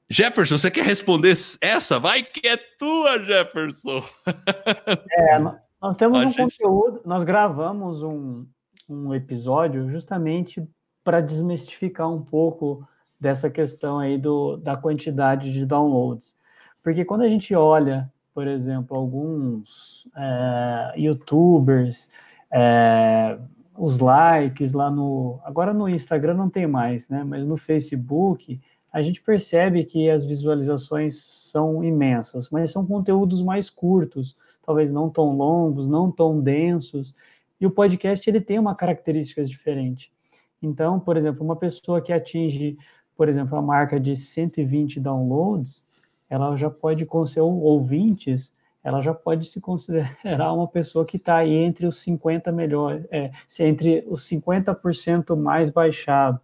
Jefferson, 0.08 0.58
você 0.58 0.70
quer 0.70 0.84
responder 0.84 1.36
essa? 1.60 2.00
Vai 2.00 2.22
que 2.22 2.46
é 2.48 2.56
tua, 2.56 3.22
Jefferson! 3.22 4.02
É, 5.12 5.38
nós 5.80 5.96
temos 5.96 6.18
a 6.18 6.22
um 6.22 6.32
gente... 6.32 6.36
conteúdo, 6.36 7.00
nós 7.04 7.22
gravamos 7.22 8.02
um, 8.02 8.46
um 8.88 9.14
episódio 9.14 9.88
justamente 9.88 10.66
para 11.04 11.20
desmistificar 11.20 12.10
um 12.10 12.22
pouco 12.22 12.86
dessa 13.18 13.50
questão 13.50 13.98
aí 13.98 14.18
do, 14.18 14.56
da 14.56 14.76
quantidade 14.76 15.52
de 15.52 15.64
downloads. 15.64 16.34
Porque 16.82 17.04
quando 17.04 17.22
a 17.22 17.28
gente 17.28 17.54
olha, 17.54 18.10
por 18.34 18.46
exemplo, 18.46 18.96
alguns 18.96 20.08
é, 20.16 20.94
youtubers, 20.96 22.08
é, 22.52 23.38
os 23.76 23.98
likes 23.98 24.72
lá 24.72 24.90
no. 24.90 25.40
Agora 25.44 25.72
no 25.72 25.88
Instagram 25.88 26.34
não 26.34 26.50
tem 26.50 26.66
mais, 26.66 27.08
né? 27.08 27.24
Mas 27.24 27.46
no 27.46 27.56
Facebook 27.56 28.60
a 28.92 29.02
gente 29.02 29.22
percebe 29.22 29.84
que 29.84 30.10
as 30.10 30.26
visualizações 30.26 31.14
são 31.50 31.82
imensas, 31.84 32.50
mas 32.50 32.72
são 32.72 32.84
conteúdos 32.84 33.40
mais 33.40 33.70
curtos, 33.70 34.36
talvez 34.62 34.90
não 34.90 35.08
tão 35.08 35.36
longos, 35.36 35.86
não 35.86 36.10
tão 36.10 36.40
densos. 36.40 37.14
E 37.60 37.66
o 37.66 37.70
podcast 37.70 38.28
ele 38.28 38.40
tem 38.40 38.58
uma 38.58 38.74
característica 38.74 39.42
diferente. 39.44 40.12
Então, 40.60 40.98
por 40.98 41.16
exemplo, 41.16 41.44
uma 41.44 41.56
pessoa 41.56 42.00
que 42.02 42.12
atinge, 42.12 42.76
por 43.16 43.28
exemplo, 43.28 43.56
a 43.56 43.62
marca 43.62 43.98
de 44.00 44.16
120 44.16 44.98
downloads, 44.98 45.86
ela 46.28 46.56
já 46.56 46.68
pode, 46.68 47.06
com 47.06 47.24
seus 47.24 47.48
ouvintes, 47.48 48.52
ela 48.82 49.02
já 49.02 49.12
pode 49.12 49.46
se 49.46 49.60
considerar 49.60 50.52
uma 50.52 50.66
pessoa 50.66 51.04
que 51.04 51.16
está 51.16 51.36
aí 51.36 51.52
entre 51.52 51.86
os 51.86 51.98
50 51.98 52.50
melhores, 52.50 53.06
é, 53.10 53.30
entre 53.60 54.04
os 54.08 54.22
50% 54.28 55.36
mais 55.36 55.68
baixado. 55.68 56.40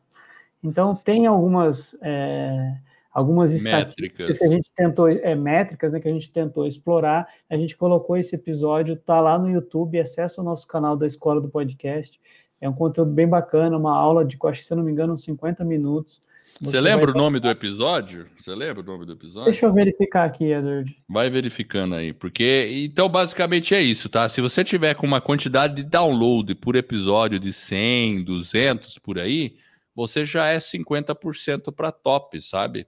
Então 0.62 0.94
tem 0.94 1.26
algumas 1.26 1.96
é, 2.02 2.76
algumas 3.10 3.62
métricas 3.62 4.36
que 4.36 4.44
a 4.44 4.48
gente 4.48 4.70
tentou 4.74 5.08
é, 5.08 5.34
métricas 5.34 5.92
né, 5.92 6.00
que 6.00 6.08
a 6.08 6.12
gente 6.12 6.30
tentou 6.30 6.66
explorar. 6.66 7.26
A 7.48 7.56
gente 7.56 7.76
colocou 7.76 8.16
esse 8.16 8.34
episódio, 8.34 8.94
está 8.94 9.20
lá 9.20 9.38
no 9.38 9.48
YouTube, 9.48 9.98
acessa 9.98 10.42
o 10.42 10.44
nosso 10.44 10.66
canal 10.66 10.96
da 10.96 11.06
Escola 11.06 11.40
do 11.40 11.48
Podcast. 11.48 12.20
É 12.60 12.68
um 12.68 12.74
conteúdo 12.74 13.12
bem 13.12 13.28
bacana, 13.28 13.76
uma 13.76 13.96
aula 13.96 14.24
de, 14.24 14.36
acho 14.44 14.60
que, 14.60 14.66
se 14.66 14.72
eu 14.72 14.76
não 14.76 14.84
me 14.84 14.92
engano, 14.92 15.14
uns 15.14 15.24
50 15.24 15.64
minutos 15.64 16.20
você, 16.60 16.80
lembra 16.80 17.10
o 17.10 17.14
nome 17.14 17.38
do 17.38 17.48
episódio? 17.48 18.28
Você 18.38 18.54
lembra 18.54 18.82
o 18.82 18.86
nome 18.86 19.04
do 19.04 19.12
episódio? 19.12 19.50
Deixa 19.50 19.66
eu 19.66 19.72
verificar 19.72 20.24
aqui, 20.24 20.44
Edward. 20.44 20.96
Vai 21.08 21.28
verificando 21.28 21.94
aí, 21.94 22.12
porque 22.12 22.68
então 22.84 23.08
basicamente 23.08 23.74
é 23.74 23.82
isso, 23.82 24.08
tá? 24.08 24.28
Se 24.28 24.40
você 24.40 24.64
tiver 24.64 24.94
com 24.94 25.06
uma 25.06 25.20
quantidade 25.20 25.74
de 25.76 25.82
download 25.82 26.54
por 26.54 26.76
episódio 26.76 27.38
de 27.38 27.52
100, 27.52 28.24
200 28.24 28.98
por 28.98 29.18
aí, 29.18 29.56
você 29.94 30.24
já 30.24 30.46
é 30.46 30.58
50% 30.58 31.72
para 31.72 31.92
top, 31.92 32.40
sabe? 32.40 32.86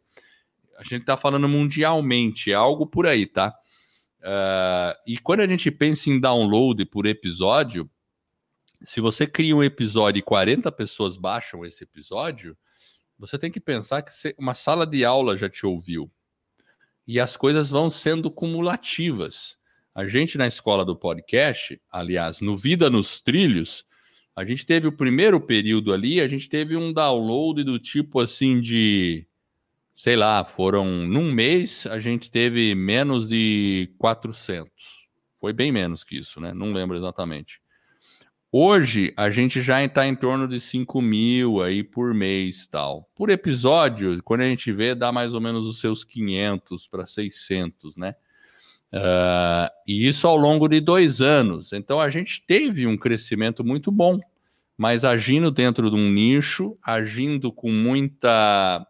A 0.78 0.82
gente 0.82 1.04
tá 1.04 1.16
falando 1.16 1.48
mundialmente, 1.48 2.52
é 2.52 2.54
algo 2.54 2.86
por 2.86 3.06
aí, 3.06 3.26
tá? 3.26 3.54
Uh, 4.20 4.94
e 5.06 5.18
quando 5.18 5.40
a 5.40 5.46
gente 5.46 5.70
pensa 5.70 6.10
em 6.10 6.20
download 6.20 6.84
por 6.86 7.06
episódio, 7.06 7.88
se 8.82 9.00
você 9.00 9.26
cria 9.26 9.54
um 9.56 9.62
episódio 9.62 10.20
e 10.20 10.22
40 10.22 10.70
pessoas 10.72 11.16
baixam 11.16 11.64
esse 11.64 11.84
episódio, 11.84 12.56
você 13.18 13.38
tem 13.38 13.50
que 13.50 13.60
pensar 13.60 14.02
que 14.02 14.12
uma 14.38 14.54
sala 14.54 14.86
de 14.86 15.04
aula 15.04 15.36
já 15.36 15.48
te 15.48 15.66
ouviu. 15.66 16.10
E 17.06 17.18
as 17.18 17.36
coisas 17.36 17.70
vão 17.70 17.90
sendo 17.90 18.30
cumulativas. 18.30 19.56
A 19.94 20.06
gente 20.06 20.38
na 20.38 20.46
escola 20.46 20.84
do 20.84 20.94
podcast, 20.94 21.80
aliás, 21.90 22.40
no 22.40 22.56
Vida 22.56 22.88
nos 22.88 23.20
Trilhos, 23.20 23.84
a 24.36 24.44
gente 24.44 24.64
teve 24.64 24.86
o 24.86 24.92
primeiro 24.92 25.40
período 25.40 25.92
ali, 25.92 26.20
a 26.20 26.28
gente 26.28 26.48
teve 26.48 26.76
um 26.76 26.92
download 26.92 27.64
do 27.64 27.76
tipo 27.76 28.20
assim 28.20 28.60
de, 28.60 29.26
sei 29.96 30.14
lá, 30.14 30.44
foram 30.44 31.08
num 31.08 31.32
mês 31.32 31.86
a 31.86 31.98
gente 31.98 32.30
teve 32.30 32.72
menos 32.76 33.28
de 33.28 33.92
400. 33.98 34.70
Foi 35.40 35.52
bem 35.52 35.72
menos 35.72 36.04
que 36.04 36.18
isso, 36.18 36.40
né? 36.40 36.54
Não 36.54 36.72
lembro 36.72 36.96
exatamente. 36.96 37.60
Hoje 38.50 39.12
a 39.14 39.28
gente 39.28 39.60
já 39.60 39.84
está 39.84 40.06
em 40.06 40.16
torno 40.16 40.48
de 40.48 40.58
5 40.58 41.02
mil 41.02 41.62
aí 41.62 41.82
por 41.82 42.14
mês 42.14 42.66
tal. 42.66 43.06
Por 43.14 43.28
episódio, 43.28 44.22
quando 44.22 44.40
a 44.40 44.48
gente 44.48 44.72
vê, 44.72 44.94
dá 44.94 45.12
mais 45.12 45.34
ou 45.34 45.40
menos 45.40 45.66
os 45.66 45.80
seus 45.80 46.02
500 46.02 46.88
para 46.88 47.06
600, 47.06 47.94
né? 47.98 48.14
Uh, 48.90 49.68
e 49.86 50.08
isso 50.08 50.26
ao 50.26 50.34
longo 50.34 50.66
de 50.66 50.80
dois 50.80 51.20
anos. 51.20 51.74
Então 51.74 52.00
a 52.00 52.08
gente 52.08 52.42
teve 52.46 52.86
um 52.86 52.96
crescimento 52.96 53.62
muito 53.62 53.92
bom, 53.92 54.18
mas 54.78 55.04
agindo 55.04 55.50
dentro 55.50 55.90
de 55.90 55.96
um 55.96 56.10
nicho, 56.10 56.74
agindo 56.82 57.52
com 57.52 57.70
muita. 57.70 58.86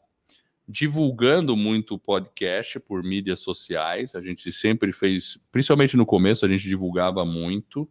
divulgando 0.68 1.56
muito 1.56 1.96
o 1.96 1.98
podcast 1.98 2.78
por 2.78 3.02
mídias 3.02 3.40
sociais. 3.40 4.14
A 4.14 4.22
gente 4.22 4.52
sempre 4.52 4.92
fez, 4.92 5.36
principalmente 5.50 5.96
no 5.96 6.06
começo, 6.06 6.46
a 6.46 6.48
gente 6.48 6.68
divulgava 6.68 7.24
muito 7.24 7.90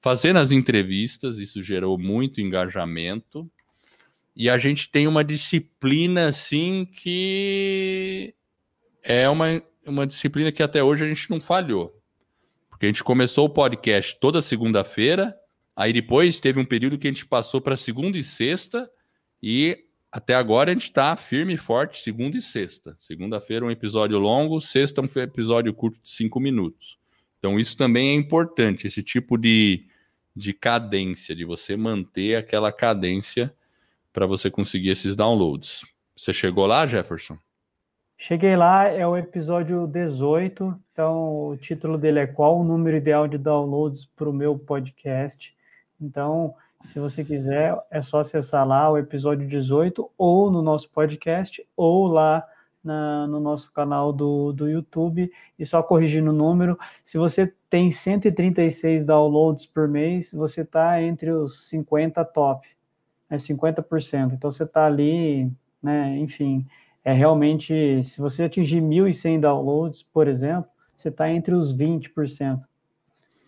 fazendo 0.00 0.38
as 0.38 0.50
entrevistas, 0.50 1.38
isso 1.38 1.62
gerou 1.62 1.98
muito 1.98 2.40
engajamento. 2.40 3.50
E 4.34 4.48
a 4.48 4.56
gente 4.58 4.88
tem 4.90 5.06
uma 5.06 5.22
disciplina 5.22 6.28
assim 6.28 6.86
que 6.86 8.34
é 9.02 9.28
uma, 9.28 9.62
uma 9.84 10.06
disciplina 10.06 10.50
que 10.50 10.62
até 10.62 10.82
hoje 10.82 11.04
a 11.04 11.08
gente 11.08 11.30
não 11.30 11.40
falhou. 11.40 11.94
Porque 12.70 12.86
a 12.86 12.88
gente 12.88 13.04
começou 13.04 13.46
o 13.46 13.50
podcast 13.50 14.16
toda 14.18 14.40
segunda-feira, 14.40 15.36
aí 15.76 15.92
depois 15.92 16.40
teve 16.40 16.58
um 16.58 16.64
período 16.64 16.96
que 16.96 17.06
a 17.06 17.10
gente 17.10 17.26
passou 17.26 17.60
para 17.60 17.76
segunda 17.76 18.16
e 18.16 18.24
sexta, 18.24 18.90
e 19.42 19.84
até 20.10 20.34
agora 20.34 20.70
a 20.70 20.74
gente 20.74 20.84
está 20.84 21.14
firme 21.14 21.54
e 21.54 21.58
forte, 21.58 22.02
segunda 22.02 22.38
e 22.38 22.42
sexta. 22.42 22.96
Segunda-feira 22.98 23.66
um 23.66 23.70
episódio 23.70 24.18
longo, 24.18 24.60
sexta 24.60 25.02
um 25.02 25.20
episódio 25.20 25.74
curto 25.74 26.00
de 26.00 26.08
cinco 26.08 26.40
minutos. 26.40 26.99
Então 27.40 27.58
isso 27.58 27.76
também 27.76 28.10
é 28.10 28.14
importante, 28.14 28.86
esse 28.86 29.02
tipo 29.02 29.36
de 29.36 29.84
de 30.34 30.52
cadência, 30.52 31.34
de 31.34 31.44
você 31.44 31.76
manter 31.76 32.36
aquela 32.36 32.70
cadência 32.70 33.52
para 34.12 34.26
você 34.26 34.50
conseguir 34.50 34.90
esses 34.90 35.16
downloads. 35.16 35.84
Você 36.16 36.32
chegou 36.32 36.66
lá, 36.66 36.86
Jefferson? 36.86 37.36
Cheguei 38.16 38.54
lá, 38.54 38.86
é 38.86 39.06
o 39.06 39.16
episódio 39.16 39.86
18. 39.86 40.78
Então, 40.92 41.48
o 41.48 41.56
título 41.56 41.96
dele 41.96 42.20
é 42.20 42.26
Qual 42.26 42.60
o 42.60 42.64
número 42.64 42.96
ideal 42.96 43.26
de 43.26 43.38
downloads 43.38 44.04
para 44.04 44.28
o 44.28 44.32
meu 44.32 44.58
podcast? 44.58 45.56
Então, 46.00 46.54
se 46.84 46.98
você 46.98 47.24
quiser, 47.24 47.76
é 47.90 48.02
só 48.02 48.20
acessar 48.20 48.66
lá 48.66 48.90
o 48.90 48.98
episódio 48.98 49.48
18, 49.48 50.10
ou 50.18 50.50
no 50.50 50.62
nosso 50.62 50.90
podcast, 50.90 51.64
ou 51.76 52.06
lá 52.06 52.46
na, 52.82 53.26
no 53.26 53.40
nosso 53.40 53.72
canal 53.72 54.12
do, 54.12 54.52
do 54.52 54.68
YouTube 54.68 55.30
e 55.58 55.66
só 55.66 55.82
corrigindo 55.82 56.30
o 56.30 56.34
número. 56.34 56.78
Se 57.04 57.18
você 57.18 57.52
tem 57.68 57.90
136 57.90 59.04
downloads 59.04 59.66
por 59.66 59.86
mês, 59.86 60.32
você 60.32 60.62
está 60.62 61.02
entre 61.02 61.30
os 61.30 61.68
50 61.68 62.24
top, 62.24 62.66
é 63.28 63.34
né, 63.34 63.38
50%. 63.38 64.32
Então 64.32 64.50
você 64.50 64.64
está 64.64 64.86
ali, 64.86 65.50
né? 65.82 66.16
Enfim, 66.18 66.66
é 67.04 67.12
realmente, 67.12 68.02
se 68.02 68.20
você 68.20 68.44
atingir 68.44 68.80
1.100 68.80 69.40
downloads, 69.40 70.02
por 70.02 70.28
exemplo, 70.28 70.70
você 70.94 71.08
está 71.08 71.30
entre 71.30 71.54
os 71.54 71.74
20%. 71.74 72.60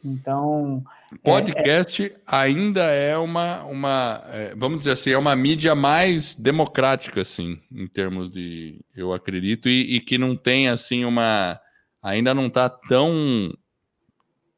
Então. 0.05 0.83
Podcast 1.23 2.03
é, 2.03 2.07
é... 2.07 2.15
ainda 2.27 2.83
é 2.85 3.17
uma, 3.17 3.63
uma 3.65 4.25
é, 4.29 4.55
vamos 4.57 4.79
dizer 4.79 4.93
assim, 4.93 5.11
é 5.11 5.19
uma 5.19 5.37
mídia 5.37 5.75
mais 5.75 6.35
democrática, 6.35 7.21
assim, 7.23 7.61
em 7.71 7.87
termos 7.87 8.31
de. 8.31 8.81
Eu 8.95 9.13
acredito, 9.13 9.69
e, 9.69 9.97
e 9.97 10.01
que 10.01 10.19
não 10.19 10.37
tem, 10.37 10.69
assim, 10.69 11.05
uma. 11.05 11.61
Ainda 12.03 12.35
não 12.35 12.47
está 12.47 12.69
tão, 12.69 13.53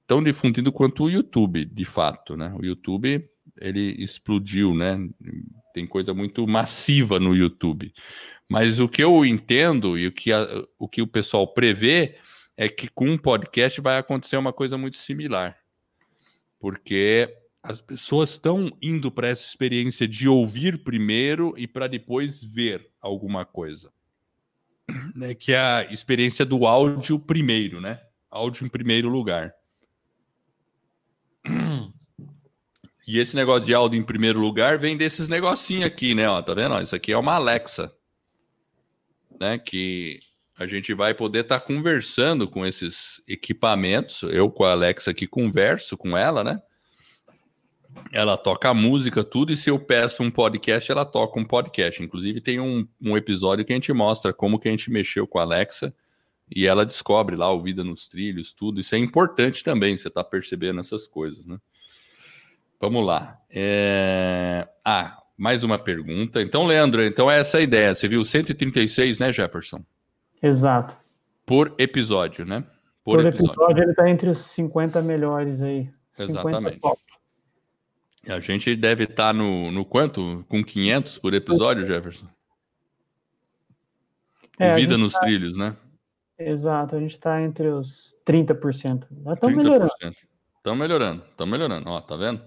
tão 0.07 0.23
difundido 0.23 0.73
quanto 0.73 1.05
o 1.05 1.11
YouTube, 1.11 1.65
de 1.65 1.85
fato, 1.85 2.37
né? 2.37 2.55
O 2.59 2.65
YouTube, 2.65 3.27
ele 3.61 3.95
explodiu, 3.99 4.75
né? 4.75 4.97
Tem 5.75 5.87
coisa 5.87 6.15
muito 6.15 6.47
massiva 6.47 7.21
no 7.21 7.35
YouTube. 7.35 7.93
Mas 8.49 8.79
o 8.79 8.89
que 8.89 9.03
eu 9.03 9.25
entendo 9.25 9.99
e 9.99 10.07
o 10.07 10.13
que, 10.13 10.33
a, 10.33 10.47
o 10.79 10.89
que 10.89 11.03
o 11.03 11.07
pessoal 11.07 11.47
prevê 11.53 12.17
é 12.57 12.69
que 12.69 12.89
com 12.89 13.09
um 13.09 13.19
podcast 13.19 13.81
vai 13.81 13.99
acontecer 13.99 14.37
uma 14.37 14.53
coisa 14.53 14.79
muito 14.79 14.97
similar. 14.99 15.59
Porque 16.59 17.37
as 17.63 17.81
pessoas 17.81 18.31
estão 18.31 18.71
indo 18.81 19.11
para 19.11 19.29
essa 19.29 19.47
experiência 19.47 20.07
de 20.07 20.29
ouvir 20.29 20.85
primeiro 20.85 21.55
e 21.57 21.67
para 21.67 21.87
depois 21.87 22.43
ver 22.43 22.91
alguma 23.01 23.45
coisa. 23.45 23.93
Né, 25.17 25.35
que 25.35 25.53
é 25.53 25.59
a 25.59 25.83
experiência 25.91 26.45
do 26.45 26.67
áudio 26.67 27.19
primeiro, 27.19 27.81
né? 27.81 28.01
Áudio 28.31 28.67
em 28.67 28.69
primeiro 28.69 29.09
lugar. 29.09 29.55
E 33.07 33.19
esse 33.19 33.37
negócio 33.37 33.67
de 33.67 33.75
áudio 33.75 33.99
em 33.99 34.03
primeiro 34.03 34.41
lugar 34.41 34.79
vem 34.79 34.97
desses 34.97 35.29
negocinhos 35.29 35.85
aqui, 35.85 36.15
né? 36.15 36.29
Ó, 36.29 36.41
tá 36.41 36.55
vendo? 36.55 36.81
Isso 36.83 36.95
aqui 36.95 37.13
é 37.13 37.19
uma 37.19 37.35
Alexa, 37.35 37.95
né? 39.39 39.59
Que 39.59 40.21
a 40.57 40.67
gente 40.67 40.95
vai 40.95 41.13
poder 41.13 41.41
estar 41.41 41.61
tá 41.61 41.67
conversando 41.67 42.49
com 42.49 42.65
esses 42.65 43.21
equipamentos. 43.27 44.23
Eu 44.23 44.51
com 44.51 44.65
a 44.65 44.73
Alexa 44.73 45.11
aqui 45.11 45.27
converso 45.27 45.97
com 45.97 46.17
ela, 46.17 46.45
né? 46.45 46.63
Ela 48.13 48.37
toca 48.37 48.73
música, 48.73 49.25
tudo, 49.25 49.53
e 49.53 49.57
se 49.57 49.71
eu 49.71 49.79
peço 49.79 50.23
um 50.23 50.31
podcast, 50.31 50.91
ela 50.91 51.05
toca 51.05 51.39
um 51.39 51.45
podcast. 51.45 52.03
Inclusive, 52.03 52.41
tem 52.41 52.61
um, 52.61 52.87
um 53.01 53.17
episódio 53.17 53.65
que 53.65 53.73
a 53.73 53.77
gente 53.77 53.93
mostra 53.93 54.33
como 54.33 54.59
que 54.59 54.69
a 54.69 54.71
gente 54.71 54.91
mexeu 54.91 55.27
com 55.27 55.39
a 55.39 55.43
Alexa 55.43 55.95
e 56.55 56.67
ela 56.67 56.85
descobre 56.85 57.35
lá 57.35 57.51
o 57.53 57.61
Vida 57.61 57.83
nos 57.83 58.07
Trilhos, 58.07 58.53
tudo. 58.53 58.81
Isso 58.81 58.95
é 58.95 58.99
importante 58.99 59.65
também, 59.65 59.97
você 59.97 60.11
tá 60.11 60.23
percebendo 60.23 60.81
essas 60.81 61.09
coisas, 61.09 61.47
né? 61.47 61.59
Vamos 62.81 63.05
lá. 63.05 63.39
É... 63.51 64.69
Ah, 64.85 65.19
mais 65.37 65.65
uma 65.65 65.79
pergunta. 65.79 66.43
Então, 66.43 66.67
Leandro, 66.67 67.05
então 67.05 67.31
é 67.31 67.41
essa 67.41 67.59
a 67.59 67.63
ideia. 67.63 67.95
Você 67.95 68.07
viu 68.07 68.25
136, 68.25 69.19
né, 69.19 69.33
Jefferson? 69.33 69.85
Exato. 70.45 70.95
Por 71.47 71.75
episódio, 71.79 72.45
né? 72.45 72.65
Por, 73.03 73.17
Por 73.17 73.27
episódio. 73.27 73.53
episódio. 73.53 73.83
ele 73.83 73.91
está 73.93 74.11
entre 74.11 74.29
os 74.29 74.39
50 74.39 75.01
melhores 75.01 75.63
aí. 75.63 75.91
Exatamente. 76.19 76.81
A 78.29 78.41
gente 78.41 78.77
deve 78.77 79.05
estar 79.05 79.29
tá 79.29 79.33
no, 79.33 79.71
no 79.73 79.85
quanto? 79.85 80.45
Com 80.49 80.63
500 80.63 81.19
por 81.19 81.33
episódio, 81.35 81.87
Jefferson? 81.87 82.27
É, 84.59 84.75
Vida 84.77 84.99
nos 84.99 85.15
tá... 85.15 85.21
trilhos, 85.21 85.57
né? 85.57 85.77
Exato, 86.39 86.97
a 86.97 87.01
gente 87.01 87.13
está 87.13 87.41
entre 87.43 87.69
os 87.69 88.15
30%. 88.27 89.07
Nós 89.23 89.35
estamos 89.35 89.57
melhorando. 89.57 89.91
Estamos 90.57 90.79
melhorando, 90.79 91.25
estamos 91.31 91.53
melhorando. 91.53 91.91
Ó, 91.91 92.01
tá 92.01 92.17
vendo? 92.17 92.43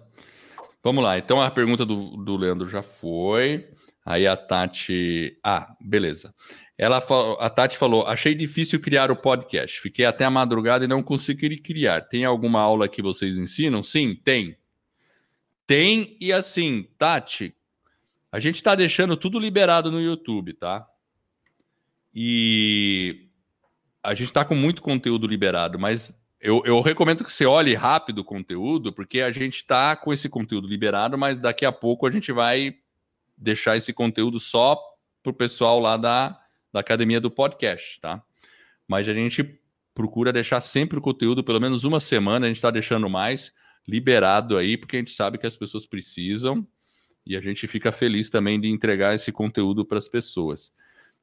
Vamos 0.84 1.04
lá, 1.04 1.18
então 1.18 1.42
a 1.42 1.50
pergunta 1.50 1.86
do, 1.86 2.16
do 2.18 2.38
Leandro 2.38 2.68
já 2.68 2.84
foi. 2.84 3.70
Aí 4.06 4.26
a 4.26 4.38
Tati. 4.38 5.38
Ah, 5.44 5.76
beleza. 5.82 6.34
Ela 6.78 7.04
a 7.40 7.50
Tati 7.50 7.78
falou: 7.78 8.06
achei 8.06 8.36
difícil 8.36 8.80
criar 8.80 9.10
o 9.10 9.16
podcast. 9.16 9.82
Fiquei 9.82 10.06
até 10.06 10.26
a 10.26 10.30
madrugada 10.30 10.86
e 10.86 10.88
não 10.88 11.02
consegui 11.02 11.58
criar. 11.58 12.02
Tem 12.02 12.24
alguma 12.24 12.62
aula 12.62 12.88
que 12.88 13.02
vocês 13.02 13.36
ensinam? 13.36 13.82
Sim, 13.82 14.16
tem. 14.16 14.56
Tem, 15.66 16.16
e 16.22 16.32
assim, 16.32 16.88
Tati, 16.98 17.54
a 18.32 18.40
gente 18.40 18.56
está 18.56 18.76
deixando 18.76 19.18
tudo 19.18 19.40
liberado 19.40 19.92
no 19.92 20.00
YouTube, 20.00 20.54
tá? 20.54 20.88
E 22.14 23.28
a 24.02 24.14
gente 24.14 24.28
está 24.28 24.46
com 24.46 24.56
muito 24.56 24.82
conteúdo 24.82 25.28
liberado, 25.28 25.78
mas 25.78 26.16
eu, 26.40 26.62
eu, 26.66 26.80
recomendo 26.80 27.24
que 27.24 27.32
você 27.32 27.46
olhe 27.46 27.74
rápido 27.74 28.20
o 28.20 28.24
conteúdo, 28.24 28.94
porque 28.94 29.22
a 29.22 29.32
gente 29.32 29.58
está 29.58 29.96
com 29.96 30.14
esse 30.14 30.30
conteúdo 30.30 30.68
liberado, 30.68 31.18
mas 31.18 31.38
daqui 31.38 31.66
a 31.66 31.72
pouco 31.72 32.08
a 32.08 32.12
gente 32.12 32.32
vai 32.32 32.78
deixar 33.36 33.76
esse 33.76 33.92
conteúdo 33.92 34.40
só 34.40 34.80
para 35.22 35.32
o 35.32 35.34
pessoal 35.34 35.80
lá 35.80 35.98
da, 35.98 36.40
da 36.78 36.82
academia 36.82 37.20
do 37.20 37.32
podcast, 37.32 38.00
tá? 38.00 38.24
Mas 38.88 39.10
a 39.10 39.14
gente 39.14 39.60
procura 39.94 40.32
deixar 40.32 40.62
sempre 40.62 41.00
o 41.00 41.02
conteúdo, 41.02 41.44
pelo 41.44 41.60
menos 41.60 41.84
uma 41.84 42.00
semana, 42.00 42.46
a 42.46 42.50
gente 42.50 42.58
está 42.58 42.70
deixando 42.70 43.10
mais 43.10 43.52
liberado 43.88 44.58
aí, 44.58 44.78
porque 44.78 44.98
a 44.98 45.00
gente 45.00 45.12
sabe 45.12 45.38
que 45.38 45.48
as 45.48 45.56
pessoas 45.56 45.88
precisam 45.88 46.66
e 47.26 47.36
a 47.36 47.42
gente 47.42 47.66
fica 47.68 47.92
feliz 47.92 48.30
também 48.30 48.60
de 48.60 48.68
entregar 48.68 49.16
esse 49.16 49.32
conteúdo 49.32 49.84
para 49.84 49.98
as 49.98 50.08
pessoas. 50.08 50.72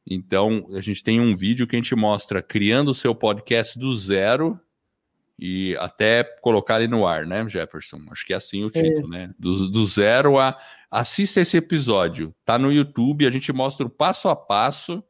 Então, 0.07 0.69
a 0.75 0.81
gente 0.81 1.03
tem 1.03 1.21
um 1.21 1.37
vídeo 1.37 1.67
que 1.67 1.77
a 1.77 1.79
gente 1.79 1.95
mostra 1.95 2.43
criando 2.43 2.91
o 2.91 2.95
seu 2.95 3.15
podcast 3.15 3.79
do 3.79 3.97
zero 3.97 4.61
e 5.39 5.77
até 5.79 6.23
colocar 6.25 6.81
ele 6.81 6.89
no 6.89 7.07
ar, 7.07 7.27
né, 7.27 7.49
Jefferson? 7.49 8.01
Acho 8.11 8.27
que 8.27 8.33
é 8.33 8.37
assim 8.37 8.65
o 8.65 8.71
título, 8.71 9.15
é. 9.15 9.19
né? 9.19 9.35
Do, 9.39 9.69
do, 9.69 9.87
zero 9.87 10.39
a. 10.39 10.59
Assista 10.91 11.41
esse 11.41 11.57
episódio, 11.57 12.33
tá 12.45 12.57
no 12.57 12.73
YouTube, 12.73 13.27
a 13.27 13.31
gente 13.31 13.53
mostra 13.53 13.85
o 13.85 13.91
passo 13.91 14.29
a 14.29 14.37
passo. 14.37 15.03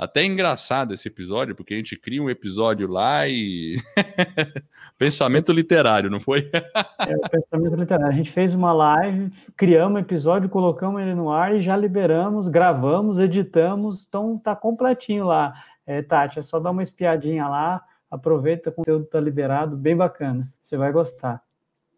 Até 0.00 0.22
é 0.22 0.24
engraçado 0.24 0.94
esse 0.94 1.06
episódio, 1.08 1.54
porque 1.54 1.74
a 1.74 1.76
gente 1.76 1.94
cria 1.94 2.22
um 2.22 2.30
episódio 2.30 2.88
lá 2.88 3.28
e. 3.28 3.76
pensamento 4.96 5.52
literário, 5.52 6.08
não 6.08 6.18
foi? 6.18 6.48
é, 7.06 7.16
o 7.16 7.28
pensamento 7.28 7.76
literário. 7.76 8.10
A 8.10 8.16
gente 8.16 8.30
fez 8.30 8.54
uma 8.54 8.72
live, 8.72 9.30
criamos 9.54 9.96
um 9.96 10.02
episódio, 10.02 10.48
colocamos 10.48 11.02
ele 11.02 11.14
no 11.14 11.30
ar 11.30 11.54
e 11.54 11.60
já 11.60 11.76
liberamos, 11.76 12.48
gravamos, 12.48 13.18
editamos, 13.18 14.06
então 14.08 14.38
tá 14.38 14.56
completinho 14.56 15.26
lá. 15.26 15.52
É, 15.86 16.00
Tati, 16.00 16.38
é 16.38 16.42
só 16.42 16.58
dar 16.58 16.70
uma 16.70 16.82
espiadinha 16.82 17.46
lá 17.46 17.84
aproveita, 18.10 18.70
o 18.70 18.72
conteúdo 18.72 19.04
está 19.04 19.20
liberado, 19.20 19.76
bem 19.76 19.94
bacana, 19.94 20.50
você 20.62 20.78
vai 20.78 20.90
gostar. 20.90 21.42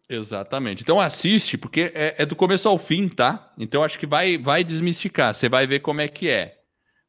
Exatamente. 0.09 0.83
Então 0.83 0.99
assiste, 0.99 1.57
porque 1.57 1.93
é, 1.95 2.15
é, 2.17 2.25
do 2.25 2.35
começo 2.35 2.67
ao 2.67 2.77
fim, 2.77 3.07
tá? 3.07 3.53
Então 3.57 3.81
acho 3.81 3.97
que 3.97 4.05
vai, 4.05 4.37
vai 4.37 4.61
desmistificar, 4.61 5.33
você 5.33 5.47
vai 5.47 5.65
ver 5.65 5.79
como 5.79 6.01
é 6.01 6.09
que 6.09 6.29
é. 6.29 6.62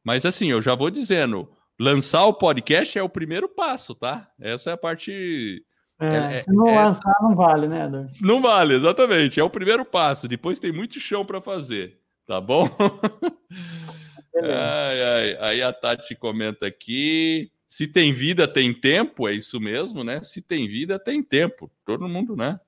Mas 0.05 0.23
assim, 0.23 0.51
eu 0.51 0.61
já 0.61 0.75
vou 0.75 0.91
dizendo, 0.91 1.49
lançar 1.79 2.25
o 2.25 2.33
podcast 2.33 2.97
é 2.97 3.01
o 3.01 3.09
primeiro 3.09 3.49
passo, 3.49 3.95
tá? 3.95 4.29
Essa 4.39 4.69
é 4.69 4.73
a 4.73 4.77
parte. 4.77 5.65
É, 5.99 6.05
é, 6.05 6.37
é 6.37 6.41
se 6.43 6.51
não 6.51 6.67
é 6.67 6.85
lançar, 6.85 7.15
não 7.21 7.35
vale, 7.35 7.67
né, 7.67 7.87
Edor? 7.87 8.07
Não 8.21 8.39
vale, 8.39 8.75
exatamente. 8.75 9.39
É 9.39 9.43
o 9.43 9.49
primeiro 9.49 9.83
passo. 9.83 10.27
Depois 10.27 10.59
tem 10.59 10.71
muito 10.71 10.99
chão 10.99 11.25
para 11.25 11.41
fazer, 11.41 11.99
tá 12.27 12.39
bom? 12.39 12.69
ai, 14.37 15.03
ai. 15.03 15.37
Aí 15.39 15.61
a 15.63 15.73
Tati 15.73 16.15
comenta 16.15 16.67
aqui. 16.67 17.49
Se 17.67 17.87
tem 17.87 18.13
vida, 18.13 18.47
tem 18.47 18.71
tempo, 18.73 19.27
é 19.27 19.33
isso 19.33 19.59
mesmo, 19.59 20.03
né? 20.03 20.21
Se 20.21 20.39
tem 20.39 20.67
vida, 20.67 20.99
tem 20.99 21.23
tempo. 21.23 21.71
Todo 21.83 22.07
mundo, 22.07 22.35
né? 22.35 22.59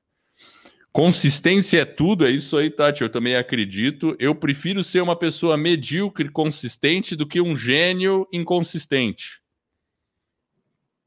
Consistência 0.97 1.81
é 1.81 1.85
tudo, 1.85 2.25
é 2.25 2.31
isso 2.31 2.57
aí, 2.57 2.71
Tati. 2.71 3.03
Eu 3.03 3.09
também 3.09 3.35
acredito. 3.35 4.15
Eu 4.17 4.33
prefiro 4.33 4.83
ser 4.83 4.99
uma 4.99 5.15
pessoa 5.15 5.55
medíocre, 5.55 6.27
consistente, 6.27 7.15
do 7.15 7.27
que 7.27 7.39
um 7.39 7.55
gênio 7.55 8.27
inconsistente. 8.33 9.39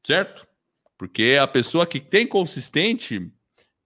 Certo? 0.01 0.47
Porque 0.97 1.37
a 1.37 1.45
pessoa 1.45 1.85
que 1.85 1.99
tem 1.99 2.25
consistente, 2.25 3.29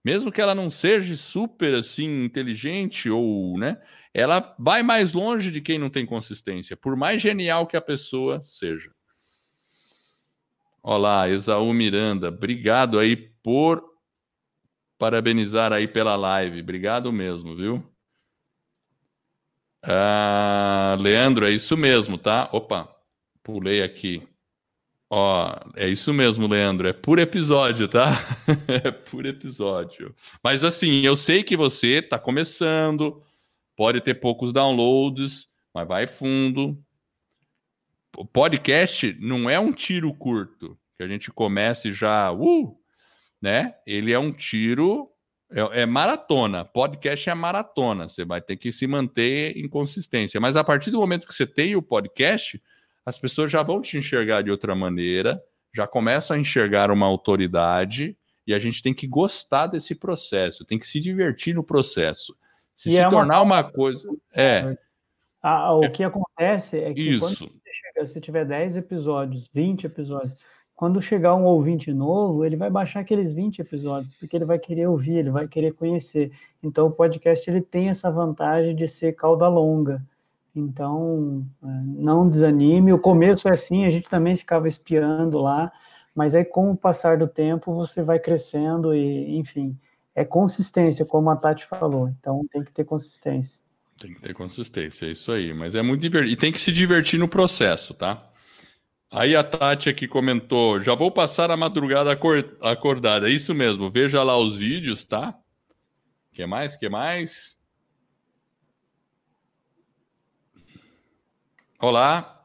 mesmo 0.04 0.30
que 0.30 0.40
ela 0.40 0.54
não 0.54 0.70
seja 0.70 1.16
super 1.16 1.74
assim 1.74 2.22
inteligente 2.22 3.10
ou, 3.10 3.58
né, 3.58 3.76
ela 4.14 4.54
vai 4.60 4.84
mais 4.84 5.12
longe 5.12 5.50
de 5.50 5.60
quem 5.60 5.76
não 5.76 5.90
tem 5.90 6.06
consistência, 6.06 6.76
por 6.76 6.94
mais 6.94 7.20
genial 7.20 7.66
que 7.66 7.76
a 7.76 7.80
pessoa 7.80 8.40
seja. 8.44 8.92
Olá, 10.80 11.28
Exaú 11.28 11.72
Miranda, 11.72 12.28
obrigado 12.28 12.96
aí 12.96 13.16
por 13.16 13.95
parabenizar 14.98 15.72
aí 15.72 15.86
pela 15.86 16.16
live, 16.16 16.60
obrigado 16.60 17.12
mesmo, 17.12 17.54
viu? 17.54 17.84
Ah, 19.82 20.96
Leandro, 21.00 21.46
é 21.46 21.50
isso 21.50 21.76
mesmo, 21.76 22.18
tá? 22.18 22.48
Opa, 22.52 22.88
pulei 23.42 23.82
aqui. 23.82 24.26
Ó, 25.08 25.54
é 25.76 25.88
isso 25.88 26.12
mesmo, 26.12 26.48
Leandro, 26.48 26.88
é 26.88 26.92
por 26.92 27.20
episódio, 27.20 27.86
tá? 27.86 28.10
é 28.84 28.90
por 28.90 29.24
episódio. 29.24 30.14
Mas 30.42 30.64
assim, 30.64 31.02
eu 31.02 31.16
sei 31.16 31.44
que 31.44 31.56
você 31.56 32.02
tá 32.02 32.18
começando, 32.18 33.22
pode 33.76 34.00
ter 34.00 34.14
poucos 34.14 34.52
downloads, 34.52 35.48
mas 35.72 35.86
vai 35.86 36.08
fundo, 36.08 36.76
o 38.16 38.24
podcast 38.24 39.16
não 39.20 39.48
é 39.48 39.60
um 39.60 39.72
tiro 39.72 40.12
curto, 40.12 40.76
que 40.96 41.04
a 41.04 41.08
gente 41.08 41.30
comece 41.30 41.92
já, 41.92 42.32
uh, 42.32 42.76
né? 43.40 43.74
Ele 43.86 44.12
é 44.12 44.18
um 44.18 44.32
tiro, 44.32 45.10
é, 45.50 45.82
é, 45.82 45.86
maratona. 45.86 46.64
Podcast 46.64 47.28
é 47.28 47.34
maratona. 47.34 48.08
Você 48.08 48.24
vai 48.24 48.40
ter 48.40 48.56
que 48.56 48.72
se 48.72 48.86
manter 48.86 49.56
em 49.56 49.68
consistência. 49.68 50.40
Mas 50.40 50.56
a 50.56 50.64
partir 50.64 50.90
do 50.90 50.98
momento 50.98 51.26
que 51.26 51.34
você 51.34 51.46
tem 51.46 51.76
o 51.76 51.82
podcast, 51.82 52.60
as 53.04 53.18
pessoas 53.18 53.50
já 53.50 53.62
vão 53.62 53.80
te 53.80 53.96
enxergar 53.96 54.42
de 54.42 54.50
outra 54.50 54.74
maneira, 54.74 55.40
já 55.74 55.86
começam 55.86 56.36
a 56.36 56.40
enxergar 56.40 56.90
uma 56.90 57.06
autoridade 57.06 58.16
e 58.46 58.54
a 58.54 58.58
gente 58.58 58.82
tem 58.82 58.94
que 58.94 59.06
gostar 59.06 59.66
desse 59.66 59.94
processo, 59.94 60.64
tem 60.64 60.78
que 60.78 60.86
se 60.86 61.00
divertir 61.00 61.54
no 61.54 61.64
processo. 61.64 62.36
Se 62.74 62.90
se 62.90 62.96
é 62.96 63.08
tornar 63.08 63.42
uma... 63.42 63.60
uma 63.60 63.64
coisa. 63.64 64.08
É. 64.34 64.76
Ah, 65.42 65.72
o 65.74 65.90
que 65.90 66.02
acontece 66.02 66.80
é 66.80 66.92
que 66.92 67.00
Isso. 67.00 67.20
quando 67.20 67.38
você 67.38 67.72
chega, 67.72 68.06
se 68.06 68.20
tiver 68.20 68.44
10 68.44 68.78
episódios, 68.78 69.48
20 69.54 69.84
episódios, 69.86 70.36
quando 70.76 71.00
chegar 71.00 71.34
um 71.34 71.44
ouvinte 71.44 71.90
novo, 71.90 72.44
ele 72.44 72.54
vai 72.54 72.68
baixar 72.68 73.00
aqueles 73.00 73.32
20 73.32 73.60
episódios, 73.60 74.14
porque 74.20 74.36
ele 74.36 74.44
vai 74.44 74.58
querer 74.58 74.86
ouvir, 74.86 75.16
ele 75.16 75.30
vai 75.30 75.48
querer 75.48 75.72
conhecer. 75.72 76.30
Então 76.62 76.86
o 76.86 76.90
podcast 76.90 77.48
ele 77.48 77.62
tem 77.62 77.88
essa 77.88 78.10
vantagem 78.10 78.76
de 78.76 78.86
ser 78.86 79.16
cauda 79.16 79.48
longa. 79.48 80.04
Então, 80.54 81.46
é, 81.62 81.66
não 81.66 82.28
desanime. 82.28 82.92
O 82.92 82.98
começo 82.98 83.48
é 83.48 83.52
assim, 83.52 83.86
a 83.86 83.90
gente 83.90 84.08
também 84.08 84.36
ficava 84.36 84.68
espiando 84.68 85.38
lá, 85.38 85.72
mas 86.14 86.34
aí 86.34 86.44
com 86.44 86.70
o 86.70 86.76
passar 86.76 87.16
do 87.16 87.26
tempo 87.26 87.74
você 87.74 88.02
vai 88.02 88.18
crescendo 88.18 88.94
e, 88.94 89.38
enfim, 89.38 89.74
é 90.14 90.26
consistência, 90.26 91.06
como 91.06 91.30
a 91.30 91.36
Tati 91.36 91.66
falou. 91.66 92.08
Então 92.20 92.46
tem 92.52 92.62
que 92.62 92.72
ter 92.72 92.84
consistência. 92.84 93.58
Tem 93.98 94.12
que 94.12 94.20
ter 94.20 94.34
consistência, 94.34 95.06
é 95.06 95.12
isso 95.12 95.32
aí. 95.32 95.54
Mas 95.54 95.74
é 95.74 95.80
muito 95.80 96.02
divertido. 96.02 96.32
E 96.32 96.36
tem 96.36 96.52
que 96.52 96.60
se 96.60 96.70
divertir 96.70 97.18
no 97.18 97.28
processo, 97.28 97.94
tá? 97.94 98.22
Aí 99.10 99.36
a 99.36 99.44
Tati 99.44 99.88
aqui 99.88 100.08
comentou: 100.08 100.80
já 100.80 100.94
vou 100.94 101.10
passar 101.10 101.50
a 101.50 101.56
madrugada 101.56 102.10
acordada. 102.62 103.28
É 103.28 103.32
isso 103.32 103.54
mesmo, 103.54 103.90
veja 103.90 104.22
lá 104.22 104.36
os 104.36 104.56
vídeos, 104.56 105.04
tá? 105.04 105.38
que 106.32 106.44
mais? 106.44 106.76
que 106.76 106.88
mais? 106.88 107.58
Olá. 111.80 112.44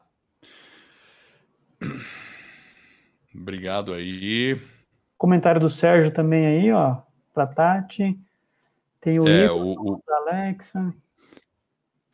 Obrigado 3.34 3.92
aí. 3.92 4.60
Comentário 5.18 5.60
do 5.60 5.68
Sérgio 5.68 6.10
também 6.10 6.46
aí, 6.46 6.72
ó, 6.72 7.02
para 7.34 7.46
Tati. 7.46 8.18
Tem 9.00 9.18
o, 9.18 9.28
é, 9.28 9.50
o, 9.50 9.72
o... 9.72 10.02
da 10.06 10.16
Alexa. 10.16 10.94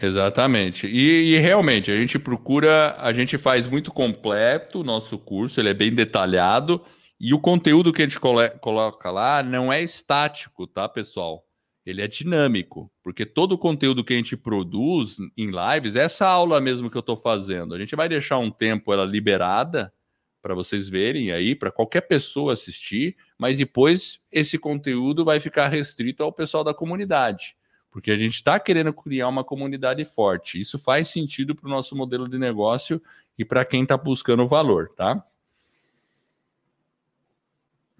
Exatamente. 0.01 0.87
E, 0.87 1.35
e, 1.35 1.39
realmente, 1.39 1.91
a 1.91 1.97
gente 1.97 2.19
procura, 2.19 2.95
a 2.99 3.13
gente 3.13 3.37
faz 3.37 3.67
muito 3.67 3.93
completo 3.93 4.81
o 4.81 4.85
nosso 4.85 5.19
curso, 5.19 5.61
ele 5.61 5.71
é 5.71 5.75
bem 5.75 5.93
detalhado, 5.93 6.85
e 7.21 7.35
o 7.35 7.41
conteúdo 7.41 7.93
que 7.93 8.03
a 8.03 8.05
gente 8.05 8.21
coloca 8.21 9.11
lá 9.11 9.43
não 9.43 9.73
é 9.73 9.83
estático, 9.83 10.69
tá, 10.69 10.89
pessoal? 10.89 11.45
Ele 11.85 12.01
é 12.01 12.07
dinâmico, 12.07 12.93
porque 13.03 13.27
todo 13.27 13.53
o 13.53 13.59
conteúdo 13.59 14.05
que 14.05 14.13
a 14.13 14.17
gente 14.17 14.37
produz 14.37 15.17
em 15.37 15.51
lives, 15.51 15.97
essa 15.97 16.29
aula 16.29 16.61
mesmo 16.61 16.89
que 16.89 16.97
eu 16.97 17.01
estou 17.01 17.17
fazendo, 17.17 17.75
a 17.75 17.79
gente 17.79 17.97
vai 17.97 18.09
deixar 18.09 18.39
um 18.39 18.51
tempo 18.53 18.93
ela 18.93 19.05
liberada 19.05 19.93
para 20.41 20.55
vocês 20.55 20.89
verem 20.89 21.33
aí, 21.33 21.57
para 21.57 21.73
qualquer 21.73 22.03
pessoa 22.03 22.53
assistir, 22.53 23.17
mas 23.37 23.59
depois 23.59 24.21
esse 24.31 24.59
conteúdo 24.59 25.25
vai 25.25 25.41
ficar 25.41 25.67
restrito 25.69 26.23
ao 26.23 26.33
pessoal 26.33 26.63
da 26.63 26.73
comunidade 26.73 27.58
porque 27.91 28.11
a 28.11 28.17
gente 28.17 28.35
está 28.35 28.59
querendo 28.59 28.93
criar 28.93 29.29
uma 29.29 29.45
comunidade 29.45 30.05
forte. 30.05 30.61
Isso 30.61 30.79
faz 30.79 31.09
sentido 31.09 31.55
para 31.55 31.67
o 31.67 31.71
nosso 31.71 31.97
modelo 31.97 32.29
de 32.29 32.39
negócio 32.39 33.01
e 33.39 33.45
para 33.45 33.65
quem 33.65 33.83
está 33.83 33.97
buscando 33.97 34.47
valor, 34.47 34.91
tá? 34.97 35.25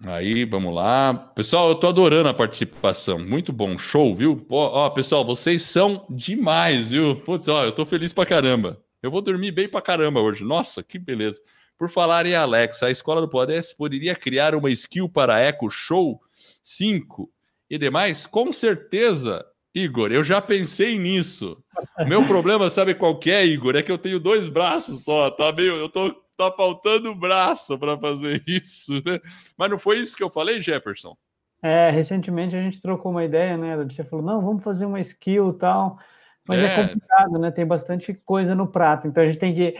Aí, 0.01 0.45
vamos 0.45 0.73
lá. 0.73 1.13
Pessoal, 1.13 1.69
eu 1.69 1.75
tô 1.75 1.87
adorando 1.87 2.29
a 2.29 2.33
participação. 2.33 3.19
Muito 3.19 3.51
bom. 3.51 3.77
Show, 3.77 4.15
viu? 4.15 4.37
Pô, 4.37 4.55
ó, 4.55 4.89
pessoal, 4.89 5.25
vocês 5.25 5.63
são 5.63 6.05
demais, 6.09 6.89
viu? 6.89 7.17
Putz, 7.17 7.49
ó, 7.49 7.65
eu 7.65 7.71
tô 7.73 7.85
feliz 7.85 8.13
pra 8.13 8.25
caramba. 8.25 8.81
Eu 9.03 9.11
vou 9.11 9.21
dormir 9.21 9.51
bem 9.51 9.67
pra 9.67 9.81
caramba 9.81 10.21
hoje. 10.21 10.43
Nossa, 10.43 10.81
que 10.81 10.97
beleza. 10.97 11.41
Por 11.77 11.89
falar 11.89 12.25
em 12.25 12.35
Alexa, 12.35 12.85
a 12.85 12.91
escola 12.91 13.19
do 13.19 13.29
Podest 13.29 13.75
poderia 13.75 14.15
criar 14.15 14.55
uma 14.55 14.71
skill 14.71 15.09
para 15.09 15.41
Echo 15.45 15.69
Show 15.69 16.21
5 16.63 17.29
e 17.69 17.77
demais? 17.77 18.25
Com 18.25 18.53
certeza. 18.53 19.45
Igor, 19.73 20.11
eu 20.11 20.23
já 20.23 20.41
pensei 20.41 20.97
nisso. 20.97 21.57
O 21.97 22.05
meu 22.05 22.25
problema, 22.25 22.69
sabe 22.69 22.95
qual 22.95 23.19
é, 23.27 23.45
Igor? 23.45 23.75
É 23.75 23.83
que 23.83 23.91
eu 23.91 23.97
tenho 23.97 24.19
dois 24.19 24.49
braços 24.49 25.03
só, 25.03 25.29
tá 25.29 25.51
meio, 25.51 25.75
eu 25.75 25.89
tô 25.89 26.11
tá 26.35 26.51
faltando 26.51 27.13
braço 27.13 27.77
para 27.77 27.97
fazer 27.97 28.41
isso, 28.47 28.93
né? 29.05 29.19
Mas 29.57 29.69
não 29.69 29.77
foi 29.77 29.99
isso 29.99 30.15
que 30.15 30.23
eu 30.23 30.29
falei, 30.29 30.61
Jefferson? 30.61 31.15
É, 31.61 31.89
recentemente 31.89 32.55
a 32.55 32.61
gente 32.61 32.79
trocou 32.79 33.11
uma 33.11 33.25
ideia, 33.25 33.57
né? 33.57 33.75
Você 33.83 34.03
falou, 34.03 34.25
não, 34.25 34.41
vamos 34.41 34.63
fazer 34.63 34.85
uma 34.85 34.99
skill 35.01 35.51
tal, 35.51 35.99
mas 36.47 36.59
é, 36.61 36.65
é 36.65 36.87
complicado, 36.87 37.37
né? 37.37 37.51
Tem 37.51 37.65
bastante 37.65 38.13
coisa 38.13 38.55
no 38.55 38.67
prato, 38.67 39.07
então 39.07 39.21
a 39.21 39.25
gente 39.25 39.37
tem 39.37 39.53
que 39.53 39.75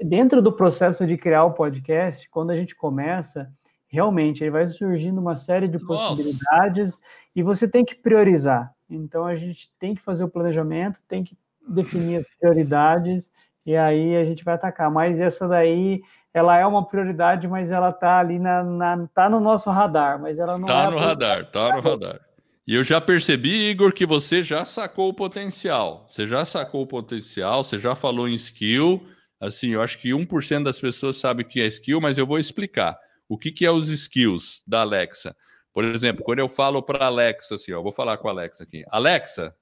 dentro 0.00 0.40
do 0.40 0.52
processo 0.52 1.06
de 1.06 1.16
criar 1.16 1.44
o 1.44 1.52
podcast, 1.52 2.28
quando 2.30 2.50
a 2.50 2.56
gente 2.56 2.74
começa, 2.74 3.50
realmente 3.88 4.44
aí 4.44 4.50
vai 4.50 4.66
surgindo 4.68 5.20
uma 5.20 5.34
série 5.34 5.68
de 5.68 5.78
possibilidades 5.78 6.92
Nossa. 6.92 7.02
e 7.34 7.42
você 7.42 7.66
tem 7.66 7.84
que 7.84 7.94
priorizar. 7.94 8.72
Então 8.88 9.24
a 9.24 9.36
gente 9.36 9.70
tem 9.78 9.94
que 9.94 10.02
fazer 10.02 10.24
o 10.24 10.28
planejamento, 10.28 11.00
tem 11.06 11.22
que 11.22 11.36
definir 11.66 12.20
as 12.20 12.26
prioridades 12.38 13.30
e 13.66 13.76
aí 13.76 14.16
a 14.16 14.24
gente 14.24 14.42
vai 14.44 14.54
atacar. 14.54 14.90
Mas 14.90 15.20
essa 15.20 15.46
daí, 15.46 16.00
ela 16.32 16.56
é 16.56 16.66
uma 16.66 16.86
prioridade, 16.86 17.46
mas 17.46 17.70
ela 17.70 17.92
tá 17.92 18.18
ali 18.18 18.38
na, 18.38 18.64
na 18.64 19.06
tá 19.14 19.28
no 19.28 19.40
nosso 19.40 19.68
radar, 19.68 20.18
mas 20.18 20.38
ela 20.38 20.56
não 20.56 20.66
tá 20.66 20.84
é 20.84 20.90
no 20.90 20.98
radar, 20.98 21.50
tá 21.50 21.76
no 21.76 21.80
radar. 21.82 22.20
E 22.66 22.74
eu 22.74 22.84
já 22.84 23.00
percebi, 23.00 23.70
Igor, 23.70 23.92
que 23.92 24.04
você 24.04 24.42
já 24.42 24.64
sacou 24.64 25.08
o 25.08 25.14
potencial. 25.14 26.06
Você 26.08 26.26
já 26.26 26.44
sacou 26.44 26.82
o 26.82 26.86
potencial, 26.86 27.64
você 27.64 27.78
já 27.78 27.94
falou 27.94 28.28
em 28.28 28.34
skill. 28.34 29.06
Assim, 29.40 29.68
eu 29.68 29.82
acho 29.82 29.98
que 29.98 30.10
1% 30.10 30.64
das 30.64 30.80
pessoas 30.80 31.16
sabe 31.16 31.42
o 31.42 31.46
que 31.46 31.60
é 31.60 31.66
skill, 31.66 32.00
mas 32.00 32.18
eu 32.18 32.26
vou 32.26 32.38
explicar. 32.38 32.94
O 33.28 33.38
que, 33.38 33.52
que 33.52 33.64
é 33.64 33.70
os 33.70 33.88
skills 33.88 34.62
da 34.66 34.80
Alexa? 34.80 35.34
Por 35.78 35.84
exemplo, 35.84 36.24
quando 36.24 36.40
eu 36.40 36.48
falo 36.48 36.82
para 36.82 37.06
Alexa, 37.06 37.54
assim, 37.54 37.72
ó, 37.72 37.80
vou 37.80 37.92
falar 37.92 38.18
com 38.18 38.26
a 38.26 38.32
Alexa 38.32 38.64
aqui. 38.64 38.84
Alexa, 38.88 39.56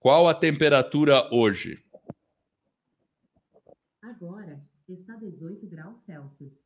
qual 0.00 0.26
a 0.26 0.34
temperatura 0.34 1.32
hoje? 1.32 1.84
Agora 4.02 4.60
está 4.88 5.14
18 5.14 5.64
graus 5.68 6.00
Celsius. 6.00 6.64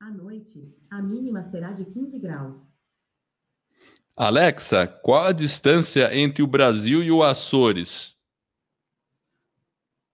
À 0.00 0.10
noite, 0.10 0.74
a 0.90 1.00
mínima 1.00 1.44
será 1.44 1.70
de 1.70 1.84
15 1.84 2.18
graus. 2.18 2.72
Alexa, 4.16 4.88
qual 4.88 5.26
a 5.26 5.32
distância 5.32 6.12
entre 6.18 6.42
o 6.42 6.48
Brasil 6.48 7.00
e 7.00 7.12
o 7.12 7.22
Açores? 7.22 8.16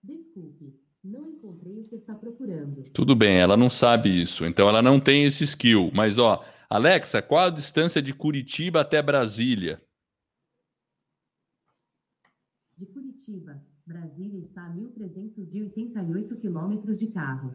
Desculpe, 0.02 0.78
não 1.02 1.30
encontrei 1.30 1.80
o 1.80 1.88
que 1.88 1.96
está 1.96 2.14
procurando. 2.14 2.90
Tudo 2.92 3.16
bem, 3.16 3.38
ela 3.38 3.56
não 3.56 3.70
sabe 3.70 4.20
isso, 4.20 4.44
então 4.44 4.68
ela 4.68 4.82
não 4.82 5.00
tem 5.00 5.24
esse 5.24 5.44
skill. 5.44 5.90
Mas 5.94 6.18
ó, 6.18 6.44
Alexa, 6.72 7.20
qual 7.20 7.48
a 7.48 7.50
distância 7.50 8.00
de 8.00 8.14
Curitiba 8.14 8.80
até 8.80 9.02
Brasília? 9.02 9.78
De 12.78 12.86
Curitiba, 12.86 13.62
Brasília 13.86 14.40
está 14.40 14.64
a 14.64 14.70
1.388 14.70 16.40
quilômetros 16.40 16.98
de 16.98 17.08
carro. 17.08 17.54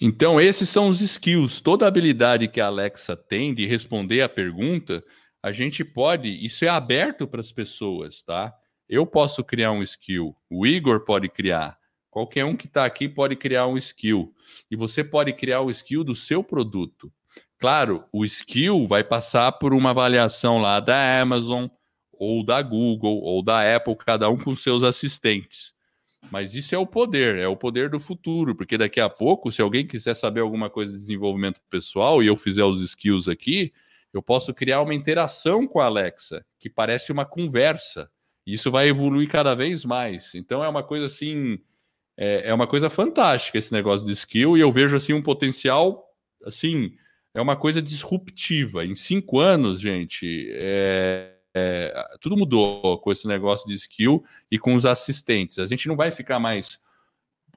Então, 0.00 0.40
esses 0.40 0.70
são 0.70 0.88
os 0.88 1.02
skills. 1.02 1.60
Toda 1.60 1.86
habilidade 1.86 2.48
que 2.48 2.62
a 2.62 2.68
Alexa 2.68 3.14
tem 3.14 3.54
de 3.54 3.66
responder 3.66 4.22
a 4.22 4.28
pergunta, 4.28 5.04
a 5.42 5.52
gente 5.52 5.84
pode. 5.84 6.30
Isso 6.30 6.64
é 6.64 6.68
aberto 6.68 7.28
para 7.28 7.42
as 7.42 7.52
pessoas, 7.52 8.22
tá? 8.22 8.54
Eu 8.88 9.06
posso 9.06 9.44
criar 9.44 9.72
um 9.72 9.82
skill, 9.82 10.34
o 10.48 10.66
Igor 10.66 11.04
pode 11.04 11.28
criar, 11.28 11.78
qualquer 12.08 12.46
um 12.46 12.56
que 12.56 12.68
está 12.68 12.86
aqui 12.86 13.06
pode 13.06 13.36
criar 13.36 13.66
um 13.66 13.76
skill. 13.76 14.34
E 14.70 14.76
você 14.76 15.04
pode 15.04 15.30
criar 15.34 15.60
o 15.60 15.70
skill 15.70 16.02
do 16.02 16.14
seu 16.14 16.42
produto. 16.42 17.12
Claro, 17.58 18.04
o 18.12 18.24
skill 18.24 18.86
vai 18.86 19.02
passar 19.02 19.52
por 19.52 19.72
uma 19.72 19.90
avaliação 19.90 20.60
lá 20.60 20.80
da 20.80 21.20
Amazon, 21.20 21.66
ou 22.12 22.44
da 22.44 22.60
Google, 22.62 23.20
ou 23.22 23.42
da 23.42 23.74
Apple, 23.74 23.96
cada 23.96 24.28
um 24.28 24.36
com 24.36 24.54
seus 24.54 24.82
assistentes. 24.82 25.72
Mas 26.30 26.54
isso 26.54 26.74
é 26.74 26.78
o 26.78 26.86
poder, 26.86 27.36
é 27.36 27.46
o 27.46 27.56
poder 27.56 27.90
do 27.90 28.00
futuro, 28.00 28.54
porque 28.54 28.78
daqui 28.78 29.00
a 29.00 29.10
pouco, 29.10 29.52
se 29.52 29.60
alguém 29.60 29.86
quiser 29.86 30.14
saber 30.14 30.40
alguma 30.40 30.70
coisa 30.70 30.92
de 30.92 30.98
desenvolvimento 30.98 31.60
pessoal 31.68 32.22
e 32.22 32.26
eu 32.26 32.36
fizer 32.36 32.64
os 32.64 32.80
skills 32.82 33.28
aqui, 33.28 33.72
eu 34.12 34.22
posso 34.22 34.54
criar 34.54 34.80
uma 34.80 34.94
interação 34.94 35.66
com 35.66 35.80
a 35.80 35.86
Alexa, 35.86 36.44
que 36.58 36.70
parece 36.70 37.12
uma 37.12 37.24
conversa. 37.24 38.10
Isso 38.46 38.70
vai 38.70 38.88
evoluir 38.88 39.28
cada 39.28 39.54
vez 39.54 39.84
mais. 39.84 40.34
Então 40.34 40.62
é 40.62 40.68
uma 40.68 40.82
coisa 40.82 41.06
assim, 41.06 41.58
é, 42.16 42.48
é 42.48 42.54
uma 42.54 42.66
coisa 42.66 42.88
fantástica 42.88 43.58
esse 43.58 43.72
negócio 43.72 44.06
de 44.06 44.12
skill, 44.12 44.56
e 44.56 44.60
eu 44.60 44.72
vejo 44.72 44.96
assim 44.96 45.12
um 45.12 45.22
potencial 45.22 46.04
assim 46.44 46.94
é 47.34 47.40
uma 47.40 47.56
coisa 47.56 47.82
disruptiva. 47.82 48.84
Em 48.86 48.94
cinco 48.94 49.40
anos, 49.40 49.80
gente, 49.80 50.48
é, 50.52 51.32
é, 51.52 52.16
tudo 52.20 52.36
mudou 52.36 52.98
com 52.98 53.10
esse 53.10 53.26
negócio 53.26 53.66
de 53.66 53.74
skill 53.74 54.24
e 54.50 54.58
com 54.58 54.74
os 54.74 54.86
assistentes. 54.86 55.58
A 55.58 55.66
gente 55.66 55.88
não 55.88 55.96
vai 55.96 56.12
ficar 56.12 56.38
mais 56.38 56.78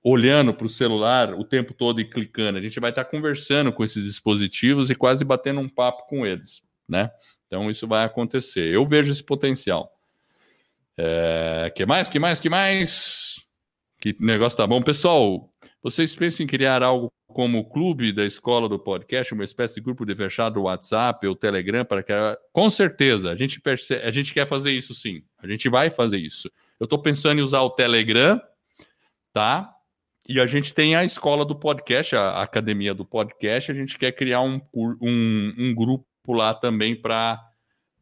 olhando 0.04 0.54
para 0.54 0.66
o 0.66 0.70
celular 0.70 1.34
o 1.34 1.44
tempo 1.44 1.74
todo 1.74 2.02
e 2.02 2.06
clicando. 2.06 2.58
A 2.58 2.62
gente 2.62 2.80
vai 2.80 2.90
estar 2.90 3.06
conversando 3.06 3.72
com 3.72 3.84
esses 3.84 4.04
dispositivos 4.04 4.90
e 4.90 4.96
quase 4.96 5.24
batendo 5.24 5.60
um 5.60 5.70
papo 5.70 6.08
com 6.08 6.26
eles, 6.26 6.64
né? 6.88 7.12
Então 7.46 7.70
isso 7.70 7.88
vai 7.88 8.04
acontecer. 8.04 8.74
Eu 8.74 8.86
vejo 8.86 9.12
esse 9.12 9.24
potencial. 9.24 9.94
É, 10.98 11.72
que 11.76 11.86
mais? 11.86 12.10
Que 12.10 12.20
mais? 12.20 12.40
Que 12.40 12.50
mais? 12.50 13.48
Que 14.00 14.16
negócio 14.20 14.58
tá 14.58 14.66
bom, 14.66 14.82
pessoal. 14.82 15.52
Vocês 15.90 16.14
pensam 16.14 16.44
em 16.44 16.48
criar 16.48 16.84
algo 16.84 17.10
como 17.28 17.60
o 17.60 17.64
clube 17.64 18.12
da 18.12 18.26
escola 18.26 18.68
do 18.68 18.78
podcast, 18.78 19.34
uma 19.34 19.46
espécie 19.46 19.76
de 19.76 19.82
grupo 19.82 20.06
de 20.06 20.14
fechado 20.14 20.64
WhatsApp 20.64 21.26
ou 21.26 21.34
Telegram 21.34 21.86
para 21.86 22.04
que 22.04 22.12
com 22.52 22.70
certeza 22.70 23.32
a 23.32 23.38
gente 23.38 23.62
percebe, 23.62 24.06
a 24.06 24.12
gente 24.12 24.34
quer 24.34 24.46
fazer 24.46 24.72
isso 24.72 24.94
sim. 24.94 25.24
A 25.42 25.48
gente 25.48 25.70
vai 25.70 25.90
fazer 25.90 26.18
isso. 26.18 26.52
Eu 26.78 26.84
estou 26.84 27.02
pensando 27.02 27.40
em 27.40 27.42
usar 27.42 27.62
o 27.62 27.70
Telegram, 27.70 28.38
tá? 29.32 29.74
E 30.28 30.42
a 30.42 30.46
gente 30.46 30.74
tem 30.74 30.94
a 30.94 31.06
escola 31.06 31.46
do 31.46 31.56
podcast, 31.56 32.18
a 32.18 32.42
academia 32.42 32.94
do 32.94 33.06
podcast. 33.06 33.72
A 33.72 33.76
gente 33.76 33.98
quer 33.98 34.12
criar 34.12 34.42
um, 34.42 34.60
um, 34.76 35.54
um 35.58 35.74
grupo 35.74 36.06
lá 36.34 36.54
também 36.54 36.98
para 37.00 37.42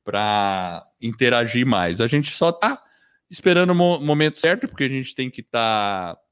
para 0.03 0.87
interagir 0.99 1.67
mais. 1.67 2.01
A 2.01 2.07
gente 2.07 2.31
só 2.31 2.49
está 2.49 2.81
esperando 3.29 3.69
o 3.69 3.75
mo 3.75 3.99
momento 3.99 4.39
certo, 4.39 4.67
porque 4.67 4.85
a 4.85 4.89
gente 4.89 5.13
tem 5.13 5.29
que 5.29 5.41
estar. 5.41 6.15
Tá, 6.15 6.24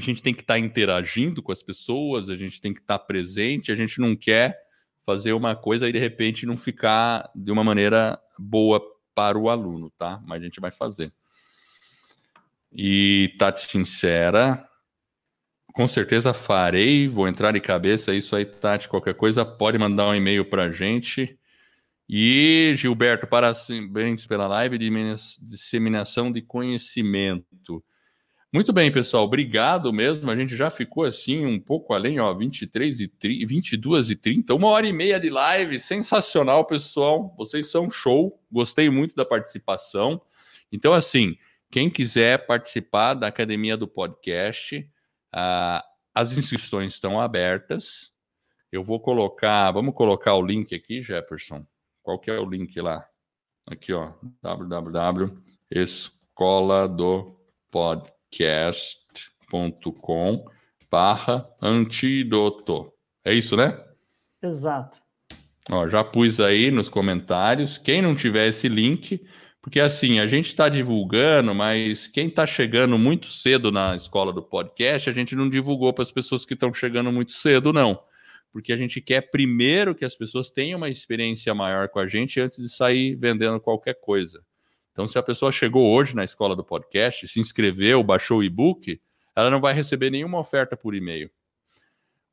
a 0.00 0.04
gente 0.04 0.22
tem 0.22 0.34
que 0.34 0.42
estar 0.42 0.54
tá 0.54 0.58
interagindo 0.58 1.42
com 1.42 1.52
as 1.52 1.62
pessoas, 1.62 2.28
a 2.28 2.36
gente 2.36 2.60
tem 2.60 2.72
que 2.74 2.80
estar 2.80 2.98
tá 2.98 3.04
presente, 3.04 3.72
a 3.72 3.76
gente 3.76 4.00
não 4.00 4.14
quer 4.16 4.58
fazer 5.04 5.32
uma 5.32 5.54
coisa 5.54 5.88
e 5.88 5.92
de 5.92 5.98
repente 5.98 6.46
não 6.46 6.56
ficar 6.56 7.30
de 7.34 7.52
uma 7.52 7.62
maneira 7.62 8.20
boa 8.38 8.82
para 9.14 9.38
o 9.38 9.48
aluno, 9.48 9.90
tá? 9.96 10.20
Mas 10.26 10.42
a 10.42 10.44
gente 10.44 10.60
vai 10.60 10.70
fazer. 10.70 11.12
E 12.72 13.34
Tati 13.38 13.66
Sincera, 13.70 14.68
com 15.72 15.86
certeza 15.86 16.34
farei, 16.34 17.08
vou 17.08 17.28
entrar 17.28 17.52
de 17.52 17.60
cabeça, 17.60 18.12
é 18.12 18.16
isso 18.16 18.34
aí, 18.34 18.44
Tati, 18.44 18.88
qualquer 18.88 19.14
coisa 19.14 19.44
pode 19.44 19.78
mandar 19.78 20.08
um 20.08 20.14
e-mail 20.14 20.44
para 20.44 20.64
a 20.64 20.72
gente. 20.72 21.38
E 22.08 22.74
Gilberto, 22.76 23.26
parabéns 23.26 24.26
pela 24.26 24.46
live 24.46 24.78
de 24.78 24.90
disseminação 25.42 26.30
de 26.30 26.42
conhecimento. 26.42 27.82
Muito 28.52 28.72
bem, 28.72 28.92
pessoal, 28.92 29.24
obrigado 29.24 29.92
mesmo. 29.92 30.30
A 30.30 30.36
gente 30.36 30.56
já 30.56 30.70
ficou 30.70 31.04
assim 31.04 31.44
um 31.44 31.60
pouco 31.60 31.92
além, 31.92 32.20
ó, 32.20 32.32
23 32.32 33.00
e 33.00 33.08
30, 33.08 33.46
22 33.46 34.10
e 34.10 34.16
30, 34.16 34.54
uma 34.54 34.68
hora 34.68 34.86
e 34.86 34.92
meia 34.92 35.18
de 35.18 35.28
live, 35.28 35.80
sensacional, 35.80 36.64
pessoal. 36.64 37.34
Vocês 37.36 37.70
são 37.70 37.90
show, 37.90 38.40
gostei 38.50 38.88
muito 38.88 39.16
da 39.16 39.24
participação. 39.24 40.22
Então, 40.72 40.92
assim, 40.94 41.36
quem 41.70 41.90
quiser 41.90 42.46
participar 42.46 43.14
da 43.14 43.26
academia 43.26 43.76
do 43.76 43.88
podcast, 43.88 44.78
uh, 45.34 45.82
as 46.14 46.32
inscrições 46.32 46.94
estão 46.94 47.20
abertas. 47.20 48.12
Eu 48.70 48.82
vou 48.82 49.00
colocar, 49.00 49.70
vamos 49.72 49.94
colocar 49.94 50.34
o 50.34 50.42
link 50.42 50.74
aqui, 50.74 51.02
Jefferson. 51.02 51.66
Qual 52.02 52.18
que 52.18 52.30
é 52.30 52.38
o 52.38 52.48
link 52.48 52.80
lá? 52.80 53.06
Aqui, 53.66 53.92
ó, 53.92 54.12
www.escoladopodcast.com 58.36 60.44
barra 60.90 61.48
antídoto. 61.60 62.92
É 63.24 63.34
isso, 63.34 63.56
né? 63.56 63.78
Exato. 64.42 64.98
Ó, 65.68 65.88
já 65.88 66.04
pus 66.04 66.38
aí 66.38 66.70
nos 66.70 66.88
comentários. 66.88 67.76
Quem 67.76 68.00
não 68.00 68.14
tiver 68.14 68.48
esse 68.48 68.68
link, 68.68 69.20
porque 69.60 69.80
assim, 69.80 70.20
a 70.20 70.28
gente 70.28 70.46
está 70.46 70.68
divulgando, 70.68 71.54
mas 71.54 72.06
quem 72.06 72.28
está 72.28 72.46
chegando 72.46 72.96
muito 72.96 73.26
cedo 73.26 73.72
na 73.72 73.96
escola 73.96 74.32
do 74.32 74.42
podcast, 74.42 75.10
a 75.10 75.12
gente 75.12 75.34
não 75.34 75.50
divulgou 75.50 75.92
para 75.92 76.02
as 76.02 76.12
pessoas 76.12 76.44
que 76.44 76.54
estão 76.54 76.72
chegando 76.72 77.10
muito 77.10 77.32
cedo, 77.32 77.72
não. 77.72 78.00
Porque 78.52 78.72
a 78.72 78.76
gente 78.76 79.00
quer 79.00 79.22
primeiro 79.22 79.94
que 79.94 80.04
as 80.04 80.14
pessoas 80.14 80.50
tenham 80.50 80.78
uma 80.78 80.88
experiência 80.88 81.52
maior 81.52 81.88
com 81.88 81.98
a 81.98 82.06
gente 82.06 82.40
antes 82.40 82.58
de 82.58 82.68
sair 82.68 83.16
vendendo 83.16 83.60
qualquer 83.60 83.94
coisa. 83.94 84.40
Então, 84.96 85.06
se 85.06 85.18
a 85.18 85.22
pessoa 85.22 85.52
chegou 85.52 85.92
hoje 85.92 86.16
na 86.16 86.24
escola 86.24 86.56
do 86.56 86.64
podcast, 86.64 87.28
se 87.28 87.38
inscreveu, 87.38 88.02
baixou 88.02 88.38
o 88.38 88.42
e-book, 88.42 88.98
ela 89.34 89.50
não 89.50 89.60
vai 89.60 89.74
receber 89.74 90.08
nenhuma 90.08 90.38
oferta 90.38 90.74
por 90.74 90.94
e-mail. 90.94 91.30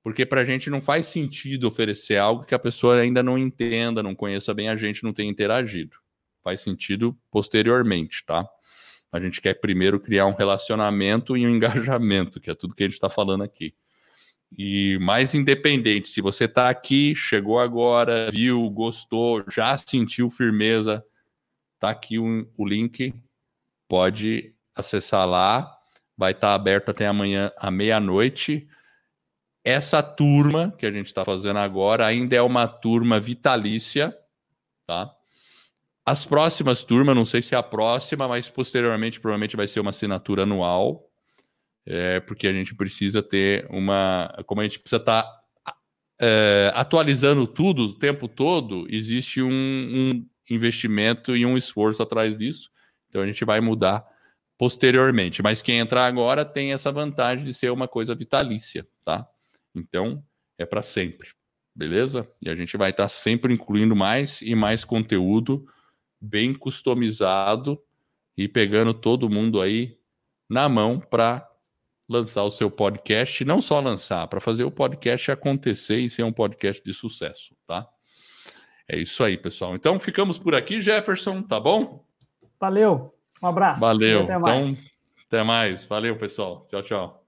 Porque 0.01 0.25
para 0.25 0.39
a 0.41 0.45
gente 0.45 0.69
não 0.69 0.79
faz 0.79 1.07
sentido 1.07 1.67
oferecer 1.67 2.15
algo 2.15 2.45
que 2.45 2.55
a 2.55 2.59
pessoa 2.59 2.99
ainda 2.99 3.21
não 3.21 3.37
entenda, 3.37 4.01
não 4.01 4.15
conheça 4.15 4.53
bem 4.53 4.69
a 4.69 4.77
gente, 4.77 5.03
não 5.03 5.11
tenha 5.11 5.29
interagido 5.29 5.97
faz 6.43 6.61
sentido 6.61 7.17
posteriormente, 7.31 8.23
tá? 8.25 8.45
A 9.11 9.19
gente 9.19 9.39
quer 9.41 9.53
primeiro 9.55 9.99
criar 9.99 10.25
um 10.25 10.33
relacionamento 10.33 11.37
e 11.37 11.47
um 11.47 11.49
engajamento, 11.55 12.39
que 12.39 12.51
é 12.51 12.55
tudo 12.55 12.75
que 12.75 12.83
a 12.83 12.87
gente 12.87 12.95
está 12.95 13.09
falando 13.09 13.43
aqui. 13.43 13.73
E 14.55 14.99
mais 14.99 15.33
independente, 15.33 16.09
se 16.09 16.21
você 16.21 16.45
está 16.45 16.69
aqui, 16.69 17.15
chegou 17.15 17.59
agora, 17.59 18.29
viu, 18.29 18.69
gostou, 18.69 19.43
já 19.49 19.75
sentiu 19.77 20.29
firmeza, 20.29 21.03
tá 21.83 21.89
aqui 21.89 22.17
o, 22.17 22.47
o 22.57 22.65
link, 22.65 23.13
pode 23.89 24.55
acessar 24.73 25.27
lá, 25.27 25.69
vai 26.17 26.31
estar 26.31 26.47
tá 26.47 26.53
aberto 26.53 26.89
até 26.89 27.05
amanhã 27.05 27.51
à 27.57 27.69
meia-noite. 27.69 28.69
Essa 29.65 30.01
turma 30.01 30.73
que 30.77 30.85
a 30.85 30.91
gente 30.91 31.07
está 31.07 31.25
fazendo 31.25 31.59
agora 31.59 32.05
ainda 32.05 32.37
é 32.37 32.41
uma 32.41 32.67
turma 32.67 33.19
vitalícia, 33.19 34.17
tá? 34.87 35.13
As 36.05 36.25
próximas 36.25 36.85
turmas, 36.85 37.15
não 37.15 37.25
sei 37.25 37.41
se 37.41 37.53
é 37.53 37.57
a 37.57 37.63
próxima, 37.63 38.29
mas 38.29 38.47
posteriormente 38.47 39.19
provavelmente 39.19 39.57
vai 39.57 39.67
ser 39.67 39.81
uma 39.81 39.89
assinatura 39.89 40.43
anual, 40.43 41.09
é, 41.85 42.21
porque 42.21 42.47
a 42.47 42.53
gente 42.53 42.73
precisa 42.75 43.21
ter 43.21 43.67
uma. 43.69 44.33
Como 44.45 44.61
a 44.61 44.63
gente 44.63 44.79
precisa 44.79 45.01
estar 45.01 45.23
tá, 45.23 45.75
é, 46.21 46.71
atualizando 46.75 47.45
tudo 47.45 47.83
o 47.83 47.99
tempo 47.99 48.29
todo, 48.29 48.85
existe 48.89 49.41
um, 49.41 49.49
um 49.51 50.32
investimento 50.49 51.35
e 51.35 51.45
um 51.45 51.57
esforço 51.57 52.01
atrás 52.01 52.37
disso. 52.37 52.69
Então 53.09 53.21
a 53.21 53.25
gente 53.25 53.43
vai 53.45 53.61
mudar 53.61 54.05
posteriormente. 54.57 55.41
Mas 55.41 55.61
quem 55.61 55.79
entrar 55.79 56.05
agora 56.05 56.45
tem 56.45 56.73
essa 56.73 56.91
vantagem 56.91 57.45
de 57.45 57.53
ser 57.53 57.71
uma 57.71 57.87
coisa 57.87 58.15
vitalícia, 58.15 58.87
tá? 59.03 59.27
Então 59.75 60.23
é 60.57 60.65
para 60.65 60.81
sempre, 60.81 61.29
beleza? 61.75 62.27
E 62.41 62.49
a 62.49 62.55
gente 62.55 62.77
vai 62.77 62.91
estar 62.91 63.03
tá 63.03 63.09
sempre 63.09 63.53
incluindo 63.53 63.95
mais 63.95 64.41
e 64.41 64.55
mais 64.55 64.85
conteúdo 64.85 65.67
bem 66.21 66.53
customizado 66.53 67.81
e 68.37 68.47
pegando 68.47 68.93
todo 68.93 69.29
mundo 69.29 69.61
aí 69.61 69.97
na 70.49 70.69
mão 70.69 70.99
para 70.99 71.47
lançar 72.07 72.43
o 72.43 72.51
seu 72.51 72.69
podcast, 72.69 73.43
não 73.43 73.61
só 73.61 73.79
lançar, 73.79 74.27
para 74.27 74.39
fazer 74.39 74.63
o 74.63 74.71
podcast 74.71 75.31
acontecer 75.31 75.97
e 75.97 76.09
ser 76.09 76.23
um 76.23 76.31
podcast 76.31 76.81
de 76.83 76.93
sucesso, 76.93 77.55
tá? 77.65 77.87
É 78.87 78.97
isso 78.97 79.23
aí, 79.23 79.37
pessoal. 79.37 79.75
Então 79.75 79.97
ficamos 79.97 80.37
por 80.37 80.55
aqui, 80.55 80.81
Jefferson, 80.81 81.41
tá 81.41 81.59
bom? 81.59 82.03
Valeu. 82.59 83.13
Um 83.41 83.47
abraço. 83.47 83.79
Valeu. 83.79 84.23
Até 84.23 84.37
mais. 84.37 84.69
Então, 84.69 84.85
até 85.27 85.43
mais. 85.43 85.85
Valeu, 85.85 86.17
pessoal. 86.17 86.67
Tchau, 86.69 86.83
tchau. 86.83 87.23